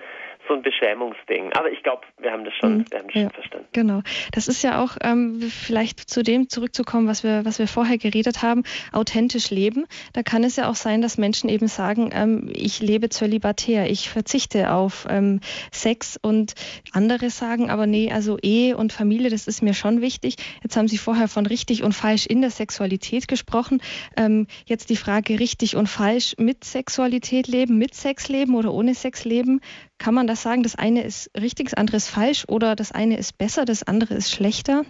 so 0.48 0.54
ein 0.54 0.62
Beschämungsding. 0.62 1.52
Aber 1.52 1.70
ich 1.70 1.82
glaube, 1.82 2.02
wir 2.18 2.32
haben 2.32 2.44
das 2.44 2.54
schon, 2.54 2.78
mhm. 2.78 2.84
wir 2.90 2.98
haben 2.98 3.06
das 3.08 3.14
ja, 3.14 3.22
schon 3.22 3.30
verstanden. 3.30 3.66
Genau. 3.72 4.02
Das 4.32 4.48
ist 4.48 4.62
ja 4.62 4.82
auch 4.82 4.96
ähm, 5.02 5.40
vielleicht 5.40 6.00
zu 6.00 6.22
dem 6.22 6.48
zurückzukommen, 6.48 7.08
was 7.08 7.22
wir, 7.22 7.44
was 7.44 7.58
wir 7.58 7.68
vorher 7.68 7.98
geredet 7.98 8.42
haben, 8.42 8.64
authentisch 8.92 9.50
leben. 9.50 9.86
Da 10.12 10.22
kann 10.22 10.44
es 10.44 10.56
ja 10.56 10.68
auch 10.68 10.74
sein, 10.74 11.02
dass 11.02 11.18
Menschen 11.18 11.48
eben 11.48 11.68
sagen, 11.68 12.10
ähm, 12.12 12.50
ich 12.52 12.80
lebe 12.80 13.08
zölibatär, 13.08 13.90
ich 13.90 14.08
verzichte 14.08 14.72
auf 14.72 15.06
ähm, 15.08 15.40
Sex 15.70 16.18
und 16.20 16.54
andere 16.92 17.30
sagen 17.30 17.70
aber 17.70 17.86
nee, 17.86 18.10
also 18.12 18.38
Ehe 18.40 18.76
und 18.76 18.92
Familie, 18.92 19.30
das 19.30 19.46
ist 19.46 19.62
mir 19.62 19.74
schon 19.74 20.00
wichtig. 20.00 20.36
Jetzt 20.62 20.76
haben 20.76 20.88
Sie 20.88 20.98
vorher 20.98 21.28
von 21.28 21.46
richtig 21.46 21.82
und 21.82 21.92
falsch 21.92 22.26
in 22.26 22.40
der 22.40 22.50
Sexualität 22.50 23.28
gesprochen. 23.28 23.80
Ähm, 24.16 24.46
jetzt 24.66 24.90
die 24.90 24.96
Frage 24.96 25.38
richtig 25.38 25.76
und 25.76 25.88
falsch 25.88 26.34
mit 26.38 26.64
Sexualität 26.64 27.48
leben, 27.48 27.78
mit 27.78 27.94
Sex 27.94 28.28
leben 28.28 28.54
oder 28.54 28.72
ohne 28.72 28.94
Sex 28.94 29.24
leben. 29.24 29.60
Kann 29.98 30.14
man 30.14 30.26
das 30.26 30.42
sagen, 30.42 30.62
das 30.62 30.76
eine 30.76 31.02
ist 31.02 31.30
richtig, 31.40 31.66
das 31.70 31.74
andere 31.74 31.96
ist 31.96 32.08
falsch 32.08 32.44
oder 32.48 32.76
das 32.76 32.92
eine 32.92 33.16
ist 33.16 33.38
besser, 33.38 33.64
das 33.64 33.82
andere 33.82 34.14
ist 34.14 34.30
schlechter? 34.32 34.84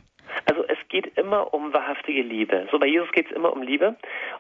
Also 0.47 0.65
es 0.69 0.79
geht 0.89 1.17
immer 1.19 1.53
um 1.55 1.73
wahrhaftige 1.73 2.23
Liebe. 2.23 2.69
So 2.71 2.79
bei 2.79 2.87
Jesus 2.87 3.11
geht 3.13 3.27
es 3.27 3.37
immer 3.37 3.53
um 3.53 3.63
Liebe 3.63 3.97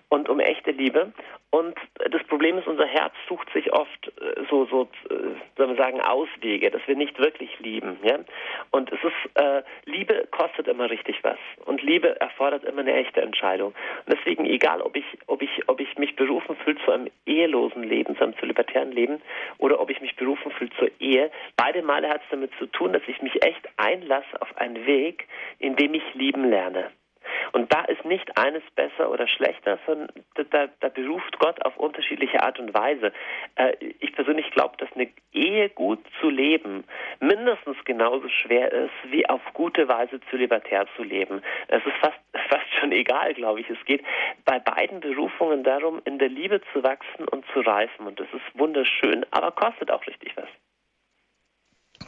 und 0.08 0.28
um 0.28 0.40
echte 0.40 0.70
Liebe. 0.70 1.12
Und 1.50 1.76
das 2.10 2.22
Problem 2.24 2.58
ist, 2.58 2.66
unser 2.66 2.86
Herz 2.86 3.14
sucht 3.28 3.50
sich 3.52 3.72
oft 3.72 4.12
äh, 4.20 4.42
so, 4.50 4.66
so 4.66 4.88
äh, 5.10 5.14
soll 5.56 5.68
man 5.68 5.76
sagen, 5.76 6.00
Auswege, 6.00 6.70
dass 6.70 6.82
wir 6.86 6.96
nicht 6.96 7.18
wirklich 7.18 7.58
lieben. 7.60 7.98
Ja? 8.02 8.18
Und 8.70 8.92
es 8.92 8.98
ist, 9.02 9.36
äh, 9.36 9.62
Liebe 9.84 10.28
kostet 10.30 10.68
immer 10.68 10.90
richtig 10.90 11.22
was. 11.22 11.38
Und 11.64 11.82
Liebe 11.82 12.20
erfordert 12.20 12.64
immer 12.64 12.80
eine 12.80 12.94
echte 12.94 13.20
Entscheidung. 13.22 13.74
Und 14.04 14.16
deswegen, 14.18 14.44
egal 14.44 14.82
ob 14.82 14.96
ich, 14.96 15.04
ob 15.26 15.42
ich, 15.42 15.68
ob 15.68 15.80
ich 15.80 15.96
mich 15.98 16.14
berufen 16.14 16.56
fühle 16.56 16.78
zu 16.84 16.90
einem 16.90 17.10
ehelosen 17.24 17.82
Leben, 17.82 18.16
zu 18.16 18.24
einem 18.24 18.36
zölibatären 18.38 18.92
Leben, 18.92 19.22
oder 19.58 19.80
ob 19.80 19.90
ich 19.90 20.00
mich 20.00 20.14
berufen 20.16 20.50
fühle 20.52 20.70
zur 20.78 20.90
Ehe, 21.00 21.30
beide 21.56 21.82
Male 21.82 22.08
hat 22.08 22.22
es 22.22 22.30
damit 22.30 22.50
zu 22.58 22.66
tun, 22.66 22.92
dass 22.92 23.02
ich 23.06 23.22
mich 23.22 23.42
echt 23.44 23.66
einlasse 23.76 24.40
auf 24.40 24.56
einen 24.58 24.86
Weg, 24.86 25.26
in 25.58 25.76
dem 25.76 25.94
ich 25.94 26.14
lieben 26.14 26.50
lerne. 26.50 26.90
Und 27.52 27.72
da 27.72 27.82
ist 27.84 28.04
nicht 28.04 28.36
eines 28.38 28.62
besser 28.74 29.10
oder 29.10 29.26
schlechter, 29.28 29.78
sondern 29.86 30.08
da, 30.50 30.68
da 30.80 30.88
beruft 30.88 31.38
Gott 31.38 31.64
auf 31.64 31.76
unterschiedliche 31.76 32.42
Art 32.42 32.58
und 32.58 32.74
Weise. 32.74 33.12
Äh, 33.56 33.74
ich 34.00 34.12
persönlich 34.12 34.50
glaube, 34.50 34.76
dass 34.78 34.88
eine 34.94 35.08
Ehe 35.32 35.68
gut 35.70 36.00
zu 36.20 36.30
leben 36.30 36.84
mindestens 37.20 37.76
genauso 37.84 38.28
schwer 38.28 38.72
ist, 38.72 38.92
wie 39.10 39.28
auf 39.28 39.40
gute 39.54 39.88
Weise 39.88 40.20
zu 40.30 40.36
libertär 40.36 40.86
zu 40.96 41.02
leben. 41.02 41.42
Es 41.68 41.84
ist 41.84 41.96
fast, 42.00 42.18
fast 42.48 42.66
schon 42.80 42.92
egal, 42.92 43.34
glaube 43.34 43.60
ich. 43.60 43.70
Es 43.70 43.82
geht 43.84 44.04
bei 44.44 44.58
beiden 44.58 45.00
Berufungen 45.00 45.64
darum, 45.64 46.00
in 46.04 46.18
der 46.18 46.28
Liebe 46.28 46.60
zu 46.72 46.82
wachsen 46.82 47.28
und 47.28 47.44
zu 47.52 47.60
reifen. 47.60 48.06
Und 48.06 48.20
das 48.20 48.28
ist 48.32 48.58
wunderschön, 48.58 49.24
aber 49.30 49.50
kostet 49.52 49.90
auch 49.90 50.06
richtig 50.06 50.36
was. 50.36 50.48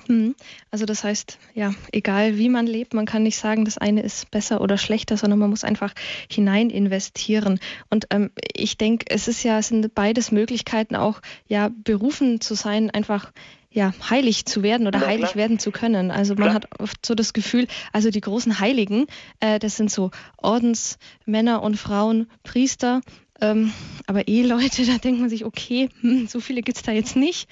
Mhm. 0.09 0.35
Also 0.70 0.86
das 0.86 1.05
heißt, 1.05 1.39
ja, 1.55 1.74
egal 1.93 2.39
wie 2.39 2.48
man 2.48 2.66
lebt, 2.66 2.94
man 2.94 3.06
kann 3.06 3.22
nicht 3.22 3.39
sagen, 3.39 3.64
das 3.64 3.78
eine 3.78 4.02
ist 4.02 4.30
besser 4.30 4.60
oder 4.60 4.78
schlechter, 4.78 5.16
sondern 5.16 5.39
man 5.39 5.51
muss 5.51 5.64
einfach 5.64 5.94
hinein 6.30 6.70
investieren. 6.70 7.60
Und 7.90 8.06
ähm, 8.10 8.30
ich 8.55 8.78
denke, 8.78 9.06
es 9.09 9.28
ist 9.28 9.43
ja, 9.43 9.59
es 9.59 9.68
sind 9.68 9.94
beides 9.94 10.32
Möglichkeiten 10.32 10.97
auch, 10.97 11.20
ja, 11.47 11.70
berufen 11.85 12.40
zu 12.40 12.55
sein, 12.55 12.90
einfach 12.90 13.32
ja, 13.70 13.93
heilig 14.09 14.47
zu 14.47 14.62
werden 14.62 14.86
oder 14.86 15.01
Na, 15.01 15.06
heilig 15.06 15.30
klar. 15.30 15.36
werden 15.36 15.59
zu 15.59 15.70
können. 15.70 16.10
Also 16.10 16.35
man 16.35 16.44
klar. 16.44 16.55
hat 16.55 16.80
oft 16.80 17.05
so 17.05 17.14
das 17.14 17.35
Gefühl, 17.35 17.66
also 17.93 18.10
die 18.10 18.20
großen 18.20 18.60
Heiligen, 18.60 19.06
äh, 19.40 19.59
das 19.59 19.76
sind 19.76 19.90
so 19.90 20.10
Ordensmänner 20.39 21.62
und 21.62 21.76
Frauen, 21.76 22.28
Priester, 22.44 23.02
ähm, 23.40 23.72
aber 24.06 24.26
Eheleute, 24.26 24.85
da 24.86 24.98
denkt 24.98 25.20
man 25.20 25.28
sich, 25.28 25.44
okay, 25.44 25.90
hm, 26.01 26.26
so 26.26 26.40
viele 26.40 26.62
gibt 26.62 26.78
es 26.78 26.82
da 26.82 26.93
jetzt 26.93 27.16
nicht. 27.16 27.48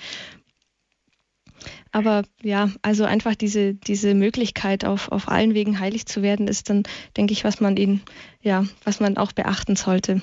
Aber 1.93 2.23
ja, 2.43 2.71
also 2.83 3.05
einfach 3.05 3.35
diese, 3.35 3.75
diese 3.75 4.15
Möglichkeit, 4.15 4.85
auf, 4.85 5.11
auf 5.11 5.29
allen 5.29 5.55
Wegen 5.55 5.81
heilig 5.81 6.07
zu 6.07 6.23
werden, 6.23 6.49
ist 6.49 6.71
dann, 6.71 6.85
denke 7.17 7.33
ich, 7.33 7.45
was 7.45 7.61
man 7.61 7.77
ihnen, 7.77 8.03
ja, 8.43 8.65
was 8.85 9.01
man 9.01 9.17
auch 9.17 9.33
beachten 9.33 9.77
sollte. 9.77 10.23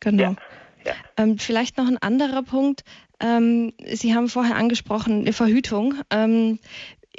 Genau. 0.00 0.22
Ja, 0.22 0.36
ja. 0.84 0.92
Ähm, 1.16 1.38
vielleicht 1.38 1.76
noch 1.76 1.86
ein 1.86 1.98
anderer 1.98 2.42
Punkt. 2.42 2.84
Ähm, 3.20 3.72
Sie 3.92 4.14
haben 4.14 4.28
vorher 4.28 4.56
angesprochen, 4.56 5.32
Verhütung. 5.32 5.94
Ähm, 6.10 6.58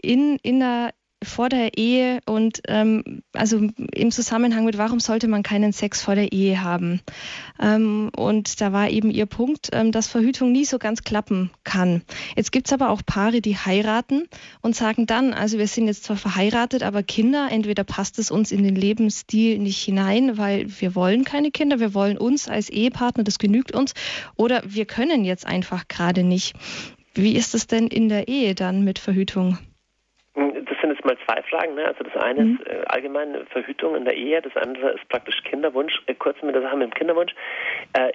in, 0.01 0.37
in 0.41 0.59
der 0.59 0.93
vor 1.23 1.49
der 1.49 1.77
Ehe 1.77 2.21
und 2.25 2.61
ähm, 2.67 3.23
also 3.33 3.67
im 3.93 4.11
Zusammenhang 4.11 4.65
mit, 4.65 4.77
warum 4.77 4.99
sollte 4.99 5.27
man 5.27 5.43
keinen 5.43 5.73
Sex 5.73 6.01
vor 6.01 6.15
der 6.15 6.31
Ehe 6.31 6.63
haben? 6.63 7.01
Ähm, 7.61 8.09
und 8.15 8.61
da 8.61 8.71
war 8.71 8.89
eben 8.89 9.11
ihr 9.11 9.25
Punkt, 9.25 9.69
ähm, 9.73 9.91
dass 9.91 10.07
Verhütung 10.07 10.51
nie 10.51 10.63
so 10.63 10.79
ganz 10.79 11.03
klappen 11.03 11.51
kann. 11.63 12.03
Jetzt 12.35 12.51
gibt's 12.51 12.71
aber 12.71 12.89
auch 12.89 13.01
Paare, 13.05 13.41
die 13.41 13.57
heiraten 13.57 14.29
und 14.61 14.75
sagen 14.75 15.07
dann, 15.07 15.33
also 15.33 15.57
wir 15.57 15.67
sind 15.67 15.87
jetzt 15.87 16.05
zwar 16.05 16.15
verheiratet, 16.15 16.83
aber 16.83 17.03
Kinder, 17.03 17.49
entweder 17.51 17.83
passt 17.83 18.17
es 18.17 18.31
uns 18.31 18.51
in 18.51 18.63
den 18.63 18.75
Lebensstil 18.75 19.59
nicht 19.59 19.81
hinein, 19.83 20.37
weil 20.37 20.67
wir 20.79 20.95
wollen 20.95 21.25
keine 21.25 21.51
Kinder, 21.51 21.79
wir 21.81 21.93
wollen 21.93 22.17
uns 22.17 22.47
als 22.47 22.69
Ehepartner, 22.69 23.25
das 23.25 23.39
genügt 23.39 23.73
uns, 23.73 23.93
oder 24.37 24.61
wir 24.65 24.85
können 24.85 25.25
jetzt 25.25 25.45
einfach 25.45 25.87
gerade 25.89 26.23
nicht. 26.23 26.55
Wie 27.13 27.35
ist 27.35 27.55
es 27.55 27.67
denn 27.67 27.87
in 27.87 28.07
der 28.07 28.29
Ehe 28.29 28.55
dann 28.55 28.85
mit 28.85 28.99
Verhütung? 28.99 29.57
Sind 30.81 30.91
jetzt 30.91 31.05
mal 31.05 31.17
zwei 31.25 31.41
Fragen. 31.43 31.75
Ne? 31.75 31.85
Also 31.85 32.03
das 32.03 32.15
eine 32.15 32.43
mhm. 32.43 32.55
ist 32.55 32.67
äh, 32.67 32.83
allgemeine 32.87 33.45
Verhütung 33.47 33.95
in 33.95 34.05
der 34.05 34.15
Ehe, 34.15 34.41
das 34.41 34.55
andere 34.55 34.91
ist 34.91 35.07
praktisch 35.09 35.41
Kinderwunsch. 35.43 36.01
Äh, 36.05 36.15
kurz 36.15 36.41
mit 36.41 36.55
der 36.55 36.61
Sache 36.61 36.77
mit 36.77 36.91
dem 36.91 36.93
Kinderwunsch. 36.93 37.33
Äh, 37.93 38.11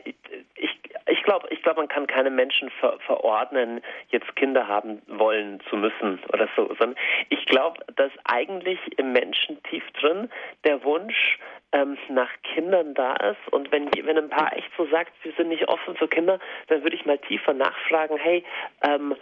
ich 0.55 0.71
ich 1.07 1.23
glaube, 1.23 1.47
ich 1.51 1.63
glaube, 1.63 1.81
man 1.81 1.89
kann 1.89 2.07
keinem 2.07 2.35
Menschen 2.35 2.71
ver 2.81 2.99
verordnen, 3.07 3.83
jetzt 4.09 4.35
Kinder 4.37 4.67
haben 4.69 5.03
wollen 5.07 5.61
zu 5.69 5.77
müssen 5.77 6.21
oder 6.33 6.49
so, 6.57 6.67
sondern 6.79 6.97
ich 7.29 7.45
glaube, 7.47 7.81
dass 7.97 8.11
eigentlich 8.25 8.79
im 8.97 9.13
Menschen 9.13 9.63
tief 9.65 9.85
drin 10.01 10.31
der 10.65 10.83
Wunsch 10.83 11.39
ähm, 11.73 11.99
nach 12.09 12.31
Kindern 12.43 12.95
da 12.95 13.15
ist 13.17 13.53
und 13.53 13.71
wenn 13.73 13.91
wenn 13.93 14.17
ein 14.17 14.31
Paar 14.31 14.57
echt 14.57 14.71
so 14.77 14.87
sagt, 14.87 15.13
wir 15.23 15.33
sind 15.33 15.49
nicht 15.49 15.69
offen 15.69 15.97
für 15.97 16.09
Kinder, 16.09 16.39
dann 16.69 16.83
würde 16.83 16.97
ich 16.97 17.05
mal 17.05 17.19
tiefer 17.19 17.53
nachfragen, 17.53 18.17
hey, 18.17 18.45
ähm, 18.83 19.15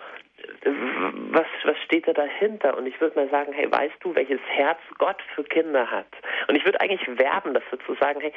was, 1.30 1.46
was 1.64 1.76
steht 1.84 2.06
da 2.06 2.12
dahinter? 2.12 2.76
Und 2.76 2.86
ich 2.86 3.00
würde 3.00 3.18
mal 3.18 3.28
sagen, 3.30 3.52
hey, 3.52 3.70
weißt 3.70 3.96
du, 4.00 4.14
welches 4.14 4.40
Herz 4.46 4.78
Gott 4.98 5.20
für 5.34 5.44
Kinder 5.44 5.90
hat? 5.90 6.06
Und 6.48 6.56
ich 6.56 6.64
würde 6.64 6.80
eigentlich 6.80 7.06
werben 7.18 7.54
dafür 7.54 7.78
zu 7.86 7.94
sagen, 7.94 8.20
hey, 8.20 8.32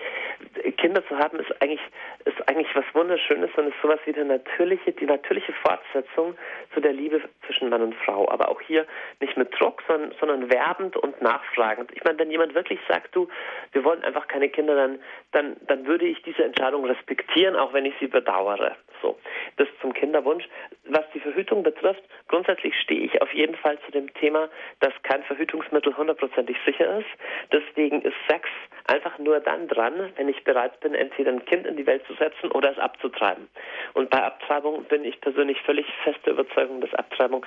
Kinder 0.73 1.05
zu 1.07 1.17
haben 1.17 1.39
ist 1.39 1.61
eigentlich, 1.61 1.81
ist 2.25 2.49
eigentlich 2.49 2.73
was 2.75 2.85
Wunderschönes 2.93 3.49
und 3.57 3.67
ist 3.67 3.81
sowas 3.81 3.99
wie 4.05 4.13
der 4.13 4.25
natürliche, 4.25 4.91
die 4.91 5.05
natürliche 5.05 5.53
Fortsetzung 5.53 6.35
zu 6.73 6.79
der 6.79 6.93
Liebe 6.93 7.21
zwischen 7.45 7.69
Mann 7.69 7.81
und 7.81 7.95
Frau. 7.95 8.29
Aber 8.29 8.49
auch 8.49 8.61
hier 8.61 8.85
nicht 9.19 9.37
mit 9.37 9.59
Druck, 9.59 9.83
sondern, 9.87 10.13
sondern 10.19 10.49
werbend 10.51 10.97
und 10.97 11.21
nachfragend. 11.21 11.91
Ich 11.93 12.03
meine, 12.03 12.19
wenn 12.19 12.31
jemand 12.31 12.55
wirklich 12.55 12.79
sagt, 12.87 13.15
du, 13.15 13.27
wir 13.71 13.83
wollen 13.83 14.03
einfach 14.03 14.27
keine 14.27 14.49
Kinder, 14.49 14.75
dann, 14.75 14.99
dann, 15.31 15.57
dann 15.67 15.85
würde 15.85 16.05
ich 16.05 16.21
diese 16.23 16.43
Entscheidung 16.43 16.85
respektieren, 16.85 17.55
auch 17.55 17.73
wenn 17.73 17.85
ich 17.85 17.93
sie 17.99 18.07
bedauere. 18.07 18.75
So. 19.01 19.17
Das 19.57 19.67
zum 19.81 19.93
Kinderwunsch. 19.93 20.47
Was 20.85 21.05
die 21.13 21.19
Verhütung 21.19 21.63
betrifft, 21.63 22.03
grundsätzlich 22.27 22.73
stehe 22.79 23.01
ich 23.01 23.21
auf 23.21 23.33
jeden 23.33 23.55
Fall 23.55 23.77
zu 23.85 23.91
dem 23.91 24.13
Thema, 24.15 24.49
dass 24.79 24.93
kein 25.03 25.23
Verhütungsmittel 25.23 25.95
hundertprozentig 25.97 26.57
sicher 26.65 26.99
ist. 26.99 27.09
Deswegen 27.51 28.01
ist 28.01 28.15
Sex 28.27 28.47
einfach 28.87 29.17
nur 29.17 29.39
dann 29.39 29.67
dran, 29.67 30.11
wenn 30.15 30.29
ich 30.29 30.43
bereit 30.43 30.79
bin, 30.79 30.93
entweder 30.93 31.31
ein 31.31 31.45
Kind 31.45 31.65
in 31.65 31.75
die 31.75 31.87
Welt 31.87 32.05
zu 32.05 32.13
setzen 32.13 32.51
oder 32.51 32.71
es 32.71 32.77
abzutreiben. 32.77 33.47
Und 33.93 34.09
bei 34.09 34.21
Abtreibung 34.21 34.83
bin 34.85 35.05
ich 35.05 35.19
persönlich 35.21 35.59
völlig 35.61 35.85
feste 36.03 36.31
Überzeugung, 36.31 36.81
dass 36.81 36.93
Abtreibung 36.93 37.45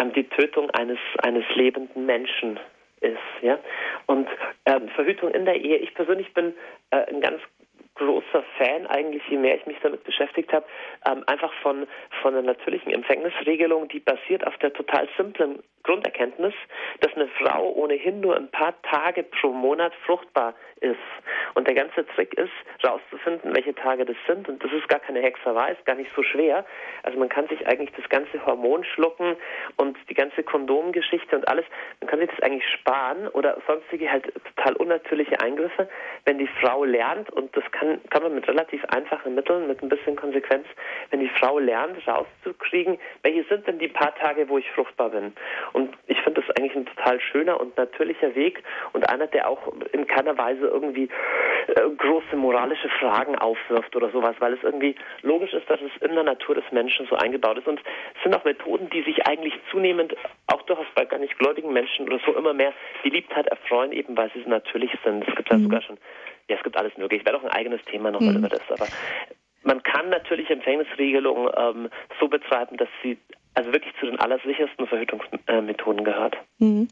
ähm, 0.00 0.12
die 0.12 0.28
Tötung 0.28 0.70
eines, 0.70 0.98
eines 1.22 1.44
lebenden 1.54 2.06
Menschen 2.06 2.58
ist. 3.00 3.18
Ja? 3.42 3.58
Und 4.06 4.28
ähm, 4.64 4.88
Verhütung 4.90 5.30
in 5.32 5.44
der 5.44 5.56
Ehe, 5.56 5.76
ich 5.76 5.94
persönlich 5.94 6.32
bin 6.34 6.54
äh, 6.90 7.04
ein 7.08 7.20
ganz 7.20 7.40
großer 7.96 8.44
Fan 8.58 8.86
eigentlich, 8.86 9.22
je 9.28 9.38
mehr 9.38 9.56
ich 9.56 9.66
mich 9.66 9.78
damit 9.82 10.04
beschäftigt 10.04 10.52
habe, 10.52 10.66
ähm, 11.06 11.24
einfach 11.26 11.52
von, 11.62 11.86
von 12.22 12.34
einer 12.34 12.42
natürlichen 12.42 12.92
Empfängnisregelung, 12.92 13.88
die 13.88 14.00
basiert 14.00 14.46
auf 14.46 14.56
der 14.58 14.72
total 14.72 15.08
simplen 15.16 15.62
Grunderkenntnis, 15.82 16.54
dass 17.00 17.14
eine 17.14 17.28
Frau 17.28 17.72
ohnehin 17.72 18.20
nur 18.20 18.36
ein 18.36 18.50
paar 18.50 18.74
Tage 18.82 19.22
pro 19.22 19.48
Monat 19.48 19.92
fruchtbar 20.04 20.54
ist. 20.80 20.96
Und 21.54 21.66
der 21.66 21.74
ganze 21.74 22.06
Trick 22.06 22.34
ist, 22.34 22.52
rauszufinden, 22.84 23.54
welche 23.54 23.74
Tage 23.74 24.04
das 24.04 24.16
sind. 24.26 24.48
Und 24.48 24.62
das 24.62 24.72
ist 24.72 24.88
gar 24.88 25.00
keine 25.00 25.20
Hexerei, 25.20 25.72
ist 25.72 25.84
gar 25.86 25.96
nicht 25.96 26.10
so 26.14 26.22
schwer. 26.22 26.64
Also 27.02 27.18
man 27.18 27.28
kann 27.28 27.48
sich 27.48 27.66
eigentlich 27.66 27.92
das 27.96 28.08
ganze 28.08 28.44
Hormon 28.44 28.84
schlucken 28.84 29.36
und 29.76 29.96
die 30.08 30.14
ganze 30.14 30.42
Kondomgeschichte 30.42 31.36
und 31.36 31.48
alles, 31.48 31.64
man 32.00 32.10
kann 32.10 32.20
sich 32.20 32.30
das 32.30 32.40
eigentlich 32.40 32.68
sparen 32.68 33.28
oder 33.28 33.58
sonstige 33.66 34.10
halt 34.10 34.32
total 34.56 34.74
unnatürliche 34.76 35.40
Eingriffe, 35.40 35.88
wenn 36.24 36.38
die 36.38 36.48
Frau 36.60 36.84
lernt, 36.84 37.30
und 37.30 37.56
das 37.56 37.64
kann, 37.72 38.00
kann 38.10 38.22
man 38.22 38.34
mit 38.34 38.48
relativ 38.48 38.84
einfachen 38.86 39.34
Mitteln, 39.34 39.68
mit 39.68 39.82
ein 39.82 39.88
bisschen 39.88 40.16
Konsequenz, 40.16 40.66
wenn 41.10 41.20
die 41.20 41.28
Frau 41.28 41.58
lernt, 41.58 41.96
rauszukriegen, 42.06 42.98
welche 43.22 43.44
sind 43.44 43.66
denn 43.66 43.78
die 43.78 43.88
paar 43.88 44.14
Tage, 44.16 44.48
wo 44.48 44.58
ich 44.58 44.70
fruchtbar 44.72 45.10
bin. 45.10 45.32
Und 45.72 45.94
ich 46.06 46.20
finde 46.22 46.42
das 46.42 46.56
eigentlich 46.56 46.74
ein 46.74 46.86
total 46.86 47.20
schöner 47.20 47.60
und 47.60 47.76
natürlicher 47.76 48.34
Weg 48.34 48.62
und 48.92 49.08
einer, 49.08 49.26
der 49.26 49.48
auch 49.48 49.72
in 49.92 50.06
keiner 50.06 50.36
Weise 50.38 50.66
irgendwie 50.76 51.08
äh, 51.68 51.90
große 51.96 52.36
moralische 52.36 52.88
Fragen 52.88 53.36
aufwirft 53.36 53.94
oder 53.96 54.10
sowas, 54.10 54.36
weil 54.38 54.54
es 54.54 54.62
irgendwie 54.62 54.94
logisch 55.22 55.52
ist, 55.52 55.68
dass 55.68 55.80
es 55.80 55.90
in 56.02 56.14
der 56.14 56.24
Natur 56.24 56.54
des 56.54 56.64
Menschen 56.70 57.06
so 57.06 57.16
eingebaut 57.16 57.58
ist. 57.58 57.66
Und 57.66 57.80
es 58.14 58.22
sind 58.22 58.34
auch 58.34 58.44
Methoden, 58.44 58.88
die 58.90 59.02
sich 59.02 59.26
eigentlich 59.26 59.54
zunehmend 59.70 60.14
auch 60.46 60.62
durchaus 60.62 60.86
bei 60.94 61.04
gar 61.04 61.18
nicht 61.18 61.38
gläubigen 61.38 61.72
Menschen 61.72 62.06
oder 62.06 62.20
so 62.24 62.34
immer 62.34 62.52
mehr 62.52 62.72
Beliebtheit 63.02 63.46
erfreuen, 63.48 63.92
eben 63.92 64.16
weil 64.16 64.30
sie 64.32 64.42
so 64.42 64.48
natürlich 64.48 64.92
sind. 65.04 65.26
Es 65.26 65.34
gibt 65.34 65.50
ja 65.50 65.58
mhm. 65.58 65.64
sogar 65.64 65.82
schon, 65.82 65.98
ja, 66.48 66.56
es 66.56 66.62
gibt 66.62 66.76
alles 66.76 66.96
mögliche. 66.96 67.22
Ich 67.22 67.26
werde 67.26 67.38
auch 67.38 67.44
ein 67.44 67.50
eigenes 67.50 67.82
Thema 67.84 68.10
nochmal 68.10 68.32
mhm. 68.32 68.38
über 68.38 68.48
das, 68.48 68.62
aber 68.70 68.86
man 69.66 69.82
kann 69.82 70.08
natürlich 70.08 70.48
Empfängnisregelungen 70.50 71.50
ähm, 71.56 71.88
so 72.20 72.28
betreiben, 72.28 72.76
dass 72.76 72.88
sie 73.02 73.18
also 73.54 73.72
wirklich 73.72 73.94
zu 73.98 74.04
den 74.04 74.20
allersichersten 74.20 74.86
Verhütungsmethoden 74.86 76.04
gehört. 76.04 76.36
Mhm. 76.58 76.88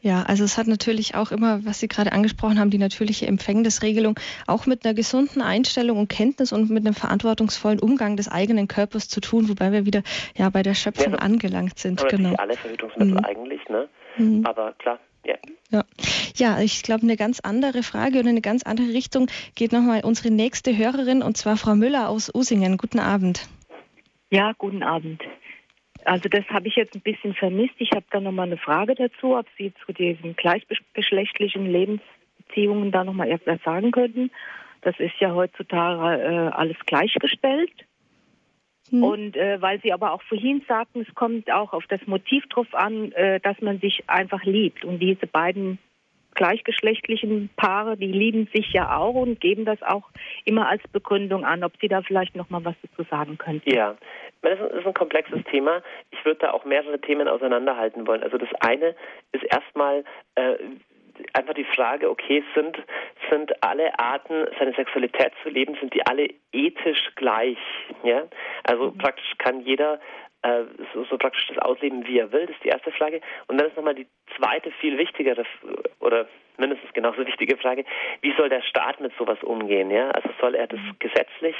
Ja, 0.00 0.22
also 0.22 0.44
es 0.44 0.56
hat 0.56 0.68
natürlich 0.68 1.16
auch 1.16 1.32
immer, 1.32 1.64
was 1.64 1.80
Sie 1.80 1.88
gerade 1.88 2.12
angesprochen 2.12 2.60
haben, 2.60 2.70
die 2.70 2.78
natürliche 2.78 3.26
Empfängnisregelung, 3.26 4.18
auch 4.46 4.66
mit 4.66 4.84
einer 4.84 4.94
gesunden 4.94 5.42
Einstellung 5.42 5.98
und 5.98 6.08
Kenntnis 6.08 6.52
und 6.52 6.70
mit 6.70 6.86
einem 6.86 6.94
verantwortungsvollen 6.94 7.80
Umgang 7.80 8.16
des 8.16 8.30
eigenen 8.30 8.68
Körpers 8.68 9.08
zu 9.08 9.20
tun, 9.20 9.48
wobei 9.48 9.72
wir 9.72 9.86
wieder 9.86 10.02
ja 10.36 10.48
bei 10.50 10.62
der 10.62 10.74
Schöpfung 10.74 11.14
ja, 11.14 11.18
angelangt 11.18 11.80
sind. 11.80 12.06
Genau. 12.08 12.36
alle 12.36 12.54
Verhütungsmittel 12.54 13.14
mhm. 13.14 13.24
eigentlich, 13.24 13.68
ne? 13.68 13.88
Mhm. 14.16 14.46
Aber 14.46 14.72
klar, 14.74 15.00
ja. 15.24 15.34
Ja, 15.70 15.84
ja 16.36 16.60
ich 16.60 16.82
glaube, 16.82 17.02
eine 17.02 17.16
ganz 17.16 17.40
andere 17.40 17.82
Frage 17.82 18.20
und 18.20 18.28
eine 18.28 18.40
ganz 18.40 18.62
andere 18.62 18.88
Richtung 18.88 19.28
geht 19.54 19.72
nochmal 19.72 20.02
unsere 20.04 20.32
nächste 20.32 20.76
Hörerin 20.76 21.22
und 21.22 21.36
zwar 21.36 21.56
Frau 21.56 21.74
Müller 21.74 22.08
aus 22.08 22.32
Usingen. 22.34 22.76
Guten 22.76 23.00
Abend. 23.00 23.48
Ja, 24.30 24.52
guten 24.56 24.82
Abend. 24.82 25.22
Also 26.04 26.28
das 26.28 26.44
habe 26.48 26.68
ich 26.68 26.76
jetzt 26.76 26.94
ein 26.94 27.00
bisschen 27.00 27.34
vermisst. 27.34 27.74
Ich 27.78 27.90
habe 27.92 28.04
da 28.10 28.20
nochmal 28.20 28.46
eine 28.46 28.58
Frage 28.58 28.94
dazu, 28.94 29.36
ob 29.36 29.46
Sie 29.56 29.72
zu 29.84 29.92
diesen 29.92 30.36
gleichgeschlechtlichen 30.36 31.66
Lebensbeziehungen 31.66 32.92
da 32.92 33.04
nochmal 33.04 33.30
etwas 33.30 33.60
sagen 33.64 33.90
könnten. 33.90 34.30
Das 34.82 34.98
ist 34.98 35.14
ja 35.18 35.34
heutzutage 35.34 36.22
äh, 36.22 36.48
alles 36.50 36.76
gleichgestellt. 36.84 37.72
Hm. 38.90 39.02
Und 39.02 39.36
äh, 39.36 39.60
weil 39.60 39.80
Sie 39.80 39.92
aber 39.92 40.12
auch 40.12 40.22
vorhin 40.22 40.62
sagten, 40.68 41.04
es 41.08 41.14
kommt 41.14 41.50
auch 41.50 41.72
auf 41.72 41.86
das 41.88 42.06
Motiv 42.06 42.46
drauf 42.48 42.72
an, 42.72 43.12
äh, 43.12 43.40
dass 43.40 43.60
man 43.60 43.80
sich 43.80 44.04
einfach 44.08 44.44
liebt. 44.44 44.84
Und 44.84 44.98
diese 44.98 45.26
beiden 45.26 45.78
gleichgeschlechtlichen 46.34 47.50
Paare, 47.56 47.96
die 47.96 48.10
lieben 48.10 48.48
sich 48.52 48.72
ja 48.72 48.96
auch 48.96 49.14
und 49.14 49.40
geben 49.40 49.64
das 49.64 49.80
auch 49.82 50.10
immer 50.44 50.68
als 50.68 50.82
Begründung 50.92 51.44
an. 51.44 51.64
Ob 51.64 51.72
Sie 51.80 51.88
da 51.88 52.02
vielleicht 52.02 52.36
noch 52.36 52.50
mal 52.50 52.64
was 52.64 52.74
dazu 52.82 53.08
sagen 53.08 53.38
könnten? 53.38 53.70
Ja, 53.72 53.96
das 54.42 54.58
ist 54.60 54.86
ein 54.86 54.94
komplexes 54.94 55.42
Thema. 55.50 55.82
Ich 56.10 56.24
würde 56.24 56.40
da 56.40 56.50
auch 56.50 56.64
mehrere 56.64 57.00
Themen 57.00 57.28
auseinanderhalten 57.28 58.06
wollen. 58.06 58.22
Also 58.22 58.36
das 58.36 58.48
eine 58.60 58.94
ist 59.32 59.44
erstmal 59.44 60.04
äh, 60.34 60.56
einfach 61.32 61.54
die 61.54 61.64
Frage, 61.64 62.10
okay, 62.10 62.42
sind, 62.54 62.76
sind 63.30 63.62
alle 63.62 63.98
Arten, 63.98 64.46
seine 64.58 64.74
Sexualität 64.74 65.32
zu 65.42 65.48
leben, 65.48 65.76
sind 65.80 65.94
die 65.94 66.06
alle 66.06 66.28
ethisch 66.52 67.10
gleich? 67.16 67.58
Ja? 68.02 68.24
Also 68.64 68.90
mhm. 68.90 68.98
praktisch 68.98 69.32
kann 69.38 69.60
jeder 69.60 70.00
äh, 70.44 70.64
so, 70.92 71.04
so, 71.04 71.16
praktisch 71.16 71.46
das 71.46 71.58
ausleben, 71.58 72.06
wie 72.06 72.18
er 72.18 72.30
will, 72.30 72.46
das 72.46 72.54
ist 72.56 72.64
die 72.64 72.68
erste 72.68 72.92
Frage. 72.92 73.22
Und 73.46 73.58
dann 73.58 73.68
ist 73.68 73.76
nochmal 73.76 73.94
die 73.94 74.06
zweite, 74.36 74.70
viel 74.72 74.98
wichtigere 74.98 75.44
oder 76.00 76.26
mindestens 76.58 76.92
genauso 76.92 77.26
wichtige 77.26 77.56
Frage, 77.56 77.84
wie 78.20 78.34
soll 78.36 78.50
der 78.50 78.62
Staat 78.62 79.00
mit 79.00 79.12
sowas 79.18 79.42
umgehen? 79.42 79.90
Ja? 79.90 80.10
Also 80.10 80.28
soll 80.40 80.54
er 80.54 80.66
das 80.66 80.80
mhm. 80.80 80.96
gesetzlich 80.98 81.56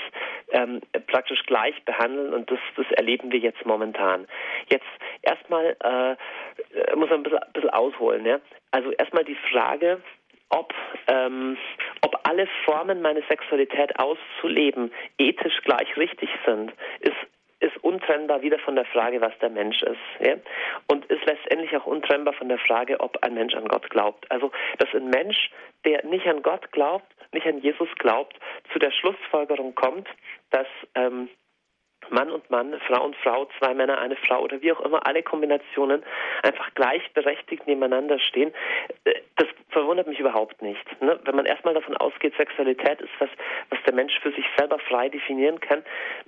ähm, 0.52 0.82
praktisch 1.06 1.43
gleich 1.47 1.82
behandeln 1.85 2.35
und 2.35 2.51
das, 2.51 2.59
das 2.77 2.86
erleben 2.93 3.32
wir 3.32 3.39
jetzt 3.39 3.65
momentan. 3.65 4.27
Jetzt 4.69 4.86
erstmal 5.23 5.77
äh, 5.82 6.94
muss 6.94 7.09
man 7.09 7.20
ein 7.20 7.23
bisschen, 7.23 7.39
ein 7.39 7.52
bisschen 7.55 7.70
ausholen. 7.70 8.27
Ja? 8.27 8.39
Also 8.70 8.93
erstmal 8.93 9.24
die 9.24 9.39
Frage, 9.51 10.02
ob, 10.51 10.74
ähm, 11.09 11.56
ob 12.02 12.20
alle 12.28 12.47
Formen 12.66 13.01
meiner 13.01 13.23
Sexualität 13.28 13.98
auszuleben 13.98 14.93
ethisch 15.16 15.56
gleich 15.65 15.97
richtig 15.97 16.28
sind, 16.44 16.73
ist 17.01 17.16
ist 17.65 17.82
untrennbar 17.82 18.43
wieder 18.43 18.59
von 18.59 18.77
der 18.77 18.85
Frage, 18.85 19.20
was 19.20 19.36
der 19.41 19.49
Mensch 19.49 19.82
ist. 19.82 19.99
Ja? 20.20 20.35
Und 20.86 21.07
ist 21.07 21.24
letztendlich 21.24 21.74
auch 21.77 21.86
untrennbar 21.86 22.35
von 22.35 22.49
der 22.49 22.59
Frage, 22.59 23.01
ob 23.01 23.23
ein 23.23 23.35
Mensch 23.35 23.55
an 23.55 23.66
Gott 23.69 23.89
glaubt. 23.91 24.31
Also, 24.31 24.53
dass 24.78 24.95
ein 24.95 25.09
Mensch, 25.09 25.51
der 25.85 26.05
nicht 26.05 26.27
an 26.27 26.43
Gott 26.43 26.70
glaubt, 26.73 27.07
nicht 27.32 27.47
an 27.47 27.59
Jesus 27.59 27.89
glaubt, 27.99 28.39
zu 28.73 28.78
der 28.78 28.91
Schlussfolgerung 28.91 29.74
kommt, 29.74 30.09
dass 30.51 30.66
ähm, 30.95 31.28
Mann 32.10 32.31
und 32.31 32.48
Mann, 32.51 32.74
Frau 32.86 33.05
und 33.05 33.16
Frau, 33.16 33.48
zwei 33.59 33.74
Männer, 33.74 33.98
eine 33.98 34.16
Frau 34.16 34.43
oder 34.43 34.60
wie 34.62 34.72
auch 34.72 34.81
immer, 34.81 35.06
alle 35.06 35.22
Kombinationen 35.22 36.02
einfach 36.43 36.72
gleichberechtigt 36.74 37.66
nebeneinander 37.66 38.18
stehen, 38.18 38.52
äh, 39.05 39.14
das 39.36 39.48
verwundert 39.70 40.06
mich 40.06 40.20
überhaupt 40.20 40.62
nicht. 40.62 41.02
Ne? 41.02 41.18
Wenn 41.24 41.36
man 41.36 41.47
erstmal 41.47 41.74
davon 41.74 41.97
ausgeht, 41.97 42.35
Sexualität 42.36 43.01
ist 43.01 43.10
was, 43.18 43.28
was 43.70 43.78
der 43.85 43.94
Mensch 43.94 44.18
für 44.20 44.31
sich 44.32 44.44
selber 44.56 44.78
frei 44.78 45.09
definieren 45.09 45.60
kann. 45.60 45.82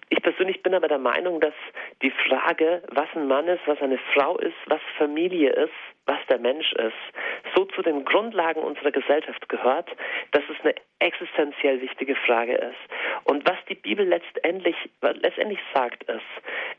Ich 0.09 0.23
persönlich 0.23 0.62
bin 0.62 0.74
aber 0.74 0.89
der 0.89 0.98
Meinung, 0.98 1.40
dass 1.40 1.55
die 2.03 2.11
Frage, 2.11 2.82
was 2.93 3.09
ein 3.15 3.28
Mann 3.28 3.47
ist, 3.48 3.62
was 3.66 3.81
eine 3.81 3.98
Frau 4.15 4.36
ist, 4.39 4.57
was 4.66 4.81
Familie 4.98 5.51
ist, 5.51 5.73
was 6.07 6.19
der 6.28 6.39
Mensch 6.39 6.73
ist, 6.73 7.55
so 7.55 7.65
zu 7.66 7.83
den 7.83 8.05
Grundlagen 8.05 8.62
unserer 8.62 8.93
Gesellschaft 8.93 9.49
gehört, 9.49 9.89
dass 10.33 10.43
es 10.49 10.57
eine 10.65 10.74
existenziell 11.01 11.81
wichtige 11.81 12.15
Frage 12.15 12.55
ist. 12.55 13.24
Und 13.24 13.49
was 13.49 13.57
die 13.69 13.74
Bibel 13.74 14.07
letztendlich, 14.07 14.77
letztendlich 15.01 15.59
sagt, 15.74 16.05
ist, 16.05 16.23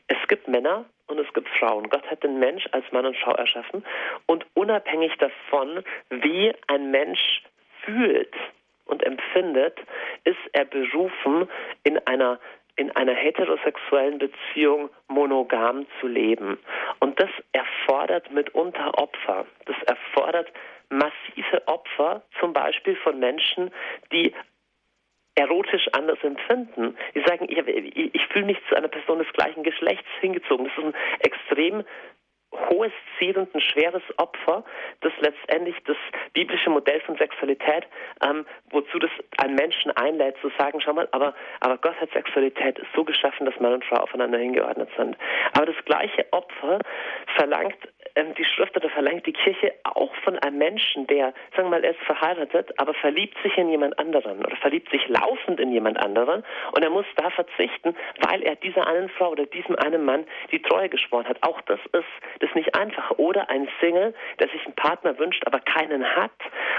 es 0.08 0.16
gibt 0.28 0.48
Männer 0.48 0.86
und 1.06 1.18
es 1.18 1.32
gibt 1.34 1.48
Frauen. 1.48 1.88
Gott 1.90 2.10
hat 2.10 2.22
den 2.22 2.38
Mensch 2.38 2.66
als 2.72 2.90
Mann 2.92 3.06
und 3.06 3.16
Frau 3.16 3.32
erschaffen 3.32 3.84
und 4.26 4.46
unabhängig 4.54 5.12
davon, 5.18 5.84
wie 6.10 6.52
ein 6.66 6.90
Mensch 6.90 7.42
fühlt 7.84 8.34
und 8.86 9.04
empfindet, 9.04 9.78
ist 10.24 10.38
er 10.52 10.64
berufen, 10.64 11.48
in 11.84 11.98
einer 12.06 12.40
in 12.78 12.94
einer 12.94 13.12
heterosexuellen 13.12 14.18
Beziehung 14.18 14.88
monogam 15.08 15.86
zu 16.00 16.06
leben. 16.06 16.58
Und 17.00 17.18
das 17.20 17.30
erfordert 17.52 18.30
mitunter 18.30 18.96
Opfer. 18.96 19.46
Das 19.66 19.76
erfordert 19.82 20.52
massive 20.88 21.66
Opfer, 21.66 22.22
zum 22.38 22.52
Beispiel 22.52 22.94
von 22.96 23.18
Menschen, 23.18 23.72
die 24.12 24.32
erotisch 25.34 25.88
anders 25.92 26.18
empfinden. 26.22 26.96
Die 27.16 27.22
sagen, 27.26 27.46
ich, 27.48 27.58
ich, 27.58 28.14
ich 28.14 28.26
fühle 28.28 28.46
mich 28.46 28.58
zu 28.68 28.76
einer 28.76 28.88
Person 28.88 29.18
des 29.18 29.32
gleichen 29.32 29.64
Geschlechts 29.64 30.08
hingezogen. 30.20 30.66
Das 30.66 30.78
ist 30.78 30.84
ein 30.84 30.94
extrem 31.20 31.84
hohes 32.52 32.92
Ziel 33.18 33.36
und 33.36 33.54
ein 33.54 33.60
schweres 33.60 34.02
Opfer, 34.16 34.64
das 35.00 35.12
letztendlich 35.20 35.76
das 35.84 35.96
biblische 36.32 36.70
Modell 36.70 37.00
von 37.00 37.16
Sexualität, 37.16 37.86
ähm, 38.22 38.46
wozu 38.70 38.98
das 38.98 39.10
einen 39.38 39.54
Menschen 39.54 39.90
einlädt, 39.92 40.36
zu 40.40 40.50
sagen, 40.58 40.80
schau 40.80 40.92
mal, 40.92 41.08
aber, 41.12 41.34
aber 41.60 41.78
Gott 41.78 42.00
hat 42.00 42.10
Sexualität 42.12 42.80
so 42.94 43.04
geschaffen, 43.04 43.46
dass 43.46 43.58
Mann 43.60 43.74
und 43.74 43.84
Frau 43.84 43.96
aufeinander 43.96 44.38
hingeordnet 44.38 44.88
sind. 44.96 45.16
Aber 45.54 45.66
das 45.66 45.84
gleiche 45.84 46.26
Opfer 46.32 46.78
verlangt 47.36 47.76
ähm, 48.18 48.34
die 48.34 48.44
Schrift 48.44 48.76
oder 48.76 48.90
verlangt 48.90 49.26
die 49.26 49.32
Kirche 49.32 49.72
auch 49.84 50.14
von 50.24 50.38
einem 50.38 50.58
Menschen, 50.58 51.06
der, 51.06 51.32
sagen 51.54 51.70
wir 51.70 51.78
mal, 51.78 51.84
er 51.84 51.92
ist 51.92 52.00
verheiratet, 52.00 52.72
aber 52.78 52.94
verliebt 52.94 53.36
sich 53.42 53.56
in 53.56 53.68
jemand 53.70 53.98
anderen 53.98 54.38
oder 54.44 54.56
verliebt 54.56 54.90
sich 54.90 55.06
laufend 55.08 55.60
in 55.60 55.72
jemand 55.72 55.98
anderen 55.98 56.44
und 56.72 56.82
er 56.82 56.90
muss 56.90 57.06
da 57.16 57.30
verzichten, 57.30 57.94
weil 58.28 58.42
er 58.42 58.56
dieser 58.56 58.86
einen 58.86 59.08
Frau 59.08 59.30
oder 59.30 59.46
diesem 59.46 59.76
einen 59.76 60.04
Mann 60.04 60.26
die 60.50 60.60
Treue 60.60 60.88
geschworen 60.88 61.26
hat. 61.28 61.42
Auch 61.42 61.60
das 61.62 61.78
ist 61.92 62.37
das 62.40 62.50
ist 62.50 62.56
nicht 62.56 62.74
einfach. 62.74 63.12
Oder 63.18 63.48
ein 63.50 63.68
Single, 63.80 64.14
der 64.38 64.48
sich 64.48 64.64
einen 64.64 64.74
Partner 64.74 65.18
wünscht, 65.18 65.42
aber 65.46 65.60
keinen 65.60 66.04
hat 66.04 66.32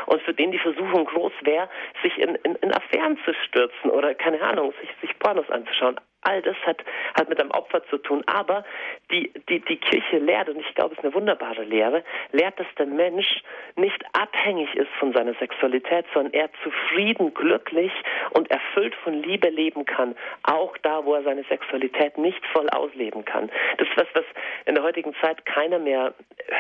und 0.05 0.21
für 0.23 0.33
den 0.33 0.51
die 0.51 0.59
Versuchung 0.59 1.05
groß 1.05 1.33
wäre, 1.41 1.69
sich 2.03 2.17
in, 2.17 2.35
in, 2.35 2.55
in 2.55 2.73
Affären 2.73 3.17
zu 3.25 3.33
stürzen 3.45 3.91
oder 3.91 4.13
keine 4.15 4.41
Ahnung, 4.41 4.73
sich, 4.81 4.89
sich 5.01 5.17
Pornos 5.19 5.49
anzuschauen. 5.49 5.99
All 6.21 6.41
das 6.41 6.55
hat, 6.65 6.83
hat 7.17 7.29
mit 7.29 7.39
einem 7.39 7.51
Opfer 7.51 7.83
zu 7.89 7.97
tun. 7.97 8.23
Aber 8.25 8.65
die, 9.11 9.31
die, 9.47 9.59
die 9.61 9.77
Kirche 9.77 10.17
lehrt, 10.17 10.49
und 10.49 10.59
ich 10.59 10.75
glaube, 10.75 10.93
es 10.93 10.99
ist 10.99 11.05
eine 11.05 11.13
wunderbare 11.13 11.63
Lehre, 11.63 12.03
lehrt, 12.31 12.59
dass 12.59 12.67
der 12.77 12.87
Mensch 12.87 13.41
nicht 13.75 14.03
abhängig 14.13 14.73
ist 14.75 14.89
von 14.99 15.13
seiner 15.13 15.33
Sexualität, 15.35 16.05
sondern 16.13 16.33
er 16.33 16.49
zufrieden, 16.63 17.33
glücklich 17.33 17.91
und 18.31 18.51
erfüllt 18.51 18.95
von 18.95 19.13
Liebe 19.23 19.49
leben 19.49 19.85
kann. 19.85 20.15
Auch 20.43 20.77
da, 20.79 21.05
wo 21.05 21.13
er 21.13 21.23
seine 21.23 21.43
Sexualität 21.43 22.17
nicht 22.17 22.45
voll 22.47 22.69
ausleben 22.69 23.23
kann. 23.25 23.49
Das 23.77 23.87
ist 23.87 23.97
was, 23.97 24.07
was 24.13 24.25
in 24.65 24.75
der 24.75 24.83
heutigen 24.83 25.15
Zeit 25.21 25.45
keiner 25.45 25.79
mehr 25.79 26.13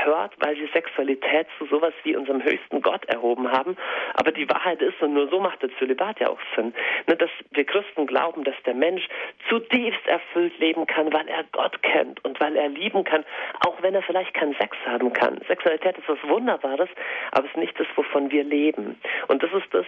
hört, 0.03 0.33
weil 0.39 0.55
sie 0.55 0.67
Sexualität 0.73 1.47
zu 1.57 1.65
sowas 1.65 1.93
wie 2.03 2.15
unserem 2.15 2.43
höchsten 2.43 2.81
Gott 2.81 3.05
erhoben 3.05 3.51
haben. 3.51 3.77
Aber 4.15 4.31
die 4.31 4.49
Wahrheit 4.49 4.81
ist, 4.81 5.01
und 5.01 5.13
nur 5.13 5.27
so 5.29 5.39
macht 5.39 5.61
der 5.61 5.69
Zölibat 5.77 6.19
ja 6.19 6.29
auch 6.29 6.39
Sinn, 6.55 6.73
ne, 7.07 7.15
dass 7.15 7.29
wir 7.51 7.65
Christen 7.65 8.07
glauben, 8.07 8.43
dass 8.43 8.55
der 8.65 8.73
Mensch 8.73 9.07
zutiefst 9.49 10.05
erfüllt 10.07 10.57
leben 10.59 10.87
kann, 10.87 11.11
weil 11.13 11.27
er 11.27 11.43
Gott 11.51 11.81
kennt 11.83 12.23
und 12.25 12.39
weil 12.39 12.55
er 12.55 12.69
lieben 12.69 13.03
kann, 13.03 13.25
auch 13.65 13.81
wenn 13.81 13.95
er 13.95 14.01
vielleicht 14.01 14.33
keinen 14.33 14.55
Sex 14.55 14.77
haben 14.85 15.13
kann. 15.13 15.39
Sexualität 15.47 15.97
ist 15.97 16.07
was 16.07 16.19
Wunderbares, 16.23 16.89
aber 17.31 17.45
es 17.45 17.51
ist 17.51 17.57
nicht 17.57 17.79
das, 17.79 17.87
wovon 17.95 18.31
wir 18.31 18.43
leben. 18.43 18.99
Und 19.27 19.43
das 19.43 19.51
ist 19.53 19.73
das, 19.73 19.85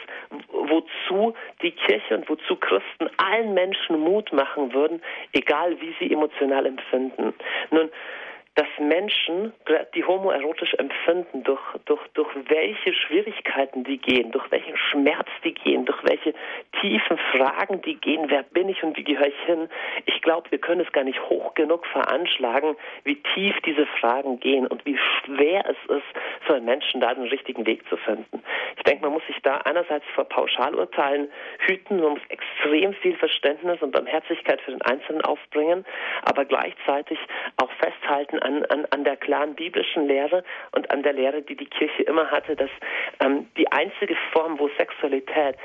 wozu 0.52 1.34
die 1.61 1.72
Kirche 1.72 2.15
und 2.15 2.30
wozu 2.30 2.56
Christen 2.56 3.10
allen 3.18 3.53
Menschen 3.53 3.99
Mut 3.99 4.32
machen 4.34 4.73
würden, 4.73 5.02
egal 5.34 5.80
wie 5.80 5.94
sie 5.99 6.11
emotional 6.11 6.65
empfinden. 6.65 7.34
Nun, 7.69 7.90
dass 8.56 8.68
Menschen, 8.80 9.53
die 9.95 10.03
homoerotisch 10.03 10.73
empfinden, 10.73 11.44
durch, 11.44 11.61
durch, 11.86 12.02
durch 12.14 12.30
welche 12.49 12.94
Schwierigkeiten 12.94 13.86
die 13.86 13.98
gehen, 13.98 14.32
durch 14.32 14.52
welchen 14.52 14.76
Schmerz 14.76 15.30
die 15.45 15.53
gehen, 15.53 15.86
durch 15.86 16.03
welche 16.03 16.34
tiefen 16.82 17.18
Fragen 17.32 17.82
die 17.82 17.95
gehen, 17.95 18.26
wer 18.28 18.44
bin 18.44 18.68
ich 18.68 18.84
und 18.84 18.98
wie 18.98 19.06
gehöre 19.06 19.28
ich 19.28 19.40
hin, 19.45 19.69
ich 20.06 20.22
glaube, 20.22 20.52
wir 20.52 20.60
können 20.60 20.82
es 20.82 20.91
gar 20.91 21.06
nicht 21.06 21.22
hoch 21.30 21.53
genug 21.53 21.86
veranschlagen, 21.88 22.76
wie 23.06 23.15
tief 23.34 23.56
diese 23.65 23.86
Fragen 23.99 24.40
gehen 24.41 24.68
und 24.68 24.86
wie 24.86 24.98
schwer 24.98 25.64
es 25.69 25.95
ist, 25.95 26.07
für 26.45 26.56
einen 26.56 26.65
Menschen 26.65 26.99
da 26.99 27.14
den 27.14 27.28
richtigen 27.28 27.65
Weg 27.65 27.88
zu 27.88 27.95
finden. 27.95 28.44
Ich 28.76 28.84
denke, 28.84 29.03
man 29.03 29.14
muss 29.14 29.26
sich 29.28 29.41
da 29.44 29.57
einerseits 29.57 30.06
vor 30.14 30.26
Pauschalurteilen 30.26 31.32
hüten, 31.60 32.02
man 32.02 32.14
muss 32.14 32.22
extrem 32.28 32.94
viel 32.95 33.15
Verständnis 33.15 33.82
und 33.82 33.91
Barmherzigkeit 33.91 34.60
für 34.61 34.72
den 34.72 34.82
Einzelnen 34.82 35.22
aufbringen, 35.22 35.86
aber 36.23 36.44
gleichzeitig 36.44 37.18
auch 37.61 37.72
festhalten 37.80 38.40
an, 38.41 38.65
an, 38.65 38.85
an 38.89 39.03
der 39.03 39.18
klaren 39.18 39.55
biblischen 39.55 40.07
Lehre 40.07 40.43
und 40.72 40.89
an 40.91 41.03
der 41.03 41.13
Lehre, 41.13 41.41
die 41.41 41.55
die 41.55 41.65
Kirche 41.65 42.03
immer 42.03 42.30
hatte, 42.31 42.55
dass 42.55 42.69
ähm, 43.19 43.47
die 43.57 43.72
einzige 43.72 44.15
Form, 44.31 44.59
wo 44.59 44.69
Sexualität 44.77 45.55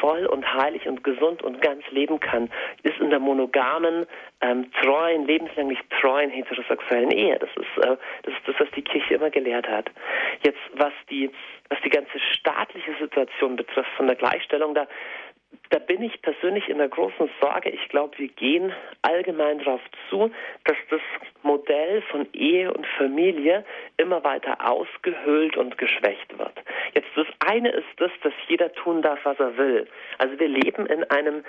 voll 0.00 0.26
und 0.26 0.52
heilig 0.54 0.86
und 0.86 1.04
gesund 1.04 1.42
und 1.42 1.60
ganz 1.60 1.82
leben 1.90 2.20
kann, 2.20 2.50
ist 2.82 2.98
in 3.00 3.10
der 3.10 3.18
monogamen, 3.18 4.06
ähm, 4.40 4.70
treuen, 4.82 5.26
lebenslänglich 5.26 5.78
treuen 6.00 6.30
heterosexuellen 6.30 7.10
Ehe. 7.10 7.38
Das 7.38 7.50
ist, 7.50 7.84
äh, 7.84 7.96
das 8.22 8.34
ist 8.34 8.46
das, 8.46 8.54
was 8.58 8.70
die 8.72 8.82
Kirche 8.82 9.14
immer 9.14 9.30
gelehrt 9.30 9.68
hat. 9.68 9.90
Jetzt, 10.42 10.60
was 10.74 10.92
die, 11.10 11.30
was 11.68 11.78
die 11.82 11.90
ganze 11.90 12.18
staatliche 12.20 12.94
Situation 13.00 13.56
betrifft 13.56 13.90
von 13.96 14.06
der 14.06 14.16
Gleichstellung, 14.16 14.74
da 14.74 14.86
da 15.70 15.78
bin 15.78 16.02
ich 16.02 16.20
persönlich 16.22 16.68
in 16.68 16.78
der 16.78 16.88
großen 16.88 17.28
Sorge. 17.40 17.68
Ich 17.70 17.88
glaube, 17.88 18.16
wir 18.18 18.28
gehen 18.28 18.72
allgemein 19.02 19.58
darauf 19.58 19.80
zu, 20.08 20.30
dass 20.64 20.76
das 20.90 21.00
Modell 21.42 22.02
von 22.10 22.26
Ehe 22.32 22.72
und 22.72 22.86
Familie 22.96 23.64
immer 23.96 24.24
weiter 24.24 24.56
ausgehöhlt 24.66 25.56
und 25.56 25.76
geschwächt 25.76 26.38
wird. 26.38 26.54
Jetzt 26.94 27.08
das 27.16 27.26
eine 27.46 27.70
ist 27.70 27.88
das, 27.98 28.10
dass 28.22 28.32
jeder 28.48 28.72
tun 28.72 29.02
darf, 29.02 29.20
was 29.24 29.38
er 29.38 29.56
will. 29.56 29.86
Also 30.18 30.38
wir 30.38 30.48
leben 30.48 30.86
in 30.86 31.04
einem 31.04 31.44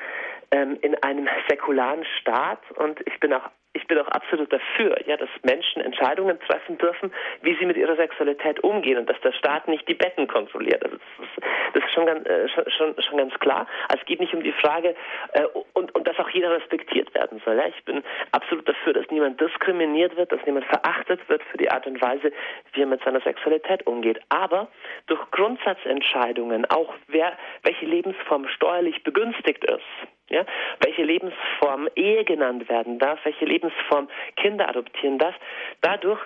ähm, 0.52 0.78
in 0.82 0.96
einem 1.04 1.28
säkularen 1.48 2.04
Staat 2.20 2.60
und 2.76 3.00
ich 3.06 3.20
bin 3.20 3.34
auch 3.34 3.50
ich 3.74 3.86
bin 3.86 4.00
auch 4.00 4.08
absolut 4.08 4.52
dafür, 4.52 4.96
ja, 5.06 5.16
dass 5.16 5.30
Menschen 5.44 5.82
Entscheidungen 5.82 6.40
treffen 6.40 6.78
dürfen, 6.80 7.14
wie 7.42 7.56
sie 7.56 7.66
mit 7.66 7.78
ihrer 7.78 7.96
Sexualität 7.96 8.64
umgehen 8.64 8.98
und 8.98 9.08
dass 9.08 9.20
der 9.22 9.32
Staat 9.32 9.68
nicht 9.68 9.88
die 9.88 9.94
Betten 9.94 10.28
kontrolliert. 10.28 10.84
Also 10.84 10.98
das 10.98 11.28
ist, 11.28 11.48
das 11.74 11.84
ist 11.84 11.94
schon, 11.94 12.06
ganz, 12.08 12.28
äh, 12.28 12.48
schon, 12.50 12.96
schon, 13.02 13.18
ganz 13.18 13.34
klar. 13.40 13.68
Also 13.88 14.02
es 14.02 14.06
geht 14.08 14.20
nicht 14.20 14.34
um 14.34 14.42
die 14.42 14.54
Frage 14.54 14.96
äh, 15.34 15.44
und, 15.74 15.94
und 15.94 16.08
dass 16.08 16.18
auch 16.18 16.30
jeder 16.30 16.52
respektiert 16.52 17.14
werden 17.14 17.42
soll. 17.46 17.58
Ja. 17.58 17.68
Ich 17.68 17.84
bin 17.86 18.04
absolut 18.32 18.68
dafür, 18.68 18.94
dass 18.94 19.06
niemand 19.12 19.40
diskriminiert 19.40 20.16
wird, 20.16 20.32
dass 20.32 20.44
niemand 20.46 20.66
verachtet 20.66 21.28
wird 21.30 21.44
für 21.44 21.58
die 21.58 21.70
Art 21.70 21.86
und 21.86 22.02
Weise, 22.02 22.32
wie 22.74 22.82
er 22.82 22.88
mit 22.88 23.04
seiner 23.04 23.22
Sexualität 23.22 23.86
umgeht. 23.86 24.20
Aber 24.30 24.68
durch 25.06 25.22
Grundsatzentscheidungen, 25.30 26.66
auch 26.72 26.94
wer, 27.08 27.38
welche 27.62 27.86
Lebensform 27.86 28.48
steuerlich 28.48 29.04
begünstigt 29.04 29.64
ist, 29.66 30.10
ja, 30.30 30.46
welche 30.80 31.04
Lebensform 31.04 31.90
Ehe 31.96 32.24
genannt 32.24 32.70
werden 32.70 33.00
darf, 33.00 33.20
welche 33.24 33.46
Lebensform 33.46 34.10
Kinder 34.36 34.70
adoptieren 34.70 35.18
darf. 35.18 35.36
Dadurch 35.82 36.20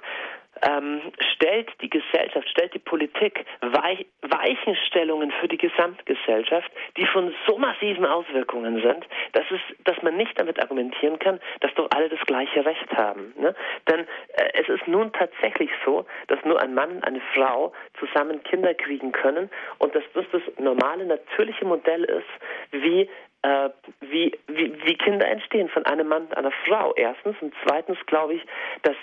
ähm, 0.62 1.02
stellt 1.34 1.70
die 1.82 1.90
Gesellschaft, 1.90 2.48
stellt 2.50 2.74
die 2.74 2.80
Politik 2.80 3.46
Weich 3.62 4.06
Weichenstellungen 4.22 5.32
für 5.32 5.48
die 5.48 5.58
Gesamtgesellschaft, 5.58 6.72
die 6.98 7.06
von 7.08 7.34
so 7.48 7.58
massiven 7.58 8.06
Auswirkungen 8.06 8.82
sind, 8.82 9.06
dass, 9.34 9.46
es, 9.52 9.60
dass 9.84 10.02
man 10.02 10.16
nicht 10.16 10.40
damit 10.40 10.62
argumentieren 10.62 11.20
kann, 11.20 11.40
dass 11.60 11.74
doch 11.76 11.90
alle 11.92 12.10
das 12.10 12.20
gleiche 12.22 12.66
Recht 12.66 12.92
haben. 12.96 13.34
Ne? 13.38 13.56
Denn 13.90 14.02
äh, 14.02 14.50
es 14.54 14.70
ist 14.70 14.88
nun 14.88 15.12
tatsächlich 15.12 15.70
so, 15.86 16.06
dass 16.28 16.44
nur 16.46 16.62
ein 16.62 16.74
Mann 16.74 16.98
und 16.98 17.04
eine 17.04 17.22
Frau 17.34 17.74
zusammen 18.00 18.44
Kinder 18.44 18.74
kriegen 18.74 19.12
können 19.12 19.50
und 19.80 19.96
dass 19.96 20.04
das 20.14 20.26
das 20.32 20.42
normale, 20.58 21.06
natürliche 21.06 21.66
Modell 21.66 22.04
ist, 22.04 22.30
wie 22.72 23.10
äh, 23.44 23.70
wie, 24.02 24.32
wie, 24.48 24.74
wie 24.86 24.96
Kinder 24.96 25.28
entstehen 25.28 25.70
von 25.70 25.86
einem 25.86 26.08
Mann 26.08 26.24
und 26.24 26.38
einer 26.38 26.52
Frau. 26.66 26.94
Erstens. 26.96 27.36
Und 27.42 27.54
zweitens 27.66 27.98
glaube 28.08 28.36
ich, 28.36 28.46
dass, 28.82 28.96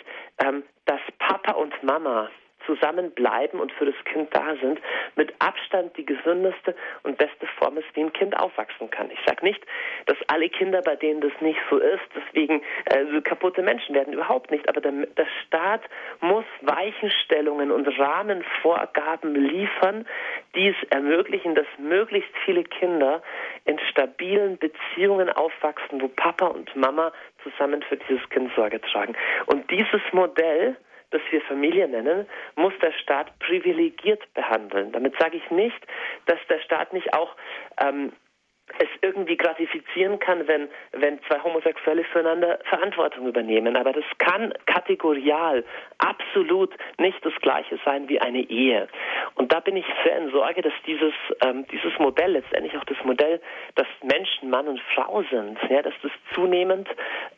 ähm, 0.45 0.65
dass 0.87 1.01
Papa 1.19 1.53
und 1.53 1.81
Mama 1.83 2.31
zusammenbleiben 2.66 3.61
und 3.61 3.73
für 3.73 3.87
das 3.87 3.95
Kind 4.05 4.35
da 4.35 4.55
sind, 4.61 4.81
mit 5.16 5.32
Abstand 5.39 5.97
die 5.97 6.05
gesündeste 6.05 6.74
und 7.03 7.19
beste 7.19 7.47
Form 7.59 7.77
ist, 7.78 7.87
wie 7.95 8.01
ein 8.01 8.12
Kind 8.12 8.39
aufwachsen 8.39 8.91
kann. 8.91 9.11
Ich 9.11 9.20
sage 9.27 9.45
nicht, 9.45 9.65
dass 10.07 10.16
alle 10.28 10.49
Kinder, 10.49 10.82
bei 10.82 10.97
denen 10.97 11.20
das 11.20 11.32
nicht 11.41 11.61
so 11.70 11.78
ist, 11.78 12.03
deswegen 12.15 12.62
äh, 12.87 13.20
kaputte 13.23 13.62
Menschen 13.62 13.95
werden, 13.95 14.12
überhaupt 14.12 14.51
nicht. 14.51 14.69
Aber 14.69 14.81
der, 14.81 14.93
der 14.93 15.27
Staat 15.47 15.82
muss 16.20 16.45
Weichenstellungen 16.62 17.70
und 17.70 17.87
Rahmenvorgaben 17.99 19.35
liefern, 19.35 20.07
die 20.55 20.69
es 20.69 20.77
ermöglichen, 20.91 21.55
dass 21.55 21.66
möglichst 21.78 22.31
viele 22.45 22.65
Kinder 22.65 23.23
in 23.65 23.78
stabilen 23.91 24.59
Beziehungen 24.59 25.31
aufwachsen, 25.31 26.01
wo 26.01 26.09
Papa 26.09 26.47
und 26.47 26.74
Mama 26.77 27.12
zusammen 27.43 27.82
für 27.82 27.97
dieses 27.97 28.28
Kind 28.31 28.53
Sorge 28.55 28.81
tragen. 28.81 29.15
Und 29.47 29.70
dieses 29.70 30.01
Modell 30.12 30.77
das 31.11 31.20
wir 31.31 31.41
Familie 31.43 31.89
nennen, 31.89 32.27
muss 32.57 32.73
der 32.81 32.93
Staat 32.93 33.39
privilegiert 33.39 34.23
behandeln. 34.35 34.93
Damit 34.93 35.15
sage 35.19 35.37
ich 35.37 35.51
nicht, 35.51 35.81
dass 36.27 36.39
der 36.49 36.61
Staat 36.61 36.93
nicht 36.93 37.12
auch 37.15 37.35
ähm, 37.81 38.12
es 38.78 38.88
irgendwie 39.02 39.36
gratifizieren 39.36 40.18
kann, 40.18 40.47
wenn, 40.47 40.68
wenn 40.92 41.20
zwei 41.24 41.40
Homosexuelle 41.42 42.05
füreinander 42.05 42.59
Verantwortung 42.64 43.26
übernehmen. 43.26 43.76
Aber 43.76 43.92
das 43.92 44.05
kann 44.18 44.52
kategorial 44.66 45.64
absolut 45.98 46.72
nicht 46.98 47.24
das 47.24 47.34
Gleiche 47.40 47.78
sein 47.84 48.09
wie 48.09 48.20
eine 48.20 48.40
Ehe. 48.40 48.88
Und 49.34 49.52
da 49.52 49.60
bin 49.60 49.76
ich 49.76 49.86
sehr 50.05 50.18
in 50.18 50.30
Sorge, 50.30 50.62
dass 50.62 50.72
dieses, 50.86 51.14
ähm, 51.44 51.66
dieses 51.72 51.98
Modell, 51.98 52.32
letztendlich 52.32 52.76
auch 52.76 52.84
das 52.84 53.02
Modell, 53.05 53.40
dass 53.74 53.86
Menschen 54.02 54.51
Mann 54.51 54.68
und 54.68 54.80
Frau 54.94 55.22
sind, 55.30 55.59
ja, 55.68 55.82
dass 55.82 55.94
das 56.02 56.12
zunehmend 56.34 56.88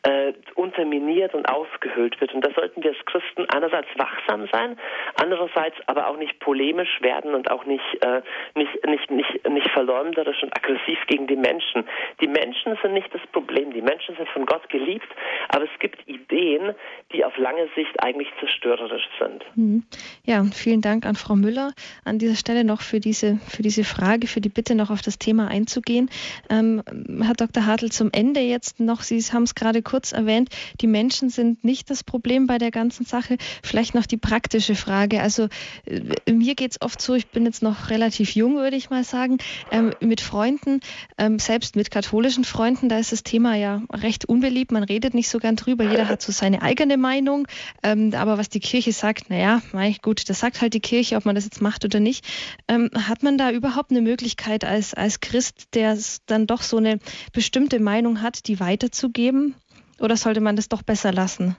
äh, 0.03 0.33
unterminiert 0.55 1.33
und 1.33 1.47
ausgehöhlt 1.49 2.19
wird. 2.21 2.33
Und 2.33 2.45
da 2.45 2.51
sollten 2.53 2.83
wir 2.83 2.91
als 2.91 3.05
Christen 3.05 3.49
einerseits 3.49 3.87
wachsam 3.97 4.47
sein, 4.51 4.77
andererseits 5.15 5.75
aber 5.87 6.07
auch 6.07 6.17
nicht 6.17 6.39
polemisch 6.39 7.01
werden 7.01 7.35
und 7.35 7.49
auch 7.51 7.65
nicht, 7.65 8.03
äh, 8.03 8.21
nicht, 8.55 8.85
nicht, 8.85 9.11
nicht, 9.11 9.49
nicht 9.49 9.69
verleumderisch 9.71 10.41
und 10.43 10.55
aggressiv 10.55 10.99
gegen 11.07 11.22
gegen 11.23 11.27
die 11.27 11.35
Menschen. 11.35 11.83
Die 12.21 12.27
Menschen 12.27 12.77
sind 12.81 12.93
nicht 12.93 13.13
das 13.13 13.21
Problem. 13.31 13.73
Die 13.73 13.81
Menschen 13.81 14.15
sind 14.15 14.27
von 14.29 14.45
Gott 14.45 14.69
geliebt, 14.69 15.07
aber 15.49 15.65
es 15.65 15.79
gibt 15.79 16.07
Ideen, 16.07 16.73
die 17.11 17.23
auf 17.25 17.37
lange 17.37 17.67
Sicht 17.75 17.91
eigentlich 18.03 18.27
zerstörerisch 18.39 19.07
sind. 19.19 19.43
Mhm. 19.55 19.83
Ja, 20.25 20.43
vielen 20.45 20.81
Dank 20.81 21.05
an 21.05 21.15
Frau 21.15 21.35
Müller 21.35 21.73
an 22.05 22.19
dieser 22.19 22.35
Stelle 22.35 22.63
noch 22.63 22.81
für 22.81 22.99
diese, 22.99 23.37
für 23.47 23.61
diese 23.61 23.83
Frage, 23.83 24.27
für 24.27 24.41
die 24.41 24.49
Bitte 24.49 24.75
noch 24.75 24.89
auf 24.89 25.01
das 25.01 25.17
Thema 25.17 25.47
einzugehen. 25.47 26.09
Ähm, 26.49 26.83
Herr 27.21 27.33
Dr. 27.33 27.65
Hartl, 27.65 27.91
zum 27.91 28.09
Ende 28.11 28.41
jetzt 28.41 28.79
noch, 28.79 29.01
Sie 29.01 29.19
haben 29.33 29.43
es 29.43 29.55
gerade 29.55 29.81
kurz 29.81 30.11
erwähnt, 30.11 30.49
die 30.81 30.87
Menschen 30.87 31.29
sind 31.29 31.63
nicht 31.63 31.89
das 31.89 32.03
Problem 32.03 32.47
bei 32.47 32.57
der 32.57 32.71
ganzen 32.71 33.05
Sache. 33.05 33.37
Vielleicht 33.63 33.95
noch 33.95 34.05
die 34.05 34.17
praktische 34.17 34.75
Frage. 34.75 35.21
Also 35.21 35.47
äh, 35.85 36.31
mir 36.31 36.55
geht 36.55 36.71
es 36.71 36.81
oft 36.81 37.01
so, 37.01 37.13
ich 37.13 37.27
bin 37.27 37.45
jetzt 37.45 37.63
noch 37.63 37.89
relativ 37.89 38.35
jung, 38.35 38.55
würde 38.55 38.75
ich 38.75 38.89
mal 38.89 39.03
sagen, 39.03 39.37
ähm, 39.71 39.93
mit 39.99 40.21
Freunden 40.21 40.79
Ähm, 41.17 41.39
selbst 41.39 41.75
mit 41.75 41.91
katholischen 41.91 42.43
Freunden, 42.43 42.89
da 42.89 42.97
ist 42.97 43.11
das 43.11 43.23
Thema 43.23 43.55
ja 43.55 43.81
recht 43.91 44.25
unbeliebt. 44.25 44.71
Man 44.71 44.83
redet 44.83 45.13
nicht 45.13 45.29
so 45.29 45.39
gern 45.39 45.55
drüber. 45.55 45.83
Jeder 45.83 46.07
hat 46.07 46.21
so 46.21 46.31
seine 46.31 46.61
eigene 46.61 46.97
Meinung. 46.97 47.47
Ähm, 47.83 48.13
aber 48.15 48.37
was 48.37 48.49
die 48.49 48.59
Kirche 48.59 48.91
sagt, 48.91 49.29
naja, 49.29 49.61
gut, 50.01 50.29
das 50.29 50.39
sagt 50.39 50.61
halt 50.61 50.73
die 50.73 50.79
Kirche, 50.79 51.15
ob 51.15 51.25
man 51.25 51.35
das 51.35 51.45
jetzt 51.45 51.61
macht 51.61 51.85
oder 51.85 51.99
nicht. 51.99 52.25
Ähm, 52.67 52.89
hat 53.07 53.23
man 53.23 53.37
da 53.37 53.51
überhaupt 53.51 53.91
eine 53.91 54.01
Möglichkeit 54.01 54.65
als, 54.65 54.93
als 54.93 55.19
Christ, 55.19 55.75
der 55.75 55.97
dann 56.25 56.47
doch 56.47 56.61
so 56.61 56.77
eine 56.77 56.99
bestimmte 57.33 57.79
Meinung 57.79 58.21
hat, 58.21 58.47
die 58.47 58.59
weiterzugeben? 58.59 59.55
Oder 59.99 60.17
sollte 60.17 60.41
man 60.41 60.55
das 60.55 60.69
doch 60.69 60.81
besser 60.81 61.11
lassen? 61.11 61.55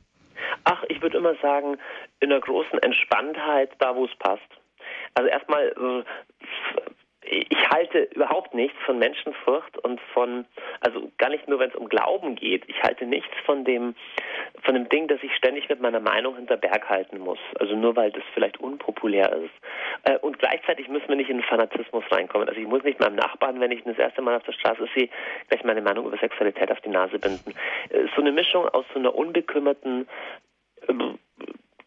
Ach, 0.64 0.82
ich 0.89 1.01
würde 1.02 1.18
immer 1.18 1.35
sagen, 1.43 1.76
in 2.20 2.32
einer 2.32 2.40
großen 2.40 2.78
Entspanntheit, 2.78 3.70
da 3.78 3.94
wo 3.94 4.06
es 4.06 4.14
passt. 4.18 4.43
Also 5.14 5.28
erstmal, 5.28 5.68
äh, 5.68 6.05
ich 7.26 7.70
halte 7.70 8.09
überhaupt 8.14 8.55
nichts 8.55 8.76
von 8.84 8.98
Menschenfurcht 8.98 9.78
und 9.78 10.01
von, 10.12 10.44
also 10.80 11.10
gar 11.18 11.30
nicht 11.30 11.48
nur, 11.48 11.59
wenn 11.59 11.70
es 11.70 11.76
um 11.76 11.88
Glauben 11.88 12.34
geht. 12.36 12.64
Ich 12.68 12.82
halte 12.82 13.06
nichts 13.06 13.34
von 13.44 13.64
dem, 13.64 13.94
von 14.62 14.74
dem 14.74 14.88
Ding, 14.88 15.09
dass 15.09 15.22
ich 15.22 15.34
ständig 15.34 15.68
mit 15.68 15.80
meiner 15.80 16.01
Meinung 16.01 16.36
hinter 16.36 16.56
Berg 16.56 16.88
halten 16.88 17.18
muss. 17.18 17.38
Also 17.59 17.74
nur 17.74 17.96
weil 17.96 18.10
das 18.10 18.22
vielleicht 18.34 18.60
unpopulär 18.60 19.32
ist. 19.32 19.55
Äh, 20.05 20.18
und 20.18 20.38
gleichzeitig 20.38 20.88
müssen 20.88 21.09
wir 21.09 21.16
nicht 21.16 21.30
in 21.30 21.42
Fanatismus 21.42 22.05
reinkommen. 22.10 22.48
Also 22.48 22.60
ich 22.60 22.66
muss 22.66 22.82
nicht 22.82 23.01
meinem 23.01 23.16
Nachbarn, 23.16 23.60
wenn 23.60 23.72
ich 23.72 23.82
das 23.84 23.98
erste 23.98 24.22
Mal 24.22 24.36
auf 24.36 24.44
der 24.44 24.52
Straße 24.52 24.88
sehe, 24.94 25.09
gleich 25.48 25.64
meine 25.64 25.82
Meinung 25.82 26.06
über 26.06 26.18
Sexualität 26.18 26.70
auf 26.70 26.80
die 26.80 26.90
Nase 26.90 27.18
binden. 27.18 27.55
Äh, 27.90 28.06
so 28.14 28.20
eine 28.20 28.32
Mischung 28.32 28.68
aus 28.68 28.84
so 28.92 28.98
einer 28.98 29.14
unbekümmerten 29.14 30.06
ähm, 30.88 31.18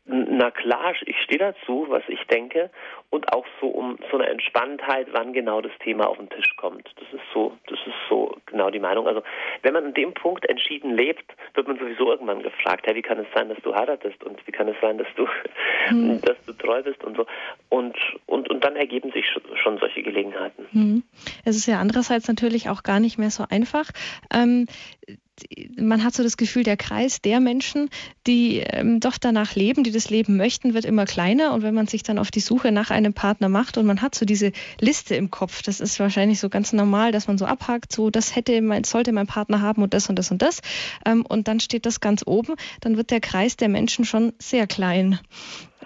na 0.08 0.52
klar, 0.52 0.94
ich 1.06 1.18
stehe 1.22 1.40
dazu, 1.40 1.86
was 1.90 2.04
ich 2.08 2.26
denke, 2.28 2.70
und 3.10 3.34
auch 3.34 3.46
so 3.60 3.68
um 3.68 3.98
so 4.10 4.18
eine 4.18 4.28
Entspanntheit, 4.28 5.08
wann 5.12 5.34
genau 5.34 5.62
das 5.62 5.72
Thema 5.84 6.08
auf 6.08 6.18
den 6.18 6.30
Tisch 6.30 6.56
kommt. 6.56 6.90
Das 6.96 7.08
ist 7.14 7.26
so, 7.34 7.58
das 7.68 7.80
ist 7.86 7.96
so 8.10 8.36
genau 8.46 8.70
die 8.70 8.80
Meinung. 8.80 9.08
Also 9.08 9.22
wenn 9.64 9.74
man 9.74 9.86
an 9.86 9.94
dem 9.94 10.14
Punkt 10.14 10.48
entschieden 10.50 10.96
lebt, 10.96 11.26
wird 11.54 11.68
man 11.68 11.78
sowieso 11.78 12.12
irgendwann 12.12 12.42
gefragt, 12.42 12.86
hey, 12.88 12.96
wie 12.96 13.02
kann 13.02 13.20
es 13.20 13.28
sein, 13.34 13.50
dass 13.50 13.58
du 13.64 13.76
heiratest 13.76 14.24
und 14.24 14.46
wie 14.48 14.52
kann 14.52 14.68
es 14.68 14.76
sein, 14.82 14.98
dass 14.98 15.08
du, 15.16 15.28
hm. 15.88 16.22
dass 16.26 16.38
du 16.46 16.54
treu 16.54 16.82
bist 16.84 17.04
und 17.04 17.18
so. 17.18 17.26
Und 17.70 17.98
und 18.26 18.50
und 18.50 18.64
dann 18.64 18.76
ergeben 18.76 19.12
sich 19.12 19.26
schon 19.62 19.78
solche 19.78 20.04
Gelegenheiten. 20.04 20.68
Hm. 20.72 21.04
Es 21.44 21.56
ist 21.56 21.66
ja 21.66 21.80
andererseits 21.80 22.28
natürlich 22.28 22.70
auch 22.70 22.84
gar 22.84 23.00
nicht 23.00 23.18
mehr 23.18 23.30
so 23.30 23.46
einfach. 23.50 23.90
Ähm, 24.34 24.68
man 25.80 26.04
hat 26.04 26.14
so 26.14 26.24
das 26.24 26.38
Gefühl, 26.38 26.64
der 26.64 26.78
Kreis 26.78 27.22
der 27.22 27.40
Menschen, 27.40 27.90
die 28.26 28.60
ähm, 28.60 29.00
doch 29.00 29.18
danach 29.18 29.56
leben, 29.56 29.84
die 29.84 29.92
das 29.92 30.10
Leben 30.10 30.38
möchten, 30.38 30.74
wird 30.74 30.86
immer 30.86 31.06
kleiner. 31.06 31.54
Und 31.54 31.64
wenn 31.64 31.74
man 31.74 31.88
sich 31.88 32.04
dann 32.04 32.20
auf 32.20 32.32
die 32.32 32.40
Suche 32.40 32.72
nach 32.72 32.90
einem 32.90 33.14
Partner 33.14 33.50
macht 33.50 33.78
und 33.78 33.86
man 33.86 34.02
hat 34.02 34.16
so 34.16 34.26
diese 34.26 34.52
Liste 34.80 35.16
im 35.16 35.32
Kopf, 35.32 35.62
das 35.62 35.80
ist 35.80 36.00
wahrscheinlich 36.00 36.40
so 36.40 36.50
ganz 36.50 36.74
normal, 36.74 37.12
dass 37.12 37.28
man 37.28 37.38
so 37.38 37.46
abhakt, 37.46 37.92
so 37.92 38.10
das 38.10 38.36
hätte 38.36 38.62
mein, 38.62 38.84
sollte 38.84 39.12
mein 39.12 39.28
Partner 39.28 39.62
haben 39.62 39.84
und 39.84 39.94
das 39.94 40.10
und 40.10 40.18
das 40.18 40.32
und 40.32 40.42
das. 40.42 40.62
Ähm, 41.06 41.26
und 41.26 41.48
dann 41.48 41.60
steht 41.60 41.86
das 41.86 42.02
ganz 42.02 42.24
oben, 42.26 42.56
dann 42.82 42.98
wird 42.98 43.12
der 43.12 43.22
Kreis 43.22 43.58
der 43.58 43.70
Menschen 43.70 44.06
schon 44.06 44.34
sehr 44.40 44.68
klein. 44.68 45.20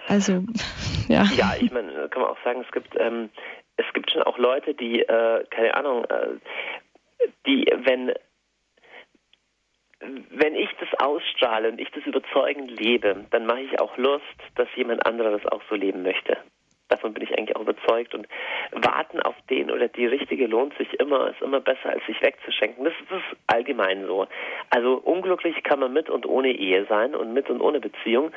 Also, 0.08 0.44
ja. 1.08 1.24
Ja, 1.36 1.54
ich 1.60 1.70
meine, 1.70 2.08
kann 2.08 2.22
man 2.22 2.30
auch 2.30 2.44
sagen, 2.44 2.62
es 2.66 2.72
gibt, 2.72 2.94
ähm, 2.98 3.30
es 3.76 3.86
gibt 3.94 4.10
schon 4.10 4.22
auch 4.22 4.38
Leute, 4.38 4.74
die, 4.74 5.00
äh, 5.00 5.44
keine 5.50 5.74
Ahnung, 5.74 6.04
äh, 6.04 6.38
die, 7.46 7.66
wenn 7.84 8.12
wenn 10.30 10.54
ich 10.54 10.70
das 10.80 10.88
ausstrahle 11.00 11.70
und 11.70 11.80
ich 11.80 11.90
das 11.90 12.04
überzeugend 12.04 12.70
lebe, 12.80 13.24
dann 13.30 13.46
mache 13.46 13.60
ich 13.60 13.80
auch 13.80 13.96
Lust, 13.96 14.24
dass 14.56 14.68
jemand 14.74 15.06
anderer 15.06 15.30
das 15.38 15.46
auch 15.50 15.62
so 15.68 15.74
leben 15.74 16.02
möchte. 16.02 16.38
Davon 16.92 17.14
bin 17.14 17.22
ich 17.22 17.36
eigentlich 17.36 17.56
auch 17.56 17.62
überzeugt. 17.62 18.14
Und 18.14 18.28
warten 18.72 19.20
auf 19.22 19.34
den 19.48 19.70
oder 19.70 19.88
die 19.88 20.06
Richtige 20.06 20.46
lohnt 20.46 20.76
sich 20.76 20.92
immer, 21.00 21.30
ist 21.30 21.40
immer 21.40 21.60
besser, 21.60 21.88
als 21.88 22.04
sich 22.04 22.20
wegzuschenken. 22.20 22.84
Das 22.84 22.92
ist 22.92 23.38
allgemein 23.46 24.06
so. 24.06 24.26
Also 24.68 24.98
unglücklich 24.98 25.62
kann 25.62 25.80
man 25.80 25.94
mit 25.94 26.10
und 26.10 26.26
ohne 26.26 26.52
Ehe 26.52 26.84
sein 26.86 27.14
und 27.14 27.32
mit 27.32 27.48
und 27.48 27.62
ohne 27.62 27.80
Beziehung. 27.80 28.30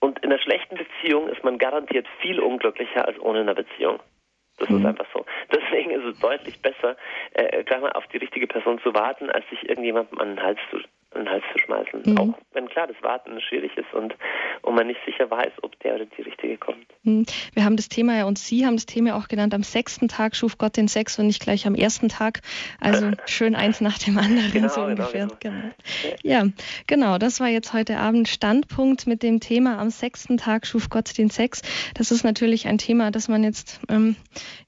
Und 0.00 0.18
in 0.20 0.32
einer 0.32 0.40
schlechten 0.40 0.76
Beziehung 0.76 1.28
ist 1.28 1.44
man 1.44 1.58
garantiert 1.58 2.06
viel 2.22 2.40
unglücklicher 2.40 3.06
als 3.06 3.20
ohne 3.20 3.40
eine 3.40 3.54
Beziehung. 3.54 4.00
Das 4.56 4.70
mhm. 4.70 4.78
ist 4.78 4.86
einfach 4.86 5.06
so. 5.12 5.26
Deswegen 5.54 5.90
ist 5.90 6.04
es 6.04 6.18
deutlich 6.20 6.62
besser, 6.62 6.96
äh, 7.34 7.62
gleich 7.64 7.80
mal 7.80 7.92
auf 7.92 8.06
die 8.06 8.16
richtige 8.18 8.46
Person 8.46 8.80
zu 8.80 8.94
warten, 8.94 9.28
als 9.30 9.46
sich 9.50 9.68
irgendjemandem 9.68 10.18
an 10.18 10.28
den 10.28 10.42
Hals 10.42 10.58
zu 10.70 10.78
an 11.12 11.24
den 11.24 11.30
Hals 11.30 11.44
zu 11.52 11.58
schmeißen. 11.58 12.02
Mhm. 12.04 12.18
Auch 12.18 12.38
wenn 12.52 12.68
klar 12.68 12.86
das 12.86 12.96
Warten 13.02 13.40
schwierig 13.40 13.76
ist 13.76 13.92
und, 13.94 14.14
und 14.62 14.74
man 14.74 14.86
nicht 14.86 15.00
sicher 15.06 15.30
weiß, 15.30 15.52
ob 15.62 15.78
der 15.80 15.94
oder 15.94 16.06
die 16.06 16.22
Richtige 16.22 16.58
kommt. 16.58 16.86
Mhm. 17.02 17.24
Wir 17.54 17.64
haben 17.64 17.76
das 17.76 17.88
Thema 17.88 18.16
ja 18.16 18.24
und 18.24 18.38
Sie 18.38 18.66
haben 18.66 18.76
das 18.76 18.86
Thema 18.86 19.16
auch 19.16 19.28
genannt, 19.28 19.54
am 19.54 19.62
sechsten 19.62 20.08
Tag 20.08 20.36
schuf 20.36 20.58
Gott 20.58 20.76
den 20.76 20.88
Sex 20.88 21.18
und 21.18 21.26
nicht 21.26 21.40
gleich 21.40 21.66
am 21.66 21.74
ersten 21.74 22.08
Tag. 22.08 22.40
Also 22.80 23.10
schön 23.26 23.54
eins 23.54 23.80
nach 23.80 23.98
dem 23.98 24.18
anderen 24.18 24.52
genau, 24.52 24.68
so 24.68 24.80
genau, 24.82 24.90
ungefähr. 24.90 25.28
Genau, 25.40 25.56
genau. 26.02 26.14
Ja, 26.22 26.44
genau. 26.86 27.18
Das 27.18 27.40
war 27.40 27.48
jetzt 27.48 27.72
heute 27.72 27.98
Abend 27.98 28.28
Standpunkt 28.28 29.06
mit 29.06 29.22
dem 29.22 29.40
Thema 29.40 29.78
am 29.78 29.90
sechsten 29.90 30.36
Tag 30.36 30.66
schuf 30.66 30.90
Gott 30.90 31.16
den 31.16 31.30
Sex. 31.30 31.62
Das 31.94 32.10
ist 32.10 32.24
natürlich 32.24 32.66
ein 32.66 32.78
Thema, 32.78 33.10
das 33.10 33.28
man 33.28 33.44
jetzt 33.44 33.80
ähm, 33.88 34.16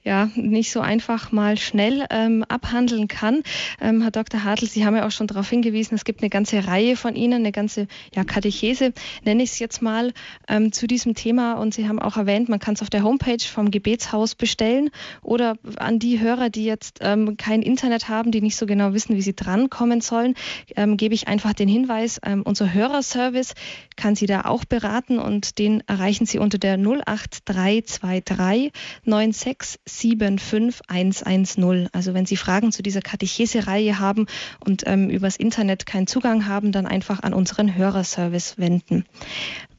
ja 0.02 0.30
nicht 0.34 0.72
so 0.72 0.80
einfach 0.80 1.32
mal 1.32 1.58
schnell 1.58 2.06
ähm, 2.10 2.44
abhandeln 2.48 3.08
kann. 3.08 3.42
Ähm, 3.80 4.00
Herr 4.00 4.10
Dr. 4.10 4.44
Hartl, 4.44 4.66
Sie 4.66 4.86
haben 4.86 4.96
ja 4.96 5.06
auch 5.06 5.10
schon 5.10 5.26
darauf 5.26 5.48
hingewiesen, 5.48 5.94
es 5.94 6.04
gibt 6.04 6.22
eine 6.22 6.29
ganze 6.30 6.66
Reihe 6.66 6.96
von 6.96 7.14
Ihnen, 7.16 7.34
eine 7.34 7.52
ganze 7.52 7.86
ja, 8.14 8.24
Katechese, 8.24 8.92
nenne 9.24 9.42
ich 9.42 9.50
es 9.50 9.58
jetzt 9.58 9.82
mal, 9.82 10.12
ähm, 10.48 10.72
zu 10.72 10.86
diesem 10.86 11.14
Thema. 11.14 11.54
Und 11.54 11.74
Sie 11.74 11.88
haben 11.88 11.98
auch 11.98 12.16
erwähnt, 12.16 12.48
man 12.48 12.58
kann 12.58 12.74
es 12.74 12.82
auf 12.82 12.90
der 12.90 13.02
Homepage 13.02 13.44
vom 13.44 13.70
Gebetshaus 13.70 14.34
bestellen 14.34 14.90
oder 15.22 15.56
an 15.76 15.98
die 15.98 16.20
Hörer, 16.20 16.50
die 16.50 16.64
jetzt 16.64 16.98
ähm, 17.02 17.36
kein 17.36 17.62
Internet 17.62 18.08
haben, 18.08 18.30
die 18.30 18.40
nicht 18.40 18.56
so 18.56 18.66
genau 18.66 18.92
wissen, 18.92 19.16
wie 19.16 19.22
sie 19.22 19.34
drankommen 19.34 20.00
sollen, 20.00 20.34
ähm, 20.76 20.96
gebe 20.96 21.14
ich 21.14 21.28
einfach 21.28 21.52
den 21.52 21.68
Hinweis, 21.68 22.20
ähm, 22.24 22.42
unser 22.44 22.72
Hörerservice 22.72 23.54
kann 23.96 24.14
Sie 24.16 24.26
da 24.26 24.42
auch 24.42 24.64
beraten 24.64 25.18
und 25.18 25.58
den 25.58 25.82
erreichen 25.86 26.26
Sie 26.26 26.38
unter 26.38 26.58
der 26.58 26.78
08323 26.78 28.72
9675 29.04 30.80
110. 30.88 31.88
Also 31.92 32.14
wenn 32.14 32.26
Sie 32.26 32.36
Fragen 32.36 32.72
zu 32.72 32.82
dieser 32.82 33.02
Katechese-Reihe 33.02 33.98
haben 33.98 34.26
und 34.64 34.84
ähm, 34.86 35.10
übers 35.10 35.36
Internet 35.36 35.84
keinen 35.86 36.06
Zugang 36.06 36.19
haben, 36.22 36.72
dann 36.72 36.86
einfach 36.86 37.22
an 37.22 37.34
unseren 37.34 37.74
Hörerservice 37.74 38.58
wenden. 38.58 39.04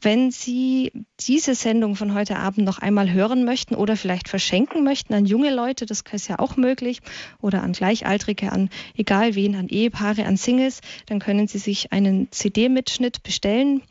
Wenn 0.01 0.31
Sie 0.31 0.91
diese 1.19 1.53
Sendung 1.53 1.95
von 1.95 2.13
heute 2.15 2.37
Abend 2.37 2.65
noch 2.65 2.79
einmal 2.79 3.11
hören 3.11 3.45
möchten 3.45 3.75
oder 3.75 3.95
vielleicht 3.95 4.29
verschenken 4.29 4.83
möchten 4.83 5.13
an 5.13 5.25
junge 5.25 5.53
Leute, 5.53 5.85
das 5.85 6.03
ist 6.11 6.27
ja 6.27 6.39
auch 6.39 6.57
möglich, 6.57 7.01
oder 7.39 7.61
an 7.61 7.73
Gleichaltrige, 7.73 8.51
an 8.51 8.69
egal 8.97 9.35
wen, 9.35 9.55
an 9.55 9.67
Ehepaare, 9.67 10.25
an 10.25 10.37
Singles, 10.37 10.81
dann 11.05 11.19
können 11.19 11.47
Sie 11.47 11.59
sich 11.59 11.91
einen 11.91 12.31
CD-Mitschnitt 12.31 13.21
bestellen 13.23 13.83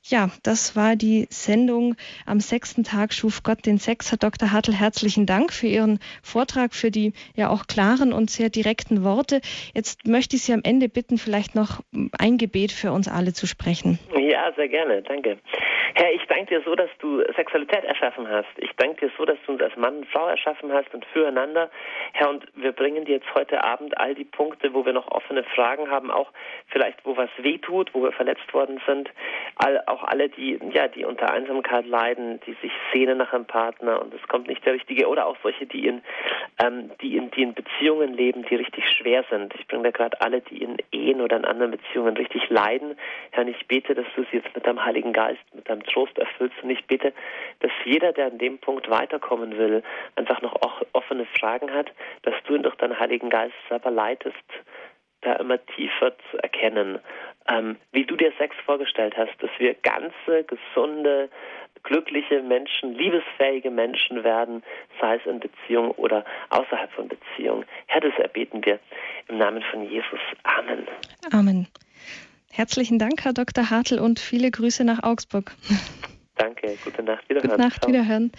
Ja, 0.05 0.31
das 0.43 0.75
war 0.75 0.97
die 0.97 1.27
Sendung 1.31 1.95
am 2.27 2.41
sechsten 2.41 2.83
Tag 2.83 3.13
schuf 3.13 3.45
Gott 3.45 3.65
den 3.65 3.79
Sex. 3.79 4.11
Herr 4.11 4.19
Dr. 4.19 4.51
Hartl, 4.51 4.73
herzlichen 4.73 5.27
Dank 5.27 5.53
für 5.53 5.69
Ihren 5.69 6.01
Vortrag, 6.25 6.75
für 6.75 6.91
die 6.91 7.13
ja 7.37 7.51
auch 7.51 7.69
klaren 7.69 8.13
und 8.13 8.29
sehr 8.29 8.51
direkten 8.51 9.05
Worte. 9.05 9.41
Jetzt 9.75 10.05
möchte 10.05 10.35
ich 10.35 10.43
Sie 10.43 10.53
am 10.53 10.63
Ende 10.65 10.89
bitten, 10.89 11.19
vielleicht 11.19 11.55
noch 11.55 11.83
ein 12.19 12.37
Gebet 12.37 12.73
für 12.73 12.91
uns 12.91 13.07
alle 13.07 13.33
zu 13.33 13.47
sprechen. 13.47 14.01
Ja, 14.19 14.53
sehr 14.57 14.69
gerne. 14.69 15.03
Danke. 15.03 15.39
Herr, 15.95 16.11
ich 16.13 16.25
danke 16.27 16.47
dir 16.47 16.63
so, 16.65 16.75
dass 16.75 16.89
du 17.01 17.23
Sexualität 17.37 17.85
erschaffen 17.85 18.27
hast. 18.29 18.49
Ich 18.57 18.71
danke 18.77 19.07
dir 19.07 19.13
so, 19.19 19.25
dass 19.25 19.37
du 19.47 19.53
uns 19.53 19.63
als 19.63 19.77
Mann 19.77 19.99
und 19.99 20.07
Frau 20.07 20.27
erschaffen 20.27 20.73
hast 20.73 20.93
und 20.95 21.05
füreinander. 21.07 21.71
Herr, 22.13 22.31
und 22.31 22.47
wir 22.55 22.73
bringen 22.73 23.05
dir 23.05 23.17
jetzt 23.17 23.35
heute 23.35 23.63
Abend 23.63 23.99
all 23.99 24.15
die 24.15 24.25
Punkte, 24.25 24.73
wo 24.73 24.87
wir 24.87 24.95
noch 24.95 25.11
offene 25.11 25.45
Fragen 25.45 25.91
haben, 25.91 26.11
auch 26.11 26.31
vielleicht, 26.69 27.05
wo 27.05 27.17
was 27.17 27.29
wehtut, 27.37 27.93
wo 27.93 28.03
wir 28.03 28.13
verletzt 28.13 28.53
worden 28.55 28.81
sind, 28.87 29.11
all, 29.57 29.83
auch 29.93 30.03
alle, 30.03 30.29
die, 30.29 30.59
ja, 30.73 30.89
die 30.89 31.05
unter 31.05 31.31
Einsamkeit 31.31 31.87
leiden, 31.87 32.41
die 32.47 32.55
sich 32.63 32.73
sehnen 32.93 33.19
nach 33.19 33.33
einem 33.33 33.45
Partner 33.45 34.01
und 34.01 34.13
es 34.15 34.23
kommt 34.29 34.49
nicht 34.49 34.65
der 34.65 34.75
Richtige, 34.75 35.07
oder 35.09 35.27
auch 35.27 35.37
solche, 35.43 35.67
die 35.67 35.87
in, 35.87 36.03
ähm, 36.63 36.91
die 37.01 37.17
in, 37.17 37.31
die 37.31 37.43
in 37.43 37.55
Beziehungen 37.55 38.15
leben, 38.15 38.45
die 38.47 38.57
richtig 38.57 38.89
schwer 38.89 39.25
sind. 39.31 39.55
Ich 39.55 39.67
bringe 39.69 39.85
da 39.85 39.91
gerade 39.91 40.21
alle, 40.21 40.41
die 40.41 40.63
in 40.63 40.79
Ehen 40.91 41.21
oder 41.21 41.37
in 41.37 41.45
anderen 41.45 41.73
Beziehungen 41.73 42.17
richtig 42.17 42.49
leiden. 42.49 42.97
Herr, 43.31 43.47
ich 43.47 43.67
bete, 43.67 43.95
dass 43.95 44.07
du 44.17 44.25
sie 44.31 44.39
jetzt 44.39 44.55
mit 44.55 44.67
deinem 44.67 44.85
Heiligen 44.85 45.13
Geist, 45.13 45.43
mit 45.55 45.69
deinem 45.69 45.85
Trost 45.85 46.19
erfüllst 46.19 46.57
und 46.63 46.71
ich 46.71 46.85
bete, 46.87 47.13
dass 47.61 47.71
jeder, 47.85 48.13
der 48.13 48.27
an 48.27 48.39
dem 48.39 48.59
Punkt 48.59 48.89
weiterkommen 48.89 49.57
will, 49.59 49.83
einfach 50.17 50.41
noch 50.41 50.57
offene 50.93 51.27
Fragen 51.39 51.73
hat, 51.73 51.93
dass 52.23 52.35
du 52.47 52.55
ihn 52.55 52.63
durch 52.63 52.77
deinen 52.77 52.99
Heiligen 52.99 53.31
Geist 53.31 53.55
selber 53.69 53.91
leitest, 53.91 54.37
da 55.23 55.35
immer 55.35 55.65
tiefer 55.67 56.13
zu 56.31 56.39
erkennen, 56.39 56.99
ähm, 57.49 57.77
wie 57.93 58.05
du 58.05 58.17
dir 58.17 58.33
Sex 58.39 58.55
vorgestellt 58.65 59.15
hast, 59.17 59.33
dass 59.41 59.51
wir 59.59 59.75
ganze, 59.75 60.45
gesunde, 60.45 61.29
glückliche 61.83 62.43
Menschen, 62.43 62.95
liebesfähige 62.95 63.71
Menschen 63.71 64.23
werden, 64.25 64.63
sei 65.01 65.17
es 65.17 65.27
in 65.27 65.41
Beziehung 65.41 65.91
oder 65.93 66.25
außerhalb 66.51 66.93
von 66.93 67.09
Beziehung. 67.09 67.65
Herr, 67.87 68.01
das 68.01 68.17
erbeten 68.19 68.65
wir 68.65 68.79
im 69.29 69.39
Namen 69.39 69.63
von 69.71 69.89
Jesus. 69.89 70.21
Amen. 70.45 70.87
Amen. 71.33 71.67
Herzlichen 72.53 72.99
Dank, 72.99 73.25
Herr 73.25 73.33
Dr. 73.33 73.71
Hartl, 73.71 73.99
und 73.99 74.21
viele 74.21 74.51
Grüße 74.51 74.85
nach 74.85 75.03
Augsburg. 75.03 75.53
Danke, 76.37 76.77
gute 76.85 77.03
Nacht, 77.03 77.29
wiederhören. 77.29 77.51
Gute 77.51 77.63
Nacht, 77.63 77.89
wiederhören. 77.89 78.33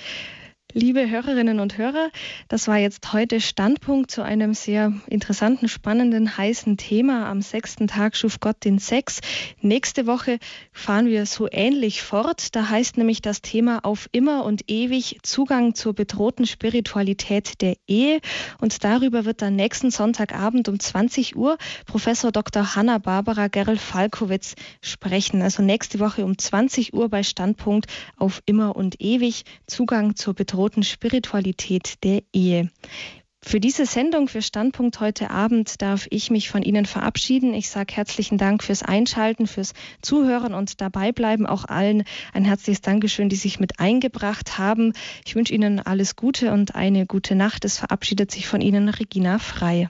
Liebe 0.76 1.08
Hörerinnen 1.08 1.60
und 1.60 1.78
Hörer, 1.78 2.10
das 2.48 2.68
war 2.68 2.78
jetzt 2.78 3.14
heute 3.14 3.40
Standpunkt 3.42 4.10
zu 4.10 4.24
einem 4.24 4.56
sehr 4.56 4.92
interessanten, 5.06 5.68
spannenden, 5.68 6.36
heißen 6.36 6.78
Thema. 6.78 7.30
Am 7.30 7.44
sechsten 7.44 7.86
Tag 7.88 8.16
schuf 8.16 8.40
Gott 8.40 8.66
den 8.66 8.80
Sex. 8.80 9.22
Nächste 9.62 10.08
Woche 10.08 10.40
fahren 10.72 11.06
wir 11.06 11.28
so 11.28 11.48
ähnlich 11.52 12.02
fort. 12.02 12.56
Da 12.56 12.70
heißt 12.70 12.98
nämlich 12.98 13.22
das 13.22 13.44
Thema 13.44 13.86
auf 13.86 14.10
immer 14.14 14.46
und 14.46 14.64
ewig 14.68 15.20
Zugang 15.22 15.76
zur 15.76 15.94
bedrohten 15.94 16.48
Spiritualität 16.48 17.62
der 17.62 17.76
Ehe. 17.86 18.20
Und 18.60 18.84
darüber 18.84 19.26
wird 19.26 19.44
dann 19.44 19.56
nächsten 19.56 19.92
Sonntagabend 19.92 20.70
um 20.70 20.80
20 20.80 21.36
Uhr 21.36 21.60
Professor 21.86 22.32
Dr. 22.32 22.76
Hanna-Barbara 22.76 23.48
Gerl-Falkowitz 23.48 24.56
sprechen. 24.82 25.44
Also 25.44 25.62
nächste 25.62 26.00
Woche 26.00 26.26
um 26.26 26.36
20 26.36 26.96
Uhr 26.96 27.10
bei 27.10 27.22
Standpunkt 27.22 27.86
auf 28.18 28.42
immer 28.48 28.76
und 28.76 29.00
ewig 29.00 29.44
Zugang 29.68 30.16
zur 30.16 30.34
bedrohten 30.34 30.63
bedrohten 30.64 30.84
Spiritualität 30.84 32.02
der 32.06 32.24
Ehe. 32.32 32.70
Für 33.42 33.60
diese 33.60 33.86
Sendung, 33.86 34.30
für 34.30 34.42
Standpunkt 34.42 35.02
heute 35.02 35.30
Abend, 35.30 35.82
darf 35.82 36.08
ich 36.10 36.32
mich 36.32 36.50
von 36.50 36.62
Ihnen 36.62 36.86
verabschieden. 36.86 37.54
Ich 37.54 37.68
sage 37.68 37.94
herzlichen 37.94 38.38
Dank 38.38 38.64
fürs 38.64 38.82
Einschalten, 38.82 39.46
fürs 39.46 39.74
Zuhören 40.02 40.54
und 40.54 40.80
dabei 40.80 41.12
bleiben. 41.12 41.46
Auch 41.46 41.66
allen 41.66 42.06
ein 42.32 42.46
herzliches 42.46 42.80
Dankeschön, 42.80 43.28
die 43.28 43.36
sich 43.36 43.60
mit 43.60 43.82
eingebracht 43.82 44.58
haben. 44.58 44.94
Ich 45.26 45.36
wünsche 45.36 45.54
Ihnen 45.54 45.82
alles 45.82 46.16
Gute 46.16 46.54
und 46.54 46.76
eine 46.76 47.06
gute 47.08 47.36
Nacht. 47.36 47.66
Es 47.66 47.80
verabschiedet 47.80 48.32
sich 48.32 48.48
von 48.48 48.62
Ihnen 48.62 48.88
Regina 48.88 49.40
Frei. 49.40 49.90